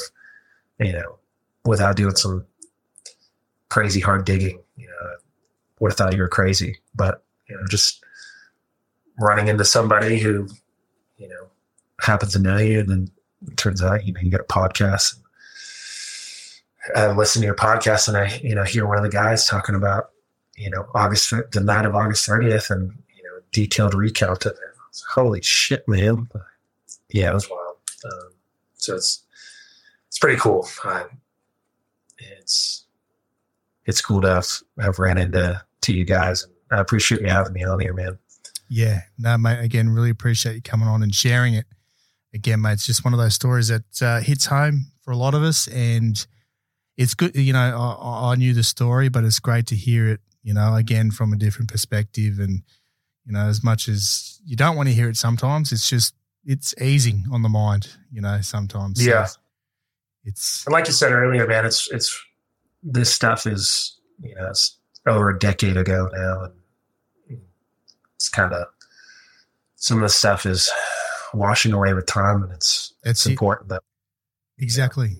you 0.79 0.93
know, 0.93 1.17
without 1.65 1.95
doing 1.95 2.15
some 2.15 2.45
crazy 3.69 3.99
hard 3.99 4.25
digging, 4.25 4.61
you 4.75 4.87
know, 4.87 5.09
would 5.79 5.91
have 5.91 5.97
thought 5.97 6.13
you 6.13 6.21
were 6.21 6.27
crazy. 6.27 6.77
But 6.95 7.23
you 7.49 7.55
know, 7.55 7.63
just 7.69 8.03
running 9.19 9.47
into 9.47 9.65
somebody 9.65 10.19
who 10.19 10.47
you 11.17 11.27
know 11.27 11.47
happens 12.01 12.33
to 12.33 12.39
know 12.39 12.57
you, 12.57 12.79
and 12.79 12.89
then 12.89 13.11
turns 13.55 13.81
out 13.81 14.05
you 14.05 14.13
know 14.13 14.21
you 14.21 14.31
got 14.31 14.41
a 14.41 14.43
podcast. 14.45 15.15
And 16.95 16.97
I 16.97 17.15
listen 17.15 17.41
to 17.41 17.45
your 17.45 17.55
podcast, 17.55 18.07
and 18.07 18.17
I 18.17 18.39
you 18.43 18.55
know 18.55 18.63
hear 18.63 18.85
one 18.85 18.97
of 18.97 19.03
the 19.03 19.09
guys 19.09 19.47
talking 19.47 19.75
about 19.75 20.12
you 20.55 20.69
know 20.69 20.87
August 20.93 21.33
the 21.51 21.61
night 21.61 21.85
of 21.85 21.95
August 21.95 22.25
thirtieth, 22.25 22.69
and 22.69 22.91
you 23.15 23.23
know 23.23 23.41
detailed 23.51 23.93
recount 23.93 24.45
of 24.45 24.51
it. 24.53 24.57
Holy 25.09 25.41
shit, 25.41 25.87
man! 25.87 26.27
Yeah, 27.09 27.31
it 27.31 27.33
was 27.33 27.49
wild. 27.49 27.77
Um, 28.05 28.31
so 28.75 28.95
it's 28.95 29.23
it's 30.07 30.19
pretty 30.19 30.39
cool. 30.39 30.67
I, 30.83 31.05
it's 32.17 32.85
it's 33.85 34.01
cool 34.01 34.21
to 34.21 34.29
have, 34.29 34.47
have 34.79 34.99
ran 34.99 35.17
into 35.17 35.61
to 35.81 35.93
you 35.93 36.05
guys, 36.05 36.43
and 36.43 36.53
I 36.79 36.81
appreciate 36.81 37.21
you 37.21 37.27
having 37.27 37.53
me 37.53 37.63
on 37.63 37.79
here, 37.79 37.93
man. 37.93 38.17
Yeah, 38.69 39.01
no, 39.17 39.37
mate. 39.37 39.59
Again, 39.59 39.89
really 39.89 40.09
appreciate 40.09 40.55
you 40.55 40.61
coming 40.61 40.87
on 40.87 41.03
and 41.03 41.13
sharing 41.13 41.53
it. 41.53 41.65
Again, 42.33 42.61
mate, 42.61 42.73
it's 42.73 42.85
just 42.85 43.03
one 43.03 43.13
of 43.13 43.19
those 43.19 43.35
stories 43.35 43.67
that 43.67 44.01
uh, 44.01 44.19
hits 44.19 44.45
home 44.45 44.87
for 45.01 45.11
a 45.11 45.17
lot 45.17 45.33
of 45.33 45.43
us, 45.43 45.67
and 45.67 46.25
it's 46.97 47.13
good. 47.13 47.35
You 47.35 47.53
know, 47.53 47.97
I, 48.01 48.31
I 48.31 48.35
knew 48.35 48.53
the 48.53 48.63
story, 48.63 49.09
but 49.09 49.23
it's 49.23 49.39
great 49.39 49.67
to 49.67 49.75
hear 49.75 50.07
it. 50.07 50.21
You 50.43 50.53
know, 50.53 50.75
again 50.75 51.09
from 51.11 51.33
a 51.33 51.37
different 51.37 51.71
perspective, 51.71 52.37
and 52.39 52.61
you 53.25 53.31
know, 53.31 53.45
as 53.47 53.63
much 53.63 53.87
as 53.87 54.39
you 54.45 54.55
don't 54.55 54.75
want 54.75 54.89
to 54.89 54.93
hear 54.95 55.09
it, 55.09 55.15
sometimes 55.17 55.71
it's 55.71 55.89
just 55.89 56.13
it's 56.45 56.73
easing 56.81 57.25
on 57.31 57.41
the 57.41 57.49
mind. 57.49 57.89
You 58.11 58.21
know, 58.21 58.41
sometimes. 58.41 59.03
So 59.03 59.09
Yeah. 59.09 59.27
it's 60.25 60.65
And 60.65 60.73
like 60.73 60.87
you 60.87 60.93
said 60.93 61.11
earlier, 61.13 61.47
man, 61.47 61.65
it's 61.65 61.89
it's 61.91 62.17
this 62.83 63.13
stuff 63.13 63.47
is 63.47 63.97
you 64.19 64.35
know 64.35 64.49
it's 64.49 64.77
over 65.07 65.29
a 65.29 65.39
decade 65.39 65.77
ago 65.77 66.09
now, 66.13 66.43
and 67.29 67.39
it's 68.15 68.29
kind 68.29 68.53
of 68.53 68.67
some 69.75 69.97
of 69.97 70.03
the 70.03 70.09
stuff 70.09 70.45
is 70.45 70.69
washing 71.33 71.71
away 71.73 71.93
with 71.93 72.05
time, 72.05 72.43
and 72.43 72.51
it's 72.51 72.93
That's 73.03 73.21
it's 73.25 73.31
important 73.31 73.69
that 73.69 73.81
exactly. 74.57 75.17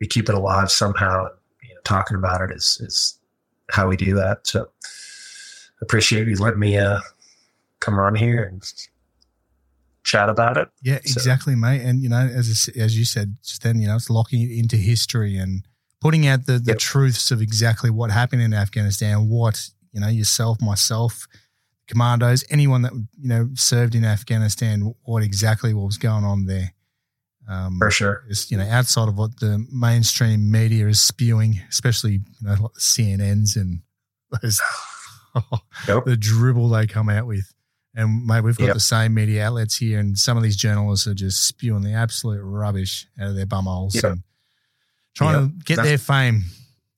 we 0.00 0.06
keep 0.06 0.28
it 0.28 0.34
alive 0.34 0.70
somehow. 0.70 1.28
You 1.62 1.74
know, 1.74 1.80
talking 1.84 2.16
about 2.18 2.42
it 2.42 2.50
is 2.54 2.78
is 2.82 3.18
how 3.70 3.88
we 3.88 3.96
do 3.96 4.14
that. 4.14 4.46
So 4.46 4.68
appreciate 5.80 6.28
you 6.28 6.36
letting 6.36 6.60
me 6.60 6.76
uh, 6.78 7.00
come 7.80 7.98
on 7.98 8.14
here 8.14 8.44
and 8.44 8.62
chat 10.02 10.28
about 10.28 10.56
it. 10.56 10.68
Yeah, 10.82 10.96
So- 11.04 11.18
exactly, 11.18 11.54
mate. 11.54 11.80
And 11.82 12.02
you 12.02 12.08
know, 12.08 12.18
as 12.18 12.68
as 12.76 12.98
you 12.98 13.04
said 13.04 13.36
just 13.42 13.62
then, 13.62 13.78
you 13.80 13.86
know, 13.88 13.96
it's 13.96 14.10
locking 14.10 14.42
it 14.42 14.50
into 14.50 14.76
history 14.76 15.36
and 15.36 15.64
putting 16.00 16.26
out 16.26 16.46
the 16.46 16.58
the 16.58 16.72
Yep. 16.72 16.78
truths 16.78 17.30
of 17.30 17.40
exactly 17.40 17.90
what 17.90 18.10
happened 18.10 18.42
in 18.42 18.52
Afghanistan, 18.54 19.28
what 19.28 19.68
you 19.92 20.00
know, 20.00 20.08
yourself, 20.08 20.60
myself, 20.60 21.26
commandos, 21.86 22.44
anyone 22.50 22.82
that 22.82 22.92
you 22.92 23.28
know 23.28 23.48
served 23.54 23.94
in 23.94 24.04
Afghanistan, 24.04 24.94
what 25.04 25.22
exactly 25.22 25.72
what 25.72 25.86
was 25.86 25.98
going 25.98 26.24
on 26.24 26.44
there. 26.46 26.73
Um, 27.48 27.76
For 27.78 27.90
sure. 27.90 28.24
Is 28.28 28.50
you 28.50 28.56
know, 28.56 28.64
outside 28.68 29.08
of 29.08 29.16
what 29.18 29.38
the 29.40 29.64
mainstream 29.70 30.50
media 30.50 30.86
is 30.88 31.00
spewing, 31.00 31.60
especially 31.68 32.12
you 32.12 32.20
know, 32.42 32.52
like 32.52 32.72
the 32.72 32.80
CNNs 32.80 33.56
and 33.56 33.80
those 34.42 34.60
Yep. 35.88 36.04
the 36.06 36.16
dribble 36.16 36.68
they 36.70 36.86
come 36.86 37.08
out 37.08 37.26
with. 37.26 37.52
And 37.96 38.26
mate, 38.26 38.40
we've 38.40 38.56
got 38.56 38.66
Yep. 38.66 38.74
the 38.74 38.80
same 38.80 39.14
media 39.14 39.46
outlets 39.46 39.76
here, 39.76 40.00
and 40.00 40.18
some 40.18 40.36
of 40.36 40.42
these 40.42 40.56
journalists 40.56 41.06
are 41.06 41.14
just 41.14 41.46
spewing 41.46 41.82
the 41.82 41.92
absolute 41.92 42.40
rubbish 42.42 43.06
out 43.20 43.28
of 43.28 43.36
their 43.36 43.46
bumholes 43.46 43.94
Yep. 43.94 44.04
and 44.04 44.22
trying 45.14 45.48
to 45.48 45.54
get 45.64 45.76
That's- 45.76 45.88
their 45.90 45.98
fame. 45.98 46.44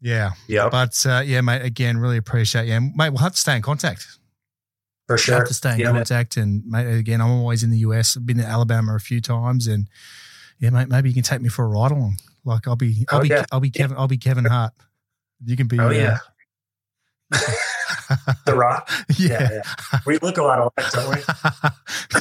Yeah, 0.00 0.33
Yep. 0.49 0.70
but 0.70 1.07
uh, 1.07 1.23
yeah, 1.26 1.41
mate. 1.41 1.62
Again, 1.62 1.99
really 1.99 2.16
appreciate 2.18 2.66
you, 2.68 2.75
and 2.75 2.94
mate. 2.94 3.10
We'll 3.10 3.18
have 3.23 3.33
to 3.33 3.39
stay 3.41 3.57
in 3.57 3.62
contact. 3.62 4.07
For 5.07 5.16
sure. 5.18 5.36
have 5.36 5.49
to 5.49 5.55
stay 5.55 5.75
in 5.75 5.78
Yeah, 5.81 5.86
man. 5.86 5.94
contact, 5.97 6.36
and 6.36 6.65
mate. 6.66 6.86
Again, 6.99 7.20
I'm 7.20 7.31
always 7.31 7.62
in 7.62 7.70
the 7.70 7.78
US. 7.78 8.16
I've 8.16 8.25
been 8.26 8.39
to 8.39 8.44
Alabama 8.44 8.94
a 8.94 9.00
few 9.00 9.20
times, 9.20 9.66
and 9.66 9.89
yeah, 10.59 10.70
mate. 10.70 10.89
Maybe 10.89 11.09
you 11.10 11.15
can 11.15 11.23
take 11.23 11.41
me 11.41 11.49
for 11.49 11.65
a 11.65 11.68
ride 11.68 11.91
along. 11.93 12.17
Like 12.44 12.67
I'll 12.68 12.76
be, 12.76 13.05
I'll 13.10 13.18
Oh, 13.18 13.23
be, 13.23 13.28
yeah. 13.28 13.44
I'll 13.52 13.60
be 13.60 13.70
Kevin, 13.70 13.97
I'll 13.97 14.09
be 14.09 14.18
Kevin 14.18 14.44
Hart. 14.51 14.73
You 15.44 15.57
can 15.57 15.67
be. 15.67 15.78
Oh 15.78 15.89
uh, 15.89 15.91
yeah. 15.91 16.18
the 18.47 18.55
Rock. 18.55 18.89
yeah. 19.18 19.49
Yeah, 19.52 20.01
We 20.07 20.18
look 20.18 20.39
a 20.39 20.43
lot 20.43 20.59
alike, 20.60 20.93
don't 20.93 21.17
we? 21.17 22.20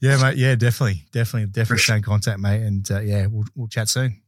Yeah, 0.00 0.20
mate. 0.20 0.36
Yeah, 0.36 0.56
definitely, 0.56 1.04
definitely, 1.12 1.46
definitely 1.46 1.76
For 1.76 1.78
stay 1.82 1.96
in 1.98 2.02
contact, 2.02 2.40
mate. 2.40 2.60
And 2.62 2.90
uh, 2.90 2.98
yeah, 3.00 3.26
we'll 3.26 3.44
we'll 3.54 3.68
chat 3.68 3.88
soon. 3.88 4.20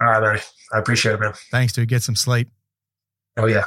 All 0.00 0.06
right, 0.06 0.20
buddy. 0.20 0.40
I 0.72 0.78
appreciate 0.78 1.14
it, 1.14 1.20
man. 1.20 1.32
Thanks, 1.50 1.72
dude. 1.72 1.88
Get 1.88 2.04
some 2.04 2.14
sleep. 2.14 2.48
Oh 3.36 3.46
yeah. 3.46 3.64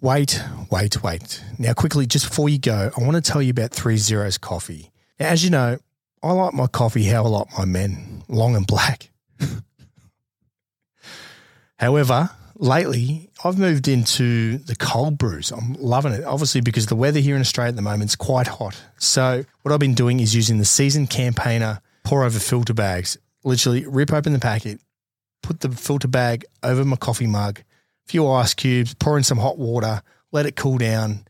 Wait, 0.00 0.42
wait, 0.72 1.04
wait. 1.04 1.44
Now, 1.58 1.72
quickly, 1.72 2.04
just 2.06 2.28
before 2.30 2.48
you 2.48 2.58
go, 2.58 2.90
I 2.96 3.00
want 3.00 3.14
to 3.14 3.20
tell 3.32 3.40
you 3.40 3.50
about 3.50 3.70
Three 3.70 3.96
Zeros 3.96 4.38
Coffee. 4.38 4.90
Now, 5.20 5.26
as 5.28 5.44
you 5.44 5.50
know, 5.50 5.78
I 6.22 6.32
like 6.32 6.54
my 6.54 6.66
coffee 6.66 7.04
how 7.04 7.24
I 7.24 7.28
like 7.28 7.58
my 7.58 7.64
men, 7.64 8.22
long 8.28 8.56
and 8.56 8.66
black. 8.66 9.10
However, 11.78 12.30
lately 12.56 13.30
I've 13.44 13.58
moved 13.58 13.86
into 13.86 14.58
the 14.58 14.74
cold 14.74 15.16
brews. 15.16 15.52
I'm 15.52 15.74
loving 15.74 16.12
it, 16.12 16.24
obviously, 16.24 16.60
because 16.60 16.86
the 16.86 16.96
weather 16.96 17.20
here 17.20 17.36
in 17.36 17.40
Australia 17.40 17.70
at 17.70 17.76
the 17.76 17.82
moment 17.82 18.10
is 18.10 18.16
quite 18.16 18.48
hot. 18.48 18.80
So, 18.98 19.44
what 19.62 19.72
I've 19.72 19.78
been 19.80 19.94
doing 19.94 20.18
is 20.20 20.34
using 20.34 20.58
the 20.58 20.64
seasoned 20.64 21.10
campaigner 21.10 21.80
pour 22.02 22.24
over 22.24 22.38
filter 22.38 22.74
bags. 22.74 23.16
Literally, 23.44 23.86
rip 23.86 24.12
open 24.12 24.32
the 24.32 24.40
packet, 24.40 24.80
put 25.42 25.60
the 25.60 25.70
filter 25.70 26.08
bag 26.08 26.44
over 26.62 26.84
my 26.84 26.96
coffee 26.96 27.28
mug, 27.28 27.60
a 27.60 28.10
few 28.10 28.28
ice 28.28 28.54
cubes, 28.54 28.94
pour 28.94 29.16
in 29.16 29.22
some 29.22 29.38
hot 29.38 29.58
water, 29.58 30.02
let 30.32 30.46
it 30.46 30.56
cool 30.56 30.78
down, 30.78 31.26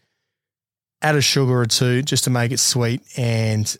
add 1.03 1.15
a 1.15 1.21
sugar 1.21 1.61
or 1.61 1.67
two 1.67 2.03
just 2.03 2.25
to 2.25 2.31
make 2.31 2.53
it 2.53 2.59
sweet, 2.59 3.03
and 3.19 3.77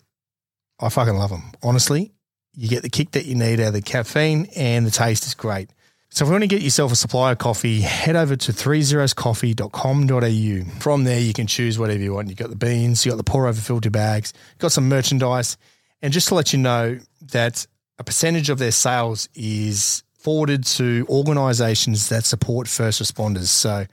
I 0.79 0.89
fucking 0.89 1.15
love 1.15 1.29
them. 1.29 1.51
Honestly, 1.61 2.13
you 2.55 2.69
get 2.69 2.81
the 2.83 2.89
kick 2.89 3.11
that 3.11 3.25
you 3.25 3.35
need 3.35 3.59
out 3.59 3.67
of 3.67 3.73
the 3.73 3.81
caffeine, 3.81 4.47
and 4.55 4.85
the 4.85 4.91
taste 4.91 5.25
is 5.25 5.33
great. 5.33 5.71
So 6.11 6.25
if 6.25 6.29
you 6.29 6.31
want 6.31 6.43
to 6.43 6.47
get 6.47 6.63
yourself 6.63 6.91
a 6.91 6.95
supply 6.95 7.33
of 7.33 7.37
coffee, 7.37 7.81
head 7.81 8.15
over 8.15 8.35
to 8.35 8.51
3zeroscoffee.com.au. 8.51 10.79
From 10.79 11.03
there, 11.03 11.19
you 11.19 11.33
can 11.33 11.45
choose 11.45 11.77
whatever 11.77 12.01
you 12.01 12.15
want. 12.15 12.29
You've 12.29 12.39
got 12.39 12.49
the 12.49 12.55
beans, 12.55 13.05
you've 13.05 13.13
got 13.13 13.17
the 13.17 13.23
pour 13.23 13.45
over 13.45 13.61
filter 13.61 13.91
bags, 13.91 14.33
you've 14.53 14.59
got 14.59 14.71
some 14.71 14.89
merchandise. 14.89 15.55
And 16.01 16.11
just 16.11 16.29
to 16.29 16.35
let 16.35 16.51
you 16.51 16.57
know 16.59 16.97
that 17.31 17.67
a 17.99 18.03
percentage 18.03 18.49
of 18.49 18.57
their 18.57 18.71
sales 18.71 19.29
is 19.35 20.01
forwarded 20.13 20.63
to 20.63 21.05
organisations 21.09 22.09
that 22.09 22.25
support 22.25 22.67
first 22.67 22.99
responders. 23.01 23.47
So 23.47 23.85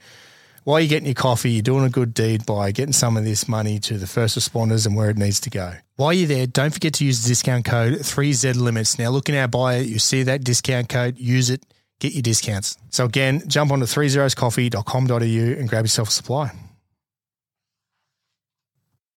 while 0.67 0.81
you're 0.81 0.89
getting 0.89 1.05
your 1.05 1.15
coffee, 1.15 1.51
you're 1.51 1.61
doing 1.61 1.85
a 1.85 1.89
good 1.89 2.13
deed 2.13 2.45
by 2.45 2.73
getting 2.73 2.91
some 2.91 3.15
of 3.15 3.23
this 3.23 3.47
money 3.47 3.79
to 3.79 3.97
the 3.97 4.05
first 4.05 4.37
responders 4.37 4.85
and 4.85 4.97
where 4.97 5.09
it 5.09 5.17
needs 5.17 5.39
to 5.39 5.49
go. 5.49 5.75
While 5.95 6.11
you're 6.11 6.27
there, 6.27 6.45
don't 6.45 6.73
forget 6.73 6.95
to 6.95 7.05
use 7.05 7.23
the 7.23 7.29
discount 7.29 7.63
code 7.63 7.93
3Z 7.93 8.57
Limits. 8.57 8.99
Now, 8.99 9.07
look 9.11 9.29
in 9.29 9.35
our 9.35 9.47
bio, 9.47 9.79
you 9.79 9.97
see 9.97 10.23
that 10.23 10.43
discount 10.43 10.89
code, 10.89 11.17
use 11.17 11.49
it, 11.49 11.65
get 12.01 12.11
your 12.11 12.21
discounts. 12.21 12.77
So 12.89 13.05
again, 13.05 13.43
jump 13.47 13.71
onto 13.71 13.85
3zeroscoffee.com.au 13.85 15.15
and 15.57 15.69
grab 15.69 15.85
yourself 15.85 16.09
a 16.09 16.11
supply. 16.11 16.51